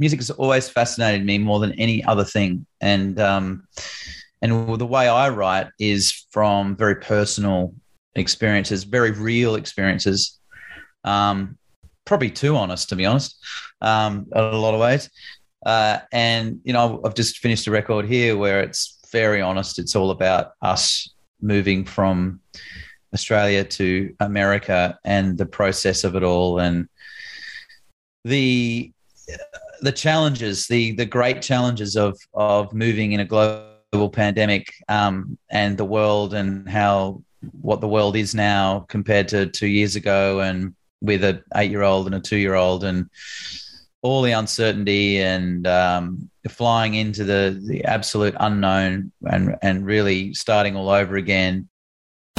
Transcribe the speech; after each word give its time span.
music 0.00 0.18
has 0.18 0.30
always 0.30 0.68
fascinated 0.68 1.24
me 1.24 1.38
more 1.38 1.60
than 1.60 1.72
any 1.72 2.02
other 2.04 2.24
thing, 2.24 2.66
and 2.80 3.20
um, 3.20 3.68
and 4.42 4.78
the 4.78 4.86
way 4.86 5.06
I 5.06 5.28
write 5.28 5.68
is 5.78 6.26
from 6.30 6.74
very 6.74 6.96
personal 6.96 7.74
experiences, 8.14 8.84
very 8.84 9.12
real 9.12 9.54
experiences. 9.54 10.38
Um, 11.04 11.58
probably 12.06 12.30
too 12.30 12.56
honest, 12.56 12.88
to 12.88 12.96
be 12.96 13.06
honest, 13.06 13.36
um, 13.82 14.26
in 14.34 14.40
a 14.42 14.56
lot 14.56 14.74
of 14.74 14.80
ways. 14.80 15.10
Uh, 15.64 15.98
and 16.10 16.60
you 16.64 16.72
know, 16.72 17.00
I've 17.04 17.14
just 17.14 17.38
finished 17.38 17.66
a 17.66 17.70
record 17.70 18.06
here 18.06 18.36
where 18.36 18.60
it's 18.62 18.98
very 19.12 19.42
honest. 19.42 19.78
It's 19.78 19.94
all 19.94 20.10
about 20.10 20.52
us 20.62 21.12
moving 21.42 21.84
from 21.84 22.40
Australia 23.12 23.64
to 23.64 24.14
America 24.20 24.98
and 25.04 25.36
the 25.36 25.46
process 25.46 26.04
of 26.04 26.16
it 26.16 26.22
all, 26.22 26.58
and 26.58 26.88
the 28.24 28.92
the 29.82 29.92
challenges, 29.92 30.66
the 30.66 30.92
the 30.92 31.06
great 31.06 31.42
challenges 31.42 31.96
of 31.96 32.18
of 32.34 32.72
moving 32.72 33.12
in 33.12 33.20
a 33.20 33.24
global 33.24 34.10
pandemic 34.10 34.72
um, 34.88 35.38
and 35.50 35.76
the 35.76 35.84
world 35.84 36.34
and 36.34 36.68
how 36.68 37.22
what 37.60 37.80
the 37.80 37.88
world 37.88 38.16
is 38.16 38.34
now 38.34 38.84
compared 38.88 39.28
to 39.28 39.46
two 39.46 39.66
years 39.68 39.96
ago, 39.96 40.40
and 40.40 40.74
with 41.00 41.24
an 41.24 41.42
eight 41.56 41.70
year 41.70 41.82
old 41.82 42.06
and 42.06 42.14
a 42.14 42.20
two 42.20 42.36
year 42.36 42.54
old, 42.54 42.84
and 42.84 43.08
all 44.02 44.22
the 44.22 44.32
uncertainty 44.32 45.20
and 45.20 45.66
um, 45.66 46.30
flying 46.48 46.94
into 46.94 47.24
the 47.24 47.60
the 47.66 47.84
absolute 47.84 48.34
unknown 48.40 49.12
and 49.30 49.56
and 49.62 49.86
really 49.86 50.34
starting 50.34 50.76
all 50.76 50.90
over 50.90 51.16
again. 51.16 51.68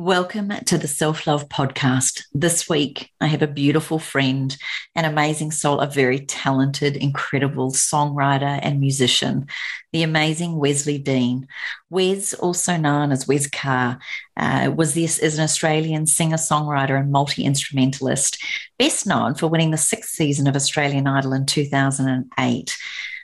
Welcome 0.00 0.48
to 0.64 0.78
the 0.78 0.88
Self 0.88 1.26
Love 1.26 1.50
Podcast. 1.50 2.22
This 2.32 2.70
week, 2.70 3.10
I 3.20 3.26
have 3.26 3.42
a 3.42 3.46
beautiful 3.46 3.98
friend, 3.98 4.56
an 4.94 5.04
amazing 5.04 5.50
soul, 5.50 5.78
a 5.78 5.86
very 5.86 6.20
talented, 6.20 6.96
incredible 6.96 7.70
songwriter 7.72 8.58
and 8.62 8.80
musician, 8.80 9.46
the 9.92 10.02
amazing 10.02 10.56
Wesley 10.56 10.96
Dean. 10.96 11.48
Wes, 11.90 12.32
also 12.32 12.78
known 12.78 13.12
as 13.12 13.28
Wes 13.28 13.46
Carr, 13.46 13.98
uh, 14.38 14.72
was 14.74 14.94
this 14.94 15.18
is 15.18 15.36
an 15.36 15.44
Australian 15.44 16.06
singer, 16.06 16.38
songwriter, 16.38 16.98
and 16.98 17.12
multi 17.12 17.44
instrumentalist, 17.44 18.42
best 18.78 19.06
known 19.06 19.34
for 19.34 19.48
winning 19.48 19.70
the 19.70 19.76
sixth 19.76 20.12
season 20.12 20.46
of 20.46 20.56
Australian 20.56 21.08
Idol 21.08 21.34
in 21.34 21.44
2008. 21.44 22.78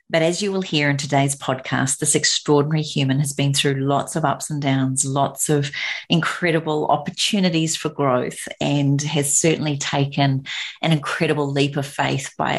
But 0.08 0.22
as 0.22 0.40
you 0.40 0.52
will 0.52 0.62
hear 0.62 0.88
in 0.88 0.98
today's 0.98 1.34
podcast, 1.34 1.98
this 1.98 2.14
extraordinary 2.14 2.82
human 2.82 3.18
has 3.18 3.32
been 3.32 3.52
through 3.52 3.74
lots 3.74 4.14
of 4.14 4.24
ups 4.24 4.50
and 4.50 4.62
downs, 4.62 5.04
lots 5.04 5.48
of 5.48 5.72
incredible 6.08 6.86
opportunities 6.86 7.74
for 7.74 7.88
growth, 7.88 8.46
and 8.60 9.02
has 9.02 9.36
certainly 9.36 9.77
taken 9.77 10.44
an 10.80 10.92
incredible 10.92 11.50
leap 11.50 11.77
of 11.77 11.86
faith 11.86 12.32
by 12.38 12.54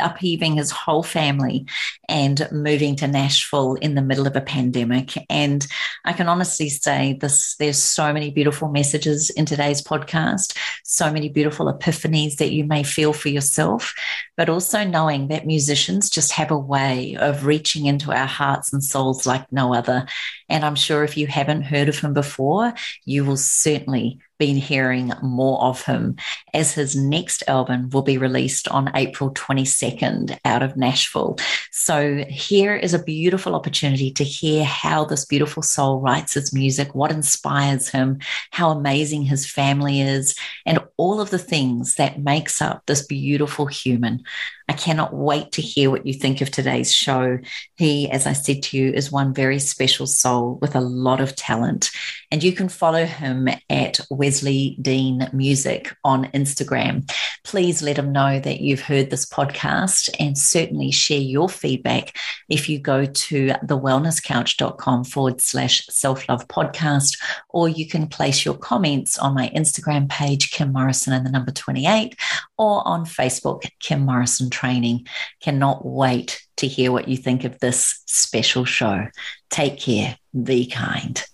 upheaving 0.00 0.56
his 0.56 0.70
whole 0.70 1.02
family 1.02 1.66
and 2.08 2.48
moving 2.50 2.96
to 2.96 3.06
Nashville 3.06 3.74
in 3.74 3.94
the 3.94 4.00
middle 4.00 4.26
of 4.26 4.34
a 4.34 4.40
pandemic. 4.40 5.12
And 5.28 5.66
I 6.06 6.14
can 6.14 6.26
honestly 6.26 6.70
say 6.70 7.18
this 7.20 7.54
there's 7.56 7.76
so 7.76 8.14
many 8.14 8.30
beautiful 8.30 8.70
messages 8.70 9.28
in 9.28 9.44
today's 9.44 9.82
podcast, 9.82 10.56
so 10.84 11.12
many 11.12 11.28
beautiful 11.28 11.66
epiphanies 11.66 12.36
that 12.36 12.52
you 12.52 12.64
may 12.64 12.82
feel 12.82 13.12
for 13.12 13.28
yourself, 13.28 13.92
but 14.38 14.48
also 14.48 14.84
knowing 14.84 15.28
that 15.28 15.46
musicians 15.46 16.08
just 16.08 16.32
have 16.32 16.50
a 16.50 16.56
way 16.56 16.77
way 16.78 17.16
of 17.16 17.44
reaching 17.44 17.86
into 17.86 18.12
our 18.12 18.26
hearts 18.26 18.72
and 18.72 18.82
souls 18.82 19.26
like 19.26 19.50
no 19.52 19.74
other. 19.74 20.06
And 20.48 20.64
I'm 20.64 20.76
sure 20.76 21.04
if 21.04 21.16
you 21.16 21.26
haven't 21.26 21.62
heard 21.62 21.88
of 21.88 21.98
him 21.98 22.14
before, 22.14 22.74
you 23.04 23.24
will 23.24 23.36
certainly 23.36 24.20
been 24.38 24.56
hearing 24.56 25.12
more 25.20 25.60
of 25.62 25.82
him 25.82 26.16
as 26.54 26.72
his 26.72 26.94
next 26.94 27.42
album 27.48 27.90
will 27.90 28.02
be 28.02 28.18
released 28.18 28.68
on 28.68 28.90
April 28.94 29.34
22nd 29.34 30.38
out 30.44 30.62
of 30.62 30.76
Nashville. 30.76 31.36
So, 31.72 32.24
here 32.28 32.76
is 32.76 32.94
a 32.94 33.02
beautiful 33.02 33.56
opportunity 33.56 34.12
to 34.12 34.24
hear 34.24 34.64
how 34.64 35.04
this 35.04 35.24
beautiful 35.24 35.62
soul 35.62 36.00
writes 36.00 36.34
his 36.34 36.54
music, 36.54 36.94
what 36.94 37.10
inspires 37.10 37.88
him, 37.88 38.20
how 38.52 38.70
amazing 38.70 39.22
his 39.22 39.50
family 39.50 40.00
is, 40.00 40.36
and 40.64 40.78
all 40.96 41.20
of 41.20 41.30
the 41.30 41.38
things 41.38 41.96
that 41.96 42.20
makes 42.20 42.62
up 42.62 42.84
this 42.86 43.04
beautiful 43.04 43.66
human. 43.66 44.22
I 44.68 44.74
cannot 44.74 45.14
wait 45.14 45.52
to 45.52 45.62
hear 45.62 45.90
what 45.90 46.06
you 46.06 46.12
think 46.12 46.40
of 46.40 46.50
today's 46.50 46.92
show. 46.92 47.38
He, 47.76 48.10
as 48.10 48.26
I 48.26 48.34
said 48.34 48.62
to 48.64 48.76
you, 48.76 48.92
is 48.92 49.10
one 49.10 49.32
very 49.32 49.58
special 49.58 50.06
soul 50.06 50.58
with 50.60 50.76
a 50.76 50.80
lot 50.80 51.20
of 51.20 51.34
talent. 51.34 51.90
And 52.30 52.42
you 52.42 52.52
can 52.52 52.68
follow 52.68 53.06
him 53.06 53.48
at 53.70 54.00
Wesley 54.10 54.76
Dean 54.80 55.28
Music 55.32 55.94
on 56.04 56.26
Instagram. 56.26 57.10
Please 57.44 57.82
let 57.82 57.98
him 57.98 58.12
know 58.12 58.38
that 58.40 58.60
you've 58.60 58.82
heard 58.82 59.08
this 59.08 59.24
podcast 59.24 60.10
and 60.20 60.36
certainly 60.36 60.90
share 60.90 61.18
your 61.18 61.48
feedback 61.48 62.14
if 62.48 62.68
you 62.68 62.78
go 62.78 63.06
to 63.06 63.48
thewellnesscouch.com 63.64 65.04
forward 65.04 65.40
slash 65.40 65.86
self 65.86 66.28
love 66.28 66.46
podcast, 66.48 67.18
or 67.48 67.68
you 67.68 67.88
can 67.88 68.06
place 68.06 68.44
your 68.44 68.56
comments 68.56 69.18
on 69.18 69.34
my 69.34 69.48
Instagram 69.56 70.08
page, 70.10 70.50
Kim 70.50 70.72
Morrison 70.72 71.14
and 71.14 71.24
the 71.24 71.30
number 71.30 71.52
28, 71.52 72.14
or 72.58 72.86
on 72.86 73.04
Facebook, 73.04 73.68
Kim 73.80 74.00
Morrison 74.00 74.50
Training. 74.50 75.06
Cannot 75.40 75.86
wait 75.86 76.42
to 76.56 76.66
hear 76.66 76.92
what 76.92 77.08
you 77.08 77.16
think 77.16 77.44
of 77.44 77.58
this 77.60 78.02
special 78.06 78.64
show. 78.64 79.06
Take 79.50 79.78
care, 79.78 80.16
be 80.42 80.66
kind. 80.66 81.24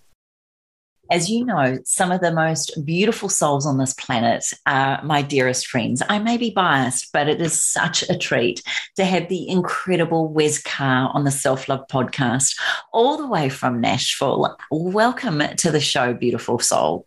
As 1.11 1.29
you 1.29 1.45
know, 1.45 1.77
some 1.85 2.11
of 2.11 2.21
the 2.21 2.33
most 2.33 2.83
beautiful 2.83 3.29
souls 3.29 3.67
on 3.67 3.77
this 3.77 3.93
planet 3.93 4.43
are 4.65 5.03
my 5.03 5.21
dearest 5.21 5.67
friends. 5.67 6.01
I 6.09 6.17
may 6.17 6.37
be 6.37 6.49
biased, 6.49 7.11
but 7.13 7.29
it 7.29 7.39
is 7.39 7.61
such 7.61 8.01
a 8.09 8.17
treat 8.17 8.63
to 8.95 9.05
have 9.05 9.29
the 9.29 9.47
incredible 9.47 10.27
Wes 10.27 10.59
Carr 10.59 11.11
on 11.13 11.23
the 11.23 11.29
Self 11.29 11.69
Love 11.69 11.87
podcast, 11.91 12.57
all 12.91 13.17
the 13.17 13.27
way 13.27 13.49
from 13.49 13.81
Nashville. 13.81 14.57
Welcome 14.71 15.43
to 15.57 15.69
the 15.69 15.79
show, 15.79 16.13
beautiful 16.15 16.57
soul. 16.57 17.05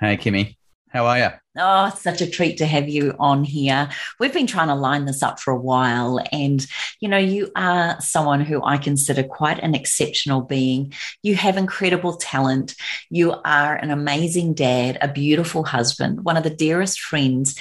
Hey, 0.00 0.16
Kimmy. 0.16 0.56
How 0.88 1.04
are 1.04 1.18
you? 1.18 1.28
Oh, 1.58 1.86
it's 1.86 2.02
such 2.02 2.20
a 2.20 2.30
treat 2.30 2.58
to 2.58 2.66
have 2.66 2.88
you 2.88 3.14
on 3.18 3.44
here. 3.44 3.88
We've 4.20 4.32
been 4.32 4.46
trying 4.46 4.68
to 4.68 4.74
line 4.74 5.04
this 5.04 5.22
up 5.22 5.40
for 5.40 5.52
a 5.52 5.60
while. 5.60 6.20
And, 6.30 6.64
you 7.00 7.08
know, 7.08 7.18
you 7.18 7.50
are 7.56 8.00
someone 8.00 8.40
who 8.40 8.62
I 8.64 8.78
consider 8.78 9.22
quite 9.22 9.58
an 9.58 9.74
exceptional 9.74 10.42
being. 10.42 10.92
You 11.22 11.34
have 11.34 11.56
incredible 11.56 12.16
talent. 12.16 12.74
You 13.10 13.34
are 13.44 13.74
an 13.74 13.90
amazing 13.90 14.54
dad, 14.54 14.98
a 15.00 15.08
beautiful 15.08 15.64
husband, 15.64 16.24
one 16.24 16.36
of 16.36 16.44
the 16.44 16.50
dearest 16.50 17.00
friends. 17.00 17.56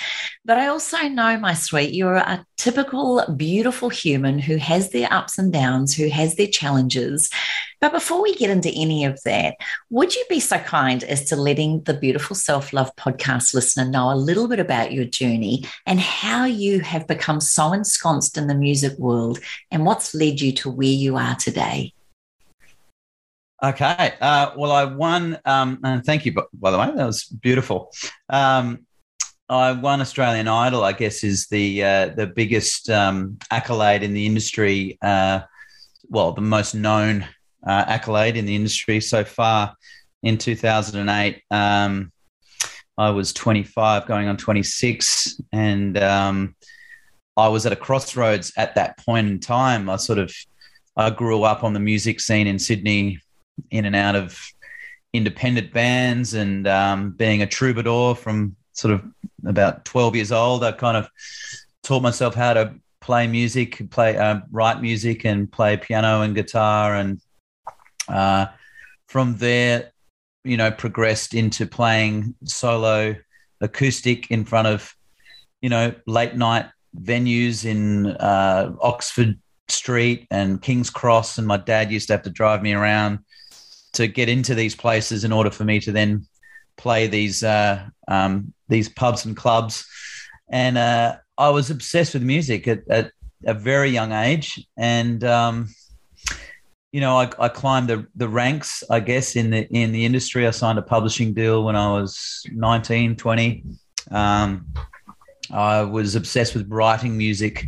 But 0.45 0.57
I 0.57 0.67
also 0.67 0.97
know, 1.07 1.37
my 1.39 1.53
sweet, 1.53 1.93
you're 1.93 2.15
a 2.15 2.45
typical 2.57 3.25
beautiful 3.35 3.89
human 3.89 4.39
who 4.39 4.57
has 4.57 4.91
their 4.91 5.11
ups 5.11 5.37
and 5.37 5.51
downs, 5.51 5.95
who 5.95 6.09
has 6.09 6.35
their 6.35 6.47
challenges. 6.47 7.29
But 7.79 7.91
before 7.91 8.21
we 8.21 8.33
get 8.35 8.49
into 8.49 8.69
any 8.69 9.05
of 9.05 9.19
that, 9.23 9.55
would 9.89 10.15
you 10.15 10.25
be 10.29 10.39
so 10.39 10.57
kind 10.57 11.03
as 11.03 11.25
to 11.25 11.35
letting 11.35 11.83
the 11.83 11.93
Beautiful 11.93 12.35
Self 12.35 12.73
Love 12.73 12.95
podcast 12.95 13.53
listener 13.53 13.85
know 13.85 14.11
a 14.11 14.15
little 14.15 14.47
bit 14.47 14.59
about 14.59 14.91
your 14.91 15.05
journey 15.05 15.63
and 15.85 15.99
how 15.99 16.45
you 16.45 16.79
have 16.79 17.07
become 17.07 17.39
so 17.39 17.73
ensconced 17.73 18.37
in 18.37 18.47
the 18.47 18.55
music 18.55 18.97
world 18.97 19.39
and 19.69 19.85
what's 19.85 20.15
led 20.15 20.41
you 20.41 20.51
to 20.53 20.71
where 20.71 20.87
you 20.87 21.17
are 21.17 21.35
today. 21.35 21.93
Okay. 23.61 24.13
Uh, 24.21 24.51
well, 24.55 24.71
I 24.71 24.85
won, 24.85 25.39
um, 25.45 25.79
and 25.83 26.03
thank 26.03 26.25
you, 26.25 26.33
by 26.53 26.71
the 26.71 26.77
way, 26.77 26.91
that 26.95 27.05
was 27.05 27.23
beautiful. 27.23 27.91
Um, 28.29 28.85
I 29.49 29.71
won 29.71 30.01
Australian 30.01 30.47
Idol. 30.47 30.83
I 30.83 30.91
guess 30.91 31.23
is 31.23 31.47
the 31.47 31.83
uh, 31.83 32.07
the 32.09 32.27
biggest 32.27 32.89
um, 32.89 33.37
accolade 33.49 34.03
in 34.03 34.13
the 34.13 34.25
industry. 34.25 34.97
Uh, 35.01 35.41
well, 36.09 36.33
the 36.33 36.41
most 36.41 36.75
known 36.75 37.25
uh, 37.67 37.83
accolade 37.87 38.37
in 38.37 38.45
the 38.45 38.55
industry 38.55 39.01
so 39.01 39.23
far. 39.23 39.75
In 40.23 40.37
2008, 40.37 41.41
um, 41.51 42.11
I 42.97 43.11
was 43.11 43.33
25, 43.33 44.07
going 44.07 44.27
on 44.27 44.37
26, 44.37 45.39
and 45.51 45.97
um, 45.97 46.55
I 47.35 47.49
was 47.49 47.65
at 47.67 47.71
a 47.71 47.75
crossroads 47.75 48.51
at 48.57 48.75
that 48.75 48.97
point 48.97 49.27
in 49.27 49.39
time. 49.39 49.89
I 49.89 49.97
sort 49.97 50.17
of 50.17 50.33
I 50.95 51.11
grew 51.11 51.43
up 51.43 51.63
on 51.63 51.73
the 51.73 51.79
music 51.79 52.19
scene 52.19 52.47
in 52.47 52.57
Sydney, 52.57 53.19
in 53.69 53.85
and 53.85 53.95
out 53.95 54.15
of 54.15 54.39
independent 55.13 55.71
bands, 55.71 56.33
and 56.33 56.67
um, 56.67 57.11
being 57.11 57.43
a 57.43 57.47
troubadour 57.47 58.15
from 58.15 58.55
sort 58.71 58.93
of 58.93 59.05
about 59.45 59.85
12 59.85 60.15
years 60.15 60.31
old. 60.31 60.63
I 60.63 60.71
kind 60.71 60.97
of 60.97 61.07
taught 61.83 62.01
myself 62.01 62.33
how 62.33 62.53
to 62.53 62.73
play 63.01 63.27
music, 63.27 63.91
play 63.91 64.17
uh, 64.17 64.39
write 64.51 64.81
music, 64.81 65.25
and 65.25 65.51
play 65.51 65.77
piano 65.77 66.21
and 66.21 66.33
guitar, 66.33 66.95
and 66.95 67.21
uh, 68.07 68.47
from 69.07 69.37
there 69.37 69.91
you 70.43 70.55
know, 70.55 70.71
progressed 70.71 71.33
into 71.33 71.65
playing 71.65 72.33
solo 72.45 73.15
acoustic 73.59 74.31
in 74.31 74.45
front 74.45 74.67
of 74.67 74.95
you 75.61 75.69
know, 75.69 75.93
late 76.05 76.35
night 76.35 76.67
venues 77.01 77.65
in 77.65 78.07
uh, 78.07 78.73
Oxford 78.81 79.39
Street 79.67 80.27
and 80.31 80.61
King's 80.61 80.89
Cross, 80.89 81.37
and 81.37 81.47
my 81.47 81.57
dad 81.57 81.91
used 81.91 82.07
to 82.07 82.13
have 82.13 82.23
to 82.23 82.29
drive 82.29 82.61
me 82.61 82.73
around 82.73 83.19
to 83.93 84.07
get 84.07 84.29
into 84.29 84.53
these 84.53 84.75
places 84.75 85.23
in 85.23 85.31
order 85.31 85.49
for 85.49 85.63
me 85.63 85.79
to 85.79 85.91
then 85.91 86.25
play 86.77 87.07
these 87.07 87.43
uh, 87.43 87.85
um, 88.07 88.53
these 88.69 88.89
pubs 88.89 89.25
and 89.25 89.35
clubs. 89.35 89.85
And 90.49 90.77
uh, 90.77 91.17
I 91.37 91.49
was 91.49 91.69
obsessed 91.69 92.13
with 92.13 92.23
music 92.23 92.67
at, 92.67 92.87
at, 92.89 93.11
a 93.45 93.53
very 93.53 93.91
young 93.91 94.11
age, 94.13 94.65
and 94.77 95.23
um, 95.23 95.69
you 96.97 97.01
know, 97.01 97.15
I, 97.19 97.29
I, 97.37 97.47
climbed 97.47 97.89
the, 97.89 98.07
the 98.15 98.27
ranks, 98.27 98.83
I 98.89 99.01
guess, 99.01 99.35
in 99.35 99.51
the 99.51 99.67
in 99.69 99.91
the 99.91 100.03
industry. 100.03 100.47
I 100.47 100.49
signed 100.49 100.79
a 100.79 100.81
publishing 100.81 101.31
deal 101.31 101.63
when 101.63 101.75
I 101.75 101.91
was 101.91 102.43
19, 102.51 103.17
20. 103.17 103.63
Um, 104.09 104.65
I 105.51 105.83
was 105.83 106.15
obsessed 106.15 106.55
with 106.55 106.67
writing 106.71 107.15
music 107.15 107.67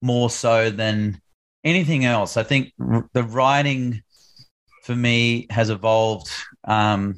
more 0.00 0.30
so 0.30 0.70
than 0.70 1.20
anything 1.64 2.06
else. 2.06 2.38
I 2.38 2.44
think 2.44 2.72
the 2.78 3.24
writing 3.24 4.00
for 4.84 4.96
me 4.96 5.48
has 5.50 5.68
evolved 5.68 6.30
um, 6.64 7.16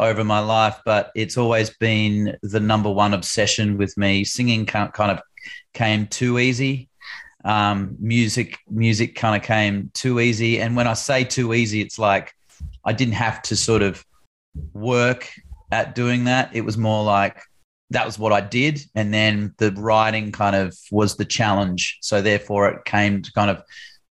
over 0.00 0.24
my 0.24 0.40
life, 0.40 0.80
but 0.84 1.12
it's 1.14 1.36
always 1.36 1.70
been 1.70 2.36
the 2.42 2.58
number 2.58 2.90
one 2.90 3.14
obsession 3.14 3.78
with 3.78 3.96
me. 3.96 4.24
Singing 4.24 4.66
kind 4.66 4.90
of 4.98 5.20
came 5.72 6.08
too 6.08 6.40
easy 6.40 6.89
um, 7.44 7.96
music 7.98 8.58
music 8.68 9.14
kind 9.14 9.40
of 9.40 9.46
came 9.46 9.90
too 9.94 10.20
easy. 10.20 10.60
And 10.60 10.76
when 10.76 10.86
I 10.86 10.94
say 10.94 11.24
too 11.24 11.54
easy, 11.54 11.80
it's 11.80 11.98
like 11.98 12.34
I 12.84 12.92
didn't 12.92 13.14
have 13.14 13.42
to 13.42 13.56
sort 13.56 13.82
of 13.82 14.04
work 14.72 15.30
at 15.72 15.94
doing 15.94 16.24
that. 16.24 16.54
It 16.54 16.62
was 16.62 16.76
more 16.76 17.04
like 17.04 17.40
that 17.90 18.06
was 18.06 18.18
what 18.18 18.32
I 18.32 18.40
did, 18.40 18.80
and 18.94 19.12
then 19.12 19.54
the 19.58 19.72
writing 19.72 20.32
kind 20.32 20.54
of 20.54 20.76
was 20.90 21.16
the 21.16 21.24
challenge. 21.24 21.98
So 22.00 22.22
therefore, 22.22 22.68
it 22.68 22.84
came 22.84 23.22
to 23.22 23.32
kind 23.32 23.50
of 23.50 23.62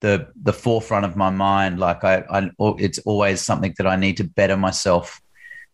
the 0.01 0.27
the 0.41 0.53
forefront 0.53 1.05
of 1.05 1.15
my 1.15 1.29
mind. 1.29 1.79
Like 1.79 2.03
I, 2.03 2.23
I 2.29 2.51
it's 2.59 2.99
always 2.99 3.41
something 3.41 3.73
that 3.77 3.87
I 3.87 3.95
need 3.95 4.17
to 4.17 4.23
better 4.23 4.57
myself 4.57 5.21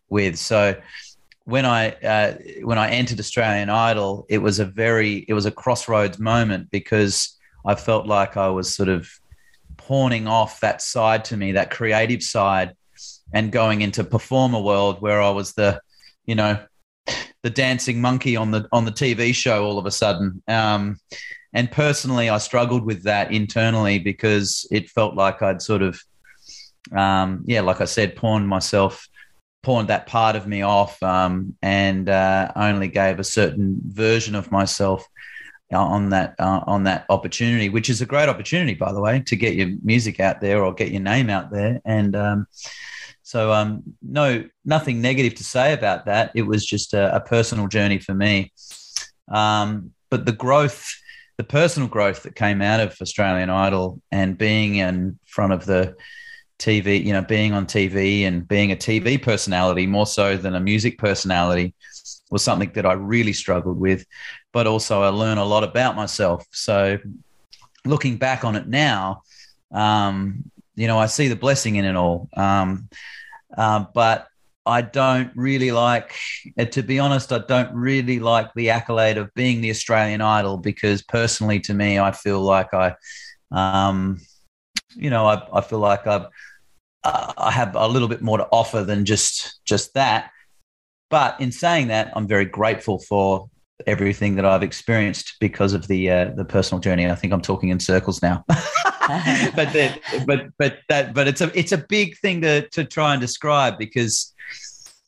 with. 0.08 0.38
So 0.38 0.80
when 1.44 1.66
I 1.66 1.90
uh, 1.90 2.34
when 2.62 2.78
I 2.78 2.90
entered 2.90 3.20
Australian 3.20 3.70
Idol, 3.70 4.26
it 4.28 4.38
was 4.38 4.58
a 4.58 4.64
very 4.64 5.24
it 5.28 5.34
was 5.34 5.46
a 5.46 5.50
crossroads 5.50 6.18
moment 6.18 6.70
because 6.70 7.33
I 7.64 7.74
felt 7.74 8.06
like 8.06 8.36
I 8.36 8.48
was 8.48 8.74
sort 8.74 8.88
of 8.88 9.08
pawning 9.76 10.26
off 10.26 10.60
that 10.60 10.82
side 10.82 11.24
to 11.26 11.36
me, 11.36 11.52
that 11.52 11.70
creative 11.70 12.22
side, 12.22 12.74
and 13.32 13.50
going 13.50 13.80
into 13.82 14.04
performer 14.04 14.60
world 14.60 15.00
where 15.00 15.20
I 15.20 15.30
was 15.30 15.54
the, 15.54 15.80
you 16.26 16.34
know, 16.34 16.58
the 17.42 17.50
dancing 17.50 18.00
monkey 18.00 18.36
on 18.36 18.50
the 18.50 18.66
on 18.72 18.84
the 18.86 18.92
TV 18.92 19.34
show 19.34 19.64
all 19.64 19.78
of 19.78 19.86
a 19.86 19.90
sudden. 19.90 20.42
Um, 20.48 20.98
and 21.52 21.70
personally, 21.70 22.28
I 22.28 22.38
struggled 22.38 22.84
with 22.84 23.04
that 23.04 23.32
internally 23.32 23.98
because 23.98 24.66
it 24.70 24.90
felt 24.90 25.14
like 25.14 25.40
I'd 25.40 25.62
sort 25.62 25.82
of, 25.82 26.00
um, 26.96 27.44
yeah, 27.46 27.60
like 27.60 27.80
I 27.80 27.84
said, 27.84 28.16
pawned 28.16 28.48
myself, 28.48 29.06
pawned 29.62 29.88
that 29.88 30.06
part 30.06 30.34
of 30.34 30.48
me 30.48 30.62
off, 30.62 31.00
um, 31.02 31.56
and 31.62 32.08
uh, 32.08 32.50
only 32.56 32.88
gave 32.88 33.20
a 33.20 33.24
certain 33.24 33.80
version 33.86 34.34
of 34.34 34.50
myself 34.50 35.06
on 35.74 36.10
that 36.10 36.34
uh, 36.38 36.60
on 36.66 36.84
that 36.84 37.06
opportunity, 37.08 37.68
which 37.68 37.90
is 37.90 38.00
a 38.00 38.06
great 38.06 38.28
opportunity, 38.28 38.74
by 38.74 38.92
the 38.92 39.00
way, 39.00 39.20
to 39.26 39.36
get 39.36 39.54
your 39.54 39.68
music 39.82 40.20
out 40.20 40.40
there 40.40 40.64
or 40.64 40.72
get 40.72 40.90
your 40.90 41.02
name 41.02 41.30
out 41.30 41.50
there. 41.50 41.80
And 41.84 42.14
um, 42.16 42.46
so, 43.22 43.52
um, 43.52 43.82
no, 44.02 44.44
nothing 44.64 45.00
negative 45.00 45.34
to 45.36 45.44
say 45.44 45.72
about 45.72 46.04
that. 46.06 46.32
It 46.34 46.42
was 46.42 46.64
just 46.64 46.92
a, 46.92 47.16
a 47.16 47.20
personal 47.20 47.68
journey 47.68 47.98
for 47.98 48.14
me. 48.14 48.52
Um, 49.28 49.92
but 50.10 50.26
the 50.26 50.32
growth, 50.32 50.94
the 51.38 51.44
personal 51.44 51.88
growth 51.88 52.22
that 52.24 52.34
came 52.34 52.60
out 52.60 52.80
of 52.80 52.96
Australian 53.00 53.50
Idol 53.50 54.00
and 54.12 54.36
being 54.36 54.76
in 54.76 55.18
front 55.26 55.54
of 55.54 55.64
the 55.64 55.96
TV, 56.58 57.04
you 57.04 57.12
know, 57.12 57.22
being 57.22 57.52
on 57.52 57.66
TV 57.66 58.22
and 58.22 58.46
being 58.46 58.72
a 58.72 58.76
TV 58.76 59.20
personality 59.20 59.86
more 59.86 60.06
so 60.06 60.36
than 60.36 60.54
a 60.54 60.60
music 60.60 60.98
personality 60.98 61.74
was 62.30 62.42
something 62.42 62.72
that 62.74 62.86
I 62.86 62.92
really 62.92 63.32
struggled 63.32 63.78
with 63.78 64.04
but 64.54 64.68
also 64.68 65.02
I 65.02 65.08
learn 65.08 65.36
a 65.36 65.44
lot 65.44 65.64
about 65.64 65.96
myself. 65.96 66.46
So 66.52 66.98
looking 67.84 68.16
back 68.16 68.44
on 68.44 68.54
it 68.54 68.68
now, 68.68 69.22
um, 69.72 70.48
you 70.76 70.86
know, 70.86 70.96
I 70.96 71.06
see 71.06 71.26
the 71.26 71.36
blessing 71.36 71.74
in 71.74 71.84
it 71.84 71.96
all. 71.96 72.28
Um, 72.36 72.88
uh, 73.58 73.84
but 73.92 74.28
I 74.64 74.80
don't 74.80 75.32
really 75.34 75.72
like, 75.72 76.14
to 76.70 76.82
be 76.82 77.00
honest, 77.00 77.32
I 77.32 77.38
don't 77.38 77.74
really 77.74 78.20
like 78.20 78.54
the 78.54 78.70
accolade 78.70 79.18
of 79.18 79.34
being 79.34 79.60
the 79.60 79.70
Australian 79.70 80.20
Idol 80.20 80.56
because 80.56 81.02
personally, 81.02 81.58
to 81.60 81.74
me, 81.74 81.98
I 81.98 82.12
feel 82.12 82.40
like 82.40 82.72
I, 82.72 82.94
um, 83.50 84.20
you 84.94 85.10
know, 85.10 85.26
I, 85.26 85.42
I 85.52 85.60
feel 85.62 85.80
like 85.80 86.06
I've, 86.06 86.26
I 87.02 87.50
have 87.50 87.74
a 87.74 87.88
little 87.88 88.08
bit 88.08 88.22
more 88.22 88.38
to 88.38 88.48
offer 88.50 88.82
than 88.82 89.04
just 89.04 89.60
just 89.66 89.92
that. 89.92 90.30
But 91.10 91.38
in 91.38 91.52
saying 91.52 91.88
that, 91.88 92.12
I'm 92.16 92.26
very 92.26 92.46
grateful 92.46 92.98
for 92.98 93.50
everything 93.86 94.36
that 94.36 94.44
I've 94.44 94.62
experienced 94.62 95.34
because 95.40 95.72
of 95.72 95.88
the 95.88 96.10
uh, 96.10 96.30
the 96.36 96.44
personal 96.44 96.80
journey. 96.80 97.08
I 97.08 97.14
think 97.14 97.32
I'm 97.32 97.42
talking 97.42 97.70
in 97.70 97.80
circles 97.80 98.22
now. 98.22 98.44
but 98.48 99.72
that, 99.72 99.98
but 100.26 100.46
but 100.58 100.78
that 100.88 101.14
but 101.14 101.28
it's 101.28 101.40
a 101.40 101.58
it's 101.58 101.72
a 101.72 101.78
big 101.78 102.16
thing 102.18 102.40
to 102.42 102.68
to 102.70 102.84
try 102.84 103.12
and 103.12 103.20
describe 103.20 103.78
because 103.78 104.32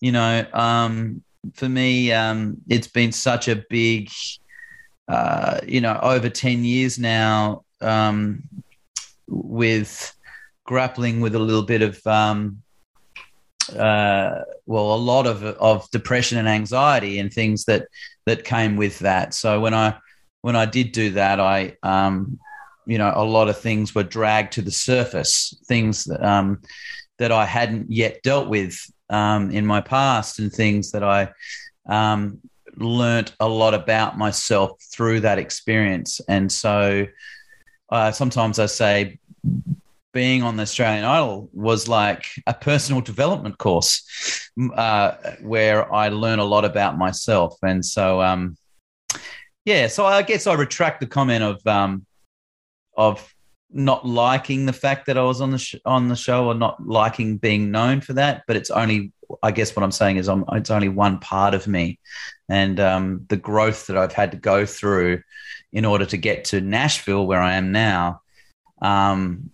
you 0.00 0.12
know 0.12 0.44
um, 0.52 1.22
for 1.54 1.68
me 1.68 2.12
um, 2.12 2.58
it's 2.68 2.88
been 2.88 3.12
such 3.12 3.48
a 3.48 3.64
big 3.70 4.10
uh, 5.08 5.60
you 5.66 5.80
know 5.80 5.98
over 6.02 6.28
10 6.28 6.64
years 6.64 6.98
now 6.98 7.64
um, 7.80 8.42
with 9.28 10.12
grappling 10.64 11.20
with 11.20 11.34
a 11.34 11.38
little 11.38 11.62
bit 11.62 11.82
of 11.82 12.04
um, 12.06 12.62
uh, 13.70 14.44
well, 14.66 14.94
a 14.94 14.96
lot 14.96 15.26
of 15.26 15.44
of 15.44 15.90
depression 15.90 16.38
and 16.38 16.48
anxiety 16.48 17.18
and 17.18 17.32
things 17.32 17.64
that 17.64 17.88
that 18.26 18.44
came 18.44 18.76
with 18.76 18.98
that. 19.00 19.34
So 19.34 19.60
when 19.60 19.74
I 19.74 19.96
when 20.42 20.56
I 20.56 20.66
did 20.66 20.92
do 20.92 21.10
that, 21.12 21.40
I 21.40 21.76
um, 21.82 22.38
you 22.86 22.98
know 22.98 23.12
a 23.14 23.24
lot 23.24 23.48
of 23.48 23.58
things 23.58 23.94
were 23.94 24.02
dragged 24.02 24.52
to 24.54 24.62
the 24.62 24.70
surface, 24.70 25.56
things 25.66 26.04
that 26.04 26.22
um, 26.22 26.62
that 27.18 27.32
I 27.32 27.44
hadn't 27.44 27.90
yet 27.90 28.22
dealt 28.22 28.48
with 28.48 28.78
um, 29.10 29.50
in 29.50 29.66
my 29.66 29.80
past, 29.80 30.38
and 30.38 30.52
things 30.52 30.92
that 30.92 31.02
I 31.02 31.32
um, 31.88 32.40
learnt 32.76 33.34
a 33.40 33.48
lot 33.48 33.74
about 33.74 34.18
myself 34.18 34.80
through 34.92 35.20
that 35.20 35.38
experience. 35.38 36.20
And 36.28 36.50
so 36.50 37.06
uh, 37.90 38.10
sometimes 38.12 38.58
I 38.58 38.66
say 38.66 39.18
being 40.16 40.42
on 40.42 40.56
the 40.56 40.62
Australian 40.62 41.04
Idol 41.04 41.50
was 41.52 41.88
like 41.88 42.24
a 42.46 42.54
personal 42.54 43.02
development 43.02 43.58
course 43.58 44.50
uh, 44.74 45.12
where 45.42 45.92
I 45.92 46.08
learn 46.08 46.38
a 46.38 46.44
lot 46.44 46.64
about 46.64 46.96
myself. 46.96 47.58
And 47.62 47.84
so, 47.84 48.22
um, 48.22 48.56
yeah, 49.66 49.88
so 49.88 50.06
I 50.06 50.22
guess 50.22 50.46
I 50.46 50.54
retract 50.54 51.00
the 51.00 51.06
comment 51.06 51.44
of 51.44 51.66
um, 51.66 52.06
of 52.96 53.30
not 53.70 54.06
liking 54.06 54.64
the 54.64 54.72
fact 54.72 55.04
that 55.06 55.18
I 55.18 55.22
was 55.22 55.42
on 55.42 55.50
the 55.50 55.58
sh- 55.58 55.84
on 55.84 56.08
the 56.08 56.16
show 56.16 56.46
or 56.46 56.54
not 56.54 56.82
liking 56.86 57.36
being 57.36 57.70
known 57.70 58.00
for 58.00 58.14
that. 58.14 58.44
But 58.46 58.56
it's 58.56 58.70
only, 58.70 59.12
I 59.42 59.50
guess, 59.50 59.76
what 59.76 59.82
I'm 59.82 59.92
saying 59.92 60.16
is, 60.16 60.30
I'm, 60.30 60.46
it's 60.52 60.70
only 60.70 60.88
one 60.88 61.18
part 61.18 61.52
of 61.52 61.66
me, 61.66 61.98
and 62.48 62.80
um, 62.80 63.26
the 63.28 63.36
growth 63.36 63.86
that 63.88 63.98
I've 63.98 64.14
had 64.14 64.30
to 64.30 64.38
go 64.38 64.64
through 64.64 65.20
in 65.74 65.84
order 65.84 66.06
to 66.06 66.16
get 66.16 66.46
to 66.46 66.62
Nashville, 66.62 67.26
where 67.26 67.42
I 67.42 67.56
am 67.56 67.70
now. 67.70 68.22
Um, 68.80 69.50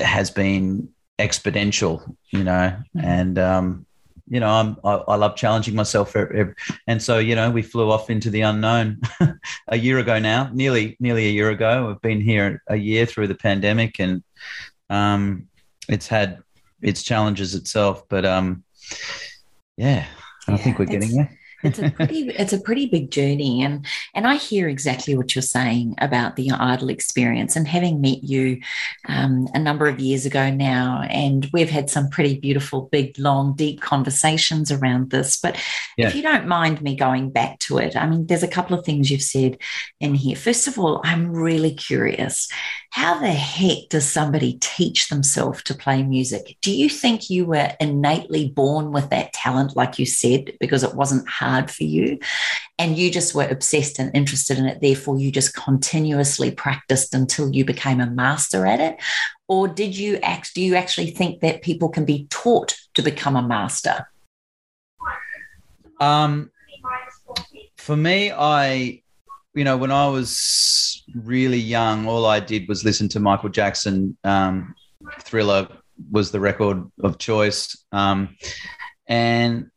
has 0.00 0.30
been 0.30 0.88
exponential, 1.18 2.16
you 2.30 2.44
know, 2.44 2.76
mm-hmm. 2.96 3.00
and 3.00 3.38
um, 3.38 3.86
you 4.28 4.40
know, 4.40 4.48
I'm 4.48 4.76
I, 4.84 4.94
I 4.94 5.16
love 5.16 5.36
challenging 5.36 5.74
myself, 5.74 6.12
for, 6.12 6.54
and 6.86 7.02
so 7.02 7.18
you 7.18 7.34
know, 7.34 7.50
we 7.50 7.62
flew 7.62 7.90
off 7.90 8.10
into 8.10 8.30
the 8.30 8.42
unknown 8.42 9.00
a 9.68 9.76
year 9.76 9.98
ago 9.98 10.18
now, 10.18 10.50
nearly 10.52 10.96
nearly 11.00 11.26
a 11.26 11.32
year 11.32 11.50
ago. 11.50 11.88
We've 11.88 12.00
been 12.00 12.20
here 12.20 12.62
a 12.68 12.76
year 12.76 13.06
through 13.06 13.28
the 13.28 13.34
pandemic, 13.34 13.98
and 13.98 14.22
um, 14.88 15.48
it's 15.88 16.06
had 16.06 16.42
its 16.82 17.02
challenges 17.02 17.54
itself, 17.54 18.04
but 18.08 18.24
um, 18.24 18.64
yeah, 19.76 20.06
I 20.48 20.56
think 20.56 20.78
we're 20.78 20.86
getting 20.86 21.14
there 21.16 21.39
it's 21.62 21.78
a 21.78 21.90
pretty 21.90 22.28
it's 22.30 22.52
a 22.52 22.60
pretty 22.60 22.86
big 22.86 23.10
journey 23.10 23.62
and 23.62 23.86
and 24.14 24.26
i 24.26 24.36
hear 24.36 24.68
exactly 24.68 25.14
what 25.14 25.34
you're 25.34 25.42
saying 25.42 25.94
about 25.98 26.36
the 26.36 26.50
idol 26.50 26.88
experience 26.88 27.56
and 27.56 27.68
having 27.68 28.00
met 28.00 28.22
you 28.22 28.60
um, 29.08 29.48
a 29.54 29.58
number 29.58 29.86
of 29.86 30.00
years 30.00 30.26
ago 30.26 30.50
now 30.50 31.02
and 31.10 31.48
we've 31.52 31.70
had 31.70 31.90
some 31.90 32.08
pretty 32.08 32.38
beautiful 32.38 32.88
big 32.92 33.18
long 33.18 33.54
deep 33.54 33.80
conversations 33.80 34.70
around 34.72 35.10
this 35.10 35.38
but 35.38 35.56
yeah. 35.96 36.08
if 36.08 36.14
you 36.14 36.22
don't 36.22 36.46
mind 36.46 36.80
me 36.80 36.96
going 36.96 37.30
back 37.30 37.58
to 37.58 37.78
it 37.78 37.96
i 37.96 38.06
mean 38.06 38.26
there's 38.26 38.42
a 38.42 38.48
couple 38.48 38.78
of 38.78 38.84
things 38.84 39.10
you've 39.10 39.22
said 39.22 39.58
in 40.00 40.14
here 40.14 40.36
first 40.36 40.66
of 40.66 40.78
all 40.78 41.00
i'm 41.04 41.30
really 41.30 41.74
curious 41.74 42.48
how 42.90 43.18
the 43.20 43.28
heck 43.28 43.88
does 43.88 44.10
somebody 44.10 44.58
teach 44.60 45.08
themselves 45.08 45.62
to 45.62 45.74
play 45.74 46.02
music 46.02 46.56
do 46.62 46.72
you 46.72 46.88
think 46.88 47.28
you 47.28 47.44
were 47.44 47.70
innately 47.80 48.48
born 48.48 48.92
with 48.92 49.10
that 49.10 49.32
talent 49.32 49.76
like 49.76 49.98
you 49.98 50.06
said 50.06 50.52
because 50.58 50.82
it 50.82 50.94
wasn't 50.94 51.28
hard 51.28 51.49
hard 51.50 51.70
for 51.70 51.84
you. 51.84 52.18
And 52.78 52.96
you 52.96 53.10
just 53.10 53.34
were 53.34 53.48
obsessed 53.48 53.98
and 53.98 54.14
interested 54.14 54.58
in 54.58 54.66
it. 54.66 54.80
Therefore, 54.80 55.18
you 55.18 55.30
just 55.30 55.54
continuously 55.54 56.50
practiced 56.50 57.14
until 57.14 57.50
you 57.50 57.64
became 57.64 58.00
a 58.00 58.06
master 58.06 58.66
at 58.66 58.80
it. 58.80 58.96
Or 59.48 59.68
did 59.68 59.96
you 59.96 60.16
act, 60.22 60.54
do 60.54 60.62
you 60.62 60.76
actually 60.76 61.10
think 61.10 61.40
that 61.40 61.62
people 61.62 61.88
can 61.88 62.04
be 62.04 62.26
taught 62.30 62.76
to 62.94 63.02
become 63.02 63.36
a 63.36 63.42
master? 63.42 64.06
Um, 66.00 66.50
for 67.76 67.96
me, 67.96 68.30
I, 68.30 69.02
you 69.54 69.64
know, 69.64 69.76
when 69.76 69.90
I 69.90 70.08
was 70.08 71.02
really 71.14 71.58
young, 71.58 72.06
all 72.06 72.24
I 72.26 72.40
did 72.40 72.68
was 72.68 72.84
listen 72.84 73.08
to 73.10 73.20
Michael 73.20 73.48
Jackson. 73.48 74.16
Um, 74.24 74.74
Thriller 75.22 75.68
was 76.10 76.30
the 76.30 76.40
record 76.40 76.90
of 77.02 77.18
choice. 77.18 77.76
Um, 77.92 78.36
and 79.06 79.70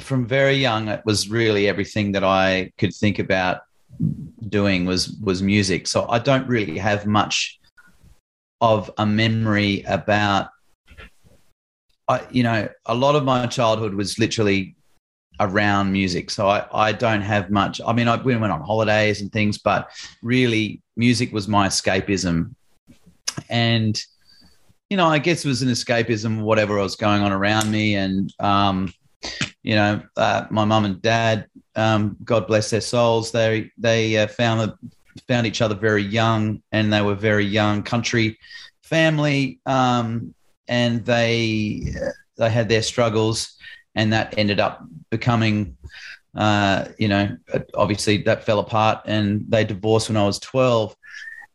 from 0.00 0.26
very 0.26 0.54
young, 0.54 0.88
it 0.88 1.02
was 1.04 1.28
really 1.28 1.68
everything 1.68 2.12
that 2.12 2.24
I 2.24 2.72
could 2.78 2.94
think 2.94 3.18
about 3.18 3.60
doing 4.48 4.86
was 4.86 5.10
was 5.22 5.42
music. 5.42 5.86
So 5.86 6.08
I 6.08 6.18
don't 6.18 6.46
really 6.46 6.78
have 6.78 7.06
much 7.06 7.58
of 8.60 8.90
a 8.98 9.06
memory 9.06 9.82
about. 9.86 10.50
I, 12.08 12.26
you 12.30 12.42
know, 12.42 12.68
a 12.86 12.94
lot 12.94 13.16
of 13.16 13.24
my 13.24 13.46
childhood 13.46 13.94
was 13.94 14.18
literally 14.18 14.76
around 15.40 15.92
music. 15.92 16.30
So 16.30 16.48
I, 16.48 16.66
I 16.72 16.92
don't 16.92 17.20
have 17.20 17.50
much. 17.50 17.80
I 17.86 17.92
mean, 17.92 18.08
I 18.08 18.16
went 18.16 18.44
on 18.44 18.60
holidays 18.60 19.20
and 19.20 19.32
things, 19.32 19.58
but 19.58 19.90
really, 20.22 20.82
music 20.96 21.32
was 21.32 21.48
my 21.48 21.68
escapism. 21.68 22.54
And, 23.48 24.00
you 24.90 24.96
know, 24.96 25.06
I 25.06 25.18
guess 25.18 25.44
it 25.44 25.48
was 25.48 25.62
an 25.62 25.68
escapism, 25.68 26.42
whatever 26.42 26.76
was 26.78 26.96
going 26.96 27.22
on 27.22 27.32
around 27.32 27.70
me. 27.70 27.94
And, 27.94 28.32
um, 28.40 28.92
you 29.62 29.74
know, 29.74 30.02
uh, 30.16 30.46
my 30.50 30.64
mum 30.64 30.84
and 30.84 31.02
dad, 31.02 31.46
um, 31.76 32.16
God 32.24 32.46
bless 32.46 32.70
their 32.70 32.80
souls, 32.80 33.30
they 33.32 33.70
they 33.78 34.18
uh, 34.18 34.26
found 34.26 34.72
found 35.26 35.46
each 35.46 35.62
other 35.62 35.74
very 35.74 36.02
young, 36.02 36.62
and 36.72 36.92
they 36.92 37.02
were 37.02 37.14
very 37.14 37.44
young 37.44 37.82
country 37.82 38.38
family, 38.82 39.60
um, 39.66 40.34
and 40.68 41.04
they 41.04 41.82
uh, 42.00 42.10
they 42.36 42.50
had 42.50 42.68
their 42.68 42.82
struggles 42.82 43.58
and 43.94 44.12
that 44.12 44.38
ended 44.38 44.60
up 44.60 44.84
becoming 45.10 45.76
uh, 46.36 46.86
you 46.98 47.08
know 47.08 47.36
obviously 47.74 48.18
that 48.18 48.44
fell 48.44 48.60
apart 48.60 49.02
and 49.06 49.44
they 49.48 49.64
divorced 49.64 50.08
when 50.08 50.16
i 50.16 50.24
was 50.24 50.38
12 50.38 50.94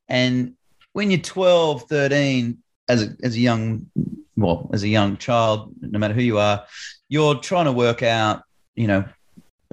and 0.09 0.53
when 0.91 1.09
you're 1.09 1.19
12 1.19 1.83
13 1.83 2.57
as 2.89 3.03
a, 3.03 3.15
as 3.23 3.35
a 3.35 3.39
young 3.39 3.89
well 4.35 4.69
as 4.73 4.83
a 4.83 4.87
young 4.87 5.15
child 5.17 5.73
no 5.79 5.97
matter 5.99 6.13
who 6.13 6.21
you 6.21 6.37
are 6.37 6.65
you're 7.13 7.35
trying 7.35 7.65
to 7.65 7.71
work 7.71 8.01
out 8.01 8.43
you 8.75 8.87
know 8.87 9.03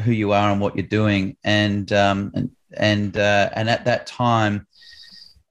who 0.00 0.12
you 0.12 0.32
are 0.32 0.50
and 0.50 0.60
what 0.60 0.76
you're 0.76 0.86
doing. 0.86 1.36
And 1.44 1.92
um, 1.92 2.32
and 2.34 2.50
and 2.76 3.16
uh, 3.16 3.50
and 3.54 3.68
at 3.68 3.84
that 3.84 4.06
time 4.06 4.66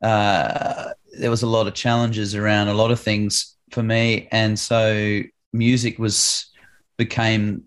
uh, 0.01 0.91
there 1.17 1.29
was 1.29 1.43
a 1.43 1.48
lot 1.48 1.67
of 1.67 1.74
challenges 1.74 2.36
around 2.36 2.67
a 2.67 2.74
lot 2.74 2.91
of 2.91 3.00
things 3.00 3.55
for 3.72 3.84
me. 3.84 4.27
And 4.31 4.58
so 4.58 5.22
music 5.53 6.00
was 6.00 6.50
became 6.98 7.63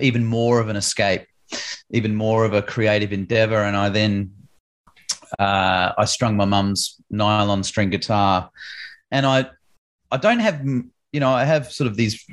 even 0.00 0.24
more 0.24 0.60
of 0.60 0.68
an 0.68 0.76
escape, 0.76 1.26
even 1.90 2.14
more 2.14 2.44
of 2.44 2.54
a 2.54 2.62
creative 2.62 3.12
endeavor. 3.12 3.62
And 3.62 3.76
I 3.76 3.88
then 3.88 4.32
uh, 5.38 5.92
I 5.98 6.04
strung 6.04 6.36
my 6.36 6.44
mum's 6.44 6.96
nylon 7.10 7.64
string 7.64 7.90
guitar, 7.90 8.50
and 9.10 9.26
I 9.26 9.46
I 10.10 10.16
don't 10.16 10.40
have 10.40 10.64
you 10.64 11.20
know 11.20 11.30
I 11.30 11.44
have 11.44 11.72
sort 11.72 11.88
of 11.90 11.96
these 11.96 12.24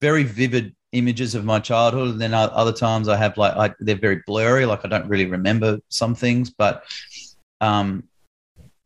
very 0.00 0.24
vivid 0.24 0.74
images 0.92 1.34
of 1.34 1.44
my 1.44 1.58
childhood, 1.58 2.10
and 2.10 2.20
then 2.20 2.34
other 2.34 2.72
times 2.72 3.08
I 3.08 3.16
have 3.16 3.36
like 3.36 3.54
I, 3.54 3.74
they're 3.80 3.96
very 3.96 4.22
blurry, 4.26 4.66
like 4.66 4.84
I 4.84 4.88
don't 4.88 5.08
really 5.08 5.26
remember 5.26 5.78
some 5.88 6.14
things, 6.14 6.50
but 6.50 6.84
um, 7.60 8.04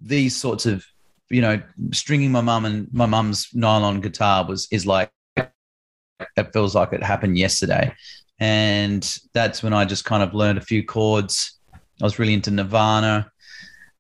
these 0.01 0.37
sorts 0.37 0.67
of 0.67 0.85
you 1.29 1.41
know 1.41 1.61
stringing 1.93 2.33
my 2.33 2.41
mum 2.41 2.65
and 2.65 2.93
my 2.93 3.07
mum's 3.07 3.49
nylon 3.55 4.01
guitar 4.01 4.47
was 4.47 4.67
is 4.71 4.87
like 4.87 5.11
it 5.37 6.53
feels 6.53 6.75
like 6.75 6.93
it 6.93 7.03
happened 7.03 7.39
yesterday. 7.39 7.95
And 8.39 9.03
that's 9.35 9.63
when 9.63 9.73
I 9.73 9.85
just 9.85 10.05
kind 10.05 10.23
of 10.23 10.35
learned 10.35 10.59
a 10.59 10.63
few 10.63 10.85
chords. 10.85 11.59
I 11.75 12.05
was 12.05 12.19
really 12.19 12.35
into 12.35 12.51
Nirvana, 12.51 13.31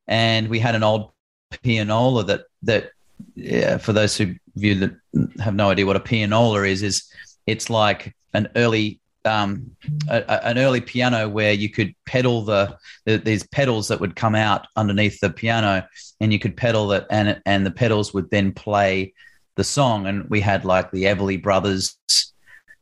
and 0.08 0.48
we 0.48 0.58
had 0.58 0.74
an 0.74 0.82
old 0.82 1.12
pianola 1.62 2.24
that 2.24 2.42
that 2.62 2.90
yeah, 3.34 3.78
for 3.78 3.92
those 3.92 4.16
who 4.16 4.34
view 4.56 4.74
that 4.76 4.92
have 5.40 5.54
no 5.54 5.70
idea 5.70 5.86
what 5.86 5.96
a 5.96 6.00
pianola 6.00 6.62
is, 6.62 6.82
is 6.82 7.10
it's 7.46 7.70
like 7.70 8.14
an 8.34 8.48
early 8.56 9.00
um, 9.24 9.70
a, 10.08 10.18
a, 10.28 10.46
an 10.46 10.58
early 10.58 10.80
piano 10.80 11.28
where 11.28 11.52
you 11.52 11.68
could 11.68 11.94
pedal 12.06 12.42
the, 12.42 12.76
the, 13.04 13.18
these 13.18 13.46
pedals 13.48 13.88
that 13.88 14.00
would 14.00 14.16
come 14.16 14.34
out 14.34 14.66
underneath 14.76 15.20
the 15.20 15.30
piano, 15.30 15.86
and 16.20 16.32
you 16.32 16.38
could 16.38 16.56
pedal 16.56 16.92
it, 16.92 17.06
and 17.10 17.40
and 17.46 17.66
the 17.66 17.70
pedals 17.70 18.14
would 18.14 18.30
then 18.30 18.52
play 18.52 19.12
the 19.56 19.64
song, 19.64 20.06
and 20.06 20.28
we 20.30 20.40
had 20.40 20.64
like 20.64 20.90
the 20.90 21.04
Everly 21.04 21.40
Brothers 21.40 21.96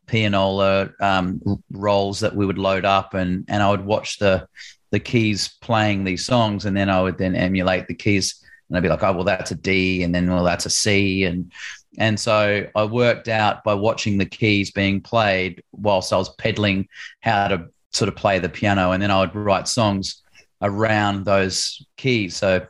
pianola 0.07 0.91
um, 1.01 1.41
rolls 1.71 2.21
that 2.21 2.35
we 2.35 2.47
would 2.47 2.59
load 2.59 2.85
up, 2.85 3.15
and 3.15 3.45
and 3.49 3.63
I 3.63 3.71
would 3.71 3.85
watch 3.85 4.19
the 4.19 4.47
the 4.91 5.01
keys 5.01 5.49
playing 5.61 6.05
these 6.05 6.25
songs, 6.25 6.65
and 6.65 6.77
then 6.77 6.89
I 6.89 7.03
would 7.03 7.19
then 7.19 7.35
emulate 7.35 7.89
the 7.89 7.95
keys, 7.95 8.43
and 8.69 8.77
I'd 8.77 8.83
be 8.83 8.89
like, 8.89 9.03
oh 9.03 9.13
well, 9.13 9.25
that's 9.25 9.51
a 9.51 9.55
D, 9.55 10.03
and 10.03 10.15
then 10.15 10.31
well, 10.31 10.45
that's 10.45 10.67
a 10.67 10.71
C, 10.71 11.25
and 11.25 11.53
and 11.99 12.19
so 12.19 12.67
I 12.75 12.85
worked 12.85 13.29
out 13.29 13.65
by 13.65 13.75
watching 13.75 14.19
the 14.19 14.27
keys 14.27 14.71
being 14.71 15.01
played 15.01 15.63
whilst 15.73 16.13
I 16.13 16.17
was 16.17 16.29
pedaling 16.37 16.89
how 17.21 17.49
to 17.49 17.69
sort 17.93 18.09
of 18.09 18.17
play 18.17 18.39
the 18.39 18.49
piano, 18.49 18.93
and 18.93 19.03
then 19.03 19.11
I 19.11 19.21
would 19.21 19.35
write 19.35 19.69
songs 19.69 20.23
around 20.63 21.25
those 21.25 21.85
keys. 21.97 22.37
So 22.37 22.67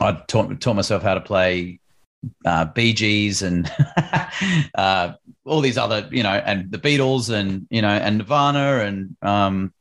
I 0.00 0.12
taught, 0.28 0.60
taught 0.60 0.76
myself 0.76 1.02
how 1.02 1.14
to 1.14 1.20
play 1.20 1.80
uh, 2.44 2.66
Bee 2.66 3.32
and 3.42 3.70
uh, 4.74 5.12
all 5.44 5.60
these 5.60 5.78
other, 5.78 6.08
you 6.10 6.22
know, 6.22 6.30
and 6.30 6.70
the 6.70 6.78
Beatles 6.78 7.32
and 7.32 7.66
you 7.70 7.82
know, 7.82 7.88
and 7.88 8.18
Nirvana 8.18 8.84
and 8.84 9.16
um, 9.22 9.72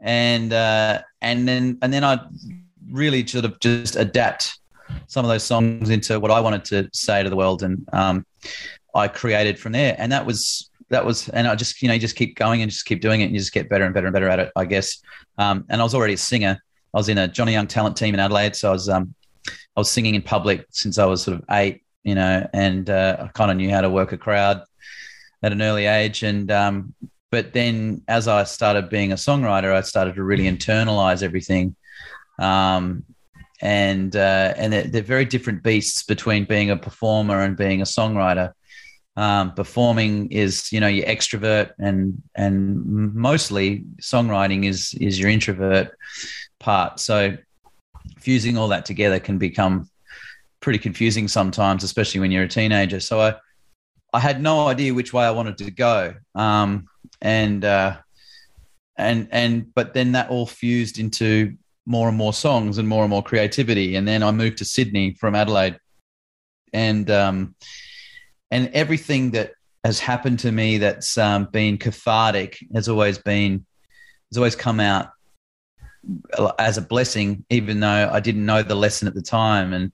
and 0.00 0.52
uh, 0.52 1.02
and 1.20 1.48
then 1.48 1.78
and 1.82 1.92
then 1.92 2.04
I 2.04 2.20
really 2.90 3.26
sort 3.26 3.44
of 3.44 3.58
just 3.60 3.96
adapt 3.96 4.59
some 5.06 5.24
of 5.24 5.28
those 5.28 5.42
songs 5.42 5.90
into 5.90 6.20
what 6.20 6.30
I 6.30 6.40
wanted 6.40 6.64
to 6.66 6.88
say 6.92 7.22
to 7.22 7.30
the 7.30 7.36
world, 7.36 7.62
and 7.62 7.88
um, 7.92 8.26
I 8.94 9.08
created 9.08 9.58
from 9.58 9.72
there, 9.72 9.94
and 9.98 10.12
that 10.12 10.26
was 10.26 10.70
that 10.88 11.04
was, 11.04 11.28
and 11.28 11.46
I 11.46 11.54
just 11.54 11.80
you 11.82 11.88
know 11.88 11.94
you 11.94 12.00
just 12.00 12.16
keep 12.16 12.36
going 12.36 12.62
and 12.62 12.70
just 12.70 12.86
keep 12.86 13.00
doing 13.00 13.20
it, 13.20 13.24
and 13.24 13.32
you 13.32 13.38
just 13.38 13.52
get 13.52 13.68
better 13.68 13.84
and 13.84 13.94
better 13.94 14.06
and 14.06 14.14
better 14.14 14.28
at 14.28 14.38
it, 14.38 14.52
I 14.56 14.64
guess. 14.64 15.02
Um, 15.38 15.64
and 15.68 15.80
I 15.80 15.84
was 15.84 15.94
already 15.94 16.14
a 16.14 16.18
singer. 16.18 16.60
I 16.92 16.98
was 16.98 17.08
in 17.08 17.18
a 17.18 17.28
Johnny 17.28 17.52
Young 17.52 17.66
talent 17.66 17.96
team 17.96 18.14
in 18.14 18.20
Adelaide, 18.20 18.56
so 18.56 18.70
I 18.70 18.72
was 18.72 18.88
um, 18.88 19.14
I 19.48 19.80
was 19.80 19.90
singing 19.90 20.14
in 20.14 20.22
public 20.22 20.66
since 20.70 20.98
I 20.98 21.06
was 21.06 21.22
sort 21.22 21.38
of 21.38 21.44
eight, 21.50 21.82
you 22.02 22.14
know, 22.14 22.48
and 22.52 22.90
uh, 22.90 23.16
I 23.20 23.28
kind 23.28 23.50
of 23.50 23.56
knew 23.56 23.70
how 23.70 23.80
to 23.80 23.90
work 23.90 24.12
a 24.12 24.18
crowd 24.18 24.62
at 25.42 25.52
an 25.52 25.62
early 25.62 25.86
age. 25.86 26.22
And 26.22 26.50
um, 26.50 26.94
but 27.30 27.52
then 27.52 28.02
as 28.08 28.28
I 28.28 28.44
started 28.44 28.90
being 28.90 29.12
a 29.12 29.16
songwriter, 29.16 29.72
I 29.72 29.82
started 29.82 30.16
to 30.16 30.22
really 30.22 30.44
internalize 30.44 31.22
everything. 31.22 31.76
Um, 32.38 33.04
and 33.60 34.16
uh, 34.16 34.54
and 34.56 34.72
they're, 34.72 34.84
they're, 34.84 35.02
very 35.02 35.24
different 35.24 35.62
beasts 35.62 36.02
between 36.02 36.44
being 36.44 36.70
a 36.70 36.76
performer 36.76 37.40
and 37.40 37.56
being 37.56 37.80
a 37.80 37.84
songwriter. 37.84 38.52
Um, 39.16 39.52
performing 39.54 40.30
is 40.30 40.72
you 40.72 40.80
know 40.80 40.86
your 40.86 41.06
extrovert 41.06 41.72
and 41.78 42.22
and 42.34 43.14
mostly 43.14 43.84
songwriting 44.00 44.64
is 44.64 44.94
is 44.94 45.18
your 45.18 45.28
introvert 45.28 45.96
part. 46.58 47.00
So 47.00 47.36
fusing 48.18 48.56
all 48.56 48.68
that 48.68 48.86
together 48.86 49.20
can 49.20 49.38
become 49.38 49.90
pretty 50.60 50.78
confusing 50.78 51.28
sometimes, 51.28 51.84
especially 51.84 52.20
when 52.20 52.30
you're 52.30 52.44
a 52.44 52.48
teenager. 52.48 53.00
So 53.00 53.20
I, 53.20 53.34
I 54.12 54.20
had 54.20 54.40
no 54.40 54.68
idea 54.68 54.94
which 54.94 55.12
way 55.12 55.24
I 55.24 55.30
wanted 55.30 55.58
to 55.58 55.70
go, 55.70 56.14
um, 56.34 56.86
and 57.20 57.64
uh, 57.64 57.98
and 58.96 59.28
and 59.32 59.74
but 59.74 59.94
then 59.94 60.12
that 60.12 60.30
all 60.30 60.46
fused 60.46 60.98
into 60.98 61.56
more 61.90 62.08
and 62.08 62.16
more 62.16 62.32
songs 62.32 62.78
and 62.78 62.86
more 62.86 63.02
and 63.02 63.10
more 63.10 63.22
creativity. 63.22 63.96
And 63.96 64.06
then 64.06 64.22
I 64.22 64.30
moved 64.30 64.58
to 64.58 64.64
Sydney 64.64 65.14
from 65.14 65.34
Adelaide, 65.34 65.76
and 66.72 67.10
um, 67.10 67.56
and 68.52 68.70
everything 68.72 69.32
that 69.32 69.54
has 69.82 69.98
happened 69.98 70.38
to 70.40 70.52
me 70.52 70.78
that's 70.78 71.18
um, 71.18 71.46
been 71.46 71.78
cathartic 71.78 72.58
has 72.74 72.88
always 72.88 73.18
been 73.18 73.66
has 74.30 74.38
always 74.38 74.54
come 74.54 74.78
out 74.78 75.08
as 76.60 76.78
a 76.78 76.82
blessing, 76.82 77.44
even 77.50 77.80
though 77.80 78.08
I 78.12 78.20
didn't 78.20 78.46
know 78.46 78.62
the 78.62 78.76
lesson 78.76 79.08
at 79.08 79.14
the 79.14 79.22
time. 79.22 79.72
And 79.72 79.90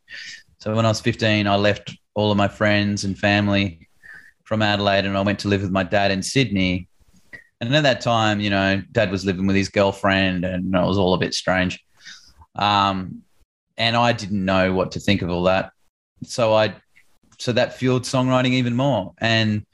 so 0.58 0.76
when 0.76 0.84
I 0.84 0.88
was 0.88 1.00
15, 1.00 1.46
I 1.46 1.56
left 1.56 1.96
all 2.14 2.30
of 2.30 2.36
my 2.36 2.48
friends 2.48 3.04
and 3.04 3.18
family 3.18 3.88
from 4.44 4.60
Adelaide 4.60 5.06
and 5.06 5.16
I 5.16 5.22
went 5.22 5.38
to 5.40 5.48
live 5.48 5.62
with 5.62 5.70
my 5.70 5.82
dad 5.82 6.10
in 6.10 6.22
Sydney. 6.22 6.88
And 7.60 7.74
at 7.74 7.82
that 7.84 8.00
time, 8.00 8.40
you 8.40 8.50
know, 8.50 8.82
dad 8.92 9.10
was 9.10 9.24
living 9.24 9.46
with 9.46 9.56
his 9.56 9.68
girlfriend 9.68 10.44
and 10.44 10.74
it 10.74 10.86
was 10.86 10.98
all 10.98 11.14
a 11.14 11.18
bit 11.18 11.34
strange. 11.34 11.82
Um, 12.54 13.22
and 13.78 13.96
I 13.96 14.12
didn't 14.12 14.44
know 14.44 14.72
what 14.72 14.92
to 14.92 15.00
think 15.00 15.22
of 15.22 15.30
all 15.30 15.44
that. 15.44 15.72
So 16.24 16.54
I, 16.54 16.74
so 17.38 17.52
that 17.52 17.74
fueled 17.74 18.04
songwriting 18.04 18.52
even 18.52 18.74
more. 18.74 19.14
And 19.18 19.64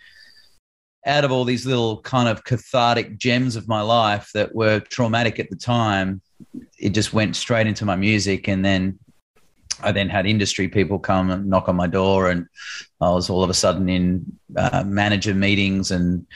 out 1.06 1.24
of 1.24 1.32
all 1.32 1.44
these 1.44 1.66
little 1.66 2.00
kind 2.02 2.28
of 2.28 2.44
cathartic 2.44 3.18
gems 3.18 3.56
of 3.56 3.68
my 3.68 3.80
life 3.80 4.30
that 4.34 4.54
were 4.54 4.80
traumatic 4.80 5.40
at 5.40 5.50
the 5.50 5.56
time, 5.56 6.20
it 6.78 6.90
just 6.90 7.12
went 7.12 7.36
straight 7.36 7.66
into 7.66 7.84
my 7.84 7.96
music. 7.96 8.48
And 8.48 8.64
then 8.64 8.98
I 9.82 9.92
then 9.92 10.08
had 10.08 10.26
industry 10.26 10.68
people 10.68 10.98
come 10.98 11.30
and 11.30 11.46
knock 11.46 11.68
on 11.68 11.76
my 11.76 11.86
door, 11.86 12.30
and 12.30 12.46
I 13.00 13.10
was 13.10 13.28
all 13.28 13.42
of 13.42 13.50
a 13.50 13.54
sudden 13.54 13.88
in 13.88 14.24
uh, 14.56 14.84
manager 14.86 15.34
meetings 15.34 15.90
and 15.90 16.26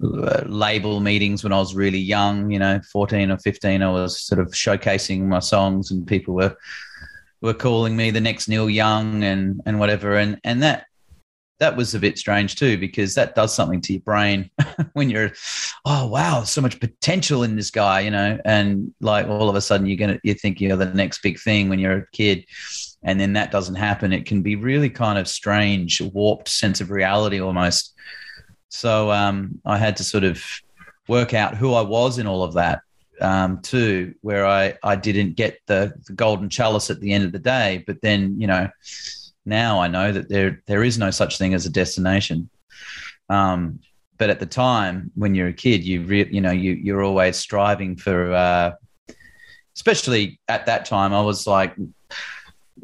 label 0.00 1.00
meetings 1.00 1.42
when 1.42 1.52
I 1.52 1.58
was 1.58 1.74
really 1.74 1.98
young, 1.98 2.50
you 2.50 2.58
know, 2.58 2.80
14 2.92 3.30
or 3.30 3.38
15. 3.38 3.82
I 3.82 3.90
was 3.90 4.20
sort 4.20 4.40
of 4.40 4.48
showcasing 4.48 5.22
my 5.22 5.40
songs, 5.40 5.90
and 5.90 6.06
people 6.06 6.34
were 6.34 6.56
were 7.40 7.54
calling 7.54 7.96
me 7.96 8.10
the 8.10 8.20
next 8.20 8.48
Neil 8.48 8.70
Young 8.70 9.24
and 9.24 9.60
and 9.66 9.78
whatever. 9.78 10.16
And 10.16 10.38
and 10.44 10.62
that 10.62 10.86
that 11.58 11.76
was 11.76 11.94
a 11.94 11.98
bit 11.98 12.18
strange 12.18 12.56
too 12.56 12.78
because 12.78 13.14
that 13.14 13.34
does 13.34 13.54
something 13.54 13.80
to 13.80 13.92
your 13.92 14.02
brain 14.02 14.50
when 14.92 15.10
you're 15.10 15.32
oh 15.84 16.06
wow 16.06 16.42
so 16.44 16.60
much 16.60 16.80
potential 16.80 17.42
in 17.42 17.56
this 17.56 17.70
guy 17.70 18.00
you 18.00 18.10
know 18.10 18.38
and 18.44 18.92
like 19.00 19.26
all 19.26 19.48
of 19.48 19.56
a 19.56 19.60
sudden 19.60 19.86
you're 19.86 19.96
gonna 19.96 20.18
you 20.22 20.34
think 20.34 20.60
you're 20.60 20.76
the 20.76 20.86
next 20.86 21.22
big 21.22 21.38
thing 21.38 21.68
when 21.68 21.78
you're 21.78 21.98
a 21.98 22.10
kid 22.12 22.44
and 23.02 23.20
then 23.20 23.32
that 23.32 23.50
doesn't 23.50 23.74
happen 23.74 24.12
it 24.12 24.26
can 24.26 24.42
be 24.42 24.56
really 24.56 24.90
kind 24.90 25.18
of 25.18 25.26
strange 25.26 26.00
warped 26.00 26.48
sense 26.48 26.80
of 26.80 26.90
reality 26.90 27.40
almost 27.40 27.94
so 28.68 29.10
um, 29.10 29.60
i 29.64 29.76
had 29.76 29.96
to 29.96 30.04
sort 30.04 30.24
of 30.24 30.42
work 31.08 31.34
out 31.34 31.56
who 31.56 31.74
i 31.74 31.82
was 31.82 32.18
in 32.18 32.26
all 32.26 32.42
of 32.42 32.54
that 32.54 32.80
um, 33.20 33.60
too 33.62 34.14
where 34.20 34.46
i 34.46 34.74
i 34.82 34.94
didn't 34.94 35.34
get 35.34 35.58
the, 35.66 35.92
the 36.06 36.12
golden 36.12 36.48
chalice 36.48 36.90
at 36.90 37.00
the 37.00 37.12
end 37.12 37.24
of 37.24 37.32
the 37.32 37.38
day 37.38 37.82
but 37.86 38.00
then 38.02 38.40
you 38.40 38.46
know 38.46 38.68
now 39.48 39.80
I 39.80 39.88
know 39.88 40.12
that 40.12 40.28
there 40.28 40.62
there 40.66 40.84
is 40.84 40.98
no 40.98 41.10
such 41.10 41.38
thing 41.38 41.54
as 41.54 41.66
a 41.66 41.70
destination. 41.70 42.48
Um, 43.28 43.80
but 44.18 44.30
at 44.30 44.40
the 44.40 44.46
time 44.46 45.10
when 45.14 45.34
you're 45.34 45.48
a 45.48 45.52
kid, 45.52 45.82
you 45.82 46.02
re- 46.02 46.28
you 46.30 46.40
know 46.40 46.52
you 46.52 46.72
you're 46.72 47.02
always 47.02 47.36
striving 47.36 47.96
for. 47.96 48.32
Uh, 48.32 48.72
especially 49.74 50.38
at 50.48 50.66
that 50.66 50.84
time, 50.84 51.12
I 51.12 51.22
was 51.22 51.46
like, 51.46 51.74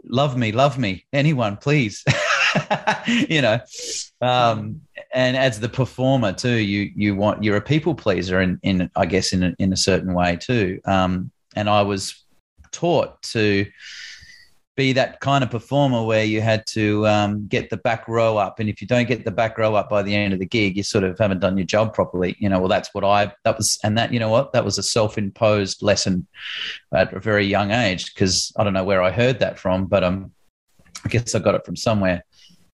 "Love 0.05 0.37
me, 0.37 0.53
love 0.53 0.79
me, 0.79 1.05
anyone, 1.13 1.57
please." 1.57 2.05
you 3.07 3.43
know, 3.43 3.61
um, 4.21 4.81
and 5.13 5.37
as 5.37 5.61
the 5.61 5.69
performer 5.69 6.33
too, 6.33 6.57
you 6.57 6.91
you 6.95 7.15
want 7.15 7.43
you're 7.43 7.57
a 7.57 7.63
people 7.63 7.95
pleaser, 7.95 8.41
in 8.41 8.59
in 8.63 8.91
I 8.97 9.07
guess 9.07 9.33
in 9.33 9.43
a, 9.43 9.55
in 9.59 9.73
a 9.73 9.77
certain 9.77 10.15
way 10.15 10.37
too. 10.37 10.81
Um, 10.85 11.31
and 11.57 11.69
I 11.69 11.83
was 11.83 12.25
taught 12.73 13.23
to 13.23 13.67
be 14.77 14.93
that 14.93 15.21
kind 15.21 15.45
of 15.45 15.51
performer 15.51 16.03
where 16.03 16.25
you 16.25 16.41
had 16.41 16.67
to 16.67 17.07
um, 17.07 17.47
get 17.47 17.71
the 17.71 17.77
back 17.77 18.09
row 18.09 18.37
up, 18.37 18.59
and 18.59 18.69
if 18.69 18.81
you 18.81 18.89
don't 18.89 19.07
get 19.07 19.25
the 19.25 19.31
back 19.31 19.57
row 19.57 19.75
up 19.77 19.89
by 19.89 20.03
the 20.03 20.15
end 20.15 20.33
of 20.33 20.41
the 20.41 20.47
gig, 20.47 20.77
you 20.77 20.83
sort 20.83 21.05
of 21.05 21.17
haven't 21.19 21.39
done 21.39 21.57
your 21.57 21.67
job 21.67 21.95
properly. 21.95 22.37
You 22.41 22.49
know, 22.49 22.59
well, 22.59 22.69
that's 22.69 22.93
what 22.93 23.05
I 23.05 23.33
that 23.45 23.57
was, 23.57 23.79
and 23.85 23.97
that 23.99 24.13
you 24.13 24.19
know 24.19 24.31
what 24.31 24.53
that 24.53 24.65
was 24.65 24.79
a 24.79 24.83
self-imposed 24.83 25.83
lesson 25.83 26.27
at 26.93 27.13
a 27.13 27.21
very 27.21 27.47
young 27.47 27.71
age 27.71 28.13
because 28.13 28.53
I 28.57 28.65
don't 28.65 28.73
know 28.73 28.85
where 28.85 29.03
I 29.03 29.11
heard 29.11 29.39
that 29.41 29.59
from, 29.59 29.87
but 29.87 30.03
um, 30.03 30.33
I 31.05 31.09
guess 31.09 31.35
I 31.35 31.39
got 31.39 31.55
it 31.55 31.65
from 31.65 31.77
somewhere. 31.77 32.25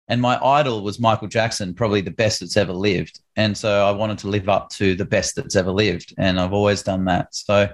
And 0.09 0.21
my 0.21 0.37
idol 0.43 0.83
was 0.83 0.99
Michael 0.99 1.27
Jackson, 1.27 1.73
probably 1.73 2.01
the 2.01 2.11
best 2.11 2.39
that's 2.39 2.55
ever 2.55 2.71
lived, 2.71 3.19
and 3.35 3.57
so 3.57 3.85
I 3.85 3.91
wanted 3.91 4.17
to 4.19 4.27
live 4.27 4.47
up 4.47 4.69
to 4.71 4.95
the 4.95 5.05
best 5.05 5.35
that's 5.35 5.55
ever 5.55 5.71
lived, 5.71 6.13
and 6.17 6.39
I've 6.39 6.53
always 6.53 6.81
done 6.81 7.05
that. 7.05 7.35
So 7.35 7.69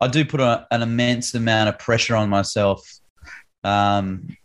I 0.00 0.08
do 0.08 0.24
put 0.24 0.40
a, 0.40 0.66
an 0.70 0.82
immense 0.82 1.34
amount 1.34 1.68
of 1.68 1.78
pressure 1.78 2.14
on 2.14 2.28
myself 2.28 2.88
um, 3.64 4.36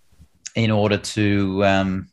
in 0.55 0.71
order 0.71 0.97
to 0.97 1.63
um, 1.65 2.09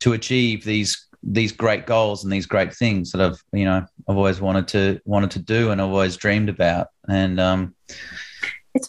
to 0.00 0.12
achieve 0.14 0.64
these 0.64 1.06
these 1.22 1.52
great 1.52 1.86
goals 1.86 2.24
and 2.24 2.32
these 2.32 2.46
great 2.46 2.72
things 2.72 3.12
that 3.12 3.20
I've 3.20 3.42
you 3.52 3.66
know 3.66 3.84
I've 4.08 4.16
always 4.16 4.40
wanted 4.40 4.68
to 4.68 5.00
wanted 5.04 5.30
to 5.32 5.38
do 5.40 5.70
and 5.70 5.80
I've 5.80 5.90
always 5.90 6.16
dreamed 6.16 6.48
about 6.48 6.88
and 7.08 7.38
um, 7.38 7.74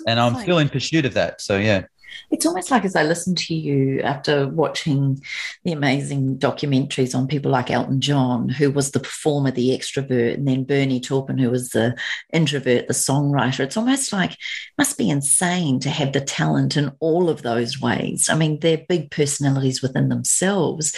and 0.08 0.20
I'm 0.20 0.34
like, 0.34 0.44
still 0.44 0.60
in 0.60 0.70
pursuit 0.70 1.06
of 1.06 1.14
that. 1.16 1.42
So 1.42 1.58
yeah. 1.58 1.86
It's 2.30 2.46
almost 2.46 2.72
like 2.72 2.86
as 2.86 2.96
I 2.96 3.04
listen 3.04 3.36
to 3.36 3.56
you 3.56 4.02
after 4.02 4.48
watching 4.48 5.22
the 5.64 5.72
amazing 5.72 6.38
documentaries 6.38 7.16
on 7.16 7.28
people 7.28 7.52
like 7.52 7.72
Elton 7.72 8.02
John, 8.02 8.50
who 8.50 8.72
was 8.72 8.92
the 8.92 9.00
performer, 9.00 9.52
the 9.52 9.70
extrovert, 9.70 10.36
and 10.36 10.48
then 10.48 10.64
Bernie 10.64 11.00
Taupin, 11.00 11.38
who 11.38 11.50
was 11.50 11.70
the 11.70 11.96
introvert, 12.34 12.88
the 12.88 12.94
songwriter. 12.94 13.62
It's 13.62 13.78
almost 13.78 14.14
like 14.14 14.38
must 14.78 14.98
be 14.98 15.10
insane 15.10 15.80
to 15.82 15.90
have 15.90 16.14
the 16.14 16.22
talent 16.22 16.78
in 16.78 16.92
all 17.00 17.30
of 17.30 17.42
those 17.42 17.80
ways. 17.80 18.30
I 18.30 18.36
mean, 18.36 18.60
they're 18.60 18.86
big 18.88 19.12
personalities 19.12 19.82
within 19.82 20.10
themselves. 20.10 20.96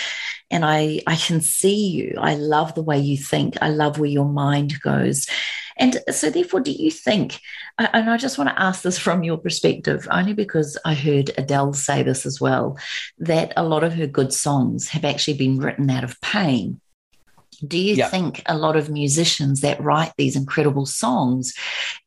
And 0.54 0.64
I, 0.64 1.02
I 1.08 1.16
can 1.16 1.42
see 1.42 1.88
you. 1.88 2.14
I 2.20 2.36
love 2.36 2.76
the 2.76 2.84
way 2.84 3.00
you 3.00 3.18
think. 3.18 3.58
I 3.60 3.70
love 3.70 3.98
where 3.98 4.10
your 4.10 4.30
mind 4.30 4.80
goes. 4.82 5.28
And 5.78 5.98
so, 6.12 6.30
therefore, 6.30 6.60
do 6.60 6.72
you 6.72 6.92
think, 6.92 7.40
and 7.80 8.08
I 8.08 8.18
just 8.18 8.38
want 8.38 8.52
to 8.52 8.62
ask 8.62 8.84
this 8.84 9.00
from 9.00 9.24
your 9.24 9.38
perspective, 9.38 10.08
only 10.12 10.34
because 10.34 10.78
I 10.86 10.94
heard 10.94 11.32
Adele 11.40 11.74
say 11.74 12.04
this 12.04 12.28
as 12.28 12.40
well, 12.40 12.78
that 13.18 13.54
a 13.58 13.64
lot 13.64 13.84
of 13.84 13.96
her 13.96 14.06
good 14.06 14.32
songs 14.32 14.90
have 14.90 15.04
actually 15.04 15.38
been 15.38 15.58
written 15.58 15.90
out 15.90 16.04
of 16.04 16.22
pain. 16.22 16.80
Do 17.68 17.78
you 17.78 17.96
yeah. 17.96 18.10
think 18.10 18.42
a 18.46 18.58
lot 18.58 18.76
of 18.76 18.90
musicians 18.90 19.62
that 19.62 19.82
write 19.82 20.14
these 20.18 20.36
incredible 20.36 20.86
songs, 20.86 21.54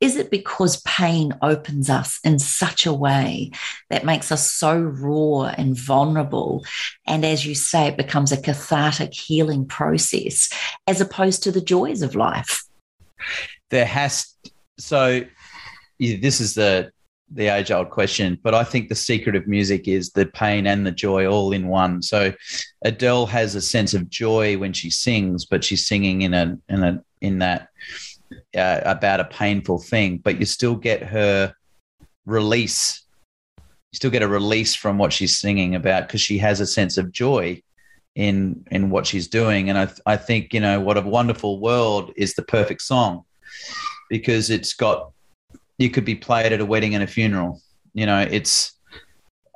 is 0.01 0.17
it 0.17 0.31
because 0.31 0.83
pain 0.83 1.33
opens 1.43 1.89
us 1.89 2.19
in 2.25 2.39
such 2.39 2.87
a 2.87 2.93
way 2.93 3.51
that 3.91 4.05
makes 4.05 4.31
us 4.31 4.51
so 4.51 4.79
raw 4.79 5.53
and 5.57 5.77
vulnerable? 5.77 6.65
And 7.07 7.25
as 7.25 7.47
you 7.47 7.55
say, 7.55 7.87
it 7.87 7.97
becomes 7.97 8.33
a 8.33 8.41
cathartic 8.41 9.15
healing 9.15 9.67
process 9.67 10.51
as 10.87 11.01
opposed 11.01 11.43
to 11.45 11.53
the 11.53 11.61
joys 11.61 12.03
of 12.03 12.15
life? 12.15 12.65
there 13.71 13.87
has 13.87 14.35
so 14.79 15.23
this 15.99 16.41
is 16.41 16.55
the 16.55 16.91
the 17.33 17.49
age 17.49 17.71
old 17.71 17.91
question, 17.91 18.39
but 18.43 18.55
I 18.55 18.63
think 18.63 18.89
the 18.89 18.95
secret 18.95 19.35
of 19.35 19.47
music 19.47 19.89
is 19.89 20.11
the 20.11 20.27
pain 20.27 20.67
and 20.67 20.87
the 20.87 20.93
joy 20.93 21.27
all 21.27 21.53
in 21.53 21.69
one. 21.69 22.01
So 22.03 22.33
Adele 22.85 23.27
has 23.27 23.55
a 23.55 23.61
sense 23.61 23.95
of 23.95 24.09
joy 24.09 24.57
when 24.59 24.73
she 24.73 24.91
sings, 24.91 25.45
but 25.45 25.65
she's 25.65 25.87
singing 25.87 26.23
in 26.23 26.35
a 26.35 26.59
in 26.69 26.85
a 26.85 27.03
in 27.21 27.39
that 27.39 27.69
uh, 28.57 28.81
about 28.85 29.21
a 29.21 29.25
painful 29.25 29.79
thing, 29.79 30.19
but 30.19 30.39
you 30.39 30.47
still 30.47 30.77
get 30.77 31.03
her 31.03 31.55
release. 32.27 33.03
You 33.59 33.97
still 33.97 34.11
get 34.11 34.23
a 34.23 34.29
release 34.29 34.75
from 34.75 34.99
what 34.99 35.13
she's 35.13 35.39
singing 35.39 35.75
about 35.75 36.07
because 36.07 36.21
she 36.21 36.39
has 36.39 36.61
a 36.61 36.67
sense 36.67 36.97
of 36.97 37.11
joy 37.11 37.63
in 38.15 38.65
in 38.71 38.91
what 38.91 39.07
she's 39.07 39.27
doing. 39.27 39.69
And 39.69 39.79
I 39.79 39.89
I 40.07 40.17
think 40.17 40.55
you 40.55 40.61
know 40.61 40.81
what 40.81 40.97
a 40.97 41.03
wonderful 41.03 41.61
world 41.61 42.13
is 42.17 42.35
the 42.35 42.43
perfect 42.43 42.83
song 42.83 43.25
because 44.09 44.51
it's 44.51 44.75
got 44.75 45.11
you 45.79 45.91
could 45.91 46.05
be 46.05 46.15
played 46.15 46.53
at 46.53 46.61
a 46.61 46.67
wedding 46.67 46.95
and 46.95 47.05
a 47.05 47.07
funeral. 47.07 47.61
You 47.95 48.07
know, 48.07 48.21
it's 48.21 48.73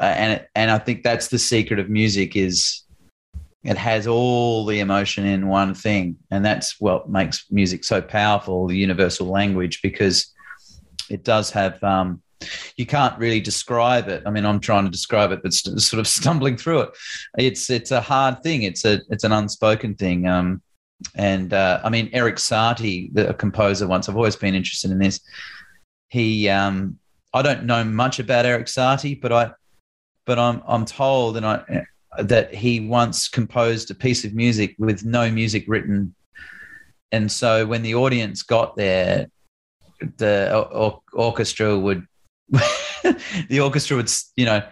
uh, 0.01 0.05
and 0.05 0.47
and 0.55 0.71
I 0.71 0.79
think 0.79 1.03
that's 1.03 1.29
the 1.29 1.39
secret 1.39 1.79
of 1.79 1.89
music 1.89 2.37
is 2.37 2.83
it 3.63 3.77
has 3.77 4.07
all 4.07 4.65
the 4.65 4.81
emotion 4.81 5.27
in 5.27 5.49
one 5.49 5.75
thing, 5.75 6.17
and 6.31 6.45
that's 6.45 6.81
what 6.81 7.11
makes 7.11 7.45
music 7.51 7.85
so 7.85 8.01
powerful, 8.01 8.67
the 8.67 8.77
universal 8.77 9.27
language, 9.27 9.83
because 9.83 10.33
it 11.11 11.25
does 11.25 11.51
have. 11.51 11.83
Um, 11.85 12.23
you 12.77 12.87
can't 12.87 13.19
really 13.19 13.41
describe 13.41 14.09
it. 14.09 14.23
I 14.25 14.31
mean, 14.31 14.47
I'm 14.47 14.61
trying 14.61 14.85
to 14.85 14.91
describe 14.91 15.31
it, 15.31 15.43
but 15.43 15.53
st- 15.53 15.79
sort 15.83 16.01
of 16.01 16.09
stumbling 16.19 16.57
through 16.57 16.81
it. 16.81 16.91
It's 17.37 17.69
it's 17.69 17.91
a 17.91 18.01
hard 18.01 18.43
thing. 18.43 18.63
It's 18.63 18.87
a 18.87 19.03
it's 19.11 19.25
an 19.25 19.33
unspoken 19.33 19.95
thing. 19.95 20.27
Um, 20.27 20.63
and 21.15 21.53
uh, 21.53 21.81
I 21.85 21.91
mean, 21.91 22.09
Erik 22.13 22.37
Satie, 22.37 23.13
the 23.13 23.35
composer, 23.35 23.87
once 23.87 24.09
I've 24.09 24.17
always 24.17 24.37
been 24.37 24.55
interested 24.55 24.91
in 24.91 24.99
this. 24.99 25.21
He, 26.11 26.49
um, 26.49 26.99
I 27.33 27.43
don't 27.43 27.65
know 27.65 27.85
much 27.85 28.19
about 28.19 28.45
Erik 28.45 28.67
Satie, 28.67 29.21
but 29.21 29.33
I, 29.33 29.53
but 30.27 30.39
I'm 30.39 30.63
I'm 30.67 30.85
told 30.85 31.37
and 31.37 31.47
I 31.47 31.85
that 32.19 32.53
he 32.53 32.81
once 32.81 33.29
composed 33.29 33.91
a 33.91 33.95
piece 33.95 34.25
of 34.25 34.35
music 34.35 34.75
with 34.79 35.05
no 35.05 35.31
music 35.31 35.65
written, 35.69 36.15
and 37.13 37.31
so 37.31 37.65
when 37.65 37.83
the 37.83 37.95
audience 37.95 38.43
got 38.43 38.77
there, 38.77 39.31
the 40.17 40.53
or- 40.53 41.01
orchestra 41.13 41.79
would, 41.79 42.07
the 42.51 43.61
orchestra 43.63 43.97
would, 43.97 44.11
you 44.37 44.47
know, 44.47 44.63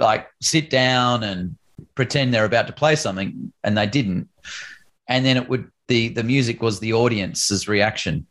like 0.00 0.28
sit 0.40 0.70
down 0.70 1.22
and 1.22 1.56
pretend 1.94 2.34
they're 2.34 2.44
about 2.44 2.66
to 2.66 2.72
play 2.72 2.96
something, 2.96 3.52
and 3.62 3.78
they 3.78 3.86
didn't. 3.86 4.28
And 5.08 5.24
then 5.24 5.36
it 5.36 5.48
would 5.48 5.70
the 5.86 6.08
the 6.08 6.24
music 6.24 6.62
was 6.62 6.80
the 6.80 6.92
audience's 6.92 7.68
reaction 7.68 8.26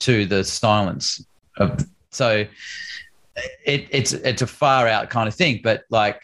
to 0.00 0.26
the 0.26 0.42
silence 0.42 1.24
of 1.58 1.84
so 2.10 2.44
it, 3.66 3.88
it's 3.90 4.12
it's 4.12 4.42
a 4.42 4.46
far 4.46 4.86
out 4.88 5.10
kind 5.10 5.28
of 5.28 5.34
thing 5.34 5.60
but 5.62 5.82
like 5.90 6.20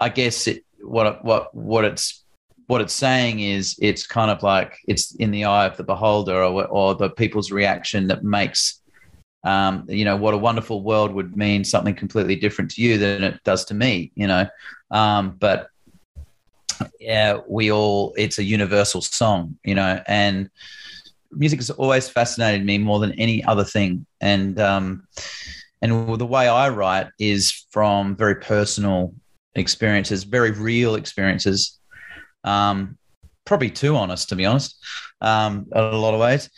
i 0.00 0.08
guess 0.08 0.46
it 0.46 0.64
what 0.80 1.24
what 1.24 1.54
what 1.54 1.84
it's 1.84 2.24
what 2.66 2.80
it's 2.80 2.92
saying 2.92 3.40
is 3.40 3.76
it's 3.80 4.06
kind 4.06 4.30
of 4.30 4.42
like 4.42 4.76
it's 4.86 5.14
in 5.16 5.30
the 5.30 5.44
eye 5.44 5.64
of 5.64 5.76
the 5.78 5.82
beholder 5.82 6.42
or, 6.44 6.66
or 6.66 6.94
the 6.94 7.08
people's 7.08 7.50
reaction 7.50 8.06
that 8.06 8.22
makes 8.22 8.80
um, 9.44 9.86
you 9.88 10.04
know 10.04 10.16
what 10.16 10.34
a 10.34 10.38
wonderful 10.38 10.82
world 10.82 11.12
would 11.12 11.36
mean 11.36 11.64
something 11.64 11.94
completely 11.94 12.36
different 12.36 12.70
to 12.72 12.82
you 12.82 12.98
than 12.98 13.22
it 13.22 13.42
does 13.44 13.64
to 13.66 13.74
me 13.74 14.10
you 14.16 14.26
know? 14.26 14.46
Um, 14.90 15.36
but 15.38 15.70
yeah, 17.00 17.38
we 17.48 17.70
all, 17.72 18.14
it's 18.16 18.38
a 18.38 18.44
universal 18.44 19.00
song, 19.00 19.58
you 19.64 19.74
know, 19.74 20.00
and 20.06 20.50
music 21.30 21.58
has 21.58 21.70
always 21.70 22.08
fascinated 22.08 22.64
me 22.64 22.78
more 22.78 22.98
than 22.98 23.12
any 23.12 23.44
other 23.44 23.64
thing. 23.64 24.06
And, 24.20 24.58
um, 24.60 25.06
and 25.82 26.18
the 26.18 26.26
way 26.26 26.48
I 26.48 26.68
write 26.68 27.08
is 27.18 27.66
from 27.70 28.16
very 28.16 28.36
personal 28.36 29.14
experiences, 29.54 30.24
very 30.24 30.50
real 30.50 30.94
experiences. 30.94 31.78
Um, 32.44 32.98
probably 33.44 33.70
too 33.70 33.96
honest, 33.96 34.28
to 34.28 34.36
be 34.36 34.44
honest, 34.44 34.76
um, 35.20 35.66
in 35.74 35.80
a 35.80 35.96
lot 35.96 36.14
of 36.14 36.20
ways. 36.20 36.50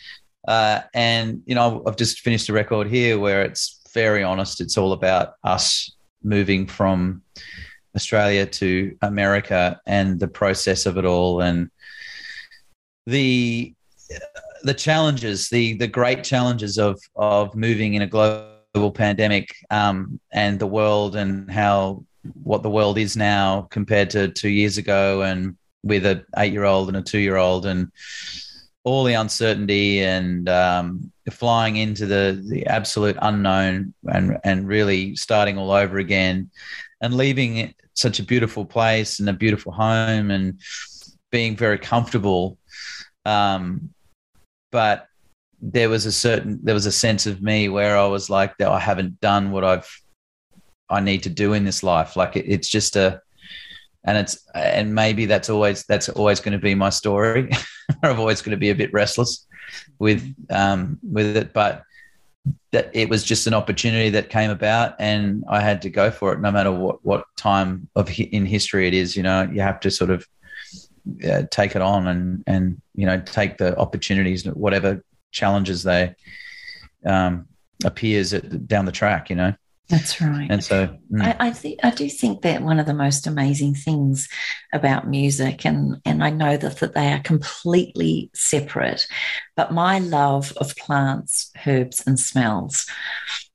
Uh, 0.46 0.80
and 0.94 1.42
you 1.46 1.54
know, 1.54 1.82
I've 1.86 1.96
just 1.96 2.20
finished 2.20 2.48
a 2.48 2.52
record 2.52 2.88
here 2.88 3.18
where 3.18 3.42
it's 3.42 3.80
very 3.94 4.22
honest. 4.22 4.60
It's 4.60 4.76
all 4.76 4.92
about 4.92 5.34
us 5.44 5.94
moving 6.22 6.66
from 6.66 7.22
Australia 7.94 8.46
to 8.46 8.96
America 9.02 9.80
and 9.86 10.18
the 10.18 10.28
process 10.28 10.86
of 10.86 10.98
it 10.98 11.04
all, 11.04 11.40
and 11.40 11.70
the 13.06 13.74
the 14.62 14.74
challenges, 14.74 15.48
the 15.48 15.74
the 15.74 15.86
great 15.88 16.24
challenges 16.24 16.78
of 16.78 17.00
of 17.16 17.54
moving 17.54 17.94
in 17.94 18.02
a 18.02 18.06
global 18.06 18.90
pandemic 18.92 19.54
um, 19.70 20.20
and 20.32 20.58
the 20.58 20.66
world, 20.66 21.16
and 21.16 21.50
how 21.50 22.04
what 22.42 22.62
the 22.62 22.70
world 22.70 22.98
is 22.98 23.16
now 23.16 23.66
compared 23.70 24.10
to 24.10 24.28
two 24.28 24.48
years 24.48 24.78
ago, 24.78 25.22
and 25.22 25.56
with 25.82 26.04
an 26.06 26.24
eight 26.38 26.52
year 26.52 26.64
old 26.64 26.88
and 26.88 26.96
a 26.96 27.02
two 27.02 27.18
year 27.18 27.36
old, 27.36 27.66
and 27.66 27.90
all 28.84 29.04
the 29.04 29.14
uncertainty 29.14 30.02
and 30.02 30.48
um, 30.48 31.12
flying 31.30 31.76
into 31.76 32.06
the 32.06 32.42
the 32.48 32.66
absolute 32.66 33.16
unknown, 33.22 33.94
and 34.12 34.38
and 34.44 34.68
really 34.68 35.16
starting 35.16 35.58
all 35.58 35.70
over 35.70 35.98
again, 35.98 36.50
and 37.00 37.14
leaving 37.14 37.74
such 37.94 38.18
a 38.18 38.24
beautiful 38.24 38.64
place 38.64 39.20
and 39.20 39.28
a 39.28 39.32
beautiful 39.32 39.72
home, 39.72 40.30
and 40.30 40.60
being 41.30 41.56
very 41.56 41.78
comfortable. 41.78 42.58
Um, 43.24 43.90
but 44.70 45.06
there 45.60 45.88
was 45.88 46.06
a 46.06 46.12
certain 46.12 46.58
there 46.62 46.74
was 46.74 46.86
a 46.86 46.92
sense 46.92 47.26
of 47.26 47.42
me 47.42 47.68
where 47.68 47.96
I 47.96 48.06
was 48.06 48.30
like 48.30 48.56
that 48.58 48.68
I 48.68 48.78
haven't 48.78 49.20
done 49.20 49.50
what 49.50 49.64
I've 49.64 49.88
I 50.88 51.00
need 51.00 51.22
to 51.24 51.30
do 51.30 51.52
in 51.52 51.64
this 51.64 51.82
life. 51.82 52.16
Like 52.16 52.36
it, 52.36 52.46
it's 52.48 52.68
just 52.68 52.96
a 52.96 53.20
and 54.04 54.16
it's 54.16 54.46
and 54.54 54.94
maybe 54.94 55.26
that's 55.26 55.50
always 55.50 55.84
that's 55.84 56.08
always 56.08 56.40
going 56.40 56.52
to 56.52 56.58
be 56.58 56.74
my 56.74 56.90
story. 56.90 57.50
I'm 58.02 58.18
always 58.18 58.42
going 58.42 58.52
to 58.52 58.56
be 58.56 58.70
a 58.70 58.74
bit 58.74 58.92
restless 58.92 59.46
with 59.98 60.34
um 60.50 60.98
with 61.02 61.36
it, 61.36 61.52
but 61.52 61.82
that 62.72 62.90
it 62.94 63.08
was 63.08 63.22
just 63.22 63.46
an 63.46 63.54
opportunity 63.54 64.10
that 64.10 64.30
came 64.30 64.50
about 64.50 64.94
and 64.98 65.44
I 65.48 65.60
had 65.60 65.82
to 65.82 65.90
go 65.90 66.10
for 66.10 66.32
it 66.32 66.40
no 66.40 66.50
matter 66.50 66.72
what 66.72 67.04
what 67.04 67.24
time 67.36 67.88
of 67.94 68.10
in 68.18 68.46
history 68.46 68.88
it 68.88 68.94
is, 68.94 69.16
you 69.16 69.22
know, 69.22 69.42
you 69.52 69.60
have 69.60 69.80
to 69.80 69.90
sort 69.90 70.10
of 70.10 70.26
uh, 71.28 71.42
take 71.50 71.76
it 71.76 71.82
on 71.82 72.06
and 72.06 72.44
and 72.46 72.80
you 72.94 73.06
know 73.06 73.20
take 73.20 73.58
the 73.58 73.76
opportunities 73.78 74.44
whatever 74.44 75.04
challenges 75.32 75.82
they 75.82 76.14
um 77.06 77.46
appears 77.84 78.34
at, 78.34 78.66
down 78.66 78.84
the 78.84 78.92
track 78.92 79.30
you 79.30 79.36
know 79.36 79.54
that's 79.90 80.20
right. 80.20 80.46
And 80.48 80.62
so 80.62 80.96
mm. 81.12 81.20
I, 81.20 81.48
I 81.48 81.50
think 81.50 81.80
I 81.82 81.90
do 81.90 82.08
think 82.08 82.42
that 82.42 82.62
one 82.62 82.78
of 82.78 82.86
the 82.86 82.94
most 82.94 83.26
amazing 83.26 83.74
things 83.74 84.28
about 84.72 85.08
music, 85.08 85.66
and 85.66 86.00
and 86.04 86.22
I 86.22 86.30
know 86.30 86.56
that, 86.56 86.76
that 86.76 86.94
they 86.94 87.12
are 87.12 87.18
completely 87.18 88.30
separate, 88.32 89.08
but 89.56 89.72
my 89.72 89.98
love 89.98 90.52
of 90.58 90.76
plants, 90.76 91.50
herbs, 91.66 92.04
and 92.06 92.20
smells, 92.20 92.86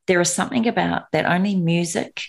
there 0.08 0.20
is 0.20 0.32
something 0.32 0.68
about 0.68 1.04
that 1.14 1.26
only 1.26 1.56
music 1.56 2.24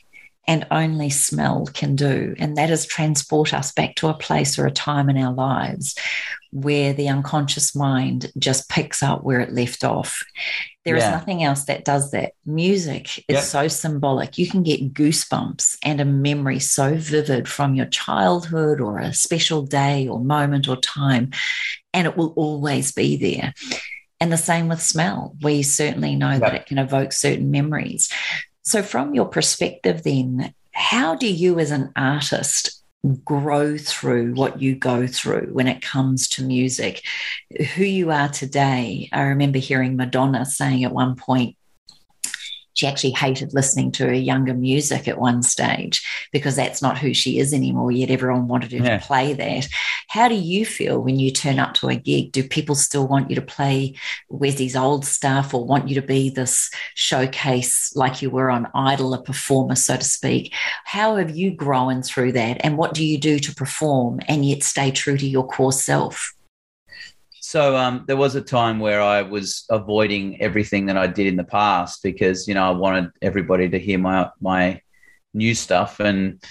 and 0.48 0.66
only 0.70 1.10
smell 1.10 1.66
can 1.66 1.96
do. 1.96 2.34
And 2.38 2.56
that 2.56 2.70
is 2.70 2.86
transport 2.86 3.52
us 3.52 3.72
back 3.72 3.96
to 3.96 4.08
a 4.08 4.14
place 4.14 4.58
or 4.58 4.66
a 4.66 4.70
time 4.70 5.10
in 5.10 5.18
our 5.18 5.32
lives 5.32 5.96
where 6.52 6.92
the 6.92 7.08
unconscious 7.08 7.74
mind 7.74 8.32
just 8.38 8.68
picks 8.70 9.02
up 9.02 9.22
where 9.24 9.40
it 9.40 9.52
left 9.52 9.84
off. 9.84 10.22
There 10.84 10.96
yeah. 10.96 11.06
is 11.06 11.10
nothing 11.10 11.42
else 11.42 11.64
that 11.64 11.84
does 11.84 12.12
that. 12.12 12.32
Music 12.44 13.18
is 13.18 13.34
yep. 13.34 13.42
so 13.42 13.68
symbolic. 13.68 14.38
You 14.38 14.48
can 14.48 14.62
get 14.62 14.94
goosebumps 14.94 15.78
and 15.82 16.00
a 16.00 16.04
memory 16.04 16.60
so 16.60 16.94
vivid 16.94 17.48
from 17.48 17.74
your 17.74 17.86
childhood 17.86 18.80
or 18.80 19.00
a 19.00 19.12
special 19.12 19.62
day 19.62 20.06
or 20.06 20.20
moment 20.20 20.68
or 20.68 20.76
time, 20.76 21.32
and 21.92 22.06
it 22.06 22.16
will 22.16 22.32
always 22.36 22.92
be 22.92 23.16
there. 23.16 23.52
And 24.20 24.32
the 24.32 24.38
same 24.38 24.68
with 24.68 24.80
smell. 24.80 25.36
We 25.42 25.62
certainly 25.62 26.14
know 26.14 26.30
yep. 26.30 26.40
that 26.40 26.54
it 26.54 26.66
can 26.66 26.78
evoke 26.78 27.12
certain 27.12 27.50
memories. 27.50 28.10
So, 28.66 28.82
from 28.82 29.14
your 29.14 29.26
perspective, 29.26 30.02
then, 30.02 30.52
how 30.72 31.14
do 31.14 31.32
you 31.32 31.60
as 31.60 31.70
an 31.70 31.92
artist 31.94 32.82
grow 33.24 33.78
through 33.78 34.34
what 34.34 34.60
you 34.60 34.74
go 34.74 35.06
through 35.06 35.50
when 35.52 35.68
it 35.68 35.82
comes 35.82 36.28
to 36.30 36.42
music? 36.42 37.04
Who 37.76 37.84
you 37.84 38.10
are 38.10 38.28
today. 38.28 39.08
I 39.12 39.22
remember 39.22 39.58
hearing 39.58 39.96
Madonna 39.96 40.44
saying 40.44 40.82
at 40.82 40.90
one 40.92 41.14
point, 41.14 41.56
she 42.76 42.86
actually 42.86 43.12
hated 43.12 43.54
listening 43.54 43.90
to 43.90 44.04
her 44.04 44.14
younger 44.14 44.52
music 44.52 45.08
at 45.08 45.18
one 45.18 45.42
stage 45.42 46.06
because 46.30 46.56
that's 46.56 46.82
not 46.82 46.98
who 46.98 47.14
she 47.14 47.38
is 47.38 47.54
anymore. 47.54 47.90
Yet 47.90 48.10
everyone 48.10 48.48
wanted 48.48 48.70
her 48.72 48.84
yeah. 48.84 48.98
to 48.98 49.04
play 49.04 49.32
that. 49.32 49.66
How 50.08 50.28
do 50.28 50.34
you 50.34 50.66
feel 50.66 51.00
when 51.00 51.18
you 51.18 51.30
turn 51.30 51.58
up 51.58 51.72
to 51.74 51.88
a 51.88 51.96
gig? 51.96 52.32
Do 52.32 52.46
people 52.46 52.74
still 52.74 53.08
want 53.08 53.30
you 53.30 53.36
to 53.36 53.42
play 53.42 53.94
Wesley's 54.28 54.76
old 54.76 55.06
stuff 55.06 55.54
or 55.54 55.64
want 55.64 55.88
you 55.88 55.94
to 55.94 56.06
be 56.06 56.28
this 56.28 56.70
showcase 56.94 57.96
like 57.96 58.20
you 58.20 58.28
were 58.28 58.50
on 58.50 58.68
Idol, 58.74 59.14
a 59.14 59.22
performer, 59.22 59.74
so 59.74 59.96
to 59.96 60.04
speak? 60.04 60.52
How 60.84 61.16
have 61.16 61.34
you 61.34 61.52
grown 61.52 62.02
through 62.02 62.32
that? 62.32 62.58
And 62.60 62.76
what 62.76 62.92
do 62.92 63.06
you 63.06 63.16
do 63.16 63.38
to 63.38 63.54
perform 63.54 64.20
and 64.28 64.44
yet 64.44 64.62
stay 64.62 64.90
true 64.90 65.16
to 65.16 65.26
your 65.26 65.46
core 65.46 65.72
self? 65.72 66.35
So 67.46 67.76
um, 67.76 68.02
there 68.08 68.16
was 68.16 68.34
a 68.34 68.40
time 68.40 68.80
where 68.80 69.00
I 69.00 69.22
was 69.22 69.66
avoiding 69.70 70.42
everything 70.42 70.86
that 70.86 70.96
I 70.96 71.06
did 71.06 71.28
in 71.28 71.36
the 71.36 71.44
past 71.44 72.02
because 72.02 72.48
you 72.48 72.54
know 72.54 72.64
I 72.64 72.70
wanted 72.70 73.12
everybody 73.22 73.68
to 73.68 73.78
hear 73.78 74.00
my 74.00 74.28
my 74.40 74.80
new 75.32 75.54
stuff, 75.54 76.00
and 76.00 76.42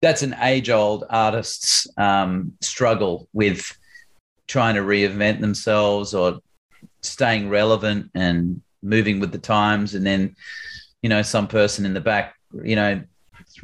that's 0.00 0.22
an 0.22 0.36
age-old 0.40 1.02
artist's 1.10 1.88
um, 1.98 2.52
struggle 2.60 3.28
with 3.32 3.76
trying 4.46 4.76
to 4.76 4.82
reinvent 4.82 5.40
themselves 5.40 6.14
or 6.14 6.38
staying 7.02 7.48
relevant 7.48 8.12
and 8.14 8.62
moving 8.84 9.18
with 9.18 9.32
the 9.32 9.38
times, 9.38 9.96
and 9.96 10.06
then 10.06 10.36
you 11.02 11.08
know 11.08 11.22
some 11.22 11.48
person 11.48 11.84
in 11.84 11.92
the 11.92 12.00
back, 12.00 12.36
you 12.62 12.76
know, 12.76 13.02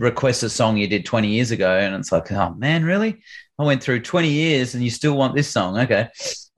requests 0.01 0.43
a 0.43 0.51
song 0.51 0.79
you 0.79 0.89
did 0.89 1.07
20 1.07 1.29
years 1.29 1.53
ago, 1.53 1.79
and 1.79 1.95
it's 1.95 2.11
like, 2.11 2.33
oh 2.33 2.55
man, 2.55 2.85
really? 2.85 3.23
I 3.59 3.65
went 3.65 3.83
through 3.83 4.01
20 4.01 4.29
years 4.29 4.75
and 4.75 4.83
you 4.83 4.91
still 4.91 5.17
want 5.17 5.35
this 5.35 5.51
song. 5.51 5.79
Okay. 5.79 6.09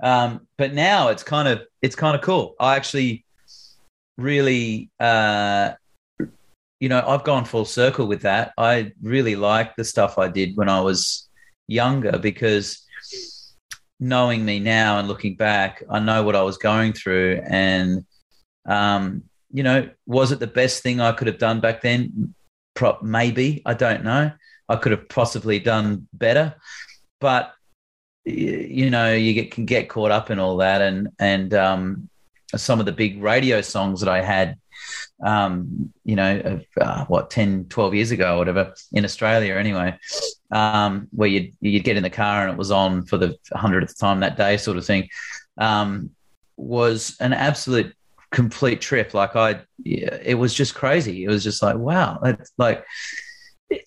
Um, 0.03 0.47
but 0.57 0.75
now 0.75 1.09
it's 1.09 1.23
kind 1.23 1.49
of, 1.49 1.63
it's 1.83 1.97
kind 1.97 2.17
of 2.17 2.23
cool. 2.23 2.55
I 2.59 2.77
actually 2.77 3.25
really, 4.17 4.91
uh, 4.99 5.73
you 6.81 6.89
know, 6.89 7.03
I've 7.07 7.25
gone 7.25 7.45
full 7.45 7.65
circle 7.65 8.07
with 8.07 8.23
that. 8.23 8.53
I 8.57 8.93
really 9.03 9.37
like 9.37 9.77
the 9.77 9.85
stuff 9.85 10.19
I 10.19 10.29
did 10.29 10.57
when 10.57 10.69
I 10.69 10.81
was 10.81 11.29
younger 11.67 12.19
because 12.19 12.85
knowing 13.99 14.45
me 14.45 14.59
now 14.59 14.99
and 14.99 15.09
looking 15.09 15.37
back, 15.37 15.83
I 15.91 16.01
know 16.01 16.23
what 16.23 16.37
I 16.37 16.43
was 16.43 16.59
going 16.59 16.93
through. 16.93 17.43
And, 17.47 18.05
um, 18.67 19.25
you 19.53 19.63
know, 19.63 19.89
was 20.07 20.33
it 20.33 20.41
the 20.41 20.47
best 20.47 20.83
thing 20.83 21.01
I 21.01 21.13
could 21.13 21.27
have 21.27 21.39
done 21.39 21.61
back 21.61 21.83
then? 21.83 22.35
Maybe. 23.03 23.63
I 23.65 23.73
don't 23.73 24.05
know. 24.05 24.33
I 24.69 24.77
could 24.77 24.93
have 24.93 25.09
possibly 25.09 25.59
done 25.59 26.09
better 26.13 26.55
but 27.21 27.55
you 28.25 28.91
know 28.91 29.13
you 29.13 29.35
get, 29.35 29.51
can 29.53 29.67
get 29.67 29.89
caught 29.89 30.11
up 30.11 30.31
in 30.31 30.39
all 30.39 30.57
that. 30.59 30.83
And 30.83 31.09
and 31.19 31.55
um, 31.55 32.09
some 32.55 32.81
of 32.81 32.87
the 32.87 32.93
big 32.93 33.23
radio 33.23 33.61
songs 33.61 34.01
that 34.01 34.09
I 34.09 34.23
had 34.23 34.59
um, 35.25 35.93
you 36.05 36.17
know 36.17 36.61
uh, 36.81 37.05
what 37.07 37.31
10 37.31 37.67
12 37.69 37.95
years 37.95 38.11
ago 38.11 38.35
or 38.35 38.39
whatever 38.39 38.75
in 38.93 39.05
Australia 39.05 39.55
anyway 39.55 39.99
um, 40.53 41.09
where 41.13 41.29
you'd, 41.29 41.55
you'd 41.61 41.85
get 41.85 41.97
in 41.97 42.03
the 42.03 42.11
car 42.11 42.43
and 42.43 42.53
it 42.53 42.59
was 42.59 42.71
on 42.71 43.05
for 43.07 43.17
the 43.17 43.37
100th 43.55 43.99
time 43.99 44.21
that 44.21 44.37
day 44.37 44.57
sort 44.57 44.77
of 44.77 44.85
thing 44.85 45.09
um, 45.59 46.11
was 46.57 47.17
an 47.21 47.33
absolute 47.33 47.95
complete 48.31 48.81
trip. 48.81 49.15
Like 49.15 49.37
I 49.37 49.61
it 49.85 50.39
was 50.39 50.53
just 50.53 50.75
crazy. 50.75 51.25
It 51.25 51.29
was 51.29 51.45
just 51.45 51.63
like 51.63 51.77
wow 51.77 52.21
like 52.59 52.85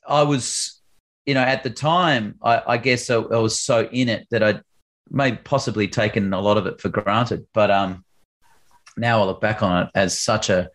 I 0.07 0.23
was 0.23 0.78
you 1.25 1.33
know, 1.33 1.41
at 1.41 1.63
the 1.63 1.69
time, 1.69 2.35
I, 2.41 2.61
I 2.67 2.77
guess 2.77 3.09
I, 3.09 3.15
I, 3.15 3.37
was 3.37 3.59
so 3.59 3.87
in 3.91 4.09
it 4.09 4.27
that 4.31 4.43
I 4.43 4.61
may 5.11 5.35
possibly 5.35 5.87
taken 5.87 6.33
a 6.33 6.41
lot 6.41 6.57
of 6.57 6.65
it 6.65 6.81
for 6.81 6.89
granted. 6.89 7.45
But 7.53 7.69
um, 7.71 8.03
now 8.97 9.21
I 9.21 9.25
look 9.25 9.41
back 9.41 9.61
on 9.61 9.83
it 9.83 9.89
as 9.95 10.19
such 10.19 10.49
a 10.49 10.69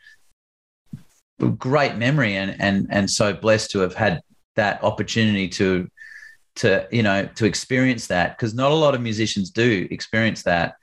great 1.59 1.97
memory 1.97 2.37
and 2.37 2.57
and 2.61 2.87
and 2.91 3.11
so 3.11 3.33
blessed 3.33 3.71
to 3.73 3.81
have 3.81 3.95
had 3.95 4.21
that 4.57 4.83
opportunity 4.85 5.49
to 5.49 5.89
to 6.57 6.87
you 6.91 7.03
know 7.03 7.27
to 7.35 7.45
experience 7.45 8.07
that 8.07 8.37
because 8.37 8.55
not 8.55 8.71
a 8.71 8.75
lot 8.75 8.95
of 8.95 9.01
musicians 9.01 9.51
do 9.51 9.87
experience 9.91 10.45
that 10.45 10.75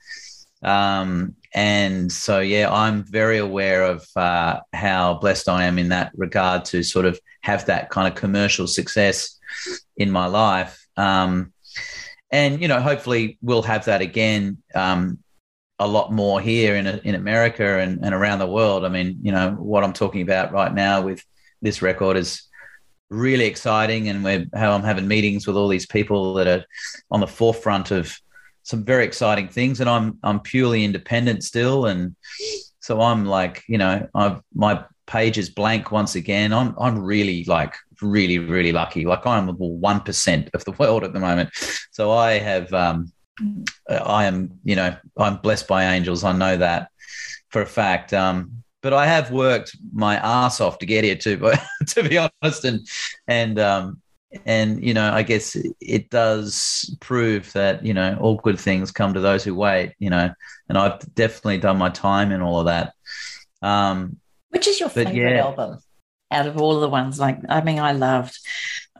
um, 0.63 1.35
and 1.53 2.11
so 2.11 2.39
yeah 2.39 2.71
i'm 2.71 3.03
very 3.03 3.37
aware 3.37 3.83
of 3.83 4.05
uh, 4.15 4.59
how 4.73 5.13
blessed 5.15 5.47
i 5.47 5.63
am 5.63 5.79
in 5.79 5.89
that 5.89 6.11
regard 6.15 6.65
to 6.65 6.83
sort 6.83 7.05
of 7.05 7.19
have 7.41 7.65
that 7.65 7.89
kind 7.89 8.07
of 8.07 8.15
commercial 8.15 8.67
success 8.67 9.39
in 9.97 10.11
my 10.11 10.25
life 10.25 10.81
Um, 10.97 11.53
and 12.31 12.61
you 12.61 12.67
know, 12.67 12.79
hopefully, 12.79 13.37
we'll 13.41 13.61
have 13.63 13.85
that 13.85 14.01
again. 14.01 14.57
Um, 14.73 15.19
a 15.79 15.87
lot 15.87 16.13
more 16.13 16.39
here 16.39 16.75
in 16.75 16.87
in 16.87 17.15
America 17.15 17.79
and, 17.79 18.03
and 18.03 18.13
around 18.13 18.39
the 18.39 18.47
world. 18.47 18.85
I 18.85 18.89
mean, 18.89 19.19
you 19.21 19.31
know, 19.31 19.51
what 19.51 19.83
I'm 19.83 19.93
talking 19.93 20.21
about 20.21 20.53
right 20.53 20.73
now 20.73 21.01
with 21.01 21.23
this 21.61 21.81
record 21.81 22.17
is 22.17 22.43
really 23.09 23.45
exciting, 23.45 24.07
and 24.07 24.23
we're 24.23 24.45
how 24.55 24.73
I'm 24.73 24.83
having 24.83 25.07
meetings 25.07 25.47
with 25.47 25.57
all 25.57 25.67
these 25.67 25.87
people 25.87 26.35
that 26.35 26.47
are 26.47 26.65
on 27.09 27.19
the 27.19 27.27
forefront 27.27 27.91
of 27.91 28.15
some 28.63 28.85
very 28.85 29.05
exciting 29.05 29.49
things, 29.49 29.81
and 29.81 29.89
I'm 29.89 30.17
I'm 30.23 30.39
purely 30.39 30.85
independent 30.85 31.43
still, 31.43 31.85
and 31.87 32.15
so 32.79 33.01
I'm 33.01 33.25
like, 33.25 33.63
you 33.67 33.77
know, 33.77 34.07
I've 34.13 34.41
my 34.53 34.85
page 35.07 35.37
is 35.37 35.49
blank 35.49 35.91
once 35.91 36.15
again. 36.15 36.53
I'm 36.53 36.75
I'm 36.79 36.99
really 36.99 37.43
like 37.45 37.73
really 38.01 38.39
really 38.39 38.71
lucky. 38.71 39.05
Like 39.05 39.25
I'm 39.25 39.47
one 39.49 40.01
percent 40.01 40.49
of 40.53 40.65
the 40.65 40.71
world 40.79 41.03
at 41.03 41.13
the 41.13 41.19
moment, 41.19 41.49
so 41.91 42.11
I 42.11 42.33
have 42.39 42.71
um, 42.73 43.11
I 43.89 44.25
am, 44.25 44.59
you 44.63 44.75
know, 44.75 44.95
I'm 45.17 45.37
blessed 45.37 45.67
by 45.67 45.93
angels. 45.93 46.23
I 46.23 46.31
know 46.31 46.57
that 46.57 46.89
for 47.49 47.61
a 47.61 47.65
fact. 47.65 48.13
Um, 48.13 48.63
but 48.81 48.93
I 48.93 49.05
have 49.05 49.31
worked 49.31 49.75
my 49.93 50.15
ass 50.15 50.59
off 50.59 50.79
to 50.79 50.85
get 50.85 51.03
here 51.03 51.15
too, 51.15 51.37
but 51.37 51.61
to 51.87 52.03
be 52.07 52.17
honest, 52.17 52.65
and 52.65 52.87
and 53.27 53.59
um, 53.59 54.01
and 54.45 54.83
you 54.83 54.93
know, 54.93 55.11
I 55.11 55.23
guess 55.23 55.55
it 55.79 56.09
does 56.09 56.95
prove 56.99 57.51
that 57.53 57.85
you 57.85 57.93
know 57.93 58.17
all 58.19 58.37
good 58.37 58.59
things 58.59 58.91
come 58.91 59.13
to 59.13 59.19
those 59.19 59.43
who 59.43 59.53
wait. 59.53 59.93
You 59.99 60.09
know, 60.09 60.31
and 60.67 60.77
I've 60.77 60.99
definitely 61.13 61.59
done 61.59 61.77
my 61.77 61.89
time 61.89 62.31
in 62.31 62.41
all 62.41 62.59
of 62.59 62.65
that. 62.65 62.93
Um, 63.61 64.17
Which 64.49 64.67
is 64.67 64.79
your 64.79 64.89
favorite 64.89 65.15
yeah. 65.15 65.43
album 65.43 65.79
out 66.31 66.47
of 66.47 66.57
all 66.57 66.79
the 66.79 66.89
ones? 66.89 67.19
Like, 67.19 67.39
I 67.49 67.61
mean, 67.61 67.79
I 67.79 67.91
loved 67.91 68.39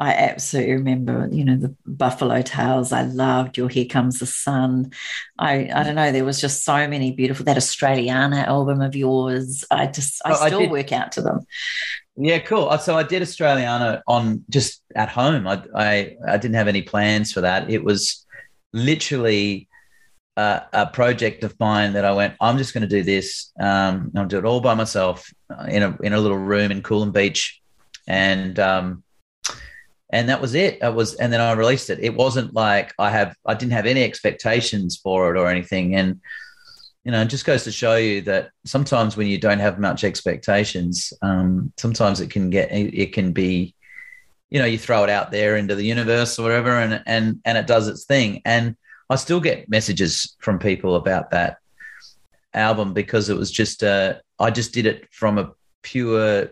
I 0.02 0.14
absolutely 0.16 0.74
remember, 0.74 1.30
you 1.32 1.46
know, 1.46 1.58
the 1.58 1.76
Buffalo 1.86 2.42
Tales. 2.42 2.92
I 2.92 3.04
loved 3.04 3.56
your 3.56 3.70
Here 3.70 3.86
Comes 3.86 4.18
the 4.18 4.26
Sun. 4.26 4.94
I 5.38 5.70
I 5.72 5.84
don't 5.84 5.94
know, 5.94 6.12
there 6.12 6.26
was 6.26 6.42
just 6.42 6.66
so 6.66 6.88
many 6.88 7.12
beautiful 7.12 7.46
that 7.46 7.58
Australiana 7.58 8.48
album 8.48 8.82
of 8.82 8.96
yours. 8.96 9.64
I 9.70 9.86
just 9.86 10.20
I 10.26 10.32
oh, 10.32 10.48
still 10.48 10.64
I 10.64 10.68
work 10.68 10.92
out 10.92 11.12
to 11.14 11.22
them. 11.22 11.42
Yeah, 12.18 12.40
cool. 12.40 12.70
Uh, 12.70 12.80
so 12.80 12.98
I 12.98 13.04
did 13.04 13.22
Australiana 13.22 14.02
on 14.08 14.44
just 14.50 14.82
at 14.96 15.10
home. 15.10 15.48
I 15.48 15.64
I, 15.76 16.16
I 16.28 16.38
didn't 16.38 16.56
have 16.56 16.68
any 16.68 16.82
plans 16.82 17.32
for 17.32 17.42
that. 17.42 17.70
It 17.70 17.84
was 17.84 18.26
literally 18.74 19.68
uh, 20.38 20.62
a 20.74 20.88
project 20.88 21.44
of 21.44 21.60
mine 21.60 21.94
that 21.94 22.06
I 22.06 22.14
went. 22.14 22.36
I'm 22.40 22.58
just 22.58 22.74
going 22.74 22.82
to 22.82 22.88
do 22.88 23.04
this. 23.04 23.52
Um, 23.60 24.12
I'll 24.16 24.26
do 24.26 24.38
it 24.38 24.46
all 24.46 24.62
by 24.62 24.74
myself 24.76 25.30
uh, 25.50 25.66
in 25.66 25.84
a 25.84 25.98
in 26.02 26.14
a 26.14 26.20
little 26.20 26.38
room 26.38 26.72
in 26.72 26.82
Coolum 26.82 27.12
Beach, 27.12 27.62
and 28.08 28.58
um, 28.60 29.04
and 30.12 30.30
that 30.30 30.42
was 30.42 30.56
it. 30.56 30.80
It 30.82 30.94
was, 30.94 31.16
and 31.16 31.32
then 31.32 31.42
I 31.42 31.54
released 31.54 31.90
it. 31.90 32.00
It 32.02 32.14
wasn't 32.14 32.54
like 32.54 32.94
I 33.00 33.10
have, 33.10 33.36
I 33.46 33.54
didn't 33.54 33.74
have 33.74 33.86
any 33.86 34.04
expectations 34.04 34.98
for 34.98 35.34
it 35.34 35.40
or 35.40 35.48
anything. 35.48 35.96
And 35.96 36.20
you 37.04 37.12
know, 37.12 37.22
it 37.22 37.30
just 37.30 37.46
goes 37.46 37.64
to 37.64 37.72
show 37.72 37.96
you 37.96 38.22
that 38.22 38.52
sometimes 38.66 39.18
when 39.18 39.28
you 39.28 39.40
don't 39.40 39.60
have 39.60 39.80
much 39.80 40.04
expectations, 40.04 41.14
um, 41.22 41.74
sometimes 41.78 42.22
it 42.22 42.30
can 42.30 42.52
get, 42.52 42.72
it 42.72 43.14
can 43.14 43.32
be, 43.32 43.74
you 44.52 44.60
know, 44.60 44.66
you 44.66 44.78
throw 44.78 45.04
it 45.04 45.10
out 45.10 45.32
there 45.32 45.56
into 45.56 45.74
the 45.74 45.84
universe 45.84 46.38
or 46.38 46.44
whatever, 46.44 46.72
and 46.72 47.02
and 47.06 47.40
and 47.46 47.58
it 47.58 47.66
does 47.66 47.88
its 47.88 48.06
thing. 48.06 48.42
And 48.46 48.76
I 49.12 49.16
still 49.16 49.42
get 49.42 49.70
messages 49.70 50.38
from 50.40 50.58
people 50.58 50.96
about 50.96 51.32
that 51.32 51.58
album 52.54 52.94
because 52.94 53.30
it 53.30 53.36
was 53.36 53.52
just, 53.52 53.84
uh, 53.84 54.16
I 54.40 54.52
just 54.52 54.74
did 54.74 54.86
it 54.86 55.08
from 55.12 55.38
a 55.38 55.52
pure 55.82 56.52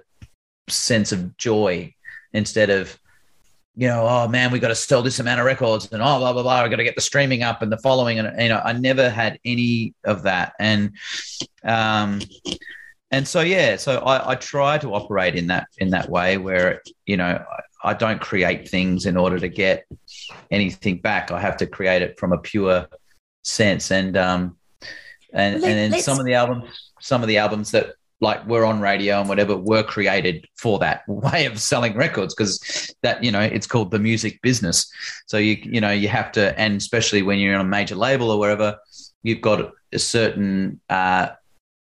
sense 0.68 1.14
of 1.14 1.38
joy 1.38 1.96
instead 2.34 2.70
of 2.70 3.00
you 3.76 3.88
know, 3.88 4.06
oh 4.06 4.28
man, 4.28 4.52
we 4.52 4.60
got 4.60 4.70
to 4.70 4.76
sell 4.76 5.02
this 5.02 5.20
amount 5.20 5.40
of 5.40 5.46
records 5.46 5.88
and 5.94 6.02
oh, 6.02 6.20
blah, 6.20 6.34
blah, 6.34 6.44
blah. 6.44 6.64
We 6.64 6.70
got 6.70 6.78
to 6.78 6.84
get 6.84 6.96
the 6.96 7.02
streaming 7.02 7.44
up 7.44 7.62
and 7.62 7.72
the 7.72 7.78
following. 7.78 8.20
And, 8.20 8.42
you 8.42 8.50
know, 8.50 8.62
I 8.62 8.74
never 8.74 9.10
had 9.10 9.40
any 9.46 9.94
of 10.04 10.24
that. 10.24 10.52
And, 10.60 10.98
um, 11.64 12.20
and 13.10 13.26
so, 13.26 13.40
yeah, 13.40 13.78
so 13.78 14.00
I, 14.00 14.32
I 14.32 14.36
try 14.36 14.80
to 14.80 14.94
operate 14.94 15.36
in 15.36 15.48
that, 15.48 15.68
in 15.78 15.92
that 15.92 16.10
way 16.10 16.38
where, 16.38 16.82
you 17.06 17.16
know, 17.16 17.42
I, 17.84 17.94
don't 17.94 18.22
create 18.22 18.70
things 18.70 19.06
in 19.06 19.18
order 19.18 19.40
to 19.40 19.48
get 19.48 19.86
anything 20.52 21.00
back. 21.00 21.32
I 21.32 21.40
have 21.40 21.58
to 21.58 21.68
create 21.68 22.02
it 22.02 22.20
from 22.20 22.34
a 22.34 22.38
pure 22.38 22.88
sense. 23.44 23.92
And, 23.92 24.18
um, 24.18 24.58
and, 25.34 25.62
Let, 25.62 25.72
and 25.72 25.94
then 25.94 26.02
some 26.02 26.20
of 26.20 26.26
the 26.26 26.34
albums, 26.34 26.92
some 27.00 27.22
of 27.22 27.28
the 27.28 27.38
albums 27.38 27.72
that 27.72 27.94
like 28.22 28.46
we're 28.48 28.66
on 28.66 28.82
radio 28.82 29.20
and 29.20 29.30
whatever 29.30 29.56
were 29.56 29.84
created 29.84 30.46
for 30.58 30.80
that 30.80 31.04
way 31.08 31.46
of 31.46 31.60
selling 31.60 31.96
records 31.96 32.36
because 32.36 32.94
that 33.02 33.24
you 33.24 33.32
know 33.32 33.40
it's 33.40 33.68
called 33.68 33.92
the 33.92 34.00
music 34.00 34.42
business 34.42 34.92
so 35.26 35.38
you 35.38 35.58
you 35.62 35.80
know 35.80 35.92
you 35.92 36.08
have 36.08 36.32
to 36.32 36.58
and 36.60 36.76
especially 36.76 37.22
when 37.22 37.40
you're 37.40 37.56
on 37.56 37.62
a 37.62 37.70
major 37.70 37.96
label 37.96 38.30
or 38.30 38.38
wherever 38.40 38.78
you've 39.24 39.42
got 39.42 39.72
a 39.94 40.00
certain 40.00 40.80
uh, 40.90 41.30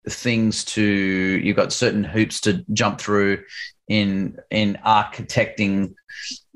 things 0.08 0.64
to 0.64 0.82
you've 0.82 1.56
got 1.56 1.72
certain 1.72 2.04
hoops 2.04 2.40
to 2.40 2.64
jump 2.72 3.00
through 3.00 3.42
in 3.88 4.38
in 4.50 4.78
architecting 4.84 5.94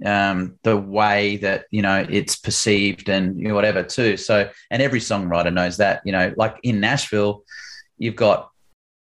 um, 0.05 0.59
the 0.63 0.77
way 0.77 1.37
that 1.39 1.65
you 1.71 1.83
know 1.83 2.07
it's 2.09 2.37
perceived 2.37 3.09
and 3.09 3.39
you 3.39 3.49
know, 3.49 3.55
whatever 3.55 3.83
too 3.83 4.17
so 4.17 4.49
and 4.71 4.83
every 4.83 5.01
songwriter 5.01 5.53
knows 5.53 5.77
that 5.79 6.01
you 6.05 6.13
know 6.13 6.33
like 6.37 6.57
in 6.63 6.81
nashville 6.81 7.43
you've 7.99 8.17
got 8.17 8.51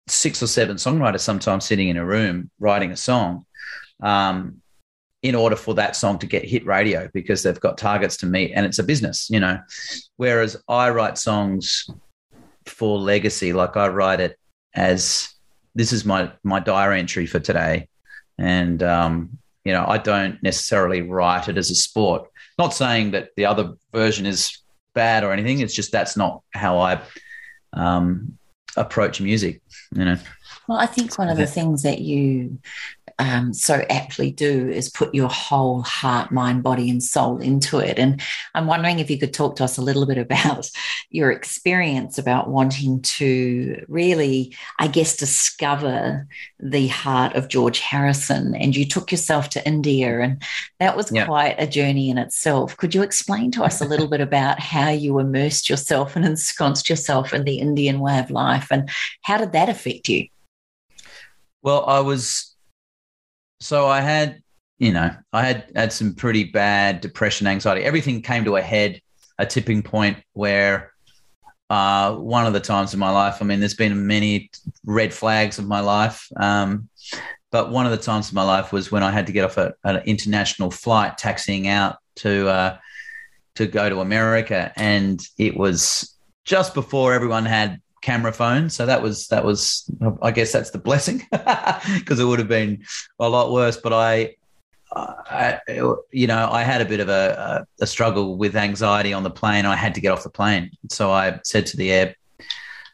six 0.08 0.42
or 0.42 0.46
seven 0.46 0.76
songwriters 0.76 1.20
sometimes 1.20 1.64
sitting 1.64 1.88
in 1.88 1.96
a 1.96 2.04
room 2.04 2.50
writing 2.58 2.92
a 2.92 2.96
song 2.96 3.44
um, 4.02 4.60
in 5.22 5.34
order 5.34 5.56
for 5.56 5.74
that 5.74 5.96
song 5.96 6.18
to 6.18 6.26
get 6.26 6.44
hit 6.44 6.64
radio 6.66 7.08
because 7.12 7.42
they've 7.42 7.60
got 7.60 7.78
targets 7.78 8.16
to 8.18 8.26
meet 8.26 8.52
and 8.52 8.64
it's 8.64 8.78
a 8.78 8.84
business, 8.84 9.28
you 9.30 9.40
know. 9.40 9.58
Whereas 10.16 10.56
I 10.68 10.90
write 10.90 11.18
songs 11.18 11.88
for 12.66 12.98
legacy, 12.98 13.52
like 13.52 13.76
I 13.76 13.88
write 13.88 14.20
it 14.20 14.38
as 14.74 15.32
this 15.74 15.92
is 15.92 16.04
my 16.04 16.32
my 16.42 16.60
diary 16.60 16.98
entry 16.98 17.26
for 17.26 17.40
today, 17.40 17.88
and 18.38 18.82
um, 18.82 19.38
you 19.64 19.72
know 19.72 19.84
I 19.86 19.98
don't 19.98 20.42
necessarily 20.42 21.02
write 21.02 21.48
it 21.48 21.58
as 21.58 21.70
a 21.70 21.74
sport. 21.74 22.28
Not 22.58 22.74
saying 22.74 23.12
that 23.12 23.30
the 23.36 23.46
other 23.46 23.74
version 23.92 24.26
is 24.26 24.58
bad 24.94 25.24
or 25.24 25.32
anything. 25.32 25.60
It's 25.60 25.74
just 25.74 25.92
that's 25.92 26.16
not 26.16 26.42
how 26.52 26.78
I 26.78 27.00
um, 27.72 28.38
approach 28.76 29.20
music 29.20 29.60
you 29.94 30.04
know 30.04 30.18
well 30.68 30.78
i 30.78 30.86
think 30.86 31.18
one 31.18 31.28
of 31.28 31.36
the 31.36 31.46
things 31.46 31.82
that 31.82 32.00
you 32.00 32.58
um, 33.18 33.54
so 33.54 33.84
aptly 33.88 34.30
do 34.30 34.68
is 34.68 34.90
put 34.90 35.14
your 35.14 35.28
whole 35.28 35.82
heart, 35.82 36.30
mind, 36.30 36.62
body, 36.62 36.90
and 36.90 37.02
soul 37.02 37.38
into 37.38 37.78
it. 37.78 37.98
And 37.98 38.20
I'm 38.54 38.66
wondering 38.66 38.98
if 38.98 39.10
you 39.10 39.18
could 39.18 39.32
talk 39.32 39.56
to 39.56 39.64
us 39.64 39.78
a 39.78 39.82
little 39.82 40.06
bit 40.06 40.18
about 40.18 40.70
your 41.10 41.30
experience 41.30 42.18
about 42.18 42.50
wanting 42.50 43.00
to 43.02 43.84
really, 43.88 44.54
I 44.78 44.88
guess, 44.88 45.16
discover 45.16 46.26
the 46.60 46.88
heart 46.88 47.34
of 47.34 47.48
George 47.48 47.78
Harrison. 47.78 48.54
And 48.54 48.76
you 48.76 48.84
took 48.84 49.10
yourself 49.10 49.48
to 49.50 49.66
India, 49.66 50.20
and 50.20 50.42
that 50.78 50.96
was 50.96 51.10
yeah. 51.10 51.24
quite 51.24 51.56
a 51.58 51.66
journey 51.66 52.10
in 52.10 52.18
itself. 52.18 52.76
Could 52.76 52.94
you 52.94 53.02
explain 53.02 53.50
to 53.52 53.64
us 53.64 53.80
a 53.80 53.86
little 53.86 54.08
bit 54.08 54.20
about 54.20 54.60
how 54.60 54.90
you 54.90 55.18
immersed 55.18 55.70
yourself 55.70 56.16
and 56.16 56.24
ensconced 56.26 56.90
yourself 56.90 57.32
in 57.32 57.44
the 57.44 57.58
Indian 57.58 58.00
way 58.00 58.18
of 58.18 58.30
life, 58.30 58.68
and 58.70 58.90
how 59.22 59.38
did 59.38 59.52
that 59.52 59.70
affect 59.70 60.08
you? 60.08 60.28
Well, 61.66 61.84
I 61.84 61.98
was 61.98 62.54
so 63.58 63.88
I 63.88 64.00
had, 64.00 64.40
you 64.78 64.92
know, 64.92 65.10
I 65.32 65.42
had 65.42 65.72
had 65.74 65.92
some 65.92 66.14
pretty 66.14 66.44
bad 66.44 67.00
depression, 67.00 67.48
anxiety. 67.48 67.82
Everything 67.82 68.22
came 68.22 68.44
to 68.44 68.54
a 68.54 68.62
head, 68.62 69.00
a 69.36 69.46
tipping 69.46 69.82
point 69.82 70.18
where 70.32 70.92
uh, 71.68 72.14
one 72.14 72.46
of 72.46 72.52
the 72.52 72.60
times 72.60 72.94
in 72.94 73.00
my 73.00 73.10
life, 73.10 73.38
I 73.40 73.46
mean, 73.46 73.58
there's 73.58 73.74
been 73.74 74.06
many 74.06 74.48
red 74.84 75.12
flags 75.12 75.58
of 75.58 75.66
my 75.66 75.80
life. 75.80 76.28
Um, 76.36 76.88
but 77.50 77.72
one 77.72 77.84
of 77.84 77.90
the 77.90 77.98
times 77.98 78.30
in 78.30 78.36
my 78.36 78.44
life 78.44 78.72
was 78.72 78.92
when 78.92 79.02
I 79.02 79.10
had 79.10 79.26
to 79.26 79.32
get 79.32 79.44
off 79.44 79.56
a, 79.56 79.74
an 79.82 80.04
international 80.06 80.70
flight, 80.70 81.18
taxiing 81.18 81.66
out 81.66 81.96
to 82.16 82.46
uh, 82.48 82.78
to 83.56 83.66
go 83.66 83.88
to 83.88 84.02
America, 84.02 84.72
and 84.76 85.20
it 85.36 85.56
was 85.56 86.16
just 86.44 86.74
before 86.74 87.12
everyone 87.12 87.44
had 87.44 87.80
camera 88.06 88.32
phone. 88.32 88.70
So 88.70 88.86
that 88.86 89.02
was 89.02 89.26
that 89.28 89.44
was 89.44 89.90
I 90.22 90.30
guess 90.30 90.52
that's 90.52 90.70
the 90.70 90.78
blessing 90.78 91.26
because 91.30 92.20
it 92.20 92.24
would 92.24 92.38
have 92.38 92.48
been 92.48 92.84
a 93.18 93.28
lot 93.28 93.52
worse. 93.52 93.76
But 93.76 93.92
I, 93.92 94.36
I, 94.94 95.60
you 96.12 96.28
know, 96.28 96.48
I 96.50 96.62
had 96.62 96.80
a 96.80 96.84
bit 96.84 97.00
of 97.00 97.08
a, 97.08 97.66
a, 97.80 97.86
struggle 97.86 98.36
with 98.38 98.54
anxiety 98.54 99.12
on 99.12 99.24
the 99.24 99.30
plane. 99.30 99.66
I 99.66 99.74
had 99.74 99.96
to 99.96 100.00
get 100.00 100.12
off 100.12 100.22
the 100.22 100.30
plane, 100.30 100.70
so 100.88 101.10
I 101.10 101.40
said 101.42 101.66
to 101.66 101.76
the 101.76 101.90
air 101.90 102.14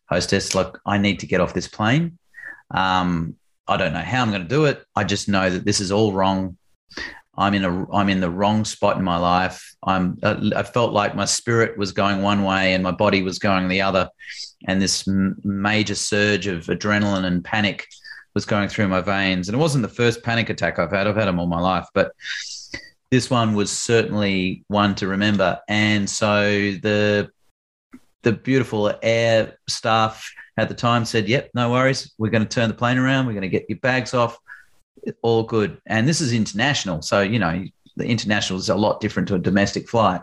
hostess, 0.08 0.54
"Look, 0.54 0.80
I 0.86 0.96
need 0.96 1.20
to 1.20 1.26
get 1.26 1.42
off 1.42 1.52
this 1.52 1.68
plane. 1.68 2.18
Um, 2.70 3.36
I 3.68 3.76
don't 3.76 3.92
know 3.92 4.00
how 4.00 4.22
I'm 4.22 4.30
going 4.30 4.42
to 4.42 4.48
do 4.48 4.64
it. 4.64 4.82
I 4.96 5.04
just 5.04 5.28
know 5.28 5.50
that 5.50 5.66
this 5.66 5.80
is 5.80 5.92
all 5.92 6.12
wrong. 6.14 6.56
I'm 7.36 7.54
in 7.54 7.64
a 7.64 7.90
I'm 7.92 8.08
in 8.08 8.20
the 8.20 8.30
wrong 8.30 8.64
spot 8.64 8.98
in 8.98 9.04
my 9.04 9.16
life. 9.16 9.74
I'm 9.82 10.18
I 10.22 10.62
felt 10.62 10.92
like 10.92 11.16
my 11.16 11.24
spirit 11.24 11.78
was 11.78 11.92
going 11.92 12.20
one 12.20 12.44
way 12.44 12.74
and 12.74 12.82
my 12.82 12.90
body 12.90 13.22
was 13.22 13.38
going 13.38 13.68
the 13.68 13.82
other, 13.82 14.10
and 14.66 14.82
this 14.82 15.08
m- 15.08 15.36
major 15.42 15.94
surge 15.94 16.46
of 16.46 16.66
adrenaline 16.66 17.24
and 17.24 17.44
panic 17.44 17.86
was 18.34 18.44
going 18.44 18.68
through 18.68 18.88
my 18.88 19.00
veins. 19.00 19.48
And 19.48 19.54
it 19.54 19.58
wasn't 19.58 19.82
the 19.82 19.88
first 19.88 20.22
panic 20.22 20.50
attack 20.50 20.78
I've 20.78 20.92
had. 20.92 21.06
I've 21.06 21.16
had 21.16 21.26
them 21.26 21.38
all 21.38 21.46
my 21.46 21.60
life, 21.60 21.86
but 21.94 22.12
this 23.10 23.30
one 23.30 23.54
was 23.54 23.70
certainly 23.70 24.64
one 24.68 24.94
to 24.96 25.06
remember. 25.06 25.60
And 25.68 26.08
so 26.08 26.42
the 26.44 27.30
the 28.22 28.32
beautiful 28.32 28.92
air 29.02 29.58
staff 29.68 30.30
at 30.58 30.68
the 30.68 30.74
time 30.74 31.06
said, 31.06 31.28
"Yep, 31.28 31.50
no 31.54 31.70
worries. 31.70 32.12
We're 32.18 32.30
going 32.30 32.46
to 32.46 32.48
turn 32.48 32.68
the 32.68 32.74
plane 32.74 32.98
around. 32.98 33.26
We're 33.26 33.32
going 33.32 33.42
to 33.42 33.48
get 33.48 33.66
your 33.70 33.78
bags 33.78 34.12
off. 34.12 34.38
All 35.22 35.42
good." 35.42 35.80
And 35.86 36.08
this 36.08 36.20
is 36.20 36.32
international, 36.32 37.02
so 37.02 37.20
you 37.20 37.38
know 37.38 37.64
the 37.96 38.06
international 38.06 38.58
is 38.58 38.68
a 38.68 38.74
lot 38.74 39.00
different 39.00 39.28
to 39.28 39.34
a 39.34 39.38
domestic 39.38 39.88
flight. 39.88 40.22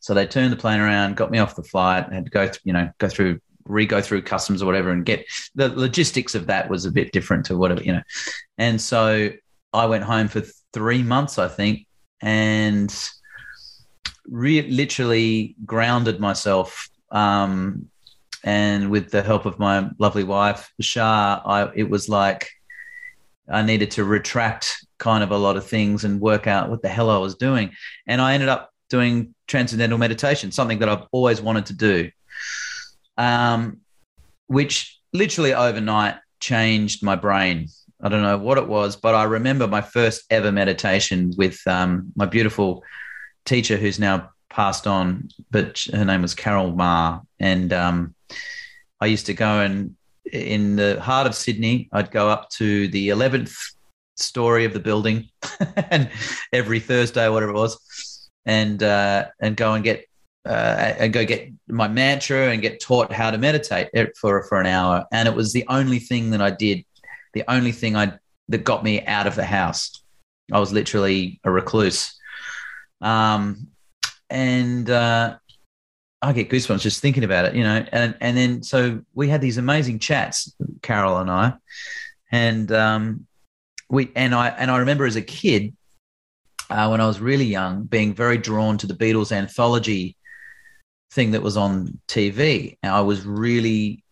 So 0.00 0.14
they 0.14 0.26
turned 0.26 0.52
the 0.52 0.56
plane 0.56 0.80
around, 0.80 1.16
got 1.16 1.30
me 1.30 1.38
off 1.38 1.56
the 1.56 1.62
flight, 1.62 2.12
had 2.12 2.26
to 2.26 2.30
go, 2.30 2.46
th- 2.46 2.60
you 2.64 2.72
know, 2.72 2.90
go 2.98 3.08
through, 3.08 3.40
re-go 3.64 4.00
through 4.00 4.22
customs 4.22 4.62
or 4.62 4.66
whatever, 4.66 4.90
and 4.90 5.04
get 5.04 5.26
the 5.54 5.68
logistics 5.68 6.34
of 6.34 6.46
that 6.46 6.70
was 6.70 6.84
a 6.84 6.90
bit 6.90 7.12
different 7.12 7.46
to 7.46 7.56
whatever, 7.56 7.82
you 7.82 7.92
know. 7.92 8.02
And 8.58 8.80
so 8.80 9.30
I 9.72 9.86
went 9.86 10.04
home 10.04 10.28
for 10.28 10.42
three 10.72 11.02
months, 11.02 11.38
I 11.38 11.48
think, 11.48 11.86
and 12.20 12.94
re- 14.26 14.68
literally 14.68 15.56
grounded 15.64 16.20
myself. 16.20 16.88
Um, 17.10 17.88
and 18.44 18.90
with 18.90 19.10
the 19.10 19.22
help 19.22 19.46
of 19.46 19.58
my 19.58 19.90
lovely 19.98 20.24
wife, 20.24 20.72
Char, 20.80 21.42
I, 21.44 21.70
it 21.74 21.90
was 21.90 22.08
like 22.08 22.48
I 23.48 23.62
needed 23.62 23.92
to 23.92 24.04
retract 24.04 24.84
kind 24.98 25.22
of 25.22 25.30
a 25.30 25.36
lot 25.36 25.56
of 25.56 25.66
things 25.66 26.04
and 26.04 26.20
work 26.20 26.46
out 26.46 26.68
what 26.70 26.82
the 26.82 26.88
hell 26.88 27.10
I 27.10 27.18
was 27.18 27.34
doing. 27.36 27.72
And 28.06 28.20
I 28.20 28.34
ended 28.34 28.48
up 28.48 28.70
doing 28.88 29.34
transcendental 29.46 29.98
meditation, 29.98 30.52
something 30.52 30.78
that 30.80 30.88
I've 30.88 31.06
always 31.12 31.40
wanted 31.40 31.66
to 31.66 31.72
do, 31.74 32.10
um, 33.16 33.78
which 34.46 34.98
literally 35.12 35.54
overnight 35.54 36.16
changed 36.40 37.02
my 37.02 37.16
brain. 37.16 37.68
I 38.02 38.08
don't 38.08 38.22
know 38.22 38.38
what 38.38 38.58
it 38.58 38.68
was, 38.68 38.96
but 38.96 39.14
I 39.14 39.24
remember 39.24 39.66
my 39.66 39.80
first 39.80 40.24
ever 40.30 40.52
meditation 40.52 41.32
with 41.36 41.60
um, 41.66 42.12
my 42.14 42.26
beautiful 42.26 42.82
teacher 43.44 43.76
who's 43.76 43.98
now 43.98 44.30
passed 44.50 44.86
on, 44.86 45.28
but 45.50 45.86
her 45.92 46.04
name 46.04 46.22
was 46.22 46.34
Carol 46.34 46.72
Ma. 46.72 47.20
And 47.40 47.72
um, 47.72 48.14
I 49.00 49.06
used 49.06 49.26
to 49.26 49.34
go 49.34 49.60
and 49.60 49.96
in 50.32 50.76
the 50.76 51.00
heart 51.00 51.26
of 51.26 51.34
Sydney, 51.34 51.88
I'd 51.92 52.10
go 52.10 52.28
up 52.28 52.50
to 52.50 52.88
the 52.88 53.08
11th 53.08 53.56
story 54.16 54.64
of 54.64 54.72
the 54.72 54.80
building 54.80 55.28
and 55.90 56.10
every 56.52 56.80
Thursday, 56.80 57.28
whatever 57.28 57.52
it 57.52 57.56
was, 57.56 58.28
and 58.44 58.82
uh, 58.82 59.26
and 59.40 59.56
go 59.56 59.74
and 59.74 59.84
get 59.84 60.06
uh, 60.46 60.94
and 60.98 61.12
go 61.12 61.24
get 61.24 61.50
my 61.68 61.88
mantra 61.88 62.50
and 62.50 62.62
get 62.62 62.80
taught 62.80 63.12
how 63.12 63.30
to 63.30 63.38
meditate 63.38 63.88
for 64.16 64.42
for 64.44 64.60
an 64.60 64.66
hour. 64.66 65.04
And 65.12 65.28
it 65.28 65.34
was 65.34 65.52
the 65.52 65.64
only 65.68 65.98
thing 65.98 66.30
that 66.30 66.40
I 66.40 66.50
did, 66.50 66.84
the 67.34 67.44
only 67.48 67.72
thing 67.72 67.96
I 67.96 68.18
that 68.48 68.64
got 68.64 68.84
me 68.84 69.04
out 69.06 69.26
of 69.26 69.34
the 69.34 69.44
house. 69.44 70.02
I 70.52 70.60
was 70.60 70.72
literally 70.72 71.40
a 71.44 71.50
recluse, 71.50 72.14
um, 73.00 73.68
and 74.30 74.88
uh, 74.88 75.38
I 76.22 76.32
get 76.32 76.48
goosebumps 76.48 76.80
just 76.80 77.00
thinking 77.00 77.24
about 77.24 77.44
it, 77.44 77.54
you 77.54 77.62
know. 77.62 77.84
And 77.92 78.16
and 78.20 78.36
then 78.36 78.62
so 78.62 79.02
we 79.14 79.28
had 79.28 79.40
these 79.40 79.58
amazing 79.58 79.98
chats, 79.98 80.54
Carol 80.82 81.18
and 81.18 81.30
I, 81.30 81.54
and 82.32 82.70
um, 82.72 83.26
we 83.88 84.10
and 84.16 84.34
I 84.34 84.48
and 84.48 84.70
I 84.70 84.78
remember 84.78 85.04
as 85.04 85.16
a 85.16 85.22
kid 85.22 85.74
uh, 86.70 86.88
when 86.88 87.00
I 87.00 87.06
was 87.06 87.20
really 87.20 87.44
young, 87.44 87.84
being 87.84 88.14
very 88.14 88.38
drawn 88.38 88.78
to 88.78 88.86
the 88.86 88.94
Beatles 88.94 89.32
anthology 89.32 90.16
thing 91.12 91.30
that 91.32 91.42
was 91.42 91.56
on 91.56 92.00
TV. 92.08 92.76
And 92.82 92.92
I 92.92 93.00
was 93.00 93.24
really 93.24 94.02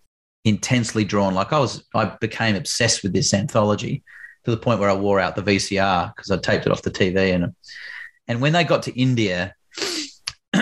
intensely 0.44 1.04
drawn. 1.04 1.34
Like 1.34 1.52
I 1.52 1.58
was, 1.58 1.84
I 1.94 2.16
became 2.20 2.54
obsessed 2.54 3.02
with 3.02 3.12
this 3.12 3.34
anthology 3.34 4.02
to 4.44 4.50
the 4.50 4.56
point 4.56 4.80
where 4.80 4.90
I 4.90 4.94
wore 4.94 5.20
out 5.20 5.36
the 5.36 5.42
VCR 5.42 6.14
because 6.14 6.30
I 6.30 6.36
taped 6.36 6.66
it 6.66 6.72
off 6.72 6.82
the 6.82 6.90
TV. 6.90 7.34
And 7.34 7.54
and 8.26 8.40
when 8.40 8.52
they 8.52 8.64
got 8.64 8.84
to 8.84 8.98
India 8.98 9.54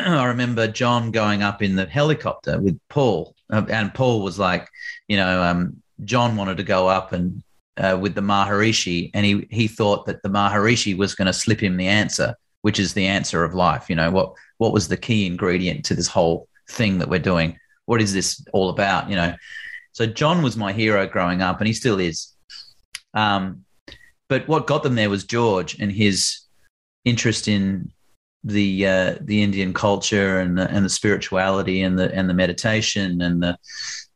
I 0.07 0.25
remember 0.25 0.67
John 0.67 1.11
going 1.11 1.43
up 1.43 1.63
in 1.63 1.77
the 1.77 1.87
helicopter 1.87 2.61
with 2.61 2.79
Paul, 2.89 3.35
uh, 3.51 3.65
and 3.69 3.95
Paul 3.95 4.23
was 4.23 4.39
like, 4.39 4.69
you 5.09 5.17
know, 5.17 5.43
um, 5.43 5.81
John 6.05 6.37
wanted 6.37 6.57
to 6.57 6.65
go 6.65 6.89
up 6.89 7.13
and 7.13 7.43
uh, 7.77 7.97
with 8.01 8.15
the 8.15 8.21
Maharishi, 8.21 9.11
and 9.15 9.25
he 9.25 9.47
he 9.51 9.69
thought 9.69 10.07
that 10.07 10.23
the 10.23 10.29
Maharishi 10.29 10.97
was 10.97 11.15
going 11.15 11.27
to 11.27 11.33
slip 11.33 11.63
him 11.63 11.77
the 11.77 11.87
answer, 11.87 12.35
which 12.63 12.81
is 12.81 12.95
the 12.95 13.07
answer 13.07 13.45
of 13.45 13.55
life. 13.55 13.89
You 13.89 13.97
know 13.97 14.11
what 14.11 14.35
what 14.59 14.73
was 14.73 14.89
the 14.89 14.97
key 14.97 15.27
ingredient 15.27 15.85
to 15.87 15.95
this 15.95 16.09
whole 16.09 16.49
thing 16.69 16.99
that 16.99 17.09
we're 17.09 17.19
doing? 17.19 17.57
What 17.87 18.03
is 18.03 18.13
this 18.13 18.45
all 18.53 18.71
about? 18.71 19.09
You 19.09 19.17
know, 19.17 19.35
so 19.93 20.07
John 20.07 20.43
was 20.43 20.57
my 20.57 20.73
hero 20.73 21.07
growing 21.07 21.43
up, 21.43 21.61
and 21.61 21.67
he 21.67 21.73
still 21.73 22.01
is. 22.01 22.33
Um, 23.15 23.65
but 24.29 24.49
what 24.49 24.67
got 24.67 24.83
them 24.83 24.95
there 24.95 25.11
was 25.11 25.25
George 25.25 25.79
and 25.79 25.93
his 25.93 26.41
interest 27.05 27.49
in 27.49 27.93
the 28.45 28.87
uh, 28.87 29.17
the 29.21 29.43
Indian 29.43 29.73
culture 29.73 30.41
and 30.41 30.59
the, 30.59 30.69
and 30.71 30.85
the 30.85 30.91
spirituality 30.91 31.83
and 31.83 31.99
the 31.99 32.13
and 32.15 32.29
the 32.29 32.35
meditation 32.35 33.21
and 33.21 33.43
the 33.43 33.59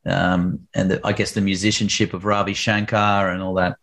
um, 0.06 0.66
and 0.74 0.90
the, 0.90 1.00
I 1.04 1.12
guess 1.12 1.32
the 1.32 1.40
musicianship 1.40 2.14
of 2.14 2.24
Ravi 2.24 2.54
Shankar 2.54 3.30
and 3.30 3.42
all 3.42 3.54
that. 3.54 3.76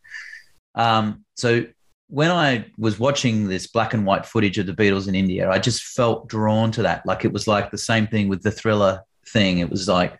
Um, 0.76 1.26
so 1.36 1.66
when 2.08 2.32
I 2.32 2.66
was 2.78 3.00
watching 3.00 3.48
this 3.48 3.68
black 3.68 3.94
and 3.94 4.06
white 4.06 4.26
footage 4.26 4.58
of 4.58 4.66
the 4.66 4.74
Beatles 4.74 5.08
in 5.08 5.16
India, 5.16 5.50
I 5.50 5.60
just 5.60 5.84
felt 5.84 6.28
drawn 6.28 6.72
to 6.74 6.84
that. 6.84 7.06
Like 7.06 7.26
it 7.26 7.34
was 7.34 7.48
like 7.48 7.72
the 7.72 7.78
same 7.78 8.08
thing 8.08 8.28
with 8.28 8.44
the 8.44 8.52
Thriller 8.52 9.02
thing. 9.28 9.60
It 9.60 9.70
was 9.70 9.88
like 9.88 10.18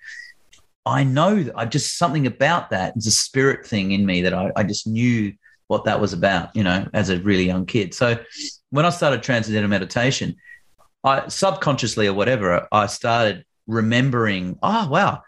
I 0.86 1.04
know 1.04 1.46
I 1.56 1.66
just 1.66 1.98
something 1.98 2.28
about 2.28 2.70
that. 2.72 2.96
It's 2.96 3.08
a 3.08 3.12
spirit 3.12 3.66
thing 3.66 3.92
in 3.92 4.06
me 4.06 4.22
that 4.24 4.34
I, 4.34 4.52
I 4.56 4.64
just 4.64 4.88
knew 4.88 5.34
what 5.68 5.86
that 5.86 6.02
was 6.02 6.14
about. 6.14 6.56
You 6.56 6.64
know, 6.64 6.88
as 6.94 7.10
a 7.10 7.20
really 7.20 7.46
young 7.46 7.66
kid. 7.66 7.94
So 7.94 8.18
when 8.74 8.88
I 8.88 8.90
started 8.90 9.22
transcendental 9.22 9.70
meditation, 9.70 10.36
I 11.04 11.28
subconsciously 11.28 12.08
or 12.08 12.16
whatever, 12.16 12.68
I 12.72 12.88
started 12.88 13.46
remembering, 13.68 14.58
oh, 14.64 14.90
wow, 14.90 15.22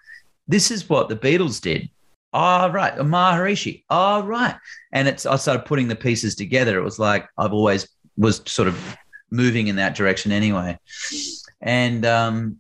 this 0.48 0.72
is 0.72 0.90
what 0.90 1.10
the 1.10 1.16
Beatles 1.16 1.62
did. 1.62 1.92
Oh, 2.34 2.70
right. 2.70 2.96
Maharishi. 2.96 3.84
Oh, 3.88 4.24
right. 4.24 4.56
And 4.92 5.08
it's, 5.08 5.28
I 5.28 5.36
started 5.36 5.66
putting 5.66 5.88
the 5.88 5.96
pieces 5.96 6.34
together. 6.34 6.80
It 6.80 6.84
was 6.84 6.98
like 6.98 7.28
I've 7.38 7.54
always 7.54 7.88
was 8.18 8.42
sort 8.48 8.68
of 8.68 8.98
moving 9.30 9.68
in 9.68 9.76
that 9.76 9.94
direction 9.94 10.32
anyway. 10.32 10.80
And 11.62 12.04
um, 12.04 12.58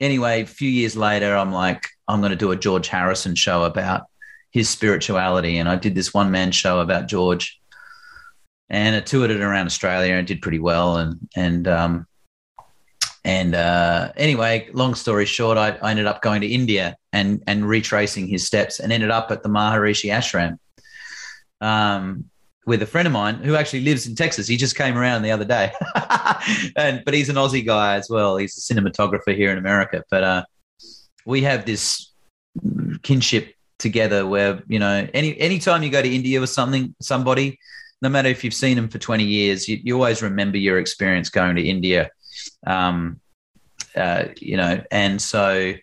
anyway, 0.00 0.42
a 0.42 0.46
few 0.46 0.68
years 0.68 0.96
later, 0.96 1.36
I'm 1.36 1.52
like, 1.52 1.86
I'm 2.08 2.18
going 2.18 2.30
to 2.30 2.36
do 2.36 2.50
a 2.50 2.56
George 2.56 2.88
Harrison 2.88 3.36
show 3.36 3.62
about 3.62 4.06
his 4.50 4.68
spirituality. 4.68 5.58
And 5.58 5.68
I 5.68 5.76
did 5.76 5.94
this 5.94 6.12
one 6.12 6.32
man 6.32 6.50
show 6.50 6.80
about 6.80 7.06
George 7.06 7.59
and 8.70 8.94
I 8.94 9.00
toured 9.00 9.30
it 9.30 9.40
around 9.40 9.66
Australia 9.66 10.14
and 10.14 10.26
did 10.26 10.40
pretty 10.40 10.60
well. 10.60 10.96
And 10.96 11.28
and 11.36 11.68
um, 11.68 12.06
and 13.24 13.54
uh, 13.54 14.12
anyway, 14.16 14.68
long 14.72 14.94
story 14.94 15.26
short, 15.26 15.58
I, 15.58 15.76
I, 15.82 15.90
ended 15.90 16.06
up 16.06 16.22
going 16.22 16.40
to 16.40 16.46
India 16.46 16.96
and 17.12 17.42
and 17.46 17.68
retracing 17.68 18.28
his 18.28 18.46
steps, 18.46 18.80
and 18.80 18.92
ended 18.92 19.10
up 19.10 19.30
at 19.30 19.42
the 19.42 19.48
Maharishi 19.48 20.10
Ashram 20.10 20.58
um, 21.60 22.24
with 22.64 22.80
a 22.82 22.86
friend 22.86 23.06
of 23.06 23.12
mine 23.12 23.36
who 23.36 23.56
actually 23.56 23.82
lives 23.82 24.06
in 24.06 24.14
Texas. 24.14 24.46
He 24.46 24.56
just 24.56 24.76
came 24.76 24.96
around 24.96 25.22
the 25.22 25.32
other 25.32 25.44
day, 25.44 25.72
and 26.76 27.02
but 27.04 27.12
he's 27.12 27.28
an 27.28 27.36
Aussie 27.36 27.66
guy 27.66 27.96
as 27.96 28.08
well. 28.08 28.36
He's 28.36 28.56
a 28.56 28.74
cinematographer 28.74 29.34
here 29.34 29.50
in 29.50 29.58
America, 29.58 30.04
but 30.10 30.22
uh, 30.22 30.44
we 31.26 31.42
have 31.42 31.66
this 31.66 32.12
kinship 33.02 33.54
together 33.78 34.26
where 34.26 34.62
you 34.68 34.78
know 34.78 35.08
any 35.12 35.38
anytime 35.40 35.82
you 35.82 35.90
go 35.90 36.00
to 36.00 36.14
India 36.14 36.40
with 36.40 36.50
something 36.50 36.94
somebody 37.00 37.58
no 38.02 38.08
matter 38.08 38.28
if 38.28 38.44
you've 38.44 38.54
seen 38.54 38.76
them 38.76 38.88
for 38.88 38.98
20 38.98 39.24
years, 39.24 39.68
you, 39.68 39.78
you 39.82 39.94
always 39.94 40.22
remember 40.22 40.56
your 40.56 40.78
experience 40.78 41.28
going 41.28 41.56
to 41.56 41.62
India. 41.62 42.10
Um, 42.66 43.20
uh, 43.96 44.26
you 44.36 44.56
know, 44.56 44.82
and 44.90 45.20
so 45.20 45.74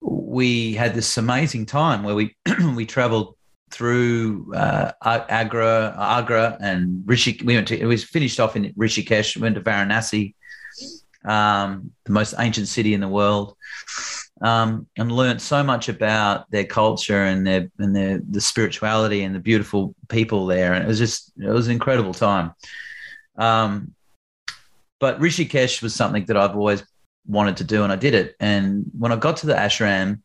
we 0.00 0.74
had 0.74 0.94
this 0.94 1.16
amazing 1.16 1.66
time 1.66 2.02
where 2.02 2.14
we 2.14 2.36
we 2.74 2.86
traveled 2.86 3.36
through 3.70 4.52
uh, 4.54 4.92
Agra, 5.04 5.94
Agra, 5.98 6.56
and 6.60 7.02
Rishi. 7.04 7.38
We 7.44 7.54
went 7.54 7.68
to. 7.68 7.78
It 7.78 7.84
was 7.84 8.04
finished 8.04 8.40
off 8.40 8.56
in 8.56 8.72
Rishikesh. 8.72 9.36
Went 9.36 9.56
to 9.56 9.60
Varanasi, 9.60 10.34
um, 11.24 11.90
the 12.04 12.12
most 12.12 12.34
ancient 12.38 12.68
city 12.68 12.94
in 12.94 13.00
the 13.00 13.08
world 13.08 13.57
um, 14.40 14.86
and 14.96 15.10
learned 15.10 15.42
so 15.42 15.62
much 15.62 15.88
about 15.88 16.50
their 16.50 16.64
culture 16.64 17.24
and 17.24 17.46
their 17.46 17.70
and 17.78 17.94
their 17.94 18.20
the 18.30 18.40
spirituality 18.40 19.22
and 19.22 19.34
the 19.34 19.40
beautiful 19.40 19.94
people 20.08 20.46
there. 20.46 20.72
And 20.72 20.84
it 20.84 20.88
was 20.88 20.98
just 20.98 21.32
it 21.38 21.48
was 21.48 21.66
an 21.66 21.72
incredible 21.72 22.14
time. 22.14 22.52
Um, 23.36 23.94
but 25.00 25.20
Rishikesh 25.20 25.82
was 25.82 25.94
something 25.94 26.24
that 26.26 26.36
I've 26.36 26.56
always 26.56 26.82
wanted 27.26 27.56
to 27.58 27.64
do, 27.64 27.82
and 27.82 27.92
I 27.92 27.96
did 27.96 28.14
it. 28.14 28.34
And 28.40 28.84
when 28.96 29.12
I 29.12 29.16
got 29.16 29.38
to 29.38 29.46
the 29.46 29.54
ashram, 29.54 30.20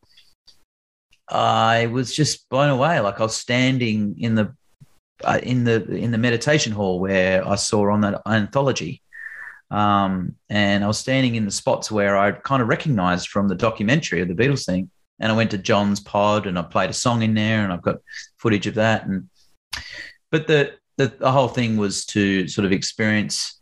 I 1.28 1.86
was 1.86 2.14
just 2.14 2.48
blown 2.48 2.70
away. 2.70 3.00
Like 3.00 3.20
I 3.20 3.24
was 3.24 3.36
standing 3.36 4.16
in 4.18 4.34
the 4.34 4.54
uh, 5.22 5.40
in 5.42 5.64
the 5.64 5.84
in 5.94 6.10
the 6.10 6.18
meditation 6.18 6.72
hall 6.72 7.00
where 7.00 7.46
I 7.46 7.54
saw 7.56 7.90
on 7.90 8.00
that 8.02 8.20
anthology 8.26 9.02
um, 9.74 10.36
and 10.48 10.84
I 10.84 10.86
was 10.86 10.98
standing 10.98 11.34
in 11.34 11.44
the 11.44 11.50
spots 11.50 11.90
where 11.90 12.16
I 12.16 12.30
kind 12.30 12.62
of 12.62 12.68
recognized 12.68 13.28
from 13.28 13.48
the 13.48 13.56
documentary 13.56 14.20
of 14.20 14.28
the 14.28 14.34
Beatles 14.34 14.64
thing. 14.64 14.88
And 15.18 15.32
I 15.32 15.34
went 15.34 15.50
to 15.50 15.58
John's 15.58 15.98
pod 15.98 16.46
and 16.46 16.56
I 16.56 16.62
played 16.62 16.90
a 16.90 16.92
song 16.92 17.22
in 17.22 17.34
there 17.34 17.64
and 17.64 17.72
I've 17.72 17.82
got 17.82 17.96
footage 18.38 18.68
of 18.68 18.74
that. 18.76 19.06
And 19.06 19.28
but 20.30 20.46
the 20.46 20.74
the, 20.96 21.08
the 21.08 21.32
whole 21.32 21.48
thing 21.48 21.76
was 21.76 22.06
to 22.06 22.46
sort 22.46 22.66
of 22.66 22.72
experience 22.72 23.60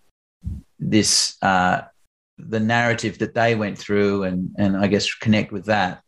this 0.79 1.37
uh, 1.41 1.83
the 2.37 2.61
narrative 2.61 3.19
that 3.19 3.33
they 3.33 3.55
went 3.55 3.79
through 3.79 4.25
and 4.25 4.55
and 4.59 4.77
I 4.77 4.89
guess 4.89 5.15
connect 5.15 5.51
with 5.51 5.65
that. 5.67 6.03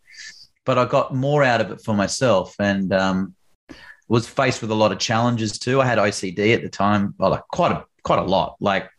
But 0.66 0.76
I 0.76 0.84
got 0.84 1.14
more 1.14 1.42
out 1.42 1.62
of 1.62 1.70
it 1.70 1.80
for 1.82 1.94
myself 1.94 2.54
and 2.58 2.92
um, 2.92 3.34
was 4.08 4.28
faced 4.28 4.60
with 4.60 4.70
a 4.70 4.74
lot 4.74 4.92
of 4.92 4.98
challenges 4.98 5.58
too. 5.58 5.80
I 5.80 5.86
had 5.86 5.96
OCD 5.96 6.54
at 6.54 6.62
the 6.62 6.68
time, 6.68 7.14
well, 7.16 7.30
like 7.30 7.48
quite 7.48 7.72
a 7.72 7.84
quite 8.02 8.18
a 8.18 8.24
lot, 8.24 8.56
like 8.60 8.90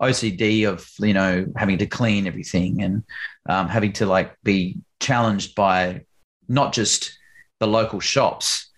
OCD 0.00 0.68
of 0.68 0.88
you 0.98 1.14
know 1.14 1.46
having 1.56 1.78
to 1.78 1.86
clean 1.86 2.26
everything 2.26 2.82
and 2.82 3.04
um, 3.48 3.68
having 3.68 3.92
to 3.94 4.06
like 4.06 4.36
be 4.42 4.78
challenged 5.00 5.54
by 5.54 6.04
not 6.48 6.72
just 6.72 7.18
the 7.58 7.66
local 7.66 8.00
shops 8.00 8.70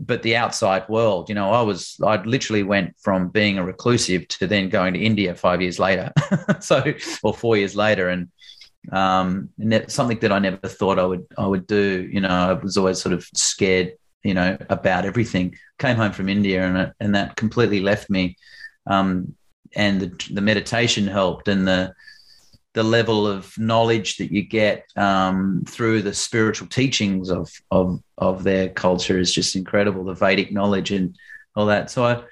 but 0.00 0.22
the 0.22 0.34
outside 0.34 0.88
world. 0.88 1.28
You 1.28 1.34
know, 1.34 1.52
I 1.52 1.60
was 1.60 1.96
I 2.04 2.22
literally 2.22 2.62
went 2.62 2.96
from 2.98 3.28
being 3.28 3.58
a 3.58 3.64
reclusive 3.64 4.26
to 4.28 4.46
then 4.46 4.70
going 4.70 4.94
to 4.94 5.00
India 5.00 5.34
five 5.34 5.60
years 5.60 5.78
later, 5.78 6.10
so 6.60 6.82
or 7.22 7.34
four 7.34 7.56
years 7.56 7.76
later, 7.76 8.08
and 8.08 8.28
um, 8.92 9.50
something 9.88 10.18
that 10.20 10.32
I 10.32 10.38
never 10.38 10.56
thought 10.68 10.98
I 10.98 11.04
would 11.04 11.26
I 11.36 11.46
would 11.46 11.66
do. 11.66 12.08
You 12.10 12.22
know, 12.22 12.28
I 12.28 12.52
was 12.54 12.76
always 12.76 13.00
sort 13.00 13.12
of 13.12 13.24
scared, 13.34 13.92
you 14.24 14.34
know, 14.34 14.56
about 14.70 15.04
everything. 15.04 15.56
Came 15.78 15.96
home 15.96 16.12
from 16.12 16.28
India, 16.28 16.64
and 16.64 16.92
and 16.98 17.14
that 17.14 17.36
completely 17.36 17.80
left 17.80 18.08
me. 18.08 18.36
Um, 18.86 19.34
and 19.74 20.00
the 20.00 20.32
the 20.32 20.40
meditation 20.40 21.06
helped, 21.06 21.48
and 21.48 21.66
the 21.66 21.94
the 22.72 22.82
level 22.82 23.26
of 23.26 23.58
knowledge 23.58 24.16
that 24.18 24.30
you 24.30 24.42
get 24.42 24.86
um, 24.96 25.64
through 25.66 26.02
the 26.02 26.14
spiritual 26.14 26.68
teachings 26.68 27.30
of, 27.30 27.50
of 27.70 28.00
of 28.16 28.44
their 28.44 28.68
culture 28.68 29.18
is 29.18 29.34
just 29.34 29.56
incredible. 29.56 30.04
The 30.04 30.14
Vedic 30.14 30.52
knowledge 30.52 30.92
and 30.92 31.16
all 31.56 31.66
that. 31.66 31.90
So 31.90 32.04
I, 32.04 32.22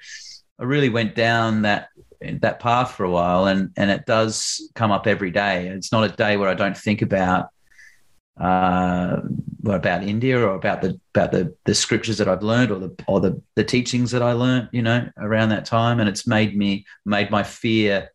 I 0.59 0.63
really 0.63 0.89
went 0.89 1.15
down 1.15 1.63
that 1.63 1.89
that 2.21 2.59
path 2.59 2.91
for 2.91 3.03
a 3.03 3.11
while, 3.11 3.45
and 3.45 3.71
and 3.77 3.91
it 3.91 4.05
does 4.05 4.69
come 4.75 4.91
up 4.91 5.07
every 5.07 5.31
day. 5.31 5.67
It's 5.67 5.91
not 5.91 6.09
a 6.09 6.15
day 6.15 6.37
where 6.37 6.49
I 6.49 6.53
don't 6.53 6.77
think 6.77 7.01
about 7.01 7.49
uh, 8.39 9.21
about 9.65 10.03
India 10.03 10.39
or 10.39 10.55
about 10.55 10.81
the 10.81 10.99
about 11.13 11.31
the 11.31 11.55
the 11.65 11.75
scriptures 11.75 12.17
that 12.17 12.27
I've 12.27 12.43
learned 12.43 12.71
or 12.71 12.79
the 12.79 13.03
or 13.07 13.19
the 13.19 13.41
the 13.55 13.63
teachings 13.63 14.11
that 14.11 14.21
I 14.21 14.33
learned, 14.33 14.69
you 14.71 14.81
know, 14.81 15.09
around 15.17 15.49
that 15.49 15.65
time, 15.65 15.99
and 15.99 16.07
it's 16.07 16.25
made 16.25 16.57
me 16.57 16.85
made 17.05 17.29
my 17.29 17.43
fear 17.43 18.09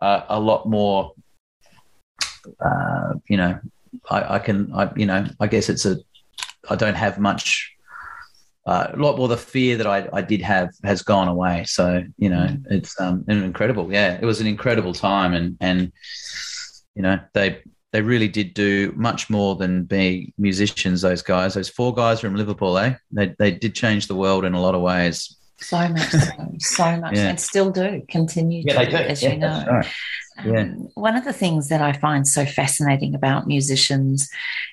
uh, 0.00 0.22
a 0.28 0.38
lot 0.38 0.68
more 0.68 1.12
uh, 2.60 3.14
you 3.28 3.36
know, 3.36 3.58
I, 4.10 4.36
I, 4.36 4.38
can, 4.38 4.72
I, 4.74 4.90
you 4.96 5.06
know, 5.06 5.26
I 5.40 5.46
guess 5.46 5.68
it's 5.68 5.86
a, 5.86 5.96
I 6.68 6.76
don't 6.76 6.94
have 6.94 7.18
much, 7.18 7.74
uh, 8.66 8.88
a 8.92 8.96
lot 8.96 9.16
more 9.16 9.28
the 9.28 9.36
fear 9.36 9.76
that 9.76 9.86
I, 9.86 10.08
I 10.12 10.22
did 10.22 10.40
have 10.42 10.70
has 10.84 11.02
gone 11.02 11.28
away. 11.28 11.64
So, 11.66 12.04
you 12.16 12.30
know, 12.30 12.48
it's 12.70 12.98
um, 13.00 13.24
incredible. 13.28 13.92
Yeah, 13.92 14.18
it 14.20 14.24
was 14.24 14.40
an 14.40 14.46
incredible 14.46 14.94
time. 14.94 15.34
And, 15.34 15.56
and, 15.60 15.92
you 16.94 17.02
know, 17.02 17.18
they, 17.34 17.62
they 17.92 18.00
really 18.00 18.28
did 18.28 18.54
do 18.54 18.92
much 18.96 19.28
more 19.28 19.54
than 19.54 19.84
be 19.84 20.32
musicians, 20.38 21.02
those 21.02 21.22
guys. 21.22 21.54
Those 21.54 21.68
four 21.68 21.94
guys 21.94 22.20
from 22.20 22.34
Liverpool, 22.34 22.78
eh? 22.78 22.94
They, 23.10 23.34
they 23.38 23.50
did 23.50 23.74
change 23.74 24.06
the 24.06 24.14
world 24.14 24.44
in 24.44 24.54
a 24.54 24.60
lot 24.60 24.74
of 24.74 24.80
ways. 24.80 25.36
So 25.62 25.88
much, 25.88 26.10
so, 26.10 26.18
so 26.58 26.96
much, 26.98 27.16
yeah. 27.16 27.28
and 27.28 27.40
still 27.40 27.70
do 27.70 28.02
continue 28.08 28.62
yeah, 28.66 28.84
to, 28.84 28.90
do, 28.90 28.96
as 28.96 29.22
yeah, 29.22 29.32
you 29.32 29.38
know. 29.38 29.64
Right. 29.70 29.86
Yeah. 30.44 30.62
Um, 30.62 30.88
one 30.94 31.16
of 31.16 31.24
the 31.24 31.32
things 31.32 31.68
that 31.68 31.82
I 31.82 31.92
find 31.92 32.26
so 32.26 32.44
fascinating 32.44 33.14
about 33.14 33.46
musicians 33.46 34.30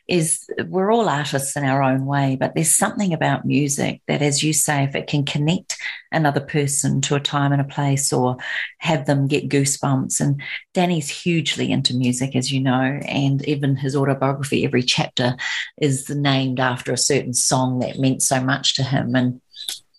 is 0.07 0.49
we're 0.67 0.91
all 0.91 1.09
artists 1.09 1.55
in 1.55 1.63
our 1.63 1.83
own 1.83 2.05
way, 2.05 2.37
but 2.39 2.55
there's 2.55 2.75
something 2.75 3.13
about 3.13 3.45
music 3.45 4.01
that, 4.07 4.21
as 4.21 4.41
you 4.41 4.53
say, 4.53 4.83
if 4.83 4.95
it 4.95 5.07
can 5.07 5.25
connect 5.25 5.77
another 6.11 6.39
person 6.39 7.01
to 7.01 7.15
a 7.15 7.19
time 7.19 7.51
and 7.51 7.61
a 7.61 7.65
place 7.65 8.11
or 8.11 8.37
have 8.79 9.05
them 9.05 9.27
get 9.27 9.49
goosebumps. 9.49 10.19
And 10.19 10.41
Danny's 10.73 11.09
hugely 11.09 11.71
into 11.71 11.95
music, 11.95 12.35
as 12.35 12.51
you 12.51 12.61
know, 12.61 12.99
and 13.05 13.47
even 13.47 13.75
his 13.75 13.95
autobiography, 13.95 14.65
every 14.65 14.83
chapter 14.83 15.35
is 15.79 16.09
named 16.09 16.59
after 16.59 16.91
a 16.91 16.97
certain 16.97 17.33
song 17.33 17.79
that 17.79 17.99
meant 17.99 18.23
so 18.23 18.41
much 18.41 18.75
to 18.75 18.83
him. 18.83 19.15
And 19.15 19.41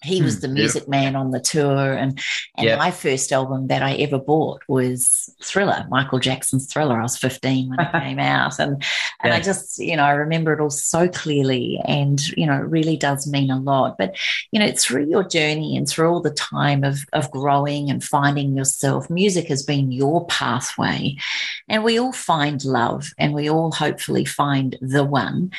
he 0.03 0.23
was 0.23 0.37
hmm, 0.37 0.41
the 0.41 0.49
music 0.49 0.85
yeah. 0.85 0.91
man 0.91 1.17
on 1.17 1.31
the 1.31 1.41
tour 1.41 1.93
and 1.93 2.19
and 2.57 2.67
yeah. 2.67 2.77
my 2.77 2.91
first 2.91 3.33
album 3.33 3.67
that 3.67 3.83
i 3.83 3.95
ever 3.97 4.19
bought 4.19 4.63
was 4.69 5.35
thriller 5.43 5.87
michael 5.91 6.19
jackson's 6.19 6.67
thriller 6.67 6.99
i 6.99 7.03
was 7.03 7.19
15 7.19 7.69
when 7.69 7.81
it 7.81 7.93
came 7.93 8.19
out 8.19 8.59
and 8.59 8.83
and 9.23 9.33
yeah. 9.33 9.35
i 9.35 9.41
just 9.41 9.79
you 9.79 9.97
know 9.97 10.05
i 10.05 10.13
remember 10.13 10.53
it 10.53 10.61
all 10.61 10.71
so 10.71 11.09
clearly 11.09 11.81
and 11.85 12.27
you 12.29 12.47
know 12.47 12.55
it 12.55 12.67
really 12.67 12.97
does 12.97 13.27
mean 13.27 13.51
a 13.51 13.61
lot 13.61 13.97
but 13.99 14.17
you 14.53 14.59
know 14.59 14.73
through 14.73 15.07
your 15.07 15.25
journey 15.25 15.77
and 15.77 15.89
through 15.89 16.09
all 16.09 16.23
the 16.23 16.31
time 16.31 16.83
of 16.83 17.05
of 17.13 17.31
growing 17.31 17.91
and 17.91 18.03
finding 18.03 18.57
yourself 18.57 19.11
music 19.11 19.49
has 19.49 19.63
been 19.63 19.93
your 19.93 20.27
pathway 20.27 21.15
and 21.69 21.85
we 21.85 21.99
all 21.99 22.13
find 22.13 22.65
love 22.65 23.11
and 23.19 23.35
we 23.35 23.51
all 23.51 23.71
hopefully 23.71 24.25
find 24.25 24.77
the 24.81 25.05
one 25.05 25.51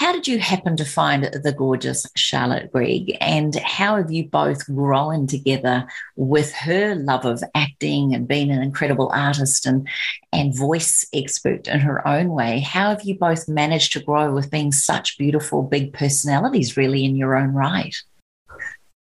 how 0.00 0.12
did 0.12 0.26
you 0.26 0.38
happen 0.38 0.78
to 0.78 0.84
find 0.86 1.24
the 1.24 1.52
gorgeous 1.52 2.06
Charlotte 2.16 2.72
Gregg? 2.72 3.18
And 3.20 3.54
how 3.56 3.96
have 3.96 4.10
you 4.10 4.26
both 4.26 4.64
grown 4.64 5.26
together 5.26 5.86
with 6.16 6.54
her 6.54 6.94
love 6.94 7.26
of 7.26 7.44
acting 7.54 8.14
and 8.14 8.26
being 8.26 8.50
an 8.50 8.62
incredible 8.62 9.10
artist 9.12 9.66
and, 9.66 9.86
and 10.32 10.56
voice 10.56 11.06
expert 11.12 11.68
in 11.68 11.80
her 11.80 12.08
own 12.08 12.30
way? 12.30 12.60
How 12.60 12.88
have 12.88 13.02
you 13.02 13.18
both 13.18 13.46
managed 13.46 13.92
to 13.92 14.00
grow 14.00 14.32
with 14.32 14.50
being 14.50 14.72
such 14.72 15.18
beautiful, 15.18 15.62
big 15.62 15.92
personalities, 15.92 16.78
really, 16.78 17.04
in 17.04 17.14
your 17.14 17.36
own 17.36 17.52
right? 17.52 17.94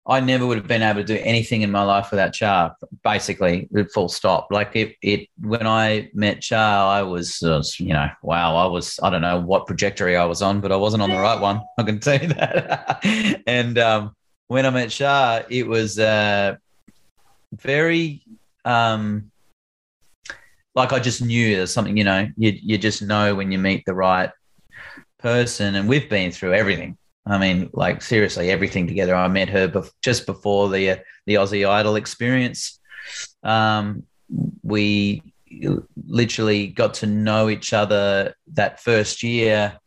I 0.09 0.21
never 0.21 0.45
would 0.47 0.57
have 0.57 0.67
been 0.67 0.83
able 0.83 1.01
to 1.01 1.05
do 1.05 1.19
anything 1.21 1.63
in 1.63 1.71
my 1.71 1.83
life 1.83 2.11
without 2.11 2.31
Char. 2.31 2.75
Basically, 3.03 3.67
full 3.93 4.07
stop. 4.07 4.47
Like 4.51 4.73
it, 4.73 4.95
it 5.01 5.27
when 5.41 5.67
I 5.67 6.09
met 6.13 6.41
Char, 6.41 6.87
I 6.87 7.01
was, 7.01 7.43
uh, 7.43 7.61
you 7.77 7.91
know, 7.93 8.07
wow, 8.23 8.55
I 8.55 8.67
was, 8.67 8.99
I 9.03 9.09
don't 9.09 9.21
know 9.21 9.41
what 9.41 9.67
trajectory 9.67 10.15
I 10.15 10.23
was 10.23 10.41
on, 10.41 10.61
but 10.61 10.71
I 10.71 10.77
wasn't 10.77 11.03
on 11.03 11.09
the 11.09 11.17
right 11.17 11.39
one. 11.39 11.61
I 11.77 11.83
can 11.83 11.99
tell 11.99 12.21
you 12.21 12.29
that. 12.29 13.03
and 13.47 13.77
um, 13.77 14.15
when 14.47 14.65
I 14.65 14.69
met 14.69 14.91
Char, 14.91 15.43
it 15.49 15.67
was 15.67 15.99
uh, 15.99 16.55
very, 17.51 18.23
um, 18.63 19.29
like 20.73 20.93
I 20.93 20.99
just 20.99 21.21
knew 21.21 21.57
there's 21.57 21.73
something, 21.73 21.97
you 21.97 22.05
know, 22.05 22.29
you 22.37 22.57
you 22.61 22.77
just 22.77 23.01
know 23.01 23.35
when 23.35 23.51
you 23.51 23.57
meet 23.57 23.83
the 23.85 23.95
right 23.95 24.29
person, 25.19 25.75
and 25.75 25.89
we've 25.89 26.09
been 26.09 26.31
through 26.31 26.53
everything 26.53 26.97
I 27.29 27.37
mean, 27.37 27.69
like 27.73 28.01
seriously, 28.01 28.49
everything 28.49 28.87
together. 28.87 29.15
I 29.15 29.27
met 29.27 29.49
her 29.49 29.71
just 30.01 30.25
before 30.25 30.69
the 30.69 30.91
uh, 30.91 30.97
the 31.25 31.35
Aussie 31.35 31.67
Idol 31.67 31.95
experience. 31.95 32.79
Um, 33.43 34.03
we 34.63 35.21
literally 36.05 36.67
got 36.67 36.95
to 36.95 37.07
know 37.07 37.49
each 37.49 37.73
other 37.73 38.33
that 38.53 38.79
first 38.79 39.23
year, 39.23 39.79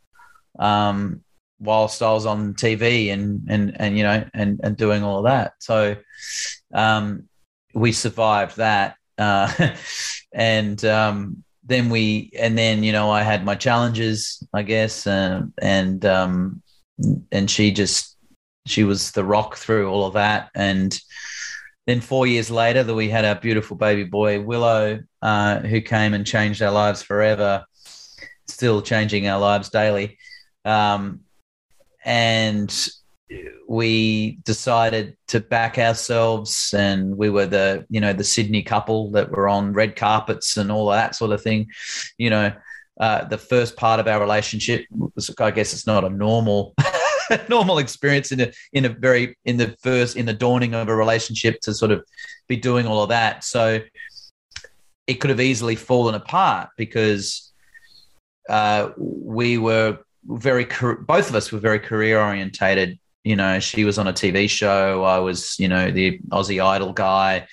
um, 0.59 1.23
whilst 1.59 2.03
I 2.03 2.13
was 2.13 2.27
on 2.27 2.55
TV 2.55 3.13
and 3.13 3.47
and 3.49 3.77
and 3.81 3.97
you 3.97 4.03
know 4.03 4.25
and 4.35 4.61
and 4.63 4.77
doing 4.77 5.03
all 5.03 5.23
that. 5.23 5.55
So 5.61 5.97
um, 6.75 7.29
we 7.75 7.93
survived 7.93 8.57
that, 8.57 8.97
uh, 9.19 9.75
and 10.33 10.85
um, 10.85 11.45
then 11.65 11.89
we 11.89 12.33
and 12.39 12.59
then 12.59 12.83
you 12.83 12.93
know 12.93 13.11
I 13.11 13.23
had 13.23 13.45
my 13.45 13.55
challenges, 13.55 14.43
I 14.53 14.63
guess, 14.63 15.07
uh, 15.07 15.43
and 15.61 16.05
um, 16.05 16.63
and 17.33 17.51
she 17.51 17.73
just 17.73 18.17
she 18.67 18.85
was 18.85 19.13
the 19.13 19.25
rock 19.25 19.57
through 19.57 19.91
all 19.91 20.07
of 20.07 20.15
that. 20.15 20.51
And 20.55 20.99
then 21.87 22.01
four 22.01 22.27
years 22.27 22.51
later 22.51 22.83
that 22.83 22.95
we 22.95 23.09
had 23.09 23.25
our 23.25 23.35
beautiful 23.35 23.77
baby 23.77 24.05
boy 24.05 24.41
willow 24.41 25.01
uh, 25.23 25.61
who 25.61 25.81
came 25.81 26.15
and 26.15 26.27
changed 26.27 26.63
our 26.63 26.71
lives 26.71 27.03
forever 27.03 27.65
still 28.51 28.83
changing 28.83 29.27
our 29.27 29.41
lives 29.41 29.71
daily. 29.71 30.19
Um, 30.65 31.21
and 32.05 32.89
we 33.69 34.39
decided 34.45 35.17
to 35.29 35.41
back 35.41 35.79
ourselves 35.79 36.75
and 36.77 37.17
we 37.17 37.31
were 37.31 37.47
the 37.47 37.87
you 37.89 38.01
know 38.01 38.13
the 38.13 38.25
sydney 38.25 38.61
couple 38.61 39.13
that 39.13 39.31
were 39.31 39.49
on 39.49 39.73
red 39.73 39.95
carpets 39.95 40.57
and 40.57 40.73
all 40.73 40.89
that 40.89 41.15
sort 41.15 41.31
of 41.31 41.41
thing 41.41 41.69
you 42.19 42.29
know 42.29 42.53
uh, 43.01 43.25
the 43.25 43.39
first 43.39 43.77
part 43.77 43.99
of 43.99 44.07
our 44.07 44.21
relationship 44.21 44.85
was, 44.91 45.35
I 45.41 45.51
guess 45.51 45.73
it's 45.73 45.87
not 45.87 46.05
a 46.05 46.11
normal 46.11 46.75
normal 47.49 47.79
experience 47.79 48.31
in 48.31 48.41
a 48.41 48.53
in 48.75 48.85
a 48.85 48.91
very 48.91 49.39
in 49.47 49.57
the 49.57 49.75
first 49.83 50.17
in 50.17 50.27
the 50.27 50.35
dawning 50.35 50.75
of 50.75 50.89
a 50.89 50.95
relationship 50.95 51.61
to 51.63 51.73
sort 51.73 51.93
of 51.93 52.05
be 52.47 52.57
doing 52.57 52.87
all 52.87 53.03
of 53.03 53.09
that. 53.09 53.43
So 53.43 53.81
it 55.07 55.15
could 55.15 55.31
have 55.31 55.41
easily 55.41 55.77
fallen 55.77 56.15
apart 56.15 56.69
because 56.77 57.51
uh, 58.51 58.91
we 58.99 59.57
were 59.57 59.99
very 60.27 60.67
both 60.67 61.31
of 61.31 61.35
us 61.35 61.51
were 61.51 61.59
very 61.59 61.79
career 61.79 62.21
orientated. 62.21 62.99
You 63.25 63.37
know, 63.37 63.61
she 63.61 63.85
was 63.85 63.99
on 63.99 64.09
a 64.09 64.13
TV 64.13 64.49
show. 64.49 65.05
I 65.05 65.19
was, 65.19 65.59
you 65.59 65.69
know, 65.69 65.91
the 65.91 66.19
Aussie 66.29 66.63
Idol 66.63 66.93
guy 66.93 67.47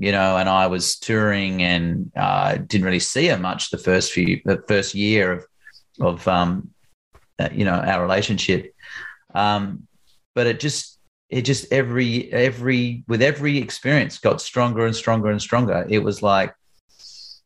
you 0.00 0.12
know, 0.12 0.36
and 0.36 0.48
I 0.48 0.66
was 0.66 0.98
touring 0.98 1.62
and 1.62 2.10
uh, 2.16 2.56
didn't 2.56 2.86
really 2.86 2.98
see 3.00 3.28
her 3.28 3.38
much 3.38 3.70
the 3.70 3.78
first 3.78 4.12
few, 4.12 4.40
the 4.44 4.62
first 4.66 4.94
year 4.94 5.32
of, 5.32 5.46
of 6.00 6.28
um, 6.28 6.70
uh, 7.38 7.50
you 7.52 7.64
know, 7.64 7.74
our 7.74 8.02
relationship. 8.02 8.74
Um, 9.34 9.86
but 10.34 10.46
it 10.46 10.58
just, 10.60 10.98
it 11.28 11.42
just 11.42 11.72
every 11.72 12.32
every 12.32 13.04
with 13.06 13.22
every 13.22 13.58
experience 13.58 14.18
got 14.18 14.40
stronger 14.40 14.86
and 14.86 14.96
stronger 14.96 15.30
and 15.30 15.40
stronger. 15.40 15.86
It 15.88 16.02
was 16.02 16.22
like, 16.22 16.54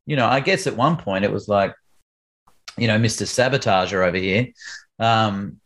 you 0.06 0.16
know, 0.16 0.26
I 0.26 0.40
guess 0.40 0.66
at 0.66 0.76
one 0.76 0.96
point 0.96 1.24
it 1.24 1.32
was 1.32 1.48
like, 1.48 1.74
you 2.78 2.88
know, 2.88 2.98
Mister 2.98 3.26
Sabotager 3.26 4.06
over 4.06 4.16
here. 4.16 4.48
Um, 4.98 5.60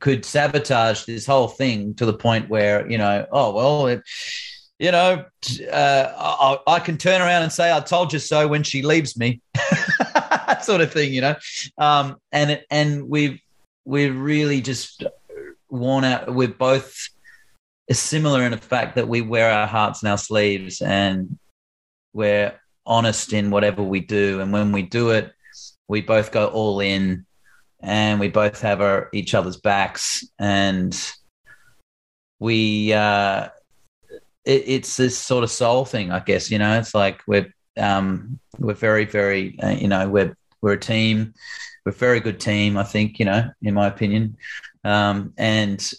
could 0.00 0.24
sabotage 0.24 1.04
this 1.04 1.26
whole 1.26 1.48
thing 1.48 1.94
to 1.94 2.06
the 2.06 2.14
point 2.14 2.48
where 2.48 2.90
you 2.90 2.96
know 2.96 3.26
oh 3.30 3.52
well 3.52 3.86
it, 3.86 4.00
you 4.82 4.90
know 4.90 5.24
uh, 5.70 6.12
I, 6.18 6.58
I, 6.66 6.78
can 6.80 6.98
turn 6.98 7.22
around 7.22 7.44
and 7.44 7.52
say 7.52 7.72
i 7.72 7.78
told 7.78 8.12
you 8.12 8.18
so 8.18 8.48
when 8.48 8.64
she 8.64 8.82
leaves 8.82 9.16
me. 9.16 9.40
Sort 10.60 10.80
of 10.80 10.92
thing 10.92 11.14
you 11.14 11.20
know. 11.20 11.36
Um, 11.78 12.16
and 12.32 12.60
and 12.68 13.08
we've 13.08 13.40
we're 13.84 14.12
really 14.12 14.60
just 14.60 15.04
worn 15.70 16.04
out 16.04 16.34
we're 16.34 16.48
both 16.48 17.08
similar 17.90 18.42
in 18.42 18.50
the 18.50 18.58
fact 18.58 18.96
that 18.96 19.08
we 19.08 19.20
wear 19.20 19.50
our 19.50 19.66
hearts 19.66 20.02
in 20.02 20.08
our 20.08 20.18
sleeves 20.18 20.80
and 20.82 21.38
we're 22.12 22.52
honest 22.84 23.32
in 23.32 23.50
whatever 23.50 23.82
we 23.82 24.00
do. 24.00 24.40
And 24.40 24.52
when 24.52 24.72
we 24.72 24.82
do 24.82 25.10
it 25.10 25.32
we 25.86 26.00
both 26.00 26.32
go 26.32 26.48
all 26.48 26.80
in 26.80 27.24
and 27.80 28.18
we 28.18 28.28
both 28.28 28.60
have 28.62 28.80
our 28.80 29.10
each 29.12 29.34
other's 29.34 29.58
backs. 29.58 30.26
And 30.40 30.92
we 32.40 32.92
uh 32.92 33.48
it, 34.44 34.64
it's 34.66 34.96
this 34.96 35.16
sort 35.18 35.44
of 35.44 35.50
soul 35.50 35.84
thing 35.84 36.10
i 36.10 36.20
guess 36.20 36.50
you 36.50 36.58
know? 36.58 36.78
It's 36.78 36.94
like 36.94 37.22
we're 37.26 37.52
um 37.76 38.38
we're 38.58 38.74
very 38.74 39.04
very 39.04 39.58
uh, 39.60 39.70
you 39.70 39.88
know 39.88 40.08
we're 40.08 40.36
we're 40.60 40.72
a 40.72 40.80
team. 40.80 41.34
We're 41.84 41.92
a 41.92 41.94
very 41.94 42.20
good 42.20 42.38
team 42.38 42.76
i 42.76 42.84
think 42.84 43.18
you 43.18 43.24
know 43.24 43.50
in 43.62 43.74
my 43.74 43.86
opinion. 43.86 44.36
Um 44.84 45.32
and 45.38 45.90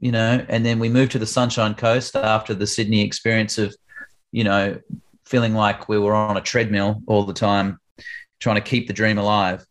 you 0.00 0.12
know 0.12 0.44
and 0.48 0.64
then 0.66 0.78
we 0.78 0.88
moved 0.88 1.12
to 1.12 1.18
the 1.18 1.26
sunshine 1.26 1.74
coast 1.74 2.16
after 2.16 2.54
the 2.54 2.66
sydney 2.66 3.02
experience 3.02 3.58
of 3.58 3.74
you 4.32 4.44
know 4.44 4.78
feeling 5.24 5.54
like 5.54 5.88
we 5.88 5.98
were 5.98 6.14
on 6.14 6.36
a 6.36 6.40
treadmill 6.40 7.02
all 7.06 7.24
the 7.24 7.32
time 7.32 7.78
trying 8.42 8.56
to 8.56 8.60
keep 8.60 8.88
the 8.88 8.92
dream 8.92 9.18
alive. 9.18 9.64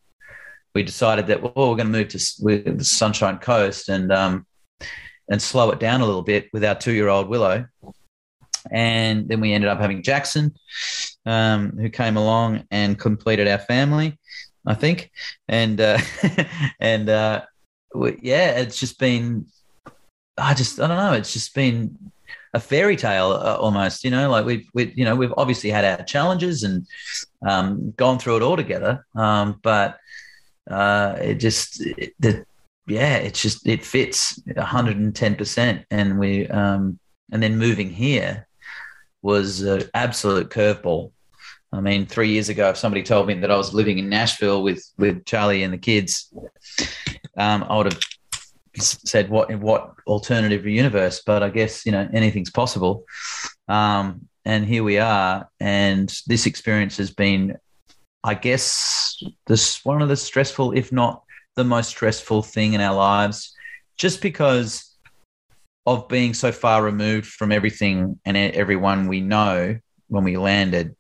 We 0.74 0.84
decided 0.84 1.28
that 1.28 1.44
well, 1.44 1.70
we're 1.70 1.76
going 1.76 1.92
to 1.92 1.98
move 2.00 2.08
to 2.08 2.74
the 2.74 2.86
Sunshine 2.86 3.38
Coast 3.38 3.90
and 3.90 4.12
um, 4.12 4.48
and 5.30 5.42
slow 5.42 5.70
it 5.72 5.80
down 5.80 6.02
a 6.02 6.06
little 6.06 6.22
bit 6.22 6.50
with 6.54 6.64
our 6.64 6.76
two 6.76 6.94
year 6.94 7.10
old 7.10 7.28
Willow. 7.28 7.66
And 8.70 9.28
then 9.28 9.40
we 9.42 9.54
ended 9.54 9.70
up 9.70 9.80
having 9.80 10.04
Jackson, 10.04 10.54
um, 11.26 11.72
who 11.78 11.90
came 11.90 12.18
along 12.18 12.66
and 12.72 13.00
completed 13.00 13.48
our 13.48 13.60
family, 13.60 14.20
I 14.66 14.74
think. 14.74 15.12
And 15.48 15.80
uh, 15.80 16.00
and 16.80 17.10
uh, 17.10 17.44
we, 17.94 18.20
yeah, 18.22 18.52
it's 18.60 18.80
just 18.80 19.00
been, 19.00 19.48
I 20.38 20.54
just 20.54 20.80
I 20.80 20.88
don't 20.88 20.98
know, 20.98 21.14
it's 21.14 21.34
just 21.34 21.54
been 21.56 22.12
a 22.54 22.60
fairy 22.60 22.96
tale 22.96 23.32
uh, 23.32 23.58
almost. 23.58 24.04
You 24.04 24.12
know, 24.12 24.30
like 24.30 24.46
we've 24.46 24.68
we 24.74 24.94
you 24.96 25.06
know 25.06 25.16
we've 25.16 25.34
obviously 25.38 25.70
had 25.70 25.86
our 25.86 26.06
challenges 26.06 26.64
and 26.64 26.88
um, 27.48 27.92
gone 27.98 28.20
through 28.20 28.38
it 28.38 28.44
all 28.44 28.58
together, 28.58 29.06
um, 29.16 29.60
but 29.62 29.98
uh, 30.70 31.18
it 31.20 31.36
just 31.36 31.82
it, 31.82 32.14
the 32.20 32.46
yeah, 32.88 33.18
it's 33.18 33.42
just 33.42 33.68
it 33.68 33.86
fits 33.86 34.42
110 34.46 35.36
percent, 35.36 35.86
and 35.92 36.20
we 36.20 36.48
um, 36.48 37.00
and 37.32 37.42
then 37.42 37.58
moving 37.58 37.90
here 37.90 38.48
was 39.22 39.62
an 39.62 39.84
absolute 39.94 40.50
curveball. 40.50 41.12
I 41.74 41.80
mean, 41.80 42.06
three 42.06 42.30
years 42.30 42.50
ago, 42.50 42.70
if 42.70 42.78
somebody 42.78 43.04
told 43.04 43.28
me 43.28 43.36
that 43.36 43.52
I 43.52 43.56
was 43.56 43.74
living 43.74 43.98
in 43.98 44.10
Nashville 44.10 44.62
with 44.62 44.84
with 44.98 45.26
Charlie 45.26 45.64
and 45.64 45.74
the 45.74 45.78
kids, 45.78 46.34
um, 47.38 47.64
I 47.64 47.78
would 47.78 47.94
have 47.94 48.00
said 48.78 49.30
what 49.30 49.54
what 49.60 49.94
alternative 50.06 50.66
universe. 50.66 51.22
But 51.26 51.44
I 51.44 51.50
guess 51.50 51.86
you 51.86 51.92
know 51.92 52.10
anything's 52.14 52.52
possible. 52.52 53.06
Um, 53.68 54.28
and 54.44 54.66
here 54.66 54.84
we 54.84 54.98
are, 54.98 55.48
and 55.60 56.14
this 56.28 56.46
experience 56.46 56.98
has 56.98 57.12
been 57.12 57.58
I 58.24 58.36
guess 58.36 59.22
this 59.48 59.84
one 59.84 60.02
of 60.02 60.10
the 60.10 60.16
stressful, 60.16 60.74
if 60.74 60.92
not 60.92 61.24
the 61.56 61.64
most 61.64 61.90
stressful 61.90 62.44
thing 62.44 62.74
in 62.74 62.82
our 62.82 62.96
lives, 62.96 63.54
just 63.98 64.22
because 64.22 64.91
of 65.86 66.08
being 66.08 66.34
so 66.34 66.52
far 66.52 66.84
removed 66.84 67.28
from 67.28 67.52
everything 67.52 68.20
and 68.26 68.38
everyone 68.38 69.08
we 69.08 69.22
know 69.22 69.78
when 70.08 70.24
we 70.24 70.38
landed, 70.38 70.96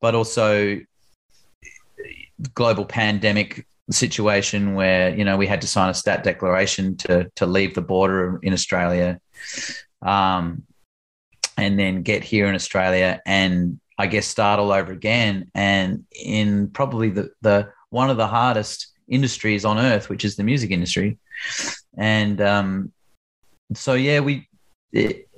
but 0.00 0.14
also 0.14 0.80
global 2.54 2.84
pandemic 2.84 3.66
situation 3.90 4.74
where 4.74 5.14
you 5.14 5.24
know 5.24 5.36
we 5.36 5.46
had 5.46 5.60
to 5.60 5.66
sign 5.66 5.90
a 5.90 5.94
stat 5.94 6.24
declaration 6.24 6.96
to 6.96 7.30
to 7.34 7.46
leave 7.46 7.74
the 7.74 7.82
border 7.82 8.38
in 8.42 8.52
Australia, 8.52 9.20
um, 10.00 10.62
and 11.56 11.78
then 11.78 12.02
get 12.02 12.24
here 12.24 12.46
in 12.46 12.54
Australia 12.54 13.20
and 13.26 13.78
I 13.98 14.06
guess, 14.06 14.26
start 14.26 14.58
all 14.58 14.72
over 14.72 14.92
again. 14.92 15.50
And 15.54 16.06
in 16.10 16.70
probably 16.70 17.10
the, 17.10 17.30
the 17.40 17.70
one 17.90 18.10
of 18.10 18.16
the 18.16 18.26
hardest 18.26 18.88
industries 19.08 19.64
on 19.64 19.78
earth, 19.78 20.08
which 20.08 20.24
is 20.24 20.36
the 20.36 20.42
music 20.42 20.70
industry. 20.70 21.18
And 21.96 22.40
um, 22.40 22.92
so, 23.76 23.94
yeah, 23.94 24.20
we, 24.20 24.48
it, 24.92 25.28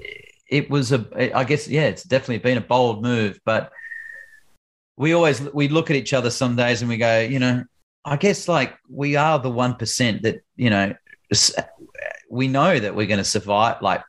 it 0.48 0.70
was 0.70 0.92
a, 0.92 1.36
I 1.36 1.44
guess, 1.44 1.68
yeah, 1.68 1.84
it's 1.86 2.02
definitely 2.02 2.38
been 2.38 2.58
a 2.58 2.62
bold 2.62 3.02
move, 3.02 3.40
but 3.44 3.72
we 4.96 5.12
always, 5.12 5.40
we 5.52 5.68
look 5.68 5.90
at 5.90 5.96
each 5.96 6.12
other 6.12 6.30
some 6.30 6.56
days 6.56 6.82
and 6.82 6.88
we 6.88 6.96
go, 6.96 7.20
you 7.20 7.38
know, 7.38 7.64
I 8.04 8.16
guess 8.16 8.48
like 8.48 8.76
we 8.88 9.16
are 9.16 9.38
the 9.38 9.50
1% 9.50 10.22
that, 10.22 10.42
you 10.56 10.70
know, 10.70 10.94
we 12.30 12.48
know 12.48 12.78
that 12.78 12.94
we're 12.94 13.06
going 13.06 13.18
to 13.18 13.24
survive. 13.24 13.80
Like 13.80 14.02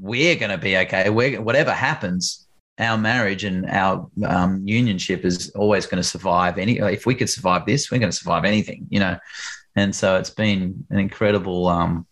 we're 0.00 0.36
going 0.36 0.50
to 0.50 0.58
be 0.58 0.76
okay. 0.78 1.08
We're, 1.10 1.40
whatever 1.40 1.72
happens, 1.72 2.48
our 2.78 2.96
marriage 2.96 3.44
and 3.44 3.66
our 3.66 4.08
um, 4.24 4.64
unionship 4.64 5.24
is 5.24 5.50
always 5.50 5.86
going 5.86 6.02
to 6.02 6.08
survive 6.08 6.58
any 6.58 6.78
if 6.78 7.06
we 7.06 7.14
could 7.14 7.28
survive 7.28 7.66
this 7.66 7.90
we're 7.90 7.98
going 7.98 8.10
to 8.10 8.16
survive 8.16 8.44
anything 8.44 8.86
you 8.88 9.00
know 9.00 9.16
and 9.76 9.94
so 9.94 10.16
it's 10.16 10.30
been 10.30 10.84
an 10.90 10.98
incredible 10.98 11.66
um 11.66 12.06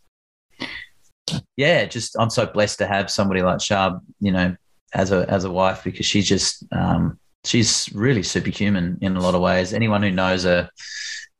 yeah 1.57 1.85
just 1.85 2.17
i'm 2.19 2.31
so 2.31 2.47
blessed 2.47 2.79
to 2.79 2.87
have 2.87 3.11
somebody 3.11 3.43
like 3.43 3.59
shab 3.59 4.01
you 4.21 4.31
know 4.31 4.55
as 4.95 5.11
a 5.11 5.29
as 5.29 5.45
a 5.45 5.51
wife 5.51 5.83
because 5.85 6.07
she's 6.07 6.29
just 6.29 6.65
um 6.73 7.19
she's 7.47 7.89
really 7.93 8.23
superhuman 8.23 8.99
in 9.01 9.17
a 9.17 9.21
lot 9.21 9.35
of 9.35 9.41
ways. 9.41 9.73
Anyone 9.73 10.03
who 10.03 10.11
knows 10.11 10.45
her 10.45 10.69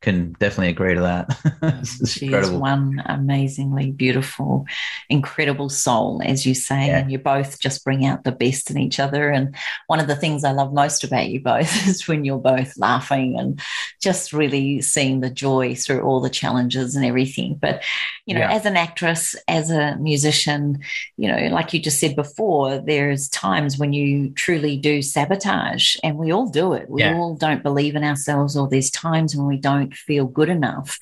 can 0.01 0.33
definitely 0.39 0.69
agree 0.69 0.95
to 0.95 1.01
that. 1.01 1.27
Mm, 1.57 2.07
she 2.07 2.25
incredible. 2.25 2.55
is 2.55 2.59
one 2.61 3.01
amazingly 3.05 3.91
beautiful, 3.91 4.65
incredible 5.09 5.69
soul, 5.69 6.21
as 6.23 6.45
you 6.45 6.53
say, 6.53 6.87
yeah. 6.87 6.99
and 6.99 7.11
you 7.11 7.17
both 7.17 7.59
just 7.59 7.83
bring 7.83 8.05
out 8.05 8.23
the 8.23 8.31
best 8.31 8.69
in 8.69 8.77
each 8.77 8.99
other. 8.99 9.29
And 9.29 9.55
one 9.87 9.99
of 9.99 10.07
the 10.07 10.15
things 10.15 10.43
I 10.43 10.51
love 10.51 10.71
most 10.71 11.03
about 11.03 11.29
you 11.29 11.41
both 11.41 11.87
is 11.87 12.07
when 12.07 12.25
you're 12.25 12.37
both 12.37 12.77
laughing 12.77 13.39
and 13.39 13.59
just 14.01 14.33
really 14.33 14.81
seeing 14.81 15.21
the 15.21 15.31
joy 15.31 15.73
through 15.73 16.01
all 16.01 16.21
the 16.21 16.29
challenges 16.29 16.95
and 16.95 17.03
everything. 17.03 17.55
But 17.55 17.83
you 18.25 18.35
know, 18.35 18.41
yeah. 18.41 18.51
as 18.51 18.65
an 18.65 18.77
actress, 18.77 19.35
as 19.47 19.71
a 19.71 19.95
musician, 19.97 20.79
you 21.17 21.27
know, 21.29 21.47
like 21.47 21.73
you 21.73 21.79
just 21.79 21.99
said 21.99 22.15
before, 22.15 22.77
there's 22.77 23.29
times 23.29 23.77
when 23.77 23.93
you 23.93 24.29
truly 24.31 24.77
do 24.77 25.01
sabotage, 25.01 25.95
and 26.03 26.17
we 26.17 26.31
all 26.31 26.49
do 26.49 26.73
it. 26.73 26.89
We 26.89 27.01
yeah. 27.01 27.15
all 27.15 27.35
don't 27.35 27.63
believe 27.63 27.95
in 27.95 28.03
ourselves, 28.03 28.55
or 28.55 28.67
there's 28.67 28.91
times 28.91 29.35
when 29.35 29.47
we 29.47 29.57
don't 29.57 29.86
don't 29.87 29.95
feel 29.95 30.25
good 30.25 30.49
enough. 30.49 30.99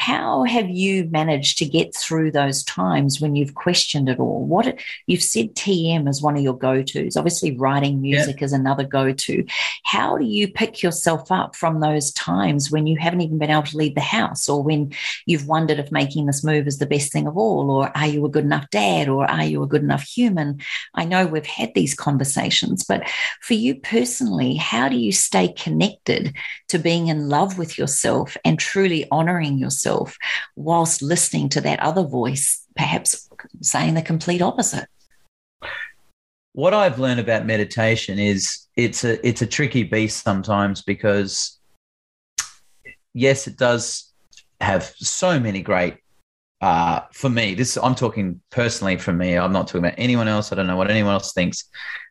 How 0.00 0.44
have 0.44 0.70
you 0.70 1.04
managed 1.10 1.58
to 1.58 1.66
get 1.66 1.94
through 1.94 2.30
those 2.30 2.64
times 2.64 3.20
when 3.20 3.36
you've 3.36 3.54
questioned 3.54 4.08
it 4.08 4.18
all? 4.18 4.46
What 4.46 4.80
you've 5.06 5.22
said 5.22 5.54
TM 5.54 6.08
is 6.08 6.22
one 6.22 6.38
of 6.38 6.42
your 6.42 6.56
go-tos. 6.56 7.18
Obviously, 7.18 7.54
writing 7.54 8.00
music 8.00 8.40
yeah. 8.40 8.46
is 8.46 8.54
another 8.54 8.82
go-to. 8.82 9.44
How 9.84 10.16
do 10.16 10.24
you 10.24 10.50
pick 10.50 10.82
yourself 10.82 11.30
up 11.30 11.54
from 11.54 11.80
those 11.80 12.12
times 12.12 12.70
when 12.70 12.86
you 12.86 12.96
haven't 12.96 13.20
even 13.20 13.36
been 13.36 13.50
able 13.50 13.64
to 13.64 13.76
leave 13.76 13.94
the 13.94 14.00
house, 14.00 14.48
or 14.48 14.62
when 14.62 14.94
you've 15.26 15.46
wondered 15.46 15.78
if 15.78 15.92
making 15.92 16.24
this 16.24 16.42
move 16.42 16.66
is 16.66 16.78
the 16.78 16.86
best 16.86 17.12
thing 17.12 17.26
of 17.26 17.36
all, 17.36 17.70
or 17.70 17.94
are 17.94 18.06
you 18.06 18.24
a 18.24 18.30
good 18.30 18.44
enough 18.44 18.70
dad, 18.70 19.06
or 19.06 19.30
are 19.30 19.44
you 19.44 19.62
a 19.62 19.68
good 19.68 19.82
enough 19.82 20.04
human? 20.04 20.62
I 20.94 21.04
know 21.04 21.26
we've 21.26 21.44
had 21.44 21.74
these 21.74 21.94
conversations, 21.94 22.84
but 22.84 23.06
for 23.42 23.52
you 23.52 23.74
personally, 23.74 24.54
how 24.54 24.88
do 24.88 24.96
you 24.96 25.12
stay 25.12 25.48
connected 25.48 26.34
to 26.68 26.78
being 26.78 27.08
in 27.08 27.28
love 27.28 27.58
with 27.58 27.76
yourself 27.76 28.34
and 28.46 28.58
truly 28.58 29.06
honoring 29.10 29.58
yourself? 29.58 29.89
Yourself 29.90 30.16
whilst 30.56 31.02
listening 31.02 31.48
to 31.50 31.60
that 31.62 31.80
other 31.80 32.02
voice, 32.02 32.64
perhaps 32.76 33.28
saying 33.60 33.94
the 33.94 34.02
complete 34.02 34.42
opposite. 34.42 34.88
What 36.52 36.74
I've 36.74 36.98
learned 36.98 37.20
about 37.20 37.46
meditation 37.46 38.18
is 38.18 38.66
it's 38.76 39.04
a 39.04 39.24
it's 39.26 39.42
a 39.42 39.46
tricky 39.46 39.84
beast 39.84 40.24
sometimes 40.24 40.82
because 40.82 41.58
yes, 43.14 43.46
it 43.46 43.56
does 43.56 44.12
have 44.60 44.92
so 44.96 45.38
many 45.38 45.62
great 45.62 45.96
uh, 46.60 47.00
for 47.12 47.30
me, 47.30 47.54
this 47.54 47.78
I'm 47.78 47.94
talking 47.94 48.40
personally 48.50 48.98
for 48.98 49.14
me. 49.14 49.38
I'm 49.38 49.52
not 49.52 49.66
talking 49.66 49.80
about 49.80 49.94
anyone 49.96 50.28
else. 50.28 50.52
I 50.52 50.56
don't 50.56 50.66
know 50.66 50.76
what 50.76 50.90
anyone 50.90 51.14
else 51.14 51.32
thinks, 51.32 51.64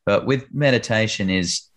but 0.08 0.26
with 0.26 0.52
meditation 0.52 1.30
is 1.30 1.69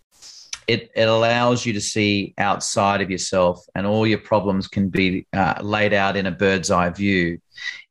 it, 0.67 0.91
it 0.95 1.07
allows 1.07 1.65
you 1.65 1.73
to 1.73 1.81
see 1.81 2.33
outside 2.37 3.01
of 3.01 3.11
yourself 3.11 3.65
and 3.75 3.85
all 3.85 4.07
your 4.07 4.19
problems 4.19 4.67
can 4.67 4.89
be 4.89 5.25
uh, 5.33 5.55
laid 5.61 5.93
out 5.93 6.15
in 6.15 6.25
a 6.25 6.31
bird's 6.31 6.71
eye 6.71 6.89
view. 6.89 7.39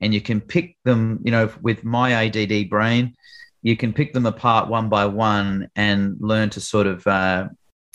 And 0.01 0.12
you 0.12 0.20
can 0.20 0.41
pick 0.41 0.77
them 0.85 1.20
you 1.25 1.31
know 1.31 1.51
with 1.61 1.85
my 1.85 2.27
ADD 2.27 2.68
brain 2.68 3.14
you 3.62 3.77
can 3.77 3.93
pick 3.93 4.12
them 4.12 4.27
apart 4.27 4.68
one 4.68 4.89
by 4.89 5.07
one 5.07 5.70
and 5.77 6.16
learn 6.20 6.51
to 6.51 6.61
sort 6.61 6.87
of 6.87 7.07
uh, 7.07 7.49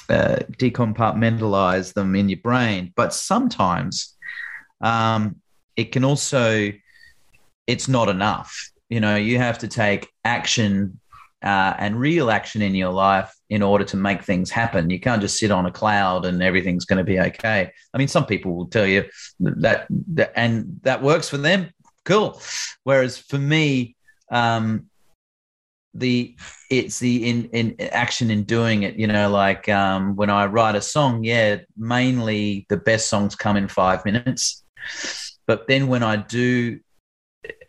uh, 0.09 0.37
decompartmentalize 0.53 1.93
them 1.93 2.15
in 2.15 2.29
your 2.29 2.39
brain. 2.39 2.93
But 2.95 3.13
sometimes 3.13 4.15
um, 4.81 5.35
it 5.75 5.91
can 5.91 6.05
also 6.05 6.71
it's 7.67 7.87
not 7.89 8.07
enough. 8.07 8.71
You 8.89 9.01
know 9.01 9.17
you 9.17 9.37
have 9.37 9.59
to 9.59 9.67
take 9.67 10.07
action 10.23 10.99
uh, 11.43 11.73
and 11.77 11.99
real 11.99 12.31
action 12.31 12.61
in 12.61 12.73
your 12.73 12.91
life 12.91 13.33
in 13.49 13.61
order 13.61 13.83
to 13.85 13.97
make 13.97 14.23
things 14.23 14.51
happen. 14.51 14.89
You 14.89 14.99
can't 14.99 15.21
just 15.21 15.37
sit 15.37 15.51
on 15.51 15.65
a 15.65 15.71
cloud 15.71 16.25
and 16.25 16.43
everything's 16.43 16.85
going 16.85 16.97
to 16.97 17.03
be 17.03 17.19
okay. 17.19 17.71
I 17.93 17.97
mean, 17.97 18.07
some 18.07 18.25
people 18.25 18.55
will 18.55 18.67
tell 18.67 18.85
you 18.85 19.05
that, 19.39 19.87
that 20.13 20.33
and 20.35 20.79
that 20.83 21.01
works 21.01 21.29
for 21.29 21.37
them. 21.37 21.69
Cool. 22.03 22.41
Whereas 22.83 23.17
for 23.17 23.37
me, 23.37 23.95
um, 24.31 24.87
the 25.93 26.35
it's 26.69 26.99
the 26.99 27.29
in 27.29 27.45
in 27.45 27.75
action 27.79 28.29
in 28.29 28.43
doing 28.43 28.83
it. 28.83 28.95
You 28.95 29.07
know, 29.07 29.29
like 29.29 29.67
um, 29.67 30.15
when 30.15 30.29
I 30.29 30.45
write 30.45 30.75
a 30.75 30.81
song, 30.81 31.23
yeah, 31.23 31.57
mainly 31.75 32.65
the 32.69 32.77
best 32.77 33.09
songs 33.09 33.35
come 33.35 33.57
in 33.57 33.67
five 33.67 34.05
minutes. 34.05 34.63
But 35.47 35.67
then 35.67 35.87
when 35.87 36.03
I 36.03 36.17
do 36.17 36.79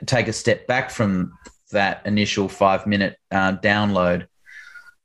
take 0.07 0.29
a 0.29 0.33
step 0.33 0.66
back 0.66 0.91
from 0.91 1.33
that 1.70 2.03
initial 2.07 2.49
five 2.49 2.87
minute 2.87 3.16
uh, 3.31 3.53
download, 3.53 4.26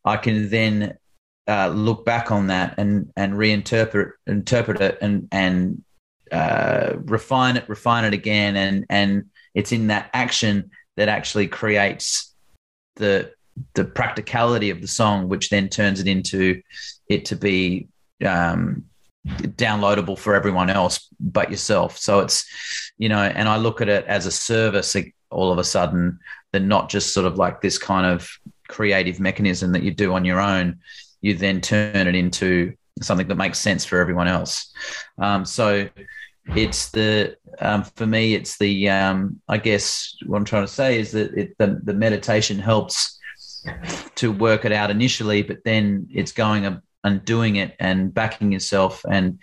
I 0.05 0.17
can 0.17 0.49
then 0.49 0.97
uh, 1.47 1.67
look 1.69 2.05
back 2.05 2.31
on 2.31 2.47
that 2.47 2.75
and 2.77 3.11
and 3.15 3.33
reinterpret 3.33 4.11
interpret 4.27 4.81
it 4.81 4.97
and 5.01 5.27
and 5.31 5.83
uh, 6.31 6.93
refine 7.05 7.57
it, 7.57 7.67
refine 7.69 8.05
it 8.05 8.13
again, 8.13 8.55
and 8.55 8.85
and 8.89 9.25
it's 9.53 9.71
in 9.71 9.87
that 9.87 10.09
action 10.13 10.71
that 10.97 11.09
actually 11.09 11.47
creates 11.47 12.33
the 12.95 13.31
the 13.75 13.85
practicality 13.85 14.69
of 14.69 14.81
the 14.81 14.87
song, 14.87 15.29
which 15.29 15.49
then 15.49 15.69
turns 15.69 15.99
it 15.99 16.07
into 16.07 16.61
it 17.07 17.25
to 17.25 17.35
be 17.35 17.87
um, 18.25 18.85
downloadable 19.27 20.17
for 20.17 20.33
everyone 20.33 20.69
else 20.69 21.07
but 21.19 21.51
yourself. 21.51 21.97
So 21.97 22.19
it's 22.19 22.45
you 22.97 23.09
know, 23.09 23.19
and 23.19 23.47
I 23.47 23.57
look 23.57 23.81
at 23.81 23.89
it 23.89 24.05
as 24.05 24.25
a 24.25 24.31
service 24.31 24.95
all 25.29 25.51
of 25.51 25.57
a 25.57 25.63
sudden, 25.63 26.19
than 26.51 26.67
not 26.67 26.89
just 26.89 27.13
sort 27.13 27.25
of 27.25 27.37
like 27.37 27.61
this 27.61 27.77
kind 27.77 28.05
of 28.05 28.29
creative 28.67 29.19
mechanism 29.19 29.71
that 29.73 29.83
you 29.83 29.93
do 29.93 30.13
on 30.13 30.25
your 30.25 30.39
own, 30.39 30.79
you 31.21 31.35
then 31.35 31.61
turn 31.61 32.07
it 32.07 32.15
into 32.15 32.73
something 33.01 33.27
that 33.27 33.35
makes 33.35 33.59
sense 33.59 33.85
for 33.85 33.99
everyone 33.99 34.27
else. 34.27 34.71
Um, 35.17 35.45
so 35.45 35.89
it's 36.55 36.89
the 36.89 37.37
um, 37.59 37.83
for 37.83 38.05
me, 38.05 38.33
it's 38.33 38.57
the 38.57 38.89
um, 38.89 39.41
I 39.47 39.57
guess 39.57 40.15
what 40.25 40.37
I'm 40.37 40.45
trying 40.45 40.65
to 40.65 40.71
say 40.71 40.99
is 40.99 41.11
that 41.11 41.33
it, 41.33 41.57
the 41.57 41.79
the 41.83 41.93
meditation 41.93 42.59
helps 42.59 43.19
to 44.15 44.31
work 44.31 44.65
it 44.65 44.71
out 44.71 44.91
initially, 44.91 45.41
but 45.41 45.63
then 45.63 46.07
it's 46.11 46.31
going 46.31 46.81
and 47.03 47.25
doing 47.25 47.57
it 47.57 47.75
and 47.79 48.13
backing 48.13 48.51
yourself 48.51 49.05
and 49.09 49.39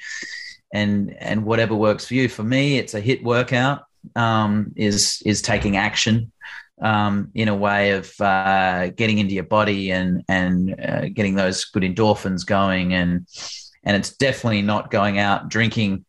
and 0.72 1.16
and 1.18 1.44
whatever 1.44 1.74
works 1.74 2.06
for 2.06 2.14
you. 2.14 2.28
For 2.28 2.42
me, 2.42 2.78
it's 2.78 2.94
a 2.94 3.02
HIIT 3.02 3.22
workout. 3.22 3.84
Um, 4.16 4.72
is 4.76 5.22
is 5.26 5.42
taking 5.42 5.76
action 5.76 6.32
um, 6.80 7.30
in 7.34 7.48
a 7.48 7.54
way 7.54 7.92
of 7.92 8.12
uh, 8.20 8.88
getting 8.88 9.18
into 9.18 9.34
your 9.34 9.44
body 9.44 9.90
and 9.90 10.24
and 10.28 10.74
uh, 10.80 11.08
getting 11.08 11.34
those 11.34 11.64
good 11.64 11.82
endorphins 11.82 12.46
going. 12.46 12.94
And 12.94 13.26
and 13.84 13.96
it's 13.96 14.16
definitely 14.16 14.62
not 14.62 14.90
going 14.90 15.18
out 15.18 15.48
drinking 15.48 16.04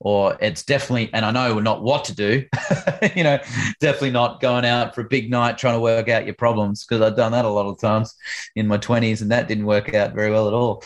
or 0.00 0.36
it's 0.40 0.64
definitely 0.64 1.10
and 1.12 1.24
I 1.24 1.30
know 1.30 1.60
not 1.60 1.82
what 1.82 2.04
to 2.06 2.14
do 2.14 2.44
you 3.14 3.22
know 3.22 3.38
definitely 3.80 4.10
not 4.10 4.40
going 4.40 4.64
out 4.64 4.94
for 4.94 5.02
a 5.02 5.08
big 5.08 5.30
night 5.30 5.58
trying 5.58 5.74
to 5.74 5.80
work 5.80 6.08
out 6.08 6.24
your 6.24 6.34
problems 6.34 6.84
because 6.84 7.00
I've 7.00 7.16
done 7.16 7.32
that 7.32 7.44
a 7.44 7.48
lot 7.48 7.66
of 7.66 7.80
times 7.80 8.14
in 8.56 8.66
my 8.66 8.78
20s 8.78 9.22
and 9.22 9.30
that 9.30 9.46
didn't 9.46 9.64
work 9.64 9.94
out 9.94 10.14
very 10.14 10.30
well 10.30 10.48
at 10.48 10.54
all. 10.54 10.82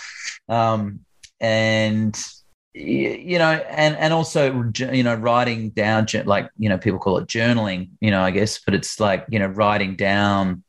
Um, 0.48 1.00
and 1.40 2.16
you 2.76 3.38
know, 3.38 3.52
and 3.52 3.96
and 3.96 4.12
also 4.12 4.70
you 4.76 5.02
know 5.02 5.14
writing 5.14 5.70
down 5.70 6.06
like 6.26 6.50
you 6.58 6.68
know 6.68 6.76
people 6.76 6.98
call 6.98 7.16
it 7.18 7.26
journaling, 7.26 7.88
you 8.00 8.10
know, 8.10 8.22
I 8.22 8.30
guess, 8.30 8.58
but 8.58 8.74
it's 8.74 9.00
like 9.00 9.24
you 9.30 9.38
know 9.38 9.46
writing 9.46 9.96
down 9.96 10.62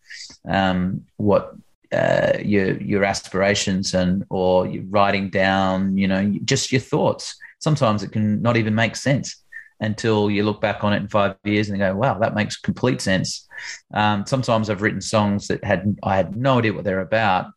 um, 0.47 1.05
what 1.17 1.55
uh, 1.91 2.33
your 2.41 2.77
your 2.81 3.03
aspirations 3.03 3.93
and 3.93 4.25
or 4.29 4.67
writing 4.89 5.29
down 5.29 5.97
you 5.97 6.07
know 6.07 6.33
just 6.45 6.71
your 6.71 6.81
thoughts. 6.81 7.35
Sometimes 7.59 8.03
it 8.03 8.13
can 8.13 8.41
not 8.41 8.55
even 8.55 8.73
make 8.73 8.95
sense 8.95 9.43
until 9.81 10.31
you 10.31 10.43
look 10.43 10.61
back 10.61 10.83
on 10.83 10.93
it 10.93 10.97
in 10.97 11.07
five 11.07 11.35
years 11.43 11.69
and 11.69 11.77
go, 11.77 11.93
wow, 11.93 12.17
that 12.17 12.33
makes 12.33 12.55
complete 12.57 13.01
sense. 13.01 13.47
Um, 13.93 14.25
sometimes 14.25 14.69
I've 14.69 14.81
written 14.81 15.01
songs 15.01 15.47
that 15.47 15.63
had 15.63 15.97
I 16.03 16.15
had 16.15 16.37
no 16.37 16.59
idea 16.59 16.73
what 16.73 16.85
they're 16.85 17.01
about, 17.01 17.47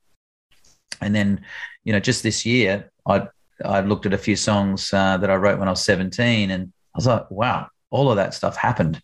and 1.01 1.15
then 1.15 1.43
you 1.85 1.93
know 1.93 2.01
just 2.01 2.25
this 2.25 2.45
year 2.45 2.91
I 3.07 3.29
I 3.65 3.81
looked 3.81 4.07
at 4.07 4.15
a 4.15 4.19
few 4.19 4.37
songs 4.37 4.93
uh, 4.93 5.17
that 5.17 5.31
I 5.31 5.37
wrote 5.37 5.59
when 5.59 5.69
I 5.69 5.73
was 5.73 5.85
17 5.85 6.51
and 6.51 6.73
I 6.95 6.99
was 6.99 7.07
like, 7.07 7.31
wow, 7.31 7.69
all 7.91 8.11
of 8.11 8.17
that 8.17 8.35
stuff 8.35 8.57
happened 8.57 9.01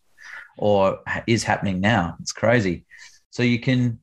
or 0.56 1.00
is 1.26 1.44
happening 1.44 1.80
now. 1.80 2.16
It's 2.20 2.32
crazy. 2.32 2.84
So 3.30 3.42
you 3.42 3.60
can, 3.60 4.00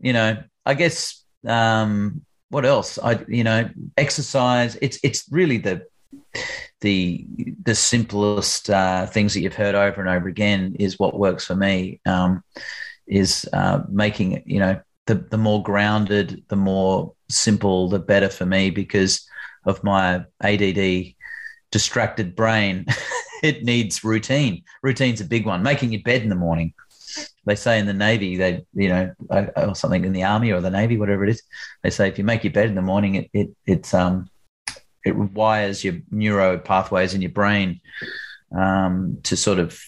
you 0.00 0.12
know, 0.12 0.42
I 0.66 0.74
guess, 0.74 1.24
um, 1.46 2.22
what 2.50 2.64
else? 2.64 2.98
I, 2.98 3.24
you 3.28 3.44
know, 3.44 3.68
exercise. 3.96 4.76
It's, 4.80 4.98
it's 5.02 5.24
really 5.30 5.58
the, 5.58 5.86
the, 6.80 7.26
the 7.62 7.74
simplest 7.74 8.70
uh, 8.70 9.06
things 9.06 9.34
that 9.34 9.40
you've 9.40 9.54
heard 9.54 9.74
over 9.74 10.00
and 10.00 10.10
over 10.10 10.28
again 10.28 10.76
is 10.78 10.98
what 10.98 11.18
works 11.18 11.44
for 11.44 11.54
me. 11.54 12.00
Um, 12.06 12.42
is 13.06 13.48
uh, 13.52 13.82
making, 13.88 14.32
it, 14.32 14.44
you 14.46 14.60
know, 14.60 14.80
the, 15.06 15.14
the 15.14 15.38
more 15.38 15.62
grounded, 15.62 16.44
the 16.48 16.56
more 16.56 17.14
simple, 17.30 17.88
the 17.88 17.98
better 17.98 18.28
for 18.28 18.44
me 18.44 18.70
because 18.70 19.27
of 19.68 19.84
my 19.84 20.24
ADD 20.42 21.14
distracted 21.70 22.34
brain, 22.34 22.86
it 23.42 23.62
needs 23.62 24.02
routine. 24.02 24.64
Routine's 24.82 25.20
a 25.20 25.24
big 25.24 25.46
one. 25.46 25.62
Making 25.62 25.92
your 25.92 26.02
bed 26.02 26.22
in 26.22 26.28
the 26.28 26.34
morning. 26.34 26.72
They 27.44 27.54
say 27.54 27.78
in 27.78 27.86
the 27.86 27.94
Navy, 27.94 28.36
they, 28.36 28.66
you 28.74 28.88
know, 28.88 29.14
or 29.56 29.74
something 29.74 30.04
in 30.04 30.12
the 30.12 30.24
Army 30.24 30.52
or 30.52 30.60
the 30.60 30.70
Navy, 30.70 30.98
whatever 30.98 31.24
it 31.24 31.30
is, 31.30 31.42
they 31.82 31.90
say 31.90 32.08
if 32.08 32.18
you 32.18 32.24
make 32.24 32.44
your 32.44 32.52
bed 32.52 32.68
in 32.68 32.74
the 32.74 32.82
morning, 32.82 33.14
it, 33.14 33.30
it 33.32 33.48
it's 33.64 33.94
um, 33.94 34.28
it 35.04 35.16
wires 35.16 35.82
your 35.82 35.94
neuro 36.10 36.58
pathways 36.58 37.14
in 37.14 37.22
your 37.22 37.30
brain 37.30 37.80
um, 38.54 39.18
to 39.22 39.36
sort 39.36 39.58
of 39.58 39.80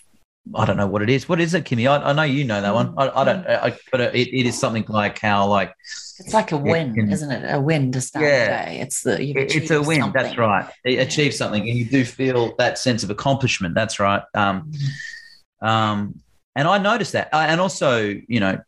I 0.54 0.64
don't 0.64 0.76
know 0.76 0.86
what 0.86 1.02
it 1.02 1.10
is. 1.10 1.28
What 1.28 1.40
is 1.40 1.54
it, 1.54 1.64
Kimmy? 1.64 1.88
I, 1.88 2.10
I 2.10 2.12
know 2.12 2.22
you 2.22 2.44
know 2.44 2.60
that 2.60 2.74
one. 2.74 2.94
I, 2.96 3.08
I 3.08 3.24
don't, 3.24 3.46
I, 3.46 3.76
but 3.92 4.00
it, 4.00 4.14
it 4.14 4.46
is 4.46 4.58
something 4.58 4.84
like 4.88 5.18
how 5.18 5.46
like 5.46 5.74
it's 6.18 6.34
like 6.34 6.52
a 6.52 6.56
win, 6.56 7.10
isn't 7.10 7.30
it? 7.30 7.54
A 7.54 7.60
win 7.60 7.92
to 7.92 8.00
start 8.00 8.24
yeah, 8.24 8.64
the 8.64 8.70
day. 8.70 8.80
It's 8.80 9.02
the 9.02 9.20
it's 9.20 9.70
a 9.70 9.80
win. 9.80 10.00
Something. 10.00 10.22
That's 10.22 10.36
right. 10.38 10.70
Yeah. 10.84 11.00
Achieve 11.00 11.34
something, 11.34 11.68
and 11.68 11.78
you 11.78 11.84
do 11.84 12.04
feel 12.04 12.54
that 12.56 12.78
sense 12.78 13.02
of 13.02 13.10
accomplishment. 13.10 13.74
That's 13.74 14.00
right. 14.00 14.22
Um, 14.34 14.70
mm-hmm. 14.70 15.66
um, 15.66 16.20
and 16.56 16.66
I 16.66 16.78
noticed 16.78 17.12
that, 17.12 17.32
uh, 17.32 17.46
and 17.48 17.60
also, 17.60 18.20
you 18.28 18.40
know, 18.40 18.58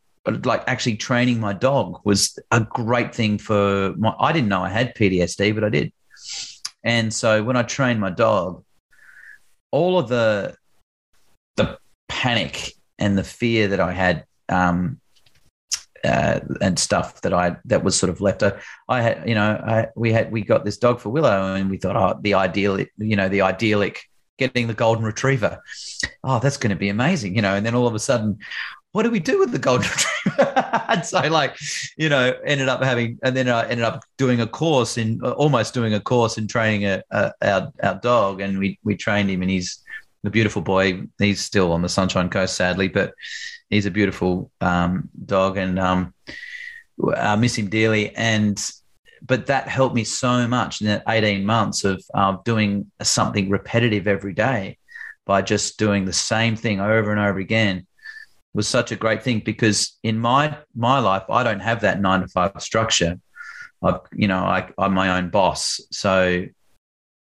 like 0.45 0.63
actually 0.67 0.97
training 0.97 1.41
my 1.41 1.53
dog 1.53 2.01
was 2.05 2.39
a 2.51 2.61
great 2.61 3.15
thing 3.15 3.39
for 3.39 3.95
my. 3.97 4.15
I 4.19 4.33
didn't 4.33 4.49
know 4.49 4.63
I 4.63 4.69
had 4.69 4.95
PTSD, 4.95 5.55
but 5.55 5.65
I 5.65 5.69
did. 5.69 5.93
And 6.85 7.13
so 7.13 7.43
when 7.43 7.57
I 7.57 7.63
trained 7.63 8.01
my 8.01 8.11
dog, 8.11 8.65
all 9.71 9.99
of 9.99 10.09
the 10.09 10.57
panic 12.13 12.75
and 12.99 13.17
the 13.17 13.25
fear 13.25 13.69
that 13.69 13.81
I 13.81 13.93
had 13.93 14.27
um, 14.51 15.01
uh, 16.05 16.41
and 16.61 16.79
stuff 16.79 17.23
that 17.23 17.33
I 17.33 17.57
that 17.65 17.83
was 17.83 17.97
sort 17.97 18.11
of 18.11 18.21
left. 18.21 18.43
I, 18.43 18.53
I 18.89 19.01
had, 19.01 19.29
you 19.29 19.35
know, 19.35 19.61
I, 19.67 19.87
we 19.97 20.13
had 20.13 20.31
we 20.31 20.43
got 20.43 20.65
this 20.65 20.77
dog 20.77 21.01
for 21.01 21.09
Willow, 21.09 21.55
and 21.55 21.71
we 21.71 21.79
thought, 21.79 21.97
oh, 21.97 22.21
the 22.21 22.35
ideal, 22.35 22.79
you 22.99 23.17
know, 23.17 23.29
the 23.29 23.41
idyllic 23.43 24.03
getting 24.39 24.67
the 24.67 24.75
golden 24.75 25.05
retriever. 25.05 25.63
Oh, 26.23 26.39
that's 26.39 26.59
going 26.59 26.71
to 26.71 26.77
be 26.77 26.91
amazing, 26.91 27.35
you 27.35 27.43
know. 27.43 27.55
And 27.55 27.65
then 27.65 27.75
all 27.75 27.87
of 27.87 27.95
a 27.95 27.99
sudden, 27.99 28.39
what 28.93 29.05
do 29.05 29.11
we 29.11 29.21
do 29.21 29.39
with 29.39 29.53
the 29.53 29.59
golden 29.59 29.89
retriever? 30.27 30.83
and 30.89 31.07
so, 31.07 31.21
like, 31.29 31.57
you 31.97 32.09
know, 32.09 32.35
ended 32.45 32.69
up 32.69 32.83
having, 32.83 33.19
and 33.23 33.35
then 33.35 33.49
I 33.49 33.63
ended 33.63 33.85
up 33.85 34.05
doing 34.19 34.41
a 34.41 34.47
course 34.47 34.99
in 34.99 35.23
almost 35.23 35.73
doing 35.73 35.95
a 35.95 36.01
course 36.01 36.37
in 36.37 36.47
training 36.47 36.85
a, 36.85 37.03
a, 37.11 37.33
our 37.43 37.73
our 37.83 37.95
dog, 38.03 38.41
and 38.41 38.59
we 38.59 38.79
we 38.85 38.97
trained 38.97 39.31
him, 39.31 39.41
and 39.41 39.51
he's 39.51 39.83
the 40.23 40.31
beautiful 40.31 40.63
boy. 40.63 41.05
He's 41.19 41.41
still 41.41 41.73
on 41.73 41.83
the 41.83 41.89
Sunshine 41.89 42.31
Coast, 42.31 42.57
sadly, 42.57 42.89
but 42.89 43.15
he's 43.71 43.87
a 43.87 43.91
beautiful 43.91 44.51
um, 44.61 45.09
dog, 45.25 45.57
and 45.57 45.79
um, 45.79 46.15
I 47.17 47.37
miss 47.37 47.57
him 47.57 47.69
dearly. 47.69 48.15
And 48.15 48.61
but 49.25 49.47
that 49.47 49.69
helped 49.69 49.95
me 49.95 50.05
so 50.05 50.49
much 50.49 50.81
in 50.81 50.89
that 50.89 51.05
18 51.09 51.45
months 51.45 51.85
of 51.85 52.03
doing 52.45 52.91
something 53.03 53.49
repetitive 53.51 54.09
every 54.09 54.33
day 54.33 54.79
by 55.25 55.43
just 55.43 55.79
doing 55.79 56.05
the 56.05 56.13
same 56.13 56.57
thing 56.57 56.81
over 56.81 57.13
and 57.13 57.21
over 57.21 57.39
again 57.39 57.87
was 58.55 58.69
such 58.69 58.93
a 58.93 58.97
great 58.97 59.23
thing 59.23 59.41
because 59.41 59.99
in 60.03 60.19
my 60.19 60.59
my 60.75 60.99
life 60.99 61.23
I 61.31 61.43
don't 61.43 61.61
have 61.61 61.83
that 61.83 62.01
nine 62.01 62.21
to 62.21 62.29
five 62.29 62.53
structure. 62.59 63.19
I've, 63.83 64.01
you 64.13 64.29
know, 64.29 64.39
I, 64.39 64.69
I'm 64.79 64.95
my 64.95 65.19
own 65.19 65.31
boss. 65.31 65.81
So 65.91 66.47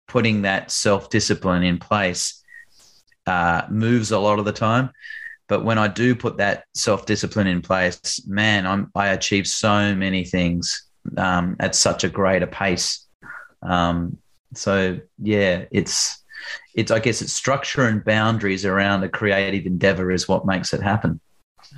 putting 0.07 0.43
that 0.43 0.71
self 0.71 1.09
discipline 1.09 1.63
in 1.63 1.79
place 1.79 2.43
uh, 3.25 3.63
moves 3.69 4.11
a 4.11 4.19
lot 4.19 4.39
of 4.39 4.45
the 4.45 4.51
time. 4.51 4.91
But 5.47 5.63
when 5.63 5.77
I 5.77 5.87
do 5.87 6.15
put 6.15 6.37
that 6.37 6.65
self 6.73 7.05
discipline 7.05 7.47
in 7.47 7.61
place, 7.61 8.25
man, 8.27 8.65
I'm, 8.65 8.91
I 8.95 9.09
achieve 9.09 9.47
so 9.47 9.93
many 9.95 10.23
things 10.23 10.87
um, 11.17 11.55
at 11.59 11.75
such 11.75 12.03
a 12.03 12.09
greater 12.09 12.47
pace. 12.47 13.05
Um, 13.61 14.17
so 14.53 14.99
yeah, 15.19 15.65
it's 15.71 16.23
it's 16.73 16.91
I 16.91 16.99
guess 16.99 17.21
it's 17.21 17.33
structure 17.33 17.87
and 17.87 18.03
boundaries 18.03 18.65
around 18.65 19.03
a 19.03 19.09
creative 19.09 19.65
endeavor 19.65 20.11
is 20.11 20.27
what 20.27 20.45
makes 20.45 20.73
it 20.73 20.81
happen. 20.81 21.19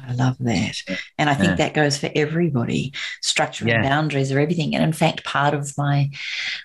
I 0.07 0.13
love 0.13 0.37
that. 0.39 0.75
And 1.17 1.29
I 1.29 1.33
think 1.33 1.51
yeah. 1.51 1.55
that 1.55 1.73
goes 1.73 1.97
for 1.97 2.09
everybody. 2.15 2.93
Structure 3.21 3.67
yeah. 3.67 3.75
and 3.75 3.83
boundaries 3.83 4.31
are 4.31 4.39
everything. 4.39 4.75
And 4.75 4.83
in 4.83 4.93
fact, 4.93 5.23
part 5.23 5.53
of 5.53 5.77
my, 5.77 6.09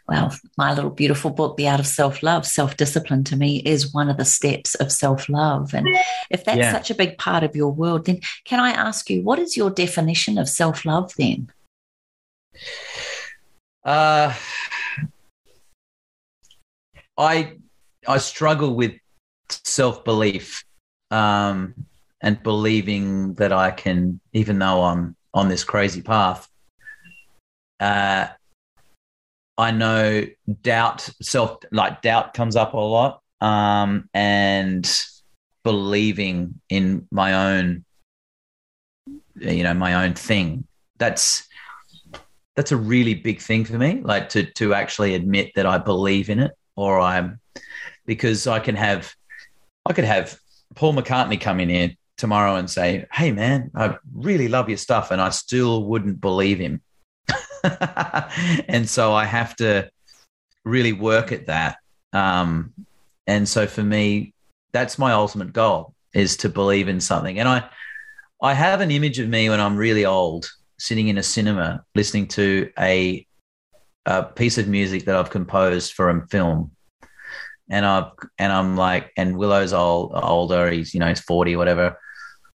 well, 0.08 0.34
my 0.56 0.72
little 0.74 0.90
beautiful 0.90 1.30
book, 1.30 1.56
The 1.56 1.68
Art 1.68 1.80
of 1.80 1.86
Self 1.86 2.22
Love, 2.22 2.46
self 2.46 2.76
discipline 2.76 3.24
to 3.24 3.36
me 3.36 3.58
is 3.58 3.92
one 3.92 4.08
of 4.08 4.16
the 4.16 4.24
steps 4.24 4.74
of 4.76 4.92
self 4.92 5.28
love. 5.28 5.74
And 5.74 5.88
if 6.30 6.44
that's 6.44 6.58
yeah. 6.58 6.72
such 6.72 6.90
a 6.90 6.94
big 6.94 7.18
part 7.18 7.44
of 7.44 7.56
your 7.56 7.72
world, 7.72 8.06
then 8.06 8.20
can 8.44 8.60
I 8.60 8.70
ask 8.70 9.08
you, 9.10 9.22
what 9.22 9.38
is 9.38 9.56
your 9.56 9.70
definition 9.70 10.38
of 10.38 10.48
self 10.48 10.84
love 10.84 11.12
then? 11.16 11.50
Uh, 13.84 14.34
I 17.18 17.56
I 18.06 18.18
struggle 18.18 18.74
with 18.74 18.92
self 19.48 20.04
belief. 20.04 20.64
Um, 21.10 21.74
and 22.22 22.42
believing 22.42 23.34
that 23.34 23.52
I 23.52 23.72
can, 23.72 24.20
even 24.32 24.58
though 24.58 24.82
I'm 24.82 25.16
on 25.34 25.48
this 25.48 25.64
crazy 25.64 26.02
path, 26.02 26.48
uh, 27.80 28.28
I 29.58 29.70
know 29.72 30.24
doubt, 30.62 31.08
self 31.20 31.58
like 31.72 32.00
doubt 32.00 32.32
comes 32.32 32.56
up 32.56 32.74
a 32.74 32.78
lot, 32.78 33.20
um, 33.40 34.08
and 34.14 34.88
believing 35.64 36.60
in 36.68 37.06
my 37.10 37.56
own, 37.56 37.84
you 39.34 39.64
know, 39.64 39.74
my 39.74 40.04
own 40.04 40.14
thing. 40.14 40.66
That's 40.98 41.46
that's 42.54 42.72
a 42.72 42.76
really 42.76 43.14
big 43.14 43.40
thing 43.40 43.64
for 43.64 43.78
me. 43.78 44.00
Like 44.02 44.28
to 44.30 44.44
to 44.52 44.74
actually 44.74 45.14
admit 45.14 45.52
that 45.56 45.66
I 45.66 45.78
believe 45.78 46.30
in 46.30 46.38
it, 46.38 46.52
or 46.76 47.00
I'm 47.00 47.40
because 48.06 48.46
I 48.46 48.60
can 48.60 48.76
have, 48.76 49.14
I 49.86 49.92
could 49.92 50.04
have 50.04 50.38
Paul 50.74 50.94
McCartney 50.94 51.40
come 51.40 51.60
in 51.60 51.68
here 51.68 51.90
tomorrow 52.16 52.56
and 52.56 52.70
say, 52.70 53.06
Hey, 53.12 53.32
man, 53.32 53.70
I 53.74 53.96
really 54.14 54.48
love 54.48 54.68
your 54.68 54.78
stuff. 54.78 55.10
And 55.10 55.20
I 55.20 55.30
still 55.30 55.84
wouldn't 55.84 56.20
believe 56.20 56.58
him. 56.58 56.82
and 58.68 58.88
so 58.88 59.12
I 59.12 59.24
have 59.24 59.56
to 59.56 59.90
really 60.64 60.92
work 60.92 61.32
at 61.32 61.46
that. 61.46 61.76
Um, 62.12 62.72
and 63.26 63.48
so 63.48 63.66
for 63.66 63.82
me, 63.82 64.34
that's 64.72 64.98
my 64.98 65.12
ultimate 65.12 65.52
goal 65.52 65.94
is 66.14 66.36
to 66.38 66.48
believe 66.48 66.88
in 66.88 67.00
something. 67.00 67.38
And 67.38 67.48
I, 67.48 67.68
I 68.42 68.54
have 68.54 68.80
an 68.80 68.90
image 68.90 69.18
of 69.18 69.28
me 69.28 69.48
when 69.48 69.60
I'm 69.60 69.76
really 69.76 70.04
old, 70.04 70.50
sitting 70.78 71.08
in 71.08 71.18
a 71.18 71.22
cinema, 71.22 71.84
listening 71.94 72.28
to 72.28 72.70
a, 72.78 73.26
a 74.06 74.24
piece 74.24 74.58
of 74.58 74.68
music 74.68 75.04
that 75.04 75.16
I've 75.16 75.30
composed 75.30 75.92
for 75.92 76.10
a 76.10 76.26
film 76.28 76.72
and 77.72 77.84
I 77.86 78.10
and 78.38 78.52
I'm 78.52 78.76
like, 78.76 79.10
and 79.16 79.36
Willow's 79.36 79.72
old, 79.72 80.12
older. 80.14 80.70
He's 80.70 80.94
you 80.94 81.00
know 81.00 81.08
he's 81.08 81.20
forty, 81.20 81.56
whatever. 81.56 81.98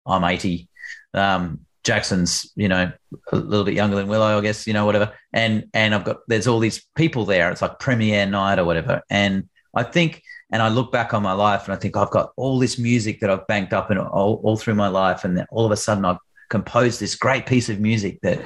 I'm 0.07 0.25
80. 0.25 0.69
Um, 1.15 1.61
Jackson's, 1.85 2.51
you 2.55 2.69
know, 2.69 2.93
a 3.33 3.37
little 3.37 3.65
bit 3.65 3.75
younger 3.75 3.97
than 3.97 4.09
Willow, 4.09 4.39
I 4.39 4.41
guess, 4.41 4.67
you 4.67 4.73
know, 4.73 4.87
whatever. 4.87 5.13
And 5.33 5.69
and 5.75 5.95
I've 5.95 6.05
got 6.05 6.19
there's 6.29 6.47
all 6.47 6.61
these 6.61 6.85
people 6.97 7.25
there. 7.25 7.51
It's 7.51 7.63
like 7.63 7.79
premiere 7.79 8.27
night 8.27 8.59
or 8.59 8.65
whatever. 8.65 9.03
And 9.11 9.49
I 9.75 9.83
think, 9.83 10.23
and 10.53 10.63
I 10.63 10.69
look 10.69 10.93
back 10.93 11.13
on 11.13 11.23
my 11.23 11.33
life 11.33 11.65
and 11.65 11.75
I 11.75 11.77
think 11.77 11.97
I've 11.97 12.11
got 12.11 12.33
all 12.37 12.59
this 12.59 12.79
music 12.79 13.21
that 13.21 13.31
I've 13.31 13.47
banked 13.47 13.73
up 13.73 13.91
in 13.91 13.99
all, 13.99 14.41
all 14.45 14.57
through 14.57 14.75
my 14.75 14.89
life, 14.89 15.25
and 15.25 15.45
all 15.51 15.67
of 15.67 15.73
a 15.73 15.77
sudden 15.77 16.05
I've 16.05 16.19
composed 16.51 17.01
this 17.01 17.17
great 17.17 17.47
piece 17.47 17.69
of 17.69 17.81
music 17.81 18.21
that 18.23 18.43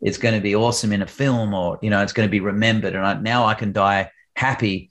it's 0.00 0.18
going 0.18 0.34
to 0.34 0.40
be 0.40 0.56
awesome 0.56 0.92
in 0.92 1.02
a 1.02 1.06
film, 1.06 1.54
or 1.54 1.78
you 1.82 1.90
know, 1.90 2.02
it's 2.02 2.12
going 2.12 2.28
to 2.28 2.30
be 2.30 2.40
remembered. 2.40 2.94
And 2.94 3.06
I, 3.06 3.14
now 3.14 3.46
I 3.46 3.54
can 3.54 3.72
die 3.72 4.10
happy 4.34 4.90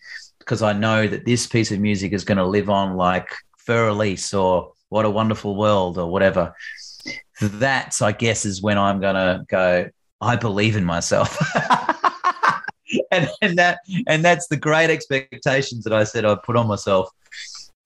because 0.49 0.63
I 0.63 0.73
know 0.73 1.07
that 1.07 1.25
this 1.25 1.45
piece 1.45 1.71
of 1.71 1.79
music 1.79 2.11
is 2.11 2.23
going 2.23 2.39
to 2.39 2.43
live 2.43 2.71
on 2.71 2.97
like 2.97 3.29
Fur 3.59 3.89
Elise 3.89 4.33
or 4.33 4.73
what 4.89 5.05
a 5.05 5.09
wonderful 5.09 5.55
world 5.55 5.99
or 5.99 6.07
whatever. 6.07 6.55
That's, 7.39 8.01
I 8.01 8.13
guess, 8.13 8.45
is 8.45 8.59
when 8.59 8.79
I'm 8.79 8.99
going 8.99 9.13
to 9.13 9.45
go, 9.47 9.91
I 10.19 10.35
believe 10.37 10.75
in 10.75 10.83
myself. 10.83 11.37
and, 13.11 13.29
and 13.43 13.59
that 13.59 13.77
and 14.07 14.25
that's 14.25 14.47
the 14.47 14.57
great 14.57 14.89
expectations 14.89 15.83
that 15.83 15.93
I 15.93 16.03
said 16.03 16.25
I 16.25 16.33
put 16.33 16.55
on 16.55 16.65
myself. 16.65 17.11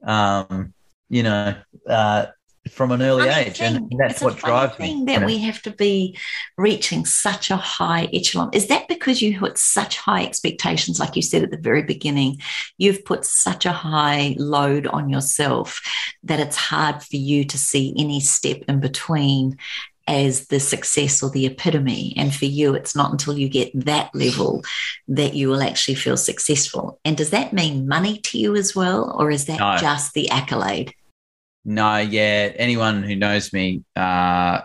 Um, 0.01 0.73
you 1.09 1.23
know, 1.23 1.55
uh, 1.85 2.27
from 2.69 2.91
an 2.91 3.01
early 3.01 3.27
age, 3.27 3.57
thing. 3.57 3.75
and 3.75 3.93
that's 3.97 4.15
it's 4.15 4.21
what 4.21 4.37
drives 4.37 4.75
thing 4.75 5.05
me. 5.05 5.13
That 5.13 5.25
we 5.25 5.37
have 5.39 5.61
to 5.63 5.71
be 5.71 6.17
reaching 6.57 7.05
such 7.05 7.51
a 7.51 7.57
high 7.57 8.07
echelon. 8.13 8.51
Is 8.53 8.67
that 8.67 8.87
because 8.87 9.21
you 9.21 9.37
put 9.37 9.57
such 9.57 9.97
high 9.97 10.23
expectations, 10.23 10.99
like 10.99 11.15
you 11.15 11.21
said 11.21 11.43
at 11.43 11.51
the 11.51 11.57
very 11.57 11.83
beginning? 11.83 12.39
You've 12.77 13.03
put 13.03 13.25
such 13.25 13.65
a 13.65 13.73
high 13.73 14.35
load 14.37 14.87
on 14.87 15.09
yourself 15.09 15.81
that 16.23 16.39
it's 16.39 16.55
hard 16.55 17.03
for 17.03 17.17
you 17.17 17.43
to 17.45 17.57
see 17.57 17.93
any 17.97 18.21
step 18.21 18.61
in 18.67 18.79
between 18.79 19.57
as 20.07 20.47
the 20.47 20.59
success 20.59 21.23
or 21.23 21.29
the 21.29 21.45
epitome. 21.45 22.13
And 22.17 22.33
for 22.33 22.45
you, 22.45 22.75
it's 22.75 22.95
not 22.95 23.11
until 23.11 23.37
you 23.37 23.49
get 23.49 23.71
that 23.85 24.13
level 24.13 24.63
that 25.07 25.33
you 25.33 25.49
will 25.49 25.61
actually 25.61 25.95
feel 25.95 26.17
successful. 26.17 26.99
And 27.05 27.15
does 27.15 27.29
that 27.29 27.53
mean 27.53 27.87
money 27.87 28.19
to 28.19 28.37
you 28.37 28.55
as 28.55 28.75
well, 28.75 29.15
or 29.17 29.31
is 29.31 29.45
that 29.45 29.59
no. 29.59 29.77
just 29.77 30.13
the 30.13 30.29
accolade? 30.29 30.93
No, 31.65 31.97
yeah. 31.97 32.51
Anyone 32.55 33.03
who 33.03 33.15
knows 33.15 33.53
me, 33.53 33.83
uh, 33.95 34.61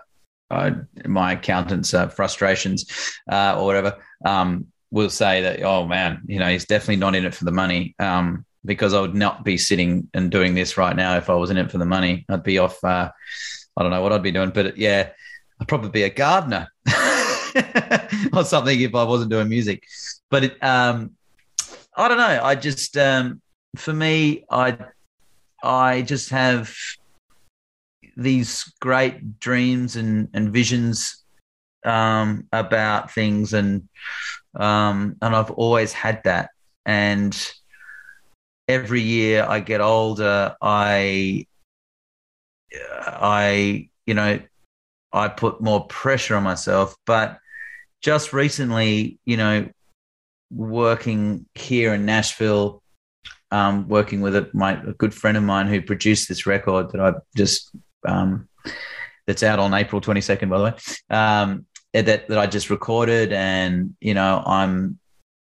uh, 0.51 0.71
my 1.05 1.33
accountant's 1.33 1.95
uh, 1.95 2.09
frustrations 2.09 2.91
uh, 3.31 3.57
or 3.59 3.67
whatever, 3.67 3.99
um, 4.25 4.67
will 4.91 5.11
say 5.11 5.43
that, 5.43 5.63
oh 5.63 5.87
man, 5.87 6.23
you 6.27 6.39
know, 6.39 6.49
he's 6.49 6.65
definitely 6.65 6.97
not 6.97 7.15
in 7.15 7.25
it 7.25 7.35
for 7.35 7.45
the 7.45 7.53
money. 7.53 7.95
Um, 7.99 8.45
because 8.65 8.93
I 8.93 9.01
would 9.01 9.15
not 9.15 9.45
be 9.45 9.57
sitting 9.57 10.09
and 10.15 10.31
doing 10.31 10.55
this 10.55 10.77
right 10.77 10.95
now 10.95 11.17
if 11.17 11.31
I 11.31 11.35
was 11.35 11.51
in 11.51 11.57
it 11.57 11.71
for 11.71 11.79
the 11.79 11.87
money. 11.87 12.25
I'd 12.29 12.43
be 12.43 12.59
off. 12.59 12.83
Uh, 12.83 13.11
I 13.77 13.83
don't 13.83 13.91
know 13.91 14.03
what 14.03 14.13
I'd 14.13 14.23
be 14.23 14.33
doing, 14.33 14.51
but 14.51 14.77
yeah, 14.77 15.11
I'd 15.61 15.69
probably 15.69 15.91
be 15.91 16.03
a 16.03 16.11
gardener 16.11 16.69
or 18.33 18.45
something 18.45 18.81
if 18.81 18.95
I 18.95 19.05
wasn't 19.05 19.31
doing 19.31 19.49
music. 19.49 19.85
But 20.31 20.45
it, 20.45 20.63
um, 20.63 21.13
I 21.97 22.09
don't 22.09 22.19
know. 22.19 22.41
I 22.43 22.55
just, 22.57 22.97
um, 22.97 23.41
for 23.77 23.93
me, 23.93 24.45
I 24.51 24.77
I 25.63 26.03
just 26.03 26.31
have 26.31 26.75
these 28.17 28.73
great 28.81 29.39
dreams 29.41 29.97
and, 29.97 30.29
and 30.35 30.53
visions 30.53 31.25
um, 31.85 32.47
about 32.53 33.13
things, 33.13 33.53
and 33.53 33.89
um, 34.55 35.17
and 35.23 35.35
I've 35.35 35.51
always 35.53 35.93
had 35.93 36.23
that. 36.25 36.51
And 36.85 37.37
every 38.67 39.01
year 39.01 39.45
I 39.49 39.61
get 39.61 39.81
older, 39.81 40.57
I 40.61 41.47
I 43.03 43.89
you 44.07 44.15
know 44.15 44.41
I 45.13 45.29
put 45.29 45.61
more 45.61 45.87
pressure 45.87 46.37
on 46.37 46.43
myself. 46.43 46.97
But 47.07 47.39
just 48.03 48.33
recently, 48.33 49.19
you 49.25 49.37
know, 49.37 49.69
working 50.51 51.47
here 51.55 51.95
in 51.95 52.05
Nashville 52.05 52.83
um, 53.51 53.89
working 53.89 54.21
with 54.21 54.37
a, 54.37 54.49
my, 54.53 54.73
a 54.83 54.93
good 54.93 55.15
friend 55.15 55.37
of 55.37 55.43
mine 55.43 55.67
who 55.67 55.81
produced 55.81 56.29
this 56.29 56.47
record 56.47 56.91
that 56.93 57.01
I 57.01 57.15
just 57.37 57.71
um, 58.07 58.49
that's 59.27 59.43
out 59.43 59.59
on 59.59 59.75
April 59.75 60.01
22nd, 60.01 60.49
by 60.49 60.59
the 60.59 60.65
way, 60.65 60.75
um, 61.11 61.67
that, 61.93 62.29
that 62.29 62.39
I 62.39 62.47
just 62.47 62.71
recorded. 62.71 63.33
And, 63.33 63.95
you 64.01 64.15
know, 64.15 64.43
I'm, 64.45 64.99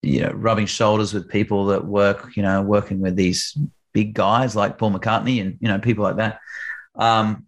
you 0.01 0.21
know, 0.21 0.31
rubbing 0.31 0.65
shoulders 0.65 1.13
with 1.13 1.29
people 1.29 1.67
that 1.67 1.85
work, 1.85 2.35
you 2.35 2.43
know, 2.43 2.61
working 2.61 2.99
with 2.99 3.15
these 3.15 3.57
big 3.93 4.13
guys 4.13 4.55
like 4.55 4.77
Paul 4.77 4.91
McCartney 4.91 5.41
and, 5.41 5.57
you 5.59 5.67
know, 5.67 5.79
people 5.79 6.03
like 6.03 6.17
that. 6.17 6.39
Um, 6.95 7.47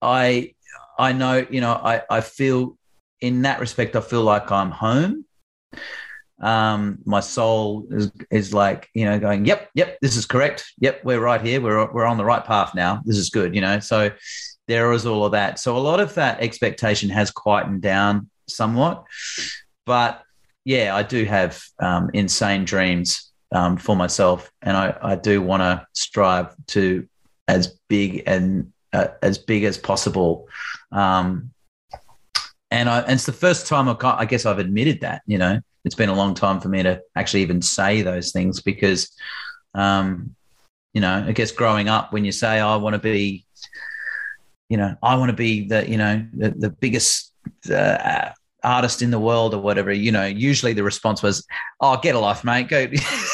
I, 0.00 0.54
I 0.98 1.12
know, 1.12 1.46
you 1.48 1.60
know, 1.60 1.72
I, 1.72 2.02
I 2.08 2.20
feel 2.20 2.76
in 3.20 3.42
that 3.42 3.60
respect, 3.60 3.96
I 3.96 4.00
feel 4.00 4.22
like 4.22 4.50
I'm 4.50 4.70
home 4.70 5.24
um, 6.40 6.98
my 7.04 7.20
soul 7.20 7.86
is, 7.90 8.10
is 8.30 8.52
like 8.52 8.88
you 8.94 9.04
know 9.04 9.18
going 9.18 9.46
yep 9.46 9.70
yep 9.74 9.98
this 10.00 10.16
is 10.16 10.26
correct. 10.26 10.72
Yep 10.78 11.04
we're 11.04 11.20
right 11.20 11.40
here. 11.40 11.60
We're, 11.60 11.90
we're 11.92 12.04
on 12.04 12.16
the 12.16 12.24
right 12.24 12.44
path 12.44 12.74
now. 12.74 13.02
This 13.04 13.16
is 13.16 13.30
good 13.30 13.54
you 13.54 13.60
know. 13.60 13.78
So 13.80 14.10
there 14.66 14.92
is 14.92 15.06
all 15.06 15.24
of 15.24 15.32
that. 15.32 15.58
So 15.58 15.76
a 15.76 15.78
lot 15.78 16.00
of 16.00 16.14
that 16.14 16.40
expectation 16.40 17.10
has 17.10 17.30
quietened 17.30 17.82
down 17.82 18.30
somewhat. 18.48 19.04
But 19.86 20.22
yeah 20.66 20.96
i 20.96 21.02
do 21.02 21.26
have 21.26 21.62
um, 21.78 22.10
insane 22.14 22.64
dreams 22.64 23.30
um, 23.54 23.76
for 23.76 23.94
myself. 23.96 24.50
And 24.62 24.76
i, 24.76 24.96
I 25.02 25.16
do 25.16 25.40
want 25.40 25.62
to 25.62 25.86
strive 25.92 26.54
to 26.68 27.06
as 27.46 27.78
big 27.88 28.22
and 28.26 28.72
uh, 28.92 29.08
as 29.22 29.38
big 29.38 29.64
as 29.64 29.76
possible. 29.76 30.48
Um, 30.92 31.50
and 32.70 32.88
I, 32.88 33.00
and 33.00 33.12
it's 33.12 33.26
the 33.26 33.32
first 33.32 33.66
time 33.66 33.88
I, 33.88 33.96
I 34.02 34.24
guess 34.24 34.46
I've 34.46 34.58
admitted 34.58 35.02
that. 35.02 35.22
You 35.26 35.38
know, 35.38 35.60
it's 35.84 35.94
been 35.94 36.08
a 36.08 36.14
long 36.14 36.34
time 36.34 36.60
for 36.60 36.68
me 36.68 36.82
to 36.82 37.00
actually 37.14 37.42
even 37.42 37.60
say 37.62 38.02
those 38.02 38.32
things 38.32 38.60
because, 38.60 39.10
um, 39.74 40.34
you 40.92 41.00
know, 41.00 41.24
I 41.26 41.32
guess 41.32 41.50
growing 41.50 41.88
up 41.88 42.12
when 42.12 42.24
you 42.24 42.32
say 42.32 42.60
I 42.60 42.76
want 42.76 42.94
to 42.94 43.00
be, 43.00 43.44
you 44.68 44.76
know, 44.76 44.96
I 45.02 45.16
want 45.16 45.30
to 45.30 45.36
be 45.36 45.66
the 45.68 45.88
you 45.88 45.98
know 45.98 46.24
the, 46.32 46.50
the 46.50 46.70
biggest. 46.70 47.32
Uh, 47.70 48.30
artist 48.62 49.02
in 49.02 49.10
the 49.10 49.20
world 49.20 49.52
or 49.52 49.60
whatever, 49.60 49.92
you 49.92 50.10
know, 50.10 50.24
usually 50.24 50.72
the 50.72 50.82
response 50.82 51.22
was, 51.22 51.46
"Oh, 51.80 51.98
get 51.98 52.14
a 52.14 52.18
life, 52.18 52.44
mate. 52.44 52.68
Go, 52.68 52.88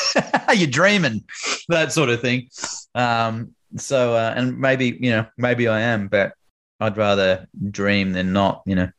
you're 0.52 0.68
dreaming," 0.68 1.24
that 1.68 1.92
sort 1.92 2.10
of 2.10 2.20
thing. 2.20 2.48
Um, 2.96 3.54
so, 3.76 4.14
uh, 4.14 4.34
and 4.36 4.58
maybe 4.58 4.98
you 5.00 5.10
know, 5.10 5.26
maybe 5.38 5.68
I 5.68 5.80
am, 5.82 6.08
but 6.08 6.32
I'd 6.80 6.96
rather 6.96 7.46
dream 7.70 8.12
than 8.12 8.32
not. 8.32 8.62
You 8.66 8.74
know. 8.74 8.90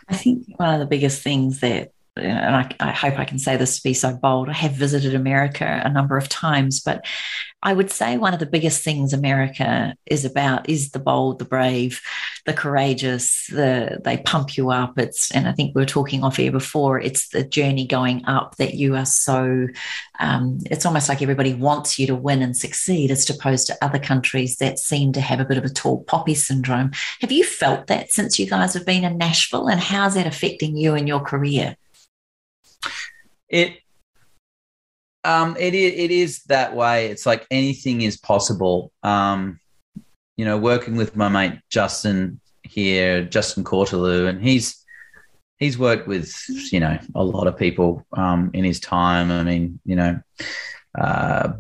I 0.09 0.15
think 0.15 0.47
one 0.57 0.75
of 0.75 0.81
the 0.81 0.87
biggest 0.87 1.23
things 1.23 1.61
that 1.61 1.91
and 2.17 2.57
I, 2.57 2.71
I, 2.81 2.91
hope 2.93 3.19
I 3.19 3.25
can 3.25 3.39
say 3.39 3.57
this 3.57 3.77
to 3.77 3.83
be 3.83 3.95
so 3.95 4.17
bold. 4.17 4.49
I 4.49 4.55
have 4.55 4.73
visited 4.73 5.15
America 5.15 5.83
a 5.85 5.91
number 5.91 6.17
of 6.17 6.29
times, 6.29 6.81
but 6.81 7.05
I 7.63 7.73
would 7.73 7.91
say 7.91 8.17
one 8.17 8.33
of 8.33 8.39
the 8.39 8.47
biggest 8.47 8.85
things 8.85 9.13
America 9.13 9.95
is 10.07 10.25
about 10.25 10.69
is 10.69 10.91
the 10.91 10.99
bold, 10.99 11.39
the 11.39 11.45
brave, 11.45 12.01
the 12.45 12.53
courageous. 12.53 13.49
The 13.49 14.01
they 14.05 14.19
pump 14.19 14.57
you 14.57 14.71
up. 14.71 14.99
It's 14.99 15.33
and 15.33 15.49
I 15.49 15.53
think 15.53 15.75
we 15.75 15.83
were 15.83 15.87
talking 15.87 16.23
off 16.23 16.39
air 16.39 16.53
before. 16.53 17.01
It's 17.01 17.29
the 17.31 17.43
journey 17.43 17.87
going 17.87 18.25
up 18.27 18.57
that 18.57 18.75
you 18.75 18.95
are 18.95 19.07
so. 19.07 19.67
Um, 20.21 20.59
it's 20.67 20.87
almost 20.87 21.09
like 21.09 21.23
everybody 21.23 21.55
wants 21.55 21.99
you 21.99 22.07
to 22.07 22.15
win 22.15 22.41
and 22.41 22.57
succeed, 22.57 23.11
as 23.11 23.29
opposed 23.29 23.67
to 23.67 23.85
other 23.85 23.99
countries 23.99 24.59
that 24.59 24.79
seem 24.79 25.13
to 25.15 25.21
have 25.21 25.41
a 25.41 25.45
bit 25.45 25.59
of 25.59 25.65
a 25.65 25.71
tall 25.71 26.05
poppy 26.05 26.35
syndrome. 26.35 26.93
Have 27.21 27.33
you 27.33 27.43
felt 27.43 27.89
that 27.89 28.13
since 28.13 28.39
you 28.39 28.47
guys 28.47 28.75
have 28.75 28.87
been 28.87 29.03
in 29.03 29.19
Nashville, 29.19 29.69
and 29.69 29.81
how's 29.81 30.15
that 30.15 30.27
affecting 30.27 30.77
you 30.77 30.95
and 30.95 31.09
your 31.09 31.21
career? 31.21 31.77
It 33.49 33.79
um 35.25 35.57
it 35.59 35.75
it 35.75 36.11
is 36.11 36.43
that 36.45 36.75
way. 36.75 37.07
It's 37.07 37.27
like 37.27 37.47
anything 37.51 38.03
is 38.03 38.17
possible. 38.17 38.93
Um, 39.03 39.61
you 40.37 40.45
know, 40.45 40.59
working 40.59 40.97
with 40.97 41.17
my 41.17 41.29
mate 41.29 41.61
Justin 41.71 42.41
here, 42.63 43.25
Justin 43.25 43.65
Cortelyou, 43.65 44.29
and 44.29 44.43
he's 44.43 44.85
he's 45.59 45.79
worked 45.79 46.07
with 46.07 46.35
you 46.73 46.81
know 46.81 46.99
a 47.15 47.25
lot 47.25 47.47
of 47.47 47.57
people 47.57 48.07
um, 48.13 48.51
in 48.55 48.65
his 48.65 48.81
time. 48.81 49.31
I 49.31 49.43
mean, 49.43 49.81
you 49.85 49.97
know, 49.97 50.21
uh, 50.99 51.53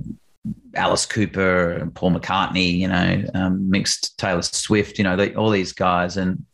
Alice 0.74 1.06
Cooper 1.06 1.72
and 1.72 1.94
Paul 1.94 2.12
McCartney. 2.12 2.78
You 2.78 2.88
know, 2.88 3.24
um, 3.34 3.70
mixed 3.70 4.18
Taylor 4.18 4.42
Swift. 4.42 4.98
You 4.98 5.04
know, 5.04 5.32
all 5.36 5.50
these 5.50 5.72
guys 5.72 6.16
and 6.16 6.44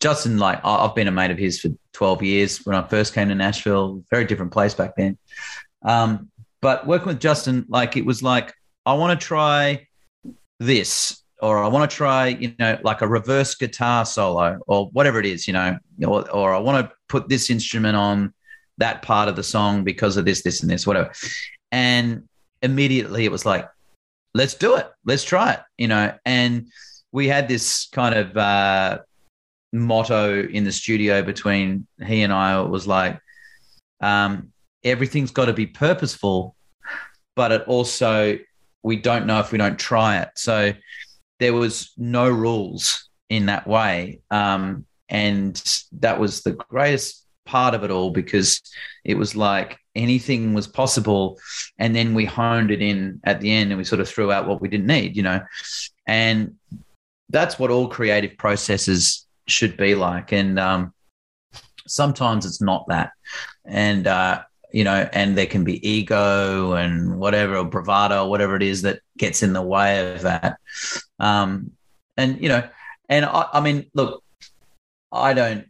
Justin. 0.00 0.38
Like 0.38 0.60
I've 0.64 0.94
been 0.94 1.08
a 1.08 1.12
mate 1.12 1.30
of 1.30 1.38
his 1.38 1.60
for 1.60 1.70
12 1.94 2.22
years 2.22 2.66
when 2.66 2.76
I 2.76 2.86
first 2.86 3.14
came 3.14 3.28
to 3.28 3.34
Nashville, 3.34 4.04
very 4.10 4.24
different 4.24 4.52
place 4.52 4.74
back 4.74 4.96
then. 4.96 5.16
Um, 5.82 6.30
but 6.60 6.86
working 6.86 7.08
with 7.08 7.20
Justin, 7.20 7.64
like 7.68 7.96
it 7.96 8.04
was 8.04 8.22
like, 8.22 8.54
I 8.86 8.94
want 8.94 9.18
to 9.18 9.26
try 9.26 9.86
this, 10.60 11.22
or 11.40 11.58
I 11.58 11.68
want 11.68 11.90
to 11.90 11.96
try, 11.96 12.28
you 12.28 12.54
know, 12.58 12.78
like 12.82 13.00
a 13.00 13.08
reverse 13.08 13.54
guitar 13.54 14.04
solo, 14.04 14.58
or 14.66 14.88
whatever 14.88 15.20
it 15.20 15.26
is, 15.26 15.46
you 15.46 15.52
know, 15.52 15.78
or, 16.06 16.30
or 16.30 16.54
I 16.54 16.58
want 16.58 16.86
to 16.86 16.94
put 17.08 17.28
this 17.28 17.50
instrument 17.50 17.96
on 17.96 18.34
that 18.78 19.02
part 19.02 19.28
of 19.28 19.36
the 19.36 19.42
song 19.42 19.84
because 19.84 20.16
of 20.16 20.24
this, 20.24 20.42
this, 20.42 20.62
and 20.62 20.70
this, 20.70 20.86
whatever. 20.86 21.12
And 21.70 22.28
immediately 22.62 23.24
it 23.24 23.32
was 23.32 23.46
like, 23.46 23.68
let's 24.34 24.54
do 24.54 24.76
it, 24.76 24.90
let's 25.04 25.24
try 25.24 25.52
it, 25.52 25.60
you 25.78 25.88
know. 25.88 26.14
And 26.24 26.68
we 27.12 27.28
had 27.28 27.46
this 27.46 27.88
kind 27.92 28.14
of 28.14 28.36
uh, 28.36 28.98
motto 29.74 30.42
in 30.42 30.64
the 30.64 30.72
studio 30.72 31.22
between 31.22 31.86
he 32.06 32.22
and 32.22 32.32
I 32.32 32.60
was 32.60 32.86
like, 32.86 33.20
um, 34.00 34.52
everything's 34.84 35.32
got 35.32 35.46
to 35.46 35.52
be 35.52 35.66
purposeful, 35.66 36.54
but 37.34 37.52
it 37.52 37.62
also, 37.66 38.38
we 38.82 38.96
don't 38.96 39.26
know 39.26 39.40
if 39.40 39.50
we 39.50 39.58
don't 39.58 39.78
try 39.78 40.20
it. 40.20 40.30
So 40.36 40.72
there 41.40 41.52
was 41.52 41.92
no 41.96 42.28
rules 42.30 43.08
in 43.28 43.46
that 43.46 43.66
way. 43.66 44.20
Um, 44.30 44.86
and 45.08 45.60
that 45.92 46.20
was 46.20 46.42
the 46.42 46.52
greatest 46.52 47.26
part 47.44 47.74
of 47.74 47.84
it 47.84 47.90
all 47.90 48.10
because 48.10 48.60
it 49.04 49.18
was 49.18 49.34
like 49.36 49.78
anything 49.94 50.54
was 50.54 50.66
possible. 50.66 51.38
And 51.78 51.94
then 51.94 52.14
we 52.14 52.24
honed 52.24 52.70
it 52.70 52.80
in 52.80 53.20
at 53.24 53.40
the 53.40 53.52
end 53.52 53.70
and 53.70 53.78
we 53.78 53.84
sort 53.84 54.00
of 54.00 54.08
threw 54.08 54.30
out 54.30 54.46
what 54.46 54.60
we 54.60 54.68
didn't 54.68 54.86
need, 54.86 55.16
you 55.16 55.22
know. 55.22 55.40
And 56.06 56.56
that's 57.30 57.58
what 57.58 57.70
all 57.70 57.88
creative 57.88 58.36
processes 58.38 59.23
should 59.46 59.76
be 59.76 59.94
like. 59.94 60.32
And 60.32 60.58
um, 60.58 60.92
sometimes 61.86 62.46
it's 62.46 62.60
not 62.60 62.86
that. 62.88 63.12
And, 63.64 64.06
uh, 64.06 64.42
you 64.72 64.84
know, 64.84 65.08
and 65.12 65.38
there 65.38 65.46
can 65.46 65.64
be 65.64 65.86
ego 65.88 66.72
and 66.72 67.18
whatever, 67.18 67.56
or 67.56 67.64
bravado, 67.64 68.24
or 68.24 68.30
whatever 68.30 68.56
it 68.56 68.62
is 68.62 68.82
that 68.82 69.00
gets 69.16 69.42
in 69.42 69.52
the 69.52 69.62
way 69.62 70.14
of 70.14 70.22
that. 70.22 70.58
Um, 71.18 71.72
and, 72.16 72.40
you 72.42 72.48
know, 72.48 72.68
and 73.08 73.24
I, 73.24 73.48
I 73.54 73.60
mean, 73.60 73.90
look, 73.94 74.24
I 75.12 75.32
don't, 75.32 75.66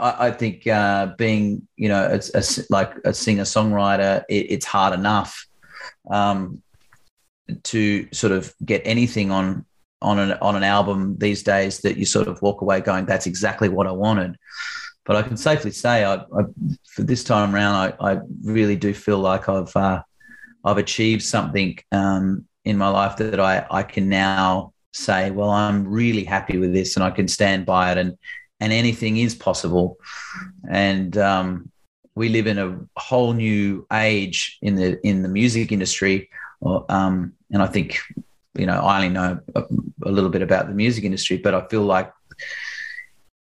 I, 0.00 0.32
think 0.32 0.66
uh, 0.66 1.14
being, 1.16 1.66
you 1.76 1.88
know, 1.88 2.04
a, 2.04 2.38
a, 2.38 2.42
like 2.68 2.94
a 3.04 3.14
singer 3.14 3.44
songwriter, 3.44 4.24
it, 4.28 4.50
it's 4.50 4.66
hard 4.66 4.92
enough 4.92 5.46
um, 6.10 6.62
to 7.64 8.08
sort 8.12 8.32
of 8.32 8.52
get 8.64 8.82
anything 8.84 9.30
on 9.30 9.64
on 10.06 10.20
an 10.20 10.32
on 10.40 10.54
an 10.54 10.62
album 10.62 11.16
these 11.18 11.42
days 11.42 11.80
that 11.80 11.96
you 11.96 12.06
sort 12.06 12.28
of 12.28 12.40
walk 12.40 12.60
away 12.62 12.80
going, 12.80 13.04
"That's 13.06 13.26
exactly 13.26 13.68
what 13.68 13.88
I 13.88 13.92
wanted." 13.92 14.36
But 15.04 15.16
I 15.16 15.22
can 15.22 15.36
safely 15.36 15.72
say, 15.72 16.04
I, 16.04 16.14
I 16.14 16.42
for 16.94 17.02
this 17.02 17.24
time 17.24 17.54
around, 17.54 17.74
I, 17.74 18.12
I, 18.12 18.20
really 18.42 18.76
do 18.76 18.94
feel 18.94 19.18
like 19.18 19.48
I've 19.48 19.74
uh, 19.76 20.02
I've 20.64 20.78
achieved 20.78 21.22
something 21.22 21.78
um, 21.92 22.46
in 22.64 22.78
my 22.78 22.88
life 22.88 23.16
that 23.16 23.40
I 23.40 23.66
I 23.70 23.82
can 23.82 24.08
now 24.08 24.72
say, 24.92 25.30
well, 25.32 25.50
I'm 25.50 25.86
really 25.86 26.24
happy 26.24 26.56
with 26.58 26.72
this, 26.72 26.96
and 26.96 27.04
I 27.04 27.10
can 27.10 27.26
stand 27.26 27.66
by 27.66 27.90
it, 27.90 27.98
and 27.98 28.16
and 28.60 28.72
anything 28.72 29.16
is 29.16 29.34
possible, 29.34 29.98
and 30.70 31.18
um, 31.18 31.70
we 32.14 32.28
live 32.28 32.46
in 32.46 32.58
a 32.58 32.78
whole 32.96 33.32
new 33.32 33.86
age 33.92 34.58
in 34.62 34.76
the 34.76 35.04
in 35.04 35.22
the 35.22 35.28
music 35.28 35.72
industry, 35.72 36.30
um, 36.88 37.32
and 37.52 37.60
I 37.60 37.66
think 37.66 37.98
you 38.58 38.66
know, 38.66 38.80
I 38.80 38.96
only 38.96 39.08
know 39.08 39.40
a, 39.54 39.62
a, 40.04 40.10
little 40.10 40.30
bit 40.30 40.42
about 40.42 40.68
the 40.68 40.74
music 40.74 41.04
industry, 41.04 41.36
but 41.36 41.54
I 41.54 41.66
feel 41.68 41.82
like 41.82 42.12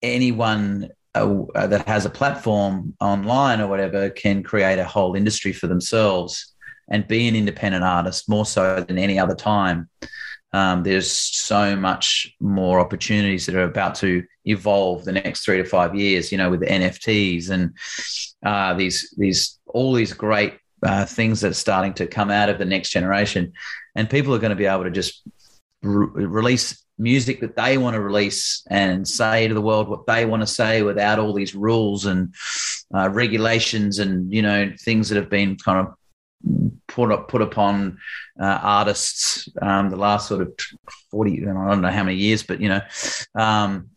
anyone 0.01 0.89
uh, 1.13 1.67
that 1.67 1.87
has 1.87 2.05
a 2.05 2.09
platform 2.09 2.95
online 2.99 3.61
or 3.61 3.67
whatever 3.67 4.09
can 4.09 4.43
create 4.43 4.79
a 4.79 4.85
whole 4.85 5.15
industry 5.15 5.51
for 5.51 5.67
themselves 5.67 6.53
and 6.89 7.07
be 7.07 7.27
an 7.27 7.35
independent 7.35 7.83
artist 7.83 8.29
more 8.29 8.45
so 8.45 8.81
than 8.81 8.97
any 8.97 9.19
other 9.19 9.35
time. 9.35 9.89
Um, 10.53 10.83
there's 10.83 11.09
so 11.11 11.75
much 11.77 12.33
more 12.41 12.79
opportunities 12.79 13.45
that 13.45 13.55
are 13.55 13.63
about 13.63 13.95
to 13.95 14.23
evolve 14.45 15.05
the 15.05 15.13
next 15.13 15.45
three 15.45 15.57
to 15.57 15.65
five 15.65 15.95
years. 15.95 16.31
You 16.31 16.37
know, 16.37 16.49
with 16.49 16.61
NFTs 16.61 17.49
and 17.49 17.73
uh, 18.45 18.73
these 18.73 19.13
these 19.17 19.59
all 19.67 19.93
these 19.93 20.11
great 20.11 20.57
uh, 20.83 21.05
things 21.05 21.41
that 21.41 21.51
are 21.51 21.53
starting 21.53 21.93
to 21.93 22.07
come 22.07 22.29
out 22.31 22.49
of 22.49 22.57
the 22.57 22.65
next 22.65 22.89
generation 22.89 23.53
and 23.95 24.09
people 24.09 24.33
are 24.33 24.39
going 24.39 24.51
to 24.51 24.55
be 24.55 24.65
able 24.65 24.83
to 24.83 24.91
just 24.91 25.23
re- 25.81 26.25
release 26.25 26.83
music 26.97 27.41
that 27.41 27.55
they 27.55 27.77
want 27.77 27.95
to 27.95 28.01
release 28.01 28.63
and 28.69 29.07
say 29.07 29.47
to 29.47 29.53
the 29.53 29.61
world 29.61 29.89
what 29.89 30.05
they 30.05 30.25
want 30.25 30.41
to 30.41 30.47
say 30.47 30.83
without 30.83 31.17
all 31.17 31.33
these 31.33 31.55
rules 31.55 32.05
and 32.05 32.33
uh, 32.93 33.09
regulations 33.09 33.99
and 33.99 34.31
you 34.31 34.41
know 34.41 34.71
things 34.81 35.09
that 35.09 35.15
have 35.15 35.29
been 35.29 35.55
kind 35.55 35.87
of 35.87 35.93
put 36.87 37.11
up, 37.11 37.27
put 37.27 37.41
upon 37.41 37.97
uh, 38.39 38.59
artists 38.61 39.47
um, 39.61 39.89
the 39.89 39.95
last 39.95 40.27
sort 40.27 40.41
of 40.41 40.53
40 41.09 41.43
I 41.43 41.45
don't 41.45 41.81
know 41.81 41.89
how 41.89 42.03
many 42.03 42.17
years 42.17 42.43
but 42.43 42.61
you 42.61 42.69
know 42.69 42.81
um, 43.35 43.89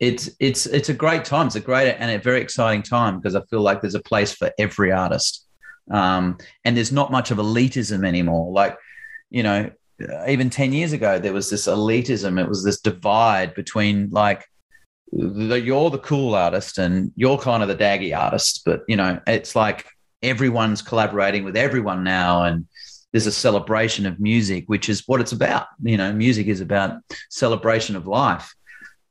it's 0.00 0.30
it's 0.38 0.66
it's 0.66 0.88
a 0.88 0.94
great 0.94 1.24
time. 1.24 1.46
It's 1.46 1.56
a 1.56 1.60
great 1.60 1.90
and 1.98 2.10
a 2.10 2.18
very 2.18 2.40
exciting 2.40 2.82
time 2.82 3.18
because 3.18 3.34
I 3.34 3.42
feel 3.42 3.60
like 3.60 3.80
there's 3.80 3.96
a 3.96 4.00
place 4.00 4.32
for 4.32 4.50
every 4.58 4.92
artist. 4.92 5.46
Um, 5.90 6.38
and 6.64 6.76
there's 6.76 6.92
not 6.92 7.10
much 7.10 7.30
of 7.30 7.38
elitism 7.38 8.06
anymore. 8.06 8.52
Like 8.52 8.76
you 9.30 9.42
know, 9.42 9.70
even 10.26 10.50
10 10.50 10.72
years 10.72 10.92
ago, 10.92 11.18
there 11.18 11.32
was 11.32 11.50
this 11.50 11.66
elitism. 11.66 12.40
It 12.40 12.48
was 12.48 12.64
this 12.64 12.80
divide 12.80 13.54
between 13.54 14.10
like, 14.10 14.44
the, 15.10 15.60
you're 15.60 15.90
the 15.90 15.98
cool 15.98 16.34
artist 16.34 16.78
and 16.78 17.12
you're 17.16 17.38
kind 17.38 17.62
of 17.62 17.68
the 17.68 17.76
daggy 17.76 18.16
artist. 18.16 18.62
But, 18.64 18.82
you 18.88 18.96
know, 18.96 19.20
it's 19.26 19.56
like 19.56 19.86
everyone's 20.22 20.82
collaborating 20.82 21.44
with 21.44 21.56
everyone 21.56 22.04
now. 22.04 22.44
And 22.44 22.66
there's 23.12 23.26
a 23.26 23.32
celebration 23.32 24.06
of 24.06 24.20
music, 24.20 24.64
which 24.66 24.88
is 24.88 25.02
what 25.06 25.20
it's 25.20 25.32
about. 25.32 25.66
You 25.82 25.96
know, 25.96 26.12
music 26.12 26.46
is 26.46 26.60
about 26.60 27.00
celebration 27.30 27.96
of 27.96 28.06
life 28.06 28.54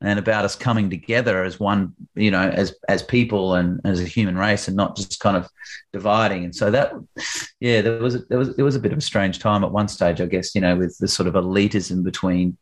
and 0.01 0.19
about 0.19 0.45
us 0.45 0.55
coming 0.55 0.89
together 0.89 1.43
as 1.43 1.59
one, 1.59 1.93
you 2.15 2.29
know, 2.31 2.49
as 2.49 2.75
as 2.87 3.01
people 3.01 3.55
and 3.55 3.81
as 3.83 3.99
a 3.99 4.05
human 4.05 4.37
race, 4.37 4.67
and 4.67 4.77
not 4.77 4.95
just 4.95 5.19
kind 5.19 5.35
of 5.35 5.47
dividing. 5.91 6.43
And 6.43 6.55
so 6.55 6.69
that, 6.71 6.93
yeah, 7.59 7.81
there 7.81 7.99
was 7.99 8.15
a, 8.15 8.19
there 8.29 8.37
was 8.37 8.49
it 8.57 8.61
was 8.61 8.75
a 8.75 8.79
bit 8.79 8.91
of 8.91 8.99
a 8.99 9.01
strange 9.01 9.39
time 9.39 9.63
at 9.63 9.71
one 9.71 9.87
stage, 9.87 10.21
I 10.21 10.25
guess, 10.25 10.53
you 10.53 10.61
know, 10.61 10.75
with 10.75 10.97
the 10.99 11.07
sort 11.07 11.27
of 11.27 11.33
elitism 11.33 12.03
between 12.03 12.57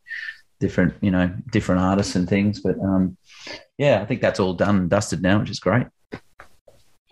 different 0.59 0.93
you 1.01 1.11
know 1.11 1.29
different 1.51 1.81
artists 1.81 2.15
and 2.15 2.27
things. 2.27 2.61
But 2.61 2.79
um, 2.79 3.17
yeah, 3.77 4.01
I 4.01 4.05
think 4.05 4.21
that's 4.21 4.39
all 4.39 4.53
done 4.53 4.77
and 4.77 4.89
dusted 4.89 5.21
now, 5.21 5.39
which 5.39 5.49
is 5.49 5.59
great. 5.59 5.88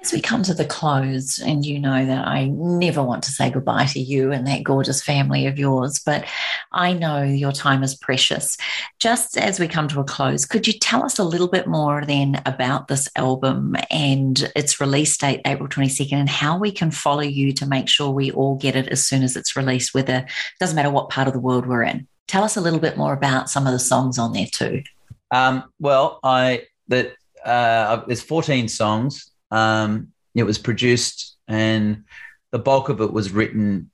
As 0.03 0.11
we 0.11 0.19
come 0.19 0.43
to 0.43 0.53
the 0.53 0.65
close, 0.65 1.39
and 1.39 1.65
you 1.65 1.79
know 1.79 2.05
that 2.05 2.27
I 2.27 2.47
never 2.47 3.01
want 3.01 3.23
to 3.23 3.31
say 3.31 3.49
goodbye 3.49 3.85
to 3.85 4.01
you 4.01 4.33
and 4.33 4.45
that 4.47 4.65
gorgeous 4.65 5.01
family 5.01 5.47
of 5.47 5.57
yours, 5.57 6.01
but 6.05 6.25
I 6.73 6.91
know 6.91 7.23
your 7.23 7.53
time 7.53 7.83
is 7.83 7.95
precious. 7.95 8.57
Just 8.99 9.37
as 9.37 9.61
we 9.61 9.69
come 9.69 9.87
to 9.87 10.01
a 10.01 10.03
close, 10.03 10.45
could 10.45 10.67
you 10.67 10.73
tell 10.73 11.05
us 11.05 11.19
a 11.19 11.23
little 11.23 11.47
bit 11.47 11.67
more 11.67 12.03
then 12.05 12.41
about 12.45 12.89
this 12.89 13.07
album 13.15 13.77
and 13.89 14.51
its 14.57 14.81
release 14.81 15.15
date, 15.17 15.39
April 15.45 15.69
22nd, 15.69 16.11
and 16.11 16.29
how 16.29 16.57
we 16.57 16.73
can 16.73 16.91
follow 16.91 17.21
you 17.21 17.53
to 17.53 17.65
make 17.65 17.87
sure 17.87 18.09
we 18.09 18.29
all 18.29 18.57
get 18.57 18.75
it 18.75 18.89
as 18.89 19.05
soon 19.05 19.23
as 19.23 19.37
it's 19.37 19.55
released, 19.55 19.93
whether 19.93 20.17
it 20.17 20.25
doesn't 20.59 20.75
matter 20.75 20.91
what 20.91 21.07
part 21.07 21.29
of 21.29 21.33
the 21.33 21.39
world 21.39 21.65
we're 21.65 21.83
in? 21.83 22.09
Tell 22.27 22.43
us 22.43 22.57
a 22.57 22.61
little 22.61 22.79
bit 22.79 22.97
more 22.97 23.13
about 23.13 23.49
some 23.49 23.67
of 23.67 23.71
the 23.71 23.79
songs 23.79 24.19
on 24.19 24.33
there 24.33 24.47
too. 24.51 24.83
Um, 25.31 25.63
well, 25.79 26.19
I 26.25 26.63
that 26.89 27.13
uh, 27.45 28.03
there's 28.05 28.21
14 28.21 28.67
songs 28.67 29.29
um, 29.53 30.11
it 30.33 30.43
was 30.43 30.57
produced, 30.57 31.37
and 31.47 32.03
the 32.51 32.59
bulk 32.59 32.89
of 32.89 32.99
it 33.01 33.13
was 33.13 33.31
written. 33.31 33.91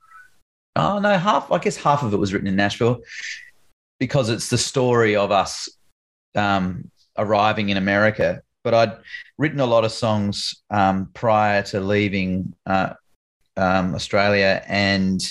Oh 0.75 0.99
no, 0.99 1.17
half. 1.17 1.51
I 1.51 1.57
guess 1.59 1.75
half 1.75 2.01
of 2.01 2.13
it 2.13 2.17
was 2.17 2.33
written 2.33 2.47
in 2.47 2.55
Nashville 2.55 3.01
because 3.99 4.29
it's 4.29 4.49
the 4.49 4.57
story 4.57 5.17
of 5.17 5.31
us 5.31 5.67
um, 6.33 6.89
arriving 7.17 7.69
in 7.69 7.77
America. 7.77 8.41
But 8.63 8.73
I'd 8.73 8.97
written 9.37 9.59
a 9.59 9.65
lot 9.65 9.83
of 9.83 9.91
songs 9.91 10.55
um, 10.69 11.09
prior 11.13 11.61
to 11.63 11.81
leaving 11.81 12.53
uh, 12.65 12.93
um, 13.57 13.95
Australia, 13.95 14.63
and 14.65 15.21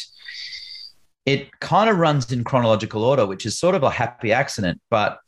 it 1.25 1.59
kind 1.61 1.89
of 1.89 1.97
runs 1.97 2.31
in 2.33 2.45
chronological 2.45 3.03
order, 3.03 3.25
which 3.25 3.47
is 3.47 3.59
sort 3.59 3.75
of 3.75 3.83
a 3.83 3.91
happy 3.91 4.33
accident. 4.33 4.79
But 4.91 5.21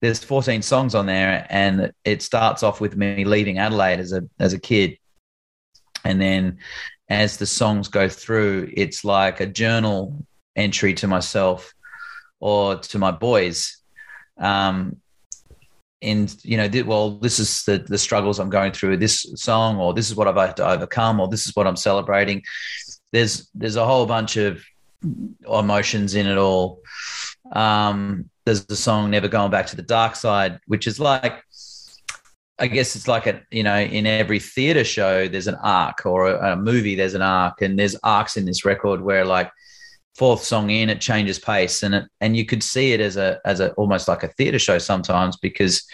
there's 0.00 0.22
14 0.22 0.62
songs 0.62 0.94
on 0.94 1.06
there, 1.06 1.46
and 1.48 1.92
it 2.04 2.22
starts 2.22 2.62
off 2.62 2.80
with 2.80 2.96
me 2.96 3.24
leaving 3.24 3.58
Adelaide 3.58 4.00
as 4.00 4.12
a 4.12 4.22
as 4.38 4.52
a 4.52 4.58
kid, 4.58 4.98
and 6.04 6.20
then 6.20 6.58
as 7.08 7.36
the 7.36 7.46
songs 7.46 7.88
go 7.88 8.08
through, 8.08 8.70
it's 8.74 9.04
like 9.04 9.40
a 9.40 9.46
journal 9.46 10.26
entry 10.54 10.92
to 10.94 11.06
myself 11.06 11.72
or 12.40 12.76
to 12.76 12.98
my 12.98 13.10
boys. 13.10 13.78
Um, 14.38 14.96
and 16.02 16.34
you 16.42 16.56
know, 16.56 16.68
well, 16.84 17.18
this 17.18 17.38
is 17.38 17.64
the 17.64 17.78
the 17.78 17.98
struggles 17.98 18.38
I'm 18.38 18.50
going 18.50 18.72
through 18.72 18.90
with 18.90 19.00
this 19.00 19.26
song, 19.36 19.78
or 19.78 19.94
this 19.94 20.10
is 20.10 20.16
what 20.16 20.28
I've 20.28 20.36
had 20.36 20.56
to 20.58 20.68
overcome, 20.68 21.20
or 21.20 21.28
this 21.28 21.46
is 21.46 21.56
what 21.56 21.66
I'm 21.66 21.76
celebrating. 21.76 22.42
There's 23.12 23.48
there's 23.54 23.76
a 23.76 23.86
whole 23.86 24.04
bunch 24.04 24.36
of 24.36 24.62
emotions 25.02 26.14
in 26.14 26.26
it 26.26 26.36
all. 26.36 26.80
Um, 27.52 28.28
there's 28.46 28.64
the 28.64 28.76
song 28.76 29.10
"Never 29.10 29.28
Going 29.28 29.50
Back 29.50 29.66
to 29.66 29.76
the 29.76 29.82
Dark 29.82 30.16
Side," 30.16 30.60
which 30.66 30.86
is 30.86 30.98
like, 30.98 31.42
I 32.58 32.68
guess 32.68 32.96
it's 32.96 33.08
like 33.08 33.26
a 33.26 33.42
you 33.50 33.64
know, 33.64 33.78
in 33.78 34.06
every 34.06 34.38
theater 34.38 34.84
show 34.84 35.28
there's 35.28 35.48
an 35.48 35.56
arc, 35.56 36.06
or 36.06 36.28
a, 36.30 36.52
a 36.52 36.56
movie 36.56 36.94
there's 36.94 37.14
an 37.14 37.22
arc, 37.22 37.60
and 37.60 37.78
there's 37.78 37.96
arcs 38.02 38.36
in 38.36 38.46
this 38.46 38.64
record 38.64 39.02
where 39.02 39.26
like 39.26 39.50
fourth 40.16 40.42
song 40.42 40.70
in 40.70 40.88
it 40.88 40.98
changes 40.98 41.38
pace 41.38 41.82
and 41.82 41.94
it 41.94 42.04
and 42.22 42.34
you 42.36 42.46
could 42.46 42.62
see 42.62 42.92
it 42.92 43.00
as 43.00 43.18
a 43.18 43.38
as 43.44 43.60
a 43.60 43.72
almost 43.72 44.08
like 44.08 44.22
a 44.22 44.28
theater 44.28 44.58
show 44.58 44.78
sometimes 44.78 45.36
because 45.36 45.86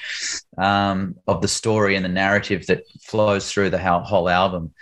um, 0.59 1.17
of 1.27 1.43
the 1.43 1.49
story 1.49 1.97
and 1.97 2.05
the 2.05 2.09
narrative 2.09 2.65
that 2.67 2.85
flows 3.01 3.51
through 3.51 3.69
the 3.69 3.79
whole, 3.79 4.29
album. 4.29 4.73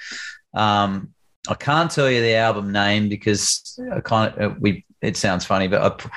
Um, 0.53 1.15
i 1.49 1.55
can't 1.55 1.91
tell 1.91 2.11
you 2.11 2.21
the 2.21 2.35
album 2.35 2.71
name 2.71 3.09
because 3.09 3.81
i 3.95 4.01
kind 4.01 4.35
of 4.37 4.53
uh, 4.53 4.55
we 4.61 4.85
it 5.01 5.17
sounds 5.17 5.47
funny 5.47 5.69
but 5.69 5.81
I, 5.81 6.11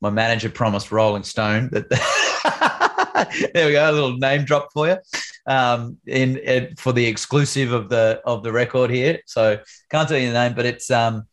my 0.00 0.10
manager 0.10 0.50
promised 0.50 0.92
Rolling 0.92 1.24
Stone 1.24 1.70
that. 1.72 1.88
there 3.54 3.66
we 3.66 3.72
go, 3.72 3.90
a 3.90 3.92
little 3.92 4.16
name 4.16 4.44
drop 4.44 4.72
for 4.72 4.88
you, 4.88 4.96
um, 5.46 5.98
in, 6.06 6.36
in, 6.38 6.74
for 6.76 6.92
the 6.92 7.06
exclusive 7.06 7.72
of 7.72 7.88
the 7.88 8.20
of 8.24 8.42
the 8.42 8.52
record 8.52 8.90
here. 8.90 9.20
So 9.26 9.58
can't 9.90 10.08
tell 10.08 10.18
you 10.18 10.28
the 10.28 10.34
name, 10.34 10.54
but 10.54 10.66
it's 10.66 10.90
um, 10.90 11.26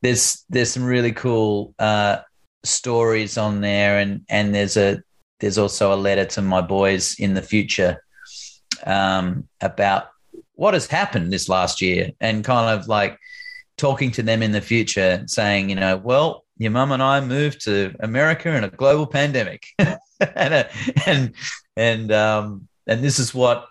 there's 0.00 0.44
there's 0.48 0.72
some 0.72 0.84
really 0.84 1.12
cool 1.12 1.74
uh, 1.78 2.18
stories 2.64 3.38
on 3.38 3.60
there, 3.60 3.98
and 3.98 4.22
and 4.28 4.54
there's 4.54 4.76
a 4.76 5.02
there's 5.40 5.58
also 5.58 5.92
a 5.92 5.96
letter 5.96 6.24
to 6.24 6.42
my 6.42 6.60
boys 6.60 7.16
in 7.18 7.34
the 7.34 7.42
future 7.42 8.02
um, 8.84 9.48
about 9.60 10.08
what 10.54 10.74
has 10.74 10.86
happened 10.86 11.32
this 11.32 11.48
last 11.48 11.80
year, 11.80 12.10
and 12.20 12.44
kind 12.44 12.78
of 12.78 12.88
like 12.88 13.18
talking 13.76 14.10
to 14.12 14.22
them 14.22 14.42
in 14.42 14.52
the 14.52 14.60
future, 14.60 15.24
saying, 15.26 15.70
you 15.70 15.76
know, 15.76 15.96
well, 15.96 16.44
your 16.62 16.72
mum 16.72 16.92
and 16.92 17.02
I 17.02 17.20
moved 17.20 17.64
to 17.64 17.94
America 18.00 18.54
in 18.54 18.64
a 18.64 18.68
global 18.68 19.06
pandemic, 19.06 19.66
and 19.78 20.68
and 21.06 21.34
and 21.76 22.12
um, 22.12 22.68
and 22.86 23.02
this 23.02 23.18
is 23.18 23.34
what 23.34 23.68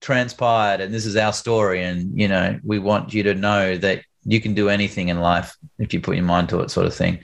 transpired, 0.00 0.80
and 0.80 0.92
this 0.92 1.06
is 1.06 1.16
our 1.16 1.32
story, 1.32 1.82
and 1.84 2.18
you 2.18 2.28
know 2.28 2.58
we 2.64 2.78
want 2.78 3.14
you 3.14 3.22
to 3.24 3.34
know 3.34 3.76
that 3.78 4.02
you 4.24 4.40
can 4.40 4.54
do 4.54 4.68
anything 4.68 5.08
in 5.08 5.20
life 5.20 5.56
if 5.78 5.92
you 5.92 6.00
put 6.00 6.16
your 6.16 6.24
mind 6.24 6.48
to 6.50 6.60
it, 6.60 6.70
sort 6.70 6.86
of 6.86 6.94
thing. 6.94 7.18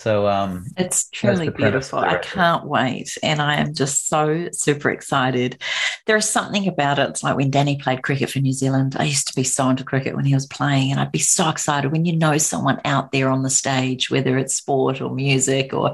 So 0.00 0.26
um, 0.28 0.64
it's 0.78 1.10
truly 1.10 1.50
beautiful. 1.50 1.98
I 1.98 2.16
can't 2.16 2.64
wait. 2.64 3.18
And 3.22 3.42
I 3.42 3.56
am 3.56 3.74
just 3.74 4.08
so 4.08 4.48
super 4.50 4.88
excited. 4.88 5.60
There 6.06 6.16
is 6.16 6.26
something 6.26 6.66
about 6.66 6.98
it. 6.98 7.10
It's 7.10 7.22
like 7.22 7.36
when 7.36 7.50
Danny 7.50 7.76
played 7.76 8.02
cricket 8.02 8.30
for 8.30 8.38
New 8.38 8.54
Zealand. 8.54 8.96
I 8.98 9.04
used 9.04 9.28
to 9.28 9.34
be 9.34 9.44
so 9.44 9.68
into 9.68 9.84
cricket 9.84 10.16
when 10.16 10.24
he 10.24 10.32
was 10.32 10.46
playing, 10.46 10.90
and 10.90 10.98
I'd 10.98 11.12
be 11.12 11.18
so 11.18 11.50
excited 11.50 11.92
when 11.92 12.06
you 12.06 12.16
know 12.16 12.38
someone 12.38 12.80
out 12.86 13.12
there 13.12 13.28
on 13.28 13.42
the 13.42 13.50
stage, 13.50 14.10
whether 14.10 14.38
it's 14.38 14.54
sport 14.54 15.02
or 15.02 15.14
music 15.14 15.74
or 15.74 15.92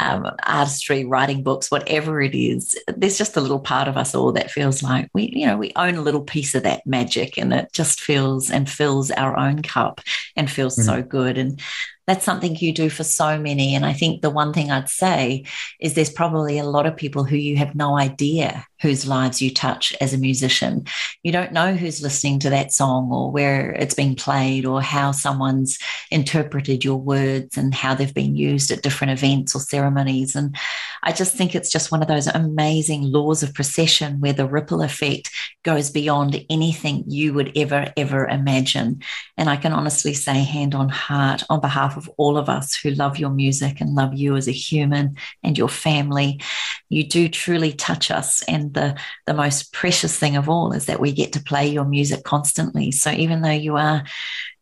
um, 0.00 0.26
artistry, 0.46 1.04
writing 1.04 1.42
books, 1.42 1.70
whatever 1.70 2.22
it 2.22 2.34
is. 2.34 2.74
There's 2.96 3.18
just 3.18 3.36
a 3.36 3.42
little 3.42 3.60
part 3.60 3.88
of 3.88 3.98
us 3.98 4.14
all 4.14 4.32
that 4.32 4.50
feels 4.50 4.82
like 4.82 5.10
we, 5.12 5.30
you 5.36 5.46
know, 5.46 5.58
we 5.58 5.70
own 5.76 5.96
a 5.96 6.02
little 6.02 6.22
piece 6.22 6.54
of 6.54 6.62
that 6.62 6.86
magic, 6.86 7.36
and 7.36 7.52
it 7.52 7.74
just 7.74 8.00
feels 8.00 8.50
and 8.50 8.70
fills 8.70 9.10
our 9.10 9.36
own 9.36 9.60
cup 9.60 10.00
and 10.34 10.50
feels 10.50 10.76
mm-hmm. 10.76 10.88
so 10.88 11.02
good. 11.02 11.36
And 11.36 11.60
that's 12.06 12.24
something 12.24 12.56
you 12.56 12.72
do 12.72 12.90
for 12.90 13.04
so 13.04 13.38
many. 13.38 13.74
And 13.74 13.84
I 13.86 13.92
think 13.92 14.20
the 14.20 14.30
one 14.30 14.52
thing 14.52 14.70
I'd 14.70 14.88
say 14.88 15.44
is 15.80 15.94
there's 15.94 16.10
probably 16.10 16.58
a 16.58 16.64
lot 16.64 16.86
of 16.86 16.96
people 16.96 17.24
who 17.24 17.36
you 17.36 17.56
have 17.56 17.74
no 17.74 17.96
idea 17.96 18.66
whose 18.80 19.06
lives 19.06 19.40
you 19.40 19.52
touch 19.52 19.94
as 20.00 20.12
a 20.12 20.18
musician. 20.18 20.86
You 21.22 21.32
don't 21.32 21.52
know 21.52 21.74
who's 21.74 22.02
listening 22.02 22.38
to 22.40 22.50
that 22.50 22.72
song 22.72 23.10
or 23.12 23.30
where 23.30 23.70
it's 23.70 23.94
being 23.94 24.14
played 24.14 24.66
or 24.66 24.82
how 24.82 25.12
someone's 25.12 25.78
interpreted 26.10 26.84
your 26.84 26.96
words 26.96 27.56
and 27.56 27.74
how 27.74 27.94
they've 27.94 28.12
been 28.12 28.36
used 28.36 28.70
at 28.70 28.82
different 28.82 29.12
events 29.12 29.54
or 29.54 29.60
ceremonies. 29.60 30.34
And 30.36 30.56
I 31.02 31.12
just 31.12 31.34
think 31.34 31.54
it's 31.54 31.70
just 31.70 31.92
one 31.92 32.02
of 32.02 32.08
those 32.08 32.26
amazing 32.26 33.02
laws 33.02 33.42
of 33.42 33.54
precession 33.54 34.20
where 34.20 34.32
the 34.32 34.46
ripple 34.46 34.82
effect 34.82 35.30
goes 35.62 35.90
beyond 35.90 36.44
anything 36.50 37.04
you 37.06 37.32
would 37.34 37.56
ever, 37.56 37.92
ever 37.96 38.26
imagine. 38.26 39.02
And 39.36 39.48
I 39.48 39.56
can 39.56 39.72
honestly 39.72 40.14
say, 40.14 40.44
hand 40.44 40.74
on 40.74 40.88
heart, 40.88 41.42
on 41.48 41.60
behalf 41.60 41.96
of 41.96 42.10
all 42.16 42.36
of 42.36 42.48
us 42.48 42.74
who 42.74 42.90
love 42.90 43.18
your 43.18 43.30
music 43.30 43.80
and 43.80 43.94
love 43.94 44.14
you 44.14 44.36
as 44.36 44.48
a 44.48 44.52
human 44.52 45.16
and 45.42 45.56
your 45.56 45.68
family, 45.68 46.40
you 46.88 47.04
do 47.04 47.28
truly 47.28 47.72
touch 47.72 48.10
us. 48.10 48.42
And 48.44 48.73
the, 48.74 48.98
the 49.26 49.34
most 49.34 49.72
precious 49.72 50.18
thing 50.18 50.36
of 50.36 50.48
all 50.48 50.72
is 50.72 50.86
that 50.86 51.00
we 51.00 51.12
get 51.12 51.32
to 51.32 51.42
play 51.42 51.68
your 51.68 51.84
music 51.84 52.24
constantly. 52.24 52.90
So 52.90 53.10
even 53.10 53.42
though 53.42 53.50
you 53.50 53.76
are 53.76 54.04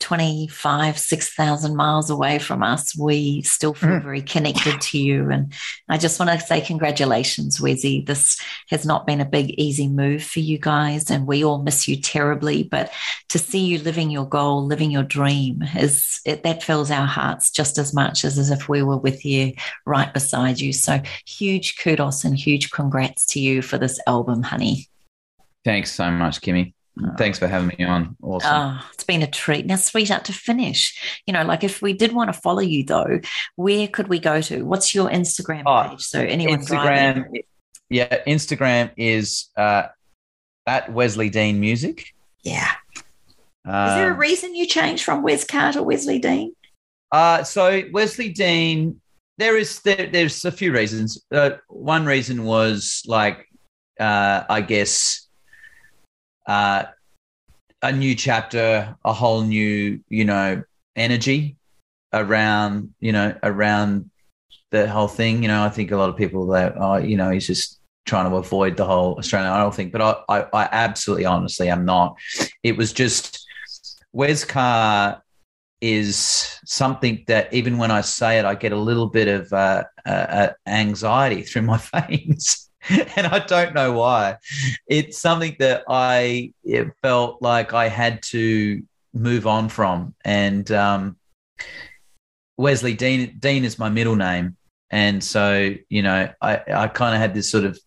25, 0.03 0.99
6,000 0.99 1.77
miles 1.77 2.11
away 2.11 2.41
from 2.41 2.63
us, 2.65 2.99
we 2.99 3.41
still 3.43 3.73
feel 3.73 3.91
mm. 3.91 4.03
very 4.03 4.21
connected 4.21 4.81
to 4.81 4.99
you. 4.99 5.31
And 5.31 5.53
I 5.89 5.97
just 5.97 6.19
want 6.19 6.31
to 6.33 6.45
say 6.45 6.61
congratulations, 6.61 7.61
Wezzy. 7.61 8.05
This 8.05 8.41
has 8.69 8.85
not 8.85 9.07
been 9.07 9.21
a 9.21 9.25
big, 9.25 9.51
easy 9.51 9.87
move 9.87 10.25
for 10.25 10.41
you 10.41 10.59
guys, 10.59 11.09
and 11.09 11.25
we 11.25 11.45
all 11.45 11.63
miss 11.63 11.87
you 11.87 11.97
terribly. 11.97 12.65
But 12.65 12.93
to 13.29 13.39
see 13.39 13.61
you 13.61 13.79
living 13.79 14.11
your 14.11 14.27
goal, 14.27 14.67
living 14.67 14.91
your 14.91 15.05
dream, 15.05 15.63
is 15.77 16.21
it, 16.27 16.43
that 16.43 16.65
fills 16.65 16.91
our 16.91 17.07
hearts 17.07 17.53
just 17.53 17.79
as 17.79 17.95
much 17.95 18.25
as, 18.25 18.39
as 18.39 18.51
if 18.51 18.69
we 18.69 18.83
were 18.83 18.99
with 18.99 19.25
you 19.25 19.53
right 19.87 20.13
beside 20.13 20.59
you. 20.59 20.73
So 20.73 21.01
huge 21.27 21.79
kudos 21.79 22.25
and 22.25 22.37
huge 22.37 22.73
congrats 22.73 23.25
to 23.27 23.41
you 23.41 23.63
for 23.63 23.79
this 23.79 24.01
album, 24.09 24.43
honey. 24.43 24.89
Thanks 25.65 25.93
so 25.93 26.11
much, 26.11 26.41
Kimmy. 26.41 26.75
Thanks 27.17 27.39
for 27.39 27.47
having 27.47 27.75
me 27.79 27.85
on. 27.85 28.17
Awesome. 28.23 28.51
Oh, 28.53 28.87
it's 28.93 29.05
been 29.05 29.23
a 29.23 29.27
treat. 29.27 29.67
Now, 29.67 29.77
sweetheart, 29.77 30.27
to 30.27 30.33
finish, 30.33 31.21
you 31.27 31.33
know, 31.33 31.43
like 31.43 31.65
if 31.65 31.81
we 31.81 31.95
did 31.95 32.13
want 32.13 32.33
to 32.33 32.39
follow 32.39 32.61
you 32.61 32.85
though, 32.85 33.21
where 33.57 33.89
could 33.89 34.09
we 34.09 34.19
go 34.19 34.41
to? 34.43 34.63
What's 34.65 34.95
your 34.95 35.09
Instagram 35.09 35.63
oh, 35.67 35.91
page? 35.91 36.03
So 36.03 36.21
anyone 36.21 36.61
Instagram, 36.61 37.15
driving? 37.15 37.43
yeah, 37.89 38.23
Instagram 38.25 38.91
is 38.97 39.49
uh, 39.57 39.85
at 40.67 40.93
Wesley 40.93 41.31
Dean 41.31 41.61
Music. 41.61 42.13
Yeah. 42.43 42.71
Is 43.65 43.95
there 43.95 44.11
a 44.11 44.15
um, 44.15 44.19
reason 44.19 44.55
you 44.55 44.67
changed 44.67 45.05
from 45.05 45.23
Wes 45.23 45.45
Carter 45.45 45.83
Wesley 45.83 46.19
Dean? 46.19 46.55
Uh, 47.13 47.45
so 47.45 47.83
Wesley 47.93 48.31
Dean, 48.31 49.01
there 49.39 49.57
is 49.57 49.81
there, 49.81 50.09
there's 50.13 50.45
a 50.45 50.53
few 50.53 50.73
reasons. 50.73 51.25
Uh, 51.33 51.53
one 51.69 52.05
reason 52.05 52.45
was 52.45 53.03
like, 53.07 53.47
uh, 54.01 54.43
I 54.49 54.63
guess 54.63 55.22
uh, 56.47 56.85
a 57.83 57.93
new 57.93 58.15
chapter, 58.15 58.97
a 59.05 59.13
whole 59.13 59.43
new, 59.43 60.01
you 60.09 60.25
know, 60.25 60.63
energy 60.97 61.57
around, 62.13 62.95
you 63.01 63.13
know, 63.13 63.37
around 63.43 64.11
the 64.71 64.89
whole 64.89 65.09
thing. 65.09 65.43
You 65.43 65.49
know, 65.49 65.65
I 65.65 65.69
think 65.69 65.91
a 65.91 65.97
lot 65.97 66.09
of 66.09 66.17
people 66.17 66.47
that, 66.49 66.75
oh, 66.77 66.97
you 66.97 67.17
know, 67.17 67.31
he's 67.31 67.47
just 67.47 67.81
trying 68.05 68.29
to 68.29 68.37
avoid 68.37 68.77
the 68.77 68.85
whole 68.85 69.17
Australian 69.17 69.53
Idol 69.53 69.71
thing, 69.71 69.91
but 69.91 70.01
I, 70.01 70.17
I, 70.29 70.47
I 70.53 70.69
absolutely, 70.73 71.25
honestly, 71.25 71.71
I'm 71.71 71.85
not. 71.85 72.17
It 72.63 72.77
was 72.77 72.93
just 72.93 73.47
Wes 74.13 74.45
Carr 74.45 75.23
is 75.81 76.61
something 76.65 77.25
that 77.27 77.53
even 77.53 77.79
when 77.79 77.91
I 77.91 78.03
say 78.03 78.39
it, 78.39 78.45
I 78.45 78.55
get 78.55 78.73
a 78.73 78.77
little 78.77 79.09
bit 79.09 79.29
of 79.29 79.53
uh, 79.53 79.85
uh, 80.07 80.09
uh 80.09 80.53
anxiety 80.67 81.43
through 81.43 81.63
my 81.63 81.79
veins. 82.09 82.71
and 83.17 83.27
I 83.27 83.39
don't 83.41 83.75
know 83.75 83.93
why. 83.93 84.37
It's 84.87 85.19
something 85.19 85.57
that 85.59 85.85
I 85.89 86.53
felt 87.03 87.41
like 87.43 87.73
I 87.73 87.89
had 87.89 88.23
to 88.25 88.83
move 89.15 89.47
on 89.47 89.69
from. 89.69 90.15
And 90.25 90.71
um, 90.73 91.17
Wesley 92.57 92.95
Dean 92.95 93.37
Dean 93.39 93.65
is 93.65 93.79
my 93.79 93.89
middle 93.89 94.17
name, 94.17 94.57
and 94.91 95.23
so 95.23 95.75
you 95.89 96.03
know 96.03 96.29
I 96.41 96.61
I 96.73 96.89
kind 96.89 97.15
of 97.15 97.21
had 97.21 97.35
this 97.35 97.51
sort 97.51 97.65
of 97.65 97.79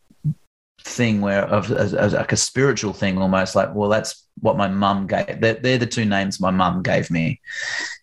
thing 0.85 1.19
where 1.19 1.43
of, 1.45 1.69
like 1.71 2.31
a 2.31 2.37
spiritual 2.37 2.93
thing 2.93 3.17
almost 3.17 3.55
like 3.55 3.73
well 3.73 3.89
that's 3.89 4.27
what 4.41 4.55
my 4.55 4.67
mum 4.67 5.07
gave 5.07 5.41
they're, 5.41 5.55
they're 5.55 5.79
the 5.79 5.85
two 5.87 6.05
names 6.05 6.39
my 6.39 6.51
mum 6.51 6.83
gave 6.83 7.09
me 7.09 7.41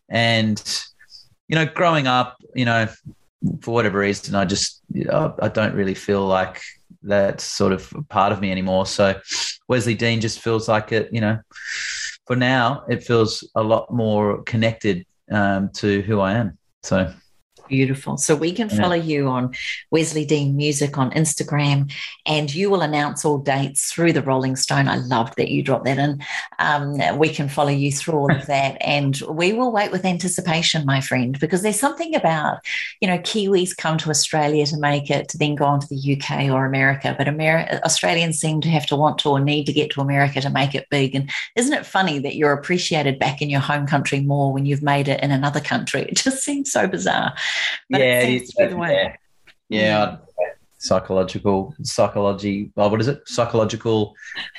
and 0.08 0.82
you 1.46 1.54
know 1.54 1.64
growing 1.64 2.08
up 2.08 2.36
you 2.56 2.64
know 2.64 2.88
for 3.60 3.72
whatever 3.72 4.00
reason 4.00 4.34
i 4.34 4.44
just 4.44 4.82
i 5.12 5.48
don't 5.48 5.76
really 5.76 5.94
feel 5.94 6.26
like 6.26 6.60
that's 7.02 7.44
sort 7.44 7.72
of 7.72 7.92
part 8.08 8.32
of 8.32 8.40
me 8.40 8.50
anymore. 8.50 8.86
So 8.86 9.20
wesley 9.68 9.94
dean 9.94 10.20
just 10.20 10.40
feels 10.40 10.68
like 10.68 10.92
it 10.92 11.08
you 11.12 11.20
know 11.20 11.38
for 12.26 12.36
now 12.36 12.84
it 12.88 13.02
feels 13.02 13.48
a 13.54 13.62
lot 13.62 13.90
more 13.92 14.42
connected 14.42 15.06
um, 15.30 15.70
to 15.74 16.02
who 16.02 16.20
i 16.20 16.32
am. 16.32 16.58
So 16.82 17.12
Beautiful. 17.68 18.16
So 18.16 18.34
we 18.34 18.52
can 18.52 18.68
follow 18.68 18.94
yeah. 18.94 19.02
you 19.02 19.28
on 19.28 19.54
Wesley 19.90 20.24
Dean 20.24 20.56
Music 20.56 20.98
on 20.98 21.10
Instagram, 21.12 21.92
and 22.26 22.52
you 22.54 22.70
will 22.70 22.82
announce 22.82 23.24
all 23.24 23.38
dates 23.38 23.92
through 23.92 24.12
the 24.12 24.22
Rolling 24.22 24.56
Stone. 24.56 24.88
I 24.88 24.96
loved 24.96 25.34
that 25.36 25.50
you 25.50 25.62
dropped 25.62 25.84
that 25.86 25.98
in. 25.98 26.22
Um, 26.58 27.18
we 27.18 27.28
can 27.28 27.48
follow 27.48 27.70
you 27.70 27.92
through 27.92 28.14
all 28.14 28.34
of 28.34 28.46
that, 28.46 28.76
and 28.80 29.20
we 29.28 29.52
will 29.52 29.72
wait 29.72 29.90
with 29.90 30.04
anticipation, 30.04 30.84
my 30.84 31.00
friend, 31.00 31.38
because 31.38 31.62
there's 31.62 31.80
something 31.80 32.14
about 32.14 32.58
you 33.00 33.08
know 33.08 33.18
Kiwis 33.18 33.76
come 33.76 33.96
to 33.98 34.10
Australia 34.10 34.66
to 34.66 34.76
make 34.76 35.10
it, 35.10 35.28
to 35.30 35.38
then 35.38 35.54
go 35.54 35.64
on 35.64 35.80
to 35.80 35.88
the 35.88 36.16
UK 36.20 36.50
or 36.50 36.66
America, 36.66 37.14
but 37.16 37.28
Australians 37.84 38.38
seem 38.38 38.60
to 38.60 38.68
have 38.68 38.86
to 38.86 38.96
want 38.96 39.18
to 39.18 39.30
or 39.30 39.40
need 39.40 39.64
to 39.64 39.72
get 39.72 39.90
to 39.92 40.00
America 40.00 40.40
to 40.40 40.50
make 40.50 40.74
it 40.74 40.88
big. 40.90 41.14
And 41.14 41.30
isn't 41.56 41.72
it 41.72 41.86
funny 41.86 42.18
that 42.18 42.36
you're 42.36 42.52
appreciated 42.52 43.18
back 43.18 43.40
in 43.40 43.50
your 43.50 43.60
home 43.60 43.86
country 43.86 44.20
more 44.20 44.52
when 44.52 44.66
you've 44.66 44.82
made 44.82 45.08
it 45.08 45.22
in 45.22 45.30
another 45.30 45.60
country? 45.60 46.02
It 46.12 46.16
just 46.16 46.44
seems 46.44 46.70
so 46.70 46.86
bizarre. 46.86 47.34
But 47.90 48.00
yeah, 48.00 48.20
it 48.20 48.26
seems 48.26 48.54
to 48.54 48.64
be 48.64 48.70
the 48.70 48.76
way. 48.76 49.18
Yeah. 49.68 49.80
yeah. 49.80 50.06
Mm. 50.06 50.20
Psychological 50.78 51.74
psychology. 51.82 52.72
Oh, 52.76 52.88
what 52.88 53.00
is 53.00 53.08
it? 53.08 53.22
Psychological. 53.26 54.14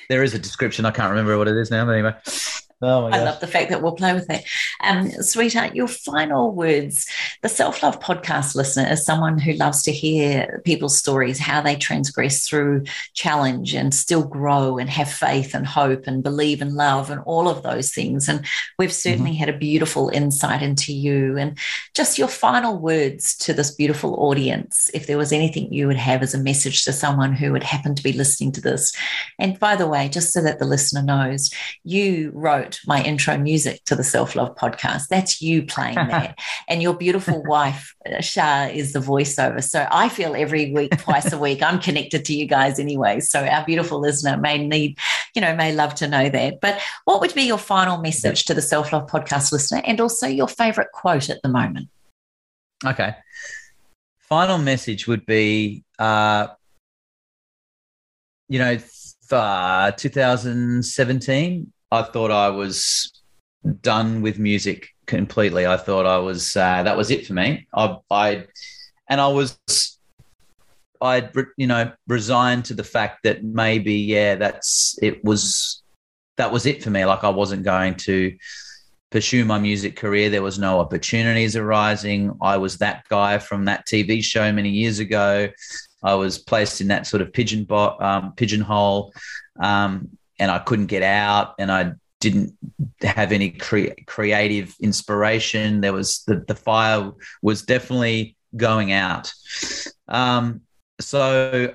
There 0.09 0.23
is 0.23 0.33
a 0.33 0.39
description. 0.39 0.85
I 0.85 0.91
can't 0.91 1.09
remember 1.09 1.37
what 1.37 1.49
it 1.49 1.57
is 1.57 1.69
now. 1.69 1.85
But 1.85 1.93
anyway, 1.93 2.15
Oh 2.86 3.05
I 3.05 3.23
love 3.23 3.39
the 3.39 3.47
fact 3.47 3.69
that 3.69 3.81
we'll 3.81 3.93
play 3.93 4.13
with 4.13 4.29
it. 4.29 4.43
Um, 4.81 5.09
sweetheart, 5.09 5.73
your 5.75 5.88
final 5.88 6.51
words. 6.51 7.07
The 7.41 7.49
Self 7.49 7.81
Love 7.81 8.01
Podcast 8.01 8.55
listener 8.55 8.88
is 8.91 9.05
someone 9.05 9.39
who 9.39 9.53
loves 9.53 9.81
to 9.84 9.91
hear 9.93 10.61
people's 10.65 10.97
stories, 10.97 11.39
how 11.39 11.61
they 11.61 11.77
transgress 11.77 12.45
through 12.45 12.84
challenge 13.13 13.73
and 13.73 13.93
still 13.93 14.25
grow 14.25 14.77
and 14.77 14.89
have 14.89 15.09
faith 15.09 15.53
and 15.53 15.65
hope 15.65 16.07
and 16.07 16.23
believe 16.23 16.61
in 16.61 16.75
love 16.75 17.09
and 17.09 17.21
all 17.21 17.47
of 17.47 17.63
those 17.63 17.91
things. 17.91 18.27
And 18.27 18.45
we've 18.77 18.91
certainly 18.91 19.31
mm-hmm. 19.31 19.39
had 19.39 19.49
a 19.49 19.57
beautiful 19.57 20.09
insight 20.09 20.61
into 20.61 20.93
you. 20.93 21.38
And 21.38 21.57
just 21.93 22.17
your 22.17 22.27
final 22.27 22.77
words 22.77 23.38
to 23.38 23.53
this 23.53 23.71
beautiful 23.71 24.15
audience, 24.15 24.89
if 24.93 25.07
there 25.07 25.17
was 25.17 25.31
anything 25.31 25.71
you 25.71 25.88
would 25.88 25.95
have 25.95 26.21
as 26.21 26.34
a 26.34 26.38
message 26.38 26.84
to 26.84 26.91
someone 26.91 27.34
who 27.34 27.53
would 27.53 27.63
happen 27.63 27.95
to 27.95 28.03
be 28.03 28.13
listening 28.13 28.51
to 28.53 28.61
this. 28.61 28.93
And 29.39 29.57
by 29.57 29.77
the 29.77 29.88
way, 29.88 30.09
just 30.09 30.34
so 30.34 30.41
that 30.41 30.59
the 30.59 30.65
listener 30.65 31.01
knows, 31.01 31.49
you 31.84 32.31
wrote 32.34 32.72
wrote 32.74 32.88
my 32.88 33.03
intro 33.03 33.38
music 33.38 33.84
to 33.86 33.95
the 33.95 34.03
Self 34.03 34.36
Love 34.36 34.55
podcast. 34.55 35.07
That's 35.09 35.41
you 35.41 35.63
playing 35.63 35.95
that. 35.95 36.38
and 36.67 36.82
your 36.82 36.93
beautiful 36.93 37.43
wife, 37.43 37.95
Char, 38.21 38.69
is 38.69 38.93
the 38.93 38.99
voiceover. 38.99 39.63
So 39.63 39.88
I 39.91 40.09
feel 40.09 40.36
every 40.36 40.71
week, 40.71 40.97
twice 40.97 41.32
a 41.32 41.38
week, 41.38 41.61
I'm 41.61 41.80
connected 41.80 42.26
to 42.26 42.34
you 42.34 42.45
guys 42.45 42.80
anyway. 42.80 43.19
So 43.19 43.45
our 43.45 43.65
beautiful 43.65 43.99
listener 43.99 44.38
may 44.38 44.65
need, 44.65 44.97
you 45.36 45.41
know, 45.41 45.55
may 45.55 45.74
love 45.74 45.95
to 45.95 46.07
know 46.07 46.30
that. 46.30 46.61
But 46.61 46.80
what 47.05 47.21
would 47.21 47.34
be 47.34 47.43
your 47.43 47.57
final 47.57 47.97
message 47.97 48.45
to 48.45 48.53
the 48.53 48.61
Self 48.61 48.93
Love 48.93 49.07
podcast 49.07 49.51
listener 49.51 49.82
and 49.86 49.99
also 49.99 50.28
your 50.28 50.47
favorite 50.47 50.91
quote 50.93 51.30
at 51.30 51.41
the 51.41 51.49
moment? 51.49 51.89
Okay. 52.86 53.15
Final 54.19 54.57
message 54.57 55.07
would 55.07 55.26
be, 55.26 55.84
uh, 55.99 56.47
you 58.49 58.59
know, 58.59 58.78
uh, 59.32 59.91
2017 59.91 61.74
I 61.93 62.01
thought 62.01 62.31
I 62.31 62.49
was 62.49 63.11
done 63.81 64.23
with 64.23 64.39
music 64.39 64.89
completely. 65.05 65.67
I 65.67 65.77
thought 65.77 66.07
I 66.07 66.17
was 66.17 66.57
uh, 66.57 66.81
that 66.81 66.97
was 66.97 67.11
it 67.11 67.27
for 67.27 67.33
me. 67.33 67.67
I, 67.71 67.97
I 68.09 68.45
and 69.07 69.21
I 69.21 69.27
was 69.27 69.59
I 70.99 71.29
you 71.55 71.67
know 71.67 71.91
resigned 72.07 72.65
to 72.65 72.73
the 72.73 72.83
fact 72.83 73.19
that 73.25 73.43
maybe 73.43 73.93
yeah 73.93 74.33
that's 74.33 74.97
it 75.03 75.23
was 75.23 75.83
that 76.37 76.51
was 76.51 76.65
it 76.65 76.83
for 76.83 76.89
me. 76.89 77.05
Like 77.05 77.23
I 77.23 77.29
wasn't 77.29 77.61
going 77.61 77.93
to 78.07 78.35
pursue 79.11 79.45
my 79.45 79.59
music 79.59 79.95
career. 79.95 80.31
There 80.31 80.41
was 80.41 80.57
no 80.57 80.79
opportunities 80.79 81.55
arising. 81.55 82.35
I 82.41 82.57
was 82.57 82.79
that 82.79 83.07
guy 83.07 83.37
from 83.37 83.65
that 83.65 83.85
TV 83.85 84.23
show 84.23 84.51
many 84.51 84.71
years 84.71 84.97
ago. 84.97 85.47
I 86.03 86.15
was 86.15 86.39
placed 86.39 86.81
in 86.81 86.87
that 86.87 87.05
sort 87.05 87.21
of 87.21 87.31
pigeon 87.31 87.65
bo- 87.65 87.99
um, 87.99 88.33
pigeonhole. 88.35 89.13
Um, 89.61 90.17
and 90.39 90.51
I 90.51 90.59
couldn't 90.59 90.88
get 90.88 91.03
out 91.03 91.55
and 91.59 91.71
I 91.71 91.93
didn't 92.19 92.55
have 93.01 93.31
any 93.31 93.49
cre- 93.49 93.95
creative 94.07 94.75
inspiration. 94.79 95.81
There 95.81 95.93
was 95.93 96.23
the, 96.23 96.43
the 96.47 96.55
fire 96.55 97.11
was 97.41 97.63
definitely 97.63 98.38
going 98.55 98.91
out. 98.91 99.34
Um, 100.07 100.61
so 101.01 101.73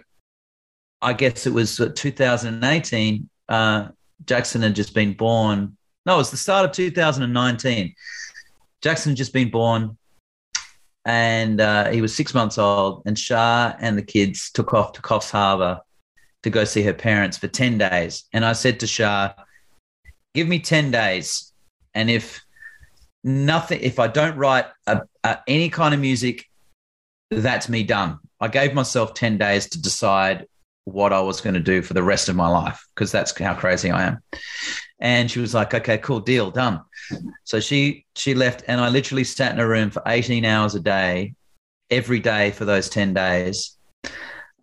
I 1.02 1.12
guess 1.12 1.46
it 1.46 1.52
was 1.52 1.76
2018. 1.76 3.28
Uh, 3.48 3.88
Jackson 4.24 4.62
had 4.62 4.74
just 4.74 4.94
been 4.94 5.12
born. 5.12 5.76
No, 6.06 6.14
it 6.14 6.18
was 6.18 6.30
the 6.30 6.36
start 6.36 6.64
of 6.64 6.72
2019. 6.72 7.94
Jackson 8.80 9.10
had 9.10 9.16
just 9.16 9.32
been 9.32 9.50
born 9.50 9.98
and 11.04 11.60
uh, 11.60 11.90
he 11.90 12.00
was 12.00 12.14
six 12.14 12.34
months 12.34 12.58
old. 12.58 13.02
And 13.06 13.16
Char 13.16 13.76
and 13.80 13.96
the 13.96 14.02
kids 14.02 14.50
took 14.50 14.74
off 14.74 14.92
to 14.92 15.02
Coffs 15.02 15.30
Harbour 15.30 15.80
to 16.42 16.50
go 16.50 16.64
see 16.64 16.82
her 16.82 16.94
parents 16.94 17.36
for 17.36 17.48
10 17.48 17.78
days. 17.78 18.24
And 18.32 18.44
I 18.44 18.52
said 18.52 18.80
to 18.80 18.86
Char, 18.86 19.34
give 20.34 20.48
me 20.48 20.60
10 20.60 20.90
days. 20.90 21.52
And 21.94 22.08
if 22.10 22.40
nothing, 23.24 23.80
if 23.80 23.98
I 23.98 24.06
don't 24.06 24.36
write 24.36 24.66
a, 24.86 25.02
a, 25.24 25.38
any 25.46 25.68
kind 25.68 25.94
of 25.94 26.00
music, 26.00 26.44
that's 27.30 27.68
me 27.68 27.82
done. 27.82 28.18
I 28.40 28.48
gave 28.48 28.72
myself 28.72 29.14
10 29.14 29.38
days 29.38 29.68
to 29.70 29.82
decide 29.82 30.46
what 30.84 31.12
I 31.12 31.20
was 31.20 31.40
going 31.40 31.54
to 31.54 31.60
do 31.60 31.82
for 31.82 31.94
the 31.94 32.02
rest 32.02 32.28
of 32.28 32.36
my 32.36 32.48
life 32.48 32.86
because 32.94 33.12
that's 33.12 33.36
how 33.38 33.54
crazy 33.54 33.90
I 33.90 34.06
am. 34.06 34.18
And 35.00 35.30
she 35.30 35.40
was 35.40 35.54
like, 35.54 35.74
okay, 35.74 35.98
cool, 35.98 36.20
deal, 36.20 36.50
done. 36.50 36.80
So 37.44 37.60
she 37.60 38.06
she 38.16 38.34
left 38.34 38.64
and 38.66 38.80
I 38.80 38.88
literally 38.88 39.24
sat 39.24 39.52
in 39.52 39.60
a 39.60 39.66
room 39.66 39.90
for 39.90 40.02
18 40.06 40.44
hours 40.44 40.74
a 40.74 40.80
day, 40.80 41.34
every 41.90 42.20
day 42.20 42.50
for 42.50 42.64
those 42.64 42.88
10 42.88 43.14
days. 43.14 43.76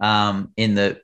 Um, 0.01 0.51
in 0.57 0.75
the 0.75 0.99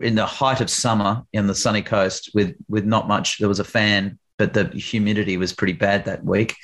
in 0.00 0.14
the 0.14 0.26
height 0.26 0.60
of 0.60 0.70
summer 0.70 1.24
in 1.32 1.46
the 1.46 1.54
sunny 1.54 1.82
coast 1.82 2.30
with 2.34 2.54
with 2.68 2.84
not 2.84 3.08
much. 3.08 3.38
There 3.38 3.48
was 3.48 3.60
a 3.60 3.64
fan, 3.64 4.18
but 4.38 4.54
the 4.54 4.64
humidity 4.68 5.36
was 5.36 5.52
pretty 5.52 5.72
bad 5.72 6.04
that 6.04 6.24
week. 6.24 6.54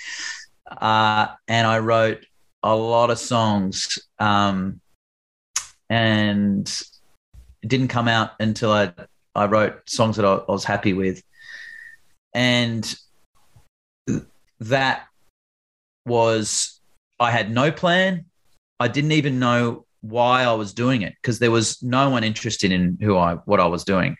Uh, 0.70 1.28
and 1.48 1.66
I 1.66 1.78
wrote 1.78 2.24
a 2.62 2.74
lot 2.74 3.10
of 3.10 3.18
songs, 3.18 3.98
um, 4.18 4.80
and 5.90 6.68
it 7.62 7.68
didn't 7.68 7.88
come 7.88 8.08
out 8.08 8.30
until 8.40 8.72
I 8.72 8.92
I 9.34 9.46
wrote 9.46 9.88
songs 9.88 10.16
that 10.16 10.24
I, 10.24 10.34
I 10.34 10.52
was 10.52 10.64
happy 10.64 10.92
with, 10.92 11.22
and 12.34 12.94
that 14.60 15.06
was 16.06 16.80
I 17.18 17.30
had 17.30 17.50
no 17.50 17.70
plan. 17.72 18.26
I 18.78 18.88
didn't 18.88 19.12
even 19.12 19.38
know 19.38 19.86
why 20.02 20.42
I 20.42 20.52
was 20.52 20.74
doing 20.74 21.02
it 21.02 21.14
because 21.22 21.38
there 21.38 21.50
was 21.50 21.82
no 21.82 22.10
one 22.10 22.24
interested 22.24 22.72
in 22.72 22.98
who 23.00 23.16
I 23.16 23.34
what 23.46 23.60
I 23.60 23.66
was 23.66 23.84
doing. 23.84 24.16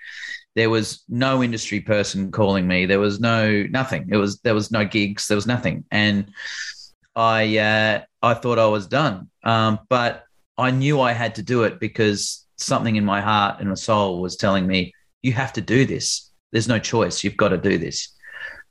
There 0.54 0.70
was 0.70 1.02
no 1.09 1.42
industry 1.42 1.80
person 1.80 2.30
calling 2.30 2.66
me. 2.66 2.86
There 2.86 3.00
was 3.00 3.20
no 3.20 3.64
nothing. 3.64 4.09
It 4.10 4.16
was 4.16 4.38
there 4.40 4.54
was 4.54 4.70
no 4.70 4.84
gigs. 4.84 5.28
There 5.28 5.36
was 5.36 5.46
nothing, 5.46 5.84
and 5.90 6.30
I 7.14 7.59
uh, 7.59 8.02
I 8.22 8.34
thought 8.34 8.59
I 8.59 8.66
was 8.66 8.86
done. 8.86 9.28
Um, 9.44 9.80
but 9.88 10.24
I 10.56 10.70
knew 10.70 11.00
I 11.00 11.12
had 11.12 11.34
to 11.36 11.42
do 11.42 11.64
it 11.64 11.80
because 11.80 12.46
something 12.56 12.96
in 12.96 13.04
my 13.04 13.20
heart 13.20 13.59
and 13.59 13.68
my 13.68 13.74
soul 13.74 14.20
was 14.20 14.36
telling 14.36 14.66
me 14.66 14.94
you 15.22 15.32
have 15.32 15.52
to 15.54 15.60
do 15.60 15.84
this. 15.84 16.30
There's 16.52 16.68
no 16.68 16.78
choice. 16.78 17.24
You've 17.24 17.36
got 17.36 17.48
to 17.48 17.59
do 17.59 17.78
this. 17.78 18.09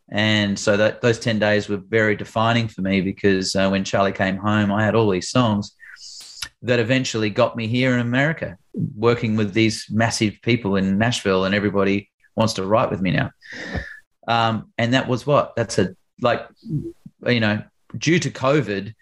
And 0.10 0.58
so 0.58 0.78
that 0.78 1.02
those 1.02 1.20
ten 1.20 1.40
days 1.40 1.68
were 1.68 1.78
very 1.78 2.16
defining 2.16 2.70
for 2.70 2.82
me 2.82 3.02
because 3.02 3.56
uh, 3.56 3.68
when 3.70 3.84
Charlie 3.84 4.12
came 4.14 4.38
home, 4.38 4.72
I 4.72 4.86
had 4.86 4.96
all 4.96 5.10
these 5.10 5.30
songs 5.30 5.76
that 6.62 6.80
eventually 6.80 7.30
got 7.30 7.56
me 7.56 7.68
here 7.68 7.94
in 7.94 8.00
America, 8.00 8.58
working 8.96 9.36
with 9.36 9.54
these 9.54 9.88
massive 9.90 10.36
people 10.42 10.76
in 10.76 10.98
Nashville, 10.98 11.46
and 11.46 11.56
everybody 11.56 12.10
wants 12.36 12.54
to 12.54 12.66
write 12.66 12.92
with 12.92 13.02
me 13.02 13.12
now. 13.12 13.32
Um, 14.28 14.72
and 14.78 14.94
that 14.94 15.08
was 15.08 15.26
what? 15.26 15.56
That's 15.56 15.80
a 15.80 15.96
like, 16.22 16.48
you 17.26 17.40
know, 17.40 17.64
due 17.98 18.20
to 18.20 18.30
COVID, 18.30 18.94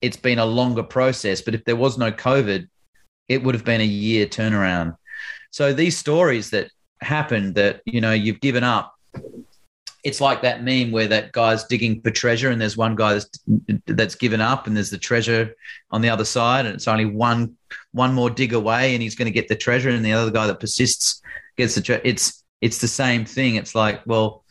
it's 0.00 0.16
been 0.16 0.38
a 0.38 0.46
longer 0.46 0.82
process. 0.82 1.42
But 1.42 1.54
if 1.54 1.64
there 1.64 1.76
was 1.76 1.98
no 1.98 2.10
COVID, 2.10 2.68
it 3.28 3.42
would 3.42 3.54
have 3.54 3.64
been 3.64 3.80
a 3.80 3.84
year 3.84 4.26
turnaround. 4.26 4.96
So 5.50 5.72
these 5.72 5.96
stories 5.96 6.50
that 6.50 6.70
happened 7.00 7.54
that, 7.54 7.80
you 7.84 8.00
know, 8.00 8.12
you've 8.12 8.40
given 8.40 8.64
up, 8.64 8.94
it's 10.04 10.20
like 10.20 10.42
that 10.42 10.62
meme 10.62 10.92
where 10.92 11.08
that 11.08 11.32
guy's 11.32 11.64
digging 11.64 12.00
for 12.02 12.10
treasure 12.10 12.50
and 12.50 12.60
there's 12.60 12.76
one 12.76 12.94
guy 12.94 13.14
that's, 13.14 13.40
that's 13.86 14.14
given 14.14 14.40
up 14.40 14.66
and 14.66 14.76
there's 14.76 14.90
the 14.90 14.98
treasure 14.98 15.54
on 15.90 16.02
the 16.02 16.10
other 16.10 16.26
side 16.26 16.66
and 16.66 16.74
it's 16.74 16.86
only 16.86 17.06
one 17.06 17.56
one 17.92 18.12
more 18.12 18.28
dig 18.28 18.52
away 18.52 18.94
and 18.94 19.02
he's 19.02 19.14
going 19.14 19.26
to 19.26 19.32
get 19.32 19.48
the 19.48 19.56
treasure 19.56 19.88
and 19.88 20.04
the 20.04 20.12
other 20.12 20.30
guy 20.30 20.46
that 20.46 20.60
persists 20.60 21.22
gets 21.56 21.74
the 21.74 21.80
treasure. 21.80 22.02
It's 22.04 22.44
it's 22.60 22.78
the 22.78 22.88
same 22.88 23.24
thing. 23.24 23.56
It's 23.56 23.74
like, 23.74 24.02
well, 24.06 24.44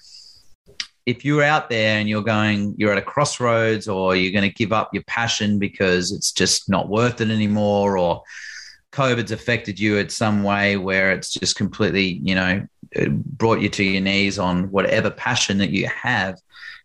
if 1.05 1.25
you're 1.25 1.43
out 1.43 1.69
there 1.69 1.99
and 1.99 2.07
you're 2.07 2.23
going, 2.23 2.75
you're 2.77 2.91
at 2.91 2.97
a 2.97 3.01
crossroads 3.01 3.88
or 3.88 4.15
you're 4.15 4.31
going 4.31 4.49
to 4.49 4.55
give 4.55 4.71
up 4.71 4.89
your 4.93 5.03
passion 5.03 5.59
because 5.59 6.11
it's 6.11 6.31
just 6.31 6.69
not 6.69 6.89
worth 6.89 7.21
it 7.21 7.30
anymore 7.30 7.97
or 7.97 8.23
COVID's 8.91 9.31
affected 9.31 9.80
you 9.80 9.97
in 9.97 10.09
some 10.09 10.43
way 10.43 10.77
where 10.77 11.11
it's 11.11 11.34
just 11.34 11.55
completely, 11.55 12.19
you 12.23 12.35
know, 12.35 12.65
brought 13.10 13.60
you 13.60 13.70
to 13.70 13.84
your 13.84 14.02
knees 14.02 14.40
on 14.40 14.72
whatever 14.72 15.10
passion 15.10 15.57
that 15.60 15.72
you 15.72 15.88
have, 15.88 16.40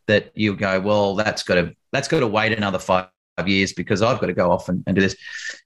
that 0.07 0.31
you 0.35 0.57
go, 0.57 0.81
well, 0.81 1.15
that's 1.15 1.43
got 1.43 1.55
to 1.55 1.75
that's 1.93 2.09
got 2.09 2.21
to 2.21 2.27
wait 2.27 2.53
another 2.53 2.79
five 2.79 3.09
years 3.47 3.73
because 3.73 4.03
I've 4.03 4.21
got 4.21 4.27
to 4.27 4.33
go 4.33 4.51
off 4.51 4.69
and, 4.69 4.83
and 4.87 4.95
do 4.95 5.03
this. 5.03 5.17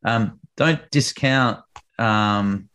Um, 0.05 0.41
don't 0.57 0.81
discount 0.91 1.61
um, 1.99 2.69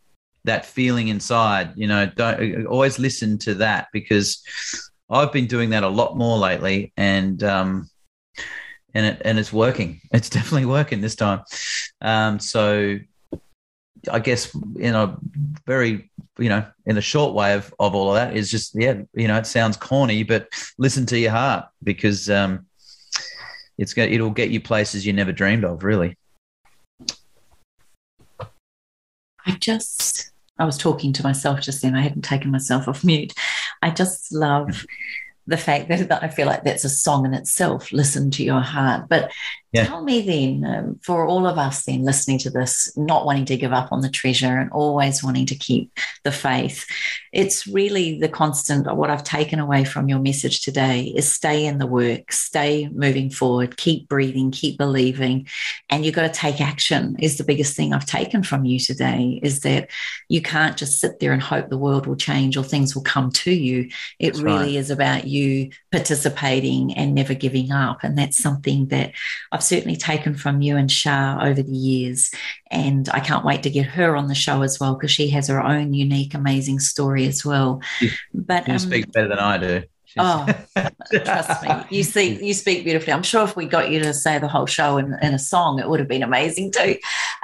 that 0.44 0.66
feeling 0.66 1.08
inside. 1.08 1.72
You 1.76 1.86
know, 1.86 2.06
don't 2.06 2.66
always 2.66 2.98
listen 2.98 3.38
to 3.38 3.54
that 3.54 3.88
because 3.92 4.42
I've 5.10 5.32
been 5.32 5.46
doing 5.46 5.70
that 5.70 5.84
a 5.84 5.88
lot 5.88 6.16
more 6.16 6.36
lately, 6.36 6.92
and 6.96 7.42
um, 7.42 7.88
and 8.94 9.06
it 9.06 9.22
and 9.24 9.38
it's 9.38 9.52
working. 9.52 10.00
It's 10.12 10.30
definitely 10.30 10.66
working 10.66 11.00
this 11.00 11.16
time. 11.16 11.42
Um, 12.00 12.38
so 12.40 12.98
I 14.10 14.18
guess 14.18 14.54
in 14.76 14.94
a 14.94 15.16
very 15.66 16.07
you 16.38 16.48
know 16.48 16.64
in 16.86 16.94
the 16.94 17.02
short 17.02 17.34
way 17.34 17.54
of, 17.54 17.74
of 17.78 17.94
all 17.94 18.08
of 18.10 18.14
that 18.14 18.36
is 18.36 18.50
just 18.50 18.74
yeah 18.74 19.00
you 19.14 19.28
know 19.28 19.36
it 19.36 19.46
sounds 19.46 19.76
corny 19.76 20.22
but 20.22 20.48
listen 20.78 21.04
to 21.06 21.18
your 21.18 21.30
heart 21.30 21.66
because 21.82 22.30
um, 22.30 22.66
it's 23.76 23.94
going 23.94 24.12
it'll 24.12 24.30
get 24.30 24.50
you 24.50 24.60
places 24.60 25.06
you 25.06 25.12
never 25.12 25.32
dreamed 25.32 25.64
of 25.64 25.84
really. 25.84 26.16
I 29.46 29.52
just 29.60 30.30
I 30.58 30.64
was 30.64 30.76
talking 30.76 31.12
to 31.14 31.22
myself 31.22 31.60
just 31.60 31.82
then 31.82 31.94
I 31.94 32.02
hadn't 32.02 32.22
taken 32.22 32.50
myself 32.50 32.88
off 32.88 33.04
mute. 33.04 33.32
I 33.80 33.90
just 33.90 34.32
love 34.32 34.84
the 35.46 35.56
fact 35.56 35.88
that, 35.88 36.08
that 36.08 36.22
I 36.22 36.28
feel 36.28 36.46
like 36.46 36.64
that's 36.64 36.84
a 36.84 36.90
song 36.90 37.24
in 37.24 37.32
itself. 37.32 37.90
Listen 37.90 38.30
to 38.32 38.44
your 38.44 38.60
heart. 38.60 39.08
But 39.08 39.30
yeah. 39.72 39.84
tell 39.84 40.02
me 40.02 40.22
then, 40.22 40.64
um, 40.64 41.00
for 41.02 41.26
all 41.26 41.46
of 41.46 41.58
us 41.58 41.84
then 41.84 42.02
listening 42.02 42.38
to 42.38 42.50
this, 42.50 42.96
not 42.96 43.26
wanting 43.26 43.44
to 43.46 43.56
give 43.56 43.72
up 43.72 43.92
on 43.92 44.00
the 44.00 44.08
treasure 44.08 44.58
and 44.58 44.70
always 44.72 45.22
wanting 45.22 45.46
to 45.46 45.54
keep 45.54 45.92
the 46.24 46.32
faith, 46.32 46.86
it's 47.32 47.66
really 47.66 48.18
the 48.18 48.28
constant. 48.28 48.86
What 48.96 49.10
I've 49.10 49.24
taken 49.24 49.58
away 49.58 49.84
from 49.84 50.08
your 50.08 50.20
message 50.20 50.62
today 50.62 51.02
is 51.02 51.30
stay 51.30 51.66
in 51.66 51.78
the 51.78 51.86
work, 51.86 52.32
stay 52.32 52.88
moving 52.88 53.28
forward, 53.28 53.76
keep 53.76 54.08
breathing, 54.08 54.50
keep 54.50 54.78
believing, 54.78 55.46
and 55.90 56.04
you've 56.04 56.14
got 56.14 56.32
to 56.32 56.40
take 56.40 56.60
action. 56.60 57.16
Is 57.18 57.36
the 57.36 57.44
biggest 57.44 57.76
thing 57.76 57.92
I've 57.92 58.06
taken 58.06 58.42
from 58.42 58.64
you 58.64 58.78
today 58.78 59.38
is 59.42 59.60
that 59.60 59.90
you 60.28 60.40
can't 60.40 60.78
just 60.78 60.98
sit 60.98 61.20
there 61.20 61.32
and 61.32 61.42
hope 61.42 61.68
the 61.68 61.76
world 61.76 62.06
will 62.06 62.16
change 62.16 62.56
or 62.56 62.64
things 62.64 62.94
will 62.94 63.02
come 63.02 63.30
to 63.32 63.52
you. 63.52 63.90
It 64.18 64.32
that's 64.32 64.40
really 64.40 64.58
right. 64.58 64.74
is 64.76 64.90
about 64.90 65.26
you 65.26 65.70
participating 65.92 66.94
and 66.94 67.14
never 67.14 67.34
giving 67.34 67.70
up, 67.70 68.02
and 68.02 68.16
that's 68.16 68.38
something 68.38 68.86
that 68.86 69.12
I've 69.58 69.64
certainly 69.64 69.96
taken 69.96 70.36
from 70.36 70.62
you 70.62 70.76
and 70.76 70.88
Char 70.88 71.44
over 71.44 71.60
the 71.60 71.72
years. 71.72 72.30
And 72.70 73.08
I 73.08 73.18
can't 73.18 73.44
wait 73.44 73.64
to 73.64 73.70
get 73.70 73.86
her 73.86 74.14
on 74.16 74.28
the 74.28 74.34
show 74.36 74.62
as 74.62 74.78
well 74.78 74.94
because 74.94 75.10
she 75.10 75.30
has 75.30 75.48
her 75.48 75.60
own 75.60 75.94
unique, 75.94 76.32
amazing 76.32 76.78
story 76.78 77.26
as 77.26 77.44
well. 77.44 77.82
You, 78.00 78.10
but 78.32 78.68
you 78.68 78.74
um, 78.74 78.78
speak 78.78 79.10
better 79.10 79.26
than 79.26 79.40
I 79.40 79.58
do. 79.58 79.82
Oh, 80.16 80.46
trust 81.24 81.62
me, 81.62 81.70
you 81.90 82.02
see, 82.02 82.44
you 82.44 82.54
speak 82.54 82.84
beautifully. 82.84 83.12
I'm 83.12 83.22
sure 83.22 83.44
if 83.44 83.56
we 83.56 83.66
got 83.66 83.90
you 83.90 84.00
to 84.00 84.14
say 84.14 84.38
the 84.38 84.48
whole 84.48 84.66
show 84.66 84.96
in, 84.96 85.16
in 85.22 85.34
a 85.34 85.38
song, 85.38 85.78
it 85.78 85.88
would 85.88 86.00
have 86.00 86.08
been 86.08 86.22
amazing 86.22 86.72
too. 86.72 86.96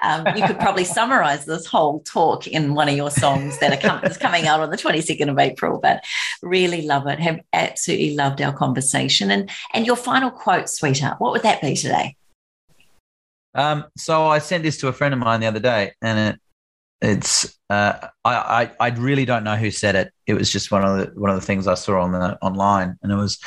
Um, 0.03 0.27
you 0.37 0.47
could 0.47 0.59
probably 0.59 0.85
summarize 0.85 1.45
this 1.45 1.67
whole 1.67 2.01
talk 2.01 2.47
in 2.47 2.75
one 2.75 2.89
of 2.89 2.97
your 2.97 3.11
songs 3.11 3.59
that 3.59 3.73
are 3.73 3.89
com- 3.89 4.05
is 4.05 4.17
coming 4.17 4.47
out 4.47 4.61
on 4.61 4.71
the 4.71 4.77
22nd 4.77 5.31
of 5.31 5.39
April. 5.39 5.79
But 5.79 6.05
really 6.43 6.83
love 6.83 7.07
it. 7.07 7.19
Have 7.21 7.41
absolutely 7.53 8.15
loved 8.15 8.41
our 8.41 8.53
conversation. 8.53 9.31
And 9.31 9.51
and 9.73 9.87
your 9.87 9.97
final 9.97 10.31
quote, 10.31 10.69
sweetheart, 10.69 11.21
what 11.21 11.33
would 11.33 11.43
that 11.43 11.61
be 11.61 11.75
today? 11.75 12.17
Um, 13.55 13.85
so 13.97 14.27
I 14.27 14.39
sent 14.39 14.65
this 14.65 14.79
to 14.79 14.89
a 14.89 14.93
friend 14.93 15.15
of 15.15 15.21
mine 15.21 15.41
the 15.41 15.47
other 15.47 15.61
day, 15.61 15.93
and 16.03 16.19
it 16.19 16.41
it's 17.05 17.59
uh, 17.71 18.09
I, 18.25 18.35
I, 18.35 18.71
I 18.81 18.89
really 18.91 19.25
don't 19.25 19.45
know 19.45 19.57
who 19.57 19.71
said 19.71 19.95
it. 19.95 20.13
It 20.27 20.35
was 20.35 20.51
just 20.51 20.71
one 20.71 20.85
of 20.85 20.99
the 20.99 21.21
one 21.21 21.31
of 21.31 21.37
the 21.37 21.47
things 21.47 21.67
I 21.67 21.75
saw 21.75 22.01
on 22.01 22.13
the 22.13 22.39
online, 22.41 22.99
and 23.03 23.13
it 23.13 23.17
was 23.17 23.39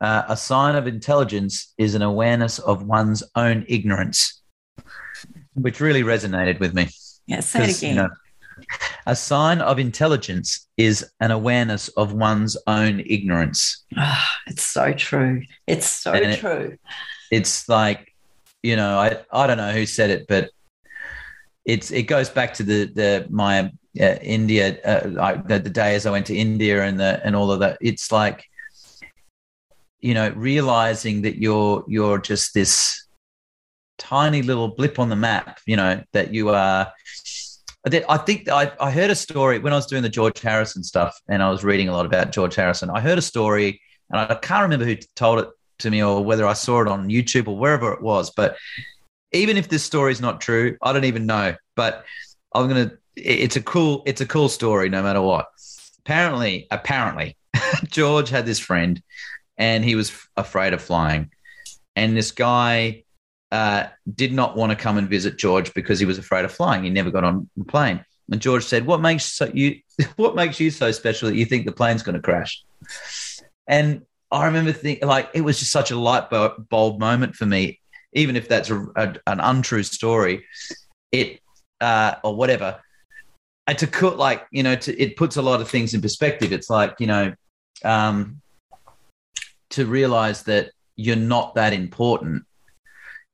uh, 0.00 0.24
a 0.28 0.36
sign 0.36 0.76
of 0.76 0.86
intelligence 0.86 1.72
is 1.78 1.94
an 1.94 2.02
awareness 2.02 2.58
of 2.58 2.82
one's 2.82 3.22
own 3.36 3.64
ignorance, 3.68 4.42
which 5.54 5.80
really 5.80 6.02
resonated 6.02 6.60
with 6.60 6.74
me. 6.74 6.88
Yeah, 7.26 7.40
say 7.40 7.64
it 7.64 7.78
again. 7.78 7.96
You 7.96 8.02
know, 8.02 8.08
a 9.06 9.16
sign 9.16 9.60
of 9.60 9.78
intelligence 9.78 10.68
is 10.76 11.10
an 11.20 11.30
awareness 11.30 11.88
of 11.88 12.12
one's 12.12 12.56
own 12.66 13.00
ignorance. 13.00 13.84
Oh, 13.96 14.24
it's 14.46 14.66
so 14.66 14.92
true. 14.92 15.42
It's 15.66 15.88
so 15.88 16.12
and 16.12 16.38
true. 16.38 16.72
It, 16.72 16.80
it's 17.30 17.68
like, 17.68 18.14
you 18.62 18.76
know, 18.76 18.98
I, 18.98 19.20
I 19.32 19.46
don't 19.46 19.56
know 19.56 19.72
who 19.72 19.86
said 19.86 20.10
it, 20.10 20.26
but 20.28 20.50
it's 21.64 21.90
it 21.90 22.04
goes 22.04 22.28
back 22.28 22.54
to 22.54 22.62
the 22.62 22.86
the 22.86 23.26
my 23.30 23.70
uh, 24.00 24.16
India 24.22 24.78
uh, 24.84 25.20
I, 25.20 25.34
the, 25.36 25.58
the 25.58 25.70
days 25.70 26.06
I 26.06 26.10
went 26.10 26.26
to 26.26 26.36
India 26.36 26.82
and 26.82 26.98
the 26.98 27.20
and 27.24 27.36
all 27.36 27.50
of 27.50 27.60
that. 27.60 27.78
It's 27.80 28.10
like 28.12 28.44
you 30.00 30.14
know 30.14 30.30
realizing 30.30 31.22
that 31.22 31.40
you're 31.40 31.84
you're 31.88 32.18
just 32.18 32.54
this 32.54 33.06
tiny 33.98 34.42
little 34.42 34.68
blip 34.68 34.98
on 34.98 35.08
the 35.08 35.16
map. 35.16 35.60
You 35.66 35.76
know 35.76 36.02
that 36.12 36.32
you 36.32 36.50
are. 36.50 36.92
I 37.86 38.18
think 38.18 38.46
I, 38.50 38.70
I 38.78 38.90
heard 38.90 39.08
a 39.08 39.14
story 39.14 39.58
when 39.58 39.72
I 39.72 39.76
was 39.76 39.86
doing 39.86 40.02
the 40.02 40.10
George 40.10 40.38
Harrison 40.40 40.82
stuff, 40.82 41.18
and 41.28 41.42
I 41.42 41.48
was 41.48 41.64
reading 41.64 41.88
a 41.88 41.92
lot 41.92 42.04
about 42.04 42.30
George 42.30 42.54
Harrison. 42.54 42.90
I 42.90 43.00
heard 43.00 43.16
a 43.16 43.22
story, 43.22 43.80
and 44.10 44.20
I 44.20 44.34
can't 44.34 44.62
remember 44.62 44.84
who 44.84 44.96
told 45.16 45.38
it 45.38 45.48
to 45.78 45.90
me 45.90 46.02
or 46.02 46.22
whether 46.22 46.46
I 46.46 46.52
saw 46.52 46.82
it 46.82 46.88
on 46.88 47.08
YouTube 47.08 47.48
or 47.48 47.56
wherever 47.56 47.92
it 47.92 48.02
was, 48.02 48.30
but 48.30 48.56
even 49.32 49.56
if 49.56 49.68
this 49.68 49.84
story 49.84 50.12
is 50.12 50.20
not 50.20 50.40
true, 50.40 50.76
I 50.82 50.92
don't 50.92 51.04
even 51.04 51.26
know. 51.26 51.54
But 51.76 52.04
I'm 52.54 52.68
gonna. 52.68 52.92
It's 53.16 53.56
a 53.56 53.62
cool. 53.62 54.02
It's 54.06 54.20
a 54.20 54.26
cool 54.26 54.48
story, 54.48 54.88
no 54.88 55.02
matter 55.02 55.22
what. 55.22 55.46
Apparently, 56.00 56.66
apparently, 56.70 57.36
George 57.84 58.30
had 58.30 58.46
this 58.46 58.58
friend, 58.58 59.02
and 59.56 59.84
he 59.84 59.94
was 59.94 60.12
afraid 60.36 60.72
of 60.72 60.82
flying, 60.82 61.30
and 61.96 62.16
this 62.16 62.32
guy 62.32 63.04
uh, 63.52 63.86
did 64.12 64.32
not 64.32 64.56
want 64.56 64.70
to 64.70 64.76
come 64.76 64.98
and 64.98 65.08
visit 65.08 65.38
George 65.38 65.74
because 65.74 65.98
he 65.98 66.06
was 66.06 66.18
afraid 66.18 66.44
of 66.44 66.52
flying. 66.52 66.84
He 66.84 66.90
never 66.90 67.10
got 67.10 67.24
on 67.24 67.48
the 67.56 67.64
plane. 67.64 68.04
And 68.30 68.40
George 68.40 68.64
said, 68.64 68.86
"What 68.86 69.00
makes 69.00 69.24
so 69.24 69.50
you? 69.52 69.80
What 70.16 70.34
makes 70.34 70.58
you 70.58 70.70
so 70.70 70.92
special 70.92 71.28
that 71.28 71.36
you 71.36 71.44
think 71.44 71.66
the 71.66 71.72
plane's 71.72 72.02
going 72.02 72.14
to 72.14 72.22
crash?" 72.22 72.64
And 73.66 74.02
I 74.30 74.46
remember 74.46 74.72
thinking, 74.72 75.06
like, 75.06 75.30
it 75.34 75.40
was 75.42 75.58
just 75.58 75.72
such 75.72 75.90
a 75.90 75.96
light 75.96 76.30
bulb 76.30 77.00
moment 77.00 77.34
for 77.34 77.46
me 77.46 77.79
even 78.12 78.36
if 78.36 78.48
that's 78.48 78.70
a, 78.70 78.86
a, 78.96 79.14
an 79.26 79.40
untrue 79.40 79.82
story, 79.82 80.46
it 81.12 81.40
uh, 81.80 82.14
or 82.24 82.34
whatever. 82.34 82.80
And 83.66 83.78
to 83.78 83.86
cut 83.86 84.18
like 84.18 84.46
you 84.50 84.62
know, 84.62 84.74
to, 84.76 85.00
it 85.00 85.16
puts 85.16 85.36
a 85.36 85.42
lot 85.42 85.60
of 85.60 85.68
things 85.68 85.94
in 85.94 86.00
perspective. 86.00 86.52
It's 86.52 86.70
like 86.70 86.96
you 86.98 87.06
know, 87.06 87.34
um, 87.84 88.40
to 89.70 89.86
realize 89.86 90.42
that 90.44 90.72
you're 90.96 91.16
not 91.16 91.54
that 91.54 91.72
important 91.72 92.44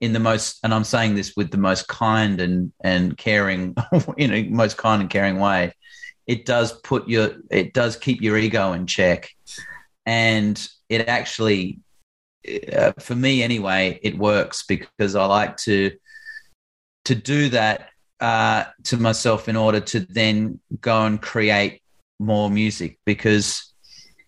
in 0.01 0.12
the 0.12 0.20
most, 0.20 0.59
and 0.62 0.74
I'm 0.74 0.85
saying 0.85 1.15
this 1.15 1.35
with 1.36 1.51
the 1.51 1.57
most 1.57 1.89
kind 1.89 2.40
and 2.40 2.73
and 2.82 3.16
caring, 3.16 3.74
you 4.16 4.28
know, 4.28 4.44
most 4.51 4.77
kind 4.77 5.01
and 5.01 5.11
caring 5.11 5.39
way. 5.39 5.73
It 6.27 6.44
does 6.44 6.73
put 6.81 7.09
your, 7.09 7.36
it 7.51 7.73
does 7.73 7.97
keep 7.97 8.20
your 8.20 8.36
ego 8.36 8.73
in 8.73 8.86
check, 8.86 9.31
and 10.05 10.61
it 10.89 11.09
actually 11.09 11.78
uh, 12.73 12.93
for 12.98 13.14
me 13.14 13.43
anyway, 13.43 13.98
it 14.02 14.16
works 14.16 14.64
because 14.64 15.14
I 15.14 15.27
like 15.27 15.56
to 15.59 15.93
to 17.05 17.14
do 17.14 17.48
that 17.51 17.90
uh, 18.20 18.64
to 18.85 18.97
myself 18.97 19.48
in 19.48 19.56
order 19.56 19.81
to 19.81 20.01
then 20.01 20.60
go 20.81 21.06
and 21.06 21.20
create 21.20 21.82
more 22.18 22.51
music. 22.51 22.98
Because 23.05 23.73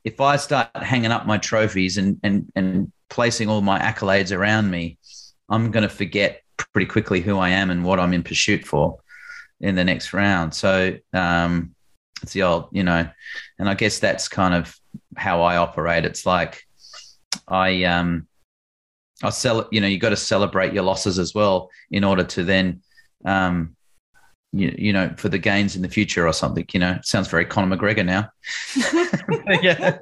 if 0.04 0.20
I 0.20 0.36
start 0.36 0.70
hanging 0.74 1.10
up 1.10 1.26
my 1.26 1.38
trophies 1.38 1.98
and 1.98 2.18
and 2.22 2.50
and 2.54 2.92
placing 3.08 3.48
all 3.48 3.60
my 3.60 3.78
accolades 3.78 4.36
around 4.36 4.70
me, 4.70 4.98
I'm 5.48 5.70
going 5.70 5.82
to 5.82 5.88
forget 5.88 6.42
pretty 6.56 6.86
quickly 6.86 7.20
who 7.20 7.38
I 7.38 7.50
am 7.50 7.70
and 7.70 7.84
what 7.84 8.00
I'm 8.00 8.12
in 8.12 8.22
pursuit 8.22 8.66
for 8.66 8.98
in 9.60 9.74
the 9.74 9.84
next 9.84 10.12
round. 10.12 10.54
So 10.54 10.96
um, 11.12 11.74
it's 12.22 12.32
the 12.32 12.42
old, 12.42 12.68
you 12.72 12.82
know, 12.82 13.08
and 13.58 13.68
I 13.68 13.74
guess 13.74 13.98
that's 13.98 14.28
kind 14.28 14.54
of 14.54 14.76
how 15.16 15.42
I 15.42 15.56
operate. 15.56 16.04
It's 16.04 16.26
like 16.26 16.67
I 17.46 17.84
um 17.84 18.26
I 19.22 19.30
sell 19.30 19.68
you 19.70 19.80
know, 19.80 19.86
you 19.86 19.98
got 19.98 20.10
to 20.10 20.16
celebrate 20.16 20.72
your 20.72 20.84
losses 20.84 21.18
as 21.18 21.34
well 21.34 21.70
in 21.90 22.04
order 22.04 22.24
to 22.24 22.44
then 22.44 22.82
um 23.24 23.76
you, 24.52 24.74
you 24.78 24.92
know, 24.92 25.12
for 25.16 25.28
the 25.28 25.38
gains 25.38 25.76
in 25.76 25.82
the 25.82 25.88
future 25.88 26.26
or 26.26 26.32
something, 26.32 26.66
you 26.72 26.80
know, 26.80 26.98
sounds 27.02 27.28
very 27.28 27.44
Conor 27.44 27.76
McGregor 27.76 28.04
now. 28.04 28.30
yeah. 29.62 29.98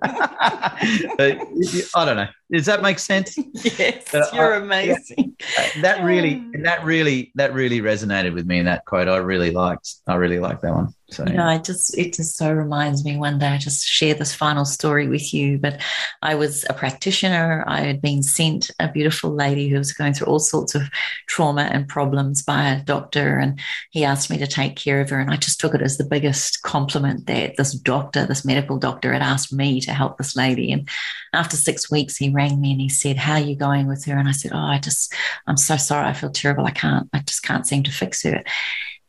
I 1.94 2.04
don't 2.04 2.16
know. 2.16 2.28
Does 2.52 2.66
that 2.66 2.80
make 2.80 2.98
sense? 2.98 3.36
Yes, 3.54 4.14
uh, 4.14 4.28
you're 4.32 4.54
I, 4.54 4.58
amazing. 4.58 5.36
Yeah, 5.40 5.82
that 5.82 6.04
really, 6.04 6.44
that 6.62 6.84
really, 6.84 7.32
that 7.34 7.54
really 7.54 7.80
resonated 7.80 8.34
with 8.34 8.46
me 8.46 8.60
in 8.60 8.66
that 8.66 8.84
quote. 8.84 9.08
I 9.08 9.16
really 9.16 9.50
liked, 9.50 9.96
I 10.06 10.14
really 10.14 10.38
liked 10.38 10.62
that 10.62 10.72
one. 10.72 10.94
So 11.08 11.24
you 11.24 11.34
know, 11.34 11.48
it 11.50 11.62
just 11.62 11.96
it 11.96 12.14
just 12.14 12.36
so 12.36 12.52
reminds 12.52 13.04
me 13.04 13.16
one 13.16 13.38
day 13.38 13.46
I 13.46 13.58
just 13.58 13.86
share 13.86 14.14
this 14.14 14.34
final 14.34 14.64
story 14.64 15.06
with 15.06 15.32
you. 15.32 15.56
But 15.56 15.80
I 16.20 16.34
was 16.34 16.64
a 16.68 16.74
practitioner. 16.74 17.62
I 17.66 17.82
had 17.82 18.02
been 18.02 18.24
sent 18.24 18.72
a 18.80 18.90
beautiful 18.90 19.30
lady 19.30 19.68
who 19.68 19.78
was 19.78 19.92
going 19.92 20.14
through 20.14 20.26
all 20.26 20.40
sorts 20.40 20.74
of 20.74 20.82
trauma 21.28 21.62
and 21.62 21.86
problems 21.86 22.42
by 22.42 22.70
a 22.70 22.82
doctor, 22.82 23.38
and 23.38 23.60
he 23.90 24.04
asked 24.04 24.30
me 24.30 24.38
to 24.38 24.48
take 24.48 24.74
care 24.74 25.00
of 25.00 25.08
her. 25.10 25.20
And 25.20 25.30
I 25.30 25.36
just 25.36 25.60
took 25.60 25.76
it 25.76 25.82
as 25.82 25.96
the 25.96 26.04
biggest 26.04 26.62
compliment 26.62 27.26
that 27.26 27.56
this 27.56 27.72
doctor, 27.72 28.26
this 28.26 28.44
medical 28.44 28.76
doctor, 28.76 29.12
had 29.12 29.22
asked 29.22 29.52
me 29.52 29.80
to 29.82 29.92
help 29.92 30.18
this 30.18 30.34
lady. 30.34 30.72
And 30.72 30.88
after 31.32 31.56
six 31.56 31.88
weeks, 31.88 32.16
he 32.16 32.30
rang 32.30 32.60
me 32.60 32.72
and 32.72 32.80
he 32.80 32.88
said, 32.88 33.16
"How 33.16 33.34
are 33.34 33.40
you 33.40 33.54
going 33.54 33.86
with 33.86 34.04
her?" 34.06 34.18
And 34.18 34.28
I 34.28 34.32
said, 34.32 34.50
"Oh, 34.52 34.58
I 34.58 34.80
just 34.80 35.14
I'm 35.46 35.56
so 35.56 35.76
sorry. 35.76 36.08
I 36.08 36.14
feel 36.14 36.30
terrible. 36.30 36.66
I 36.66 36.72
can't. 36.72 37.08
I 37.12 37.20
just 37.20 37.44
can't 37.44 37.66
seem 37.66 37.84
to 37.84 37.92
fix 37.92 38.24
her." 38.24 38.42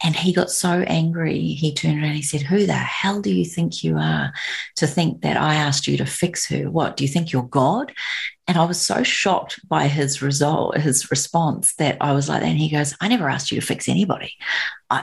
And 0.04 0.16
he 0.16 0.32
got 0.32 0.52
so 0.52 0.84
angry. 0.88 1.40
He 1.40 1.74
turned 1.74 1.96
around 1.96 2.10
and 2.10 2.16
he 2.16 2.22
said, 2.22 2.44
Who 2.44 2.66
the 2.66 2.74
hell 2.74 3.22
do 3.22 3.34
you 3.34 3.46
think 3.46 3.84
you 3.84 3.98
are 3.98 4.32
to 4.76 4.86
think 4.86 5.22
that 5.22 5.38
I 5.38 5.56
asked 5.56 5.88
you 5.88 5.98
to 5.98 6.06
fix 6.06 6.48
her? 6.50 6.70
What 6.70 6.98
do 6.98 7.04
you 7.04 7.08
think 7.08 7.32
you're 7.32 7.44
God? 7.44 7.92
And 8.48 8.58
I 8.58 8.64
was 8.64 8.80
so 8.80 9.04
shocked 9.04 9.60
by 9.68 9.88
his 9.88 10.22
result, 10.22 10.78
his 10.78 11.12
response 11.12 11.76
that 11.76 11.98
I 12.00 12.14
was 12.14 12.30
like, 12.30 12.44
and 12.44 12.58
he 12.58 12.70
goes, 12.70 12.96
I 13.02 13.10
never 13.10 13.28
asked 13.28 13.52
you 13.52 13.60
to 13.60 13.66
fix 13.66 13.90
anybody. 13.90 14.34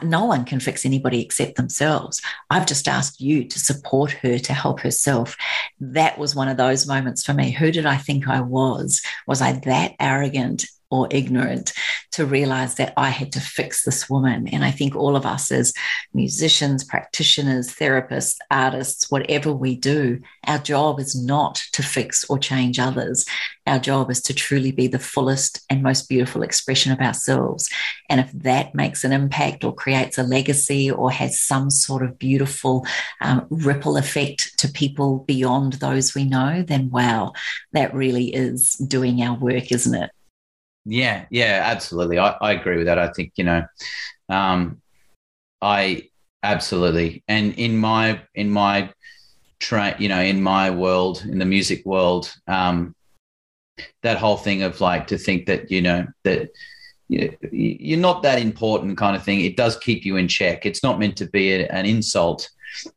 no 0.03 0.25
one 0.25 0.47
can 0.47 0.61
fix 0.61 0.87
anybody 0.87 1.21
except 1.21 1.57
themselves. 1.57 2.23
I've 2.49 2.67
just 2.67 2.89
asked 2.89 3.21
you 3.21 3.45
to 3.45 3.59
support 3.59 4.13
her 4.13 4.39
to 4.39 4.55
help 4.55 4.81
herself. 4.81 5.37
That 5.79 6.17
was 6.17 6.35
one 6.35 6.49
of 6.49 6.57
those 6.57 6.87
moments 6.87 7.23
for 7.23 7.35
me. 7.35 7.51
Who 7.51 7.71
did 7.71 7.85
I 7.85 7.99
think 7.99 8.27
I 8.29 8.41
was? 8.41 9.03
Was 9.27 9.43
I 9.43 9.53
that 9.65 9.93
arrogant 10.01 10.65
or 10.91 11.09
ignorant 11.11 11.73
to 12.13 12.25
realize 12.25 12.77
that 12.77 12.93
I 12.97 13.09
had 13.09 13.33
to 13.33 13.41
fix 13.41 13.85
this 13.85 14.09
woman. 14.09 14.47
And 14.49 14.65
I 14.65 14.71
think 14.71 14.95
all 14.95 15.17
of 15.17 15.27
us, 15.27 15.51
as 15.51 15.73
musicians, 16.13 16.85
practitioners, 16.85 17.75
therapists, 17.75 18.37
artists, 18.51 19.11
whatever 19.11 19.53
we 19.53 19.75
do, 19.77 20.21
our 20.47 20.59
job 20.59 21.01
is 21.01 21.21
not 21.21 21.57
to 21.73 21.83
fix 21.83 22.25
or 22.31 22.39
change 22.39 22.79
others. 22.79 23.25
Our 23.67 23.81
job 23.81 24.11
is 24.11 24.23
to 24.23 24.35
truly 24.35 24.71
be 24.71 24.87
the 24.87 24.99
fullest 24.99 25.65
and 25.69 25.83
most 25.83 26.09
beautiful 26.09 26.43
expression 26.43 26.93
of 26.93 27.01
ourselves. 27.01 27.69
And 28.09 28.21
if 28.21 28.31
that 28.33 28.75
makes 28.75 29.03
an 29.03 29.13
impact 29.13 29.65
or 29.65 29.75
creates 29.75 30.17
a 30.19 30.23
legacy 30.23 30.91
or 30.91 31.11
has 31.11 31.41
some 31.41 31.71
sort 31.71 32.05
of 32.05 32.19
beautiful 32.19 32.87
um, 33.21 33.47
ripple 33.51 33.97
effect 33.97 34.57
to 34.59 34.69
people 34.69 35.21
beyond 35.21 35.75
those 35.75 36.15
we 36.15 36.25
know, 36.25 36.63
then 36.63 36.91
wow, 36.91 37.33
that 37.73 37.95
really 37.95 38.33
is 38.35 38.75
doing 38.75 39.23
our 39.23 39.37
work, 39.37 39.73
isn't 39.73 39.95
it? 39.95 40.11
Yeah, 40.85 41.27
yeah, 41.31 41.63
absolutely. 41.65 42.19
I, 42.19 42.37
I 42.41 42.53
agree 42.53 42.77
with 42.77 42.87
that. 42.87 42.99
I 42.99 43.09
think, 43.09 43.33
you 43.37 43.45
know, 43.45 43.65
um, 44.29 44.81
I 45.63 46.11
absolutely. 46.43 47.25
And 47.29 47.55
in 47.55 47.77
my, 47.77 48.21
in 48.35 48.51
my 48.51 48.91
train, 49.61 49.95
you 49.99 50.09
know, 50.09 50.21
in 50.21 50.43
my 50.43 50.71
world, 50.71 51.25
in 51.29 51.39
the 51.39 51.47
music 51.47 51.85
world, 51.87 52.35
um, 52.47 52.95
that 54.03 54.19
whole 54.19 54.37
thing 54.37 54.63
of 54.63 54.81
like 54.81 55.07
to 55.09 55.19
think 55.19 55.47
that, 55.47 55.71
you 55.71 55.81
know, 55.83 56.07
that, 56.25 56.51
you're 57.09 57.99
not 57.99 58.23
that 58.23 58.41
important 58.41 58.97
kind 58.97 59.15
of 59.15 59.23
thing. 59.23 59.41
It 59.43 59.57
does 59.57 59.77
keep 59.77 60.05
you 60.05 60.17
in 60.17 60.27
check. 60.27 60.65
It's 60.65 60.83
not 60.83 60.99
meant 60.99 61.17
to 61.19 61.27
be 61.27 61.53
a, 61.53 61.69
an 61.69 61.85
insult 61.85 62.49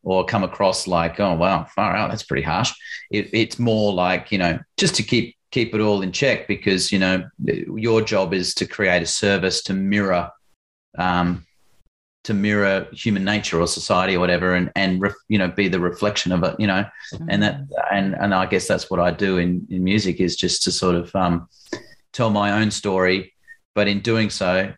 or 0.01 0.25
come 0.25 0.43
across 0.43 0.87
like, 0.87 1.19
oh 1.19 1.35
wow, 1.35 1.65
far 1.75 1.95
out. 1.95 2.09
That's 2.09 2.23
pretty 2.23 2.43
harsh. 2.43 2.71
It, 3.11 3.29
it's 3.33 3.59
more 3.59 3.93
like 3.93 4.31
you 4.31 4.37
know, 4.37 4.59
just 4.77 4.95
to 4.95 5.03
keep 5.03 5.35
keep 5.51 5.73
it 5.73 5.81
all 5.81 6.01
in 6.01 6.11
check 6.11 6.47
because 6.47 6.91
you 6.91 6.99
know 6.99 7.23
your 7.43 8.01
job 8.01 8.33
is 8.33 8.53
to 8.55 8.65
create 8.65 9.01
a 9.01 9.07
service 9.07 9.61
to 9.63 9.73
mirror 9.73 10.29
um, 10.97 11.45
to 12.23 12.33
mirror 12.33 12.87
human 12.91 13.23
nature 13.23 13.59
or 13.61 13.67
society 13.67 14.15
or 14.15 14.19
whatever 14.19 14.53
and 14.53 14.71
and 14.75 15.01
ref, 15.01 15.13
you 15.29 15.37
know 15.37 15.47
be 15.47 15.67
the 15.67 15.79
reflection 15.79 16.31
of 16.31 16.43
it 16.43 16.55
you 16.59 16.67
know? 16.67 16.83
Mm-hmm. 17.13 17.29
and 17.29 17.43
that 17.43 17.61
and 17.91 18.15
and 18.15 18.33
I 18.33 18.45
guess 18.45 18.67
that's 18.67 18.89
what 18.89 18.99
I 18.99 19.11
do 19.11 19.37
in 19.37 19.65
in 19.69 19.83
music 19.83 20.19
is 20.19 20.35
just 20.35 20.63
to 20.63 20.71
sort 20.71 20.95
of 20.95 21.15
um, 21.15 21.47
tell 22.11 22.29
my 22.29 22.61
own 22.61 22.71
story. 22.71 23.33
But 23.75 23.87
in 23.87 23.99
doing 24.01 24.29
so 24.29 24.73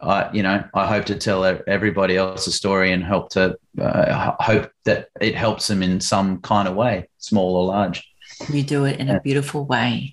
I 0.00 0.30
you 0.32 0.42
know 0.42 0.62
I 0.74 0.86
hope 0.86 1.06
to 1.06 1.16
tell 1.16 1.44
everybody 1.66 2.16
else's 2.16 2.54
story 2.54 2.92
and 2.92 3.02
help 3.02 3.30
to 3.30 3.56
uh, 3.80 4.34
hope 4.38 4.70
that 4.84 5.08
it 5.20 5.34
helps 5.34 5.66
them 5.66 5.82
in 5.82 6.00
some 6.00 6.40
kind 6.42 6.68
of 6.68 6.76
way 6.76 7.08
small 7.18 7.56
or 7.56 7.64
large 7.66 8.11
you 8.50 8.62
do 8.62 8.84
it 8.84 9.00
in 9.00 9.08
a 9.08 9.20
beautiful 9.20 9.64
way. 9.64 10.12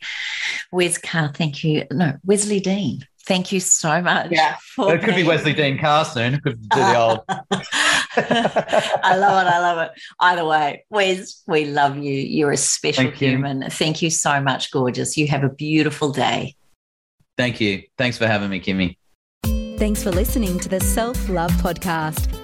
Wes 0.71 0.97
Carr, 0.97 1.31
thank 1.33 1.63
you. 1.63 1.85
No, 1.91 2.13
Wesley 2.25 2.59
Dean. 2.59 3.05
Thank 3.25 3.51
you 3.51 3.59
so 3.59 4.01
much. 4.01 4.31
Yeah, 4.31 4.55
it 4.77 5.03
could 5.03 5.15
be 5.15 5.23
Wesley 5.23 5.53
Dean 5.53 5.77
Carr 5.77 6.03
soon. 6.03 6.39
Could 6.41 6.67
do 6.67 6.79
the 6.79 6.97
old. 6.97 7.19
I 7.29 9.15
love 9.15 9.45
it. 9.45 9.49
I 9.49 9.59
love 9.59 9.77
it. 9.77 9.91
Either 10.19 10.45
way, 10.45 10.85
Wes, 10.89 11.43
we 11.47 11.65
love 11.65 11.97
you. 11.97 12.13
You're 12.13 12.51
a 12.51 12.57
special 12.57 13.03
Thank 13.03 13.15
human. 13.17 13.61
You. 13.61 13.69
Thank 13.69 14.01
you 14.01 14.09
so 14.09 14.41
much, 14.41 14.71
gorgeous. 14.71 15.15
You 15.15 15.27
have 15.27 15.43
a 15.43 15.49
beautiful 15.49 16.11
day. 16.11 16.55
Thank 17.37 17.61
you. 17.61 17.83
Thanks 17.97 18.17
for 18.17 18.25
having 18.25 18.49
me, 18.49 18.59
Kimmy. 18.59 18.97
Thanks 19.77 20.01
for 20.01 20.11
listening 20.11 20.59
to 20.59 20.69
the 20.69 20.79
Self 20.79 21.29
Love 21.29 21.51
Podcast. 21.51 22.38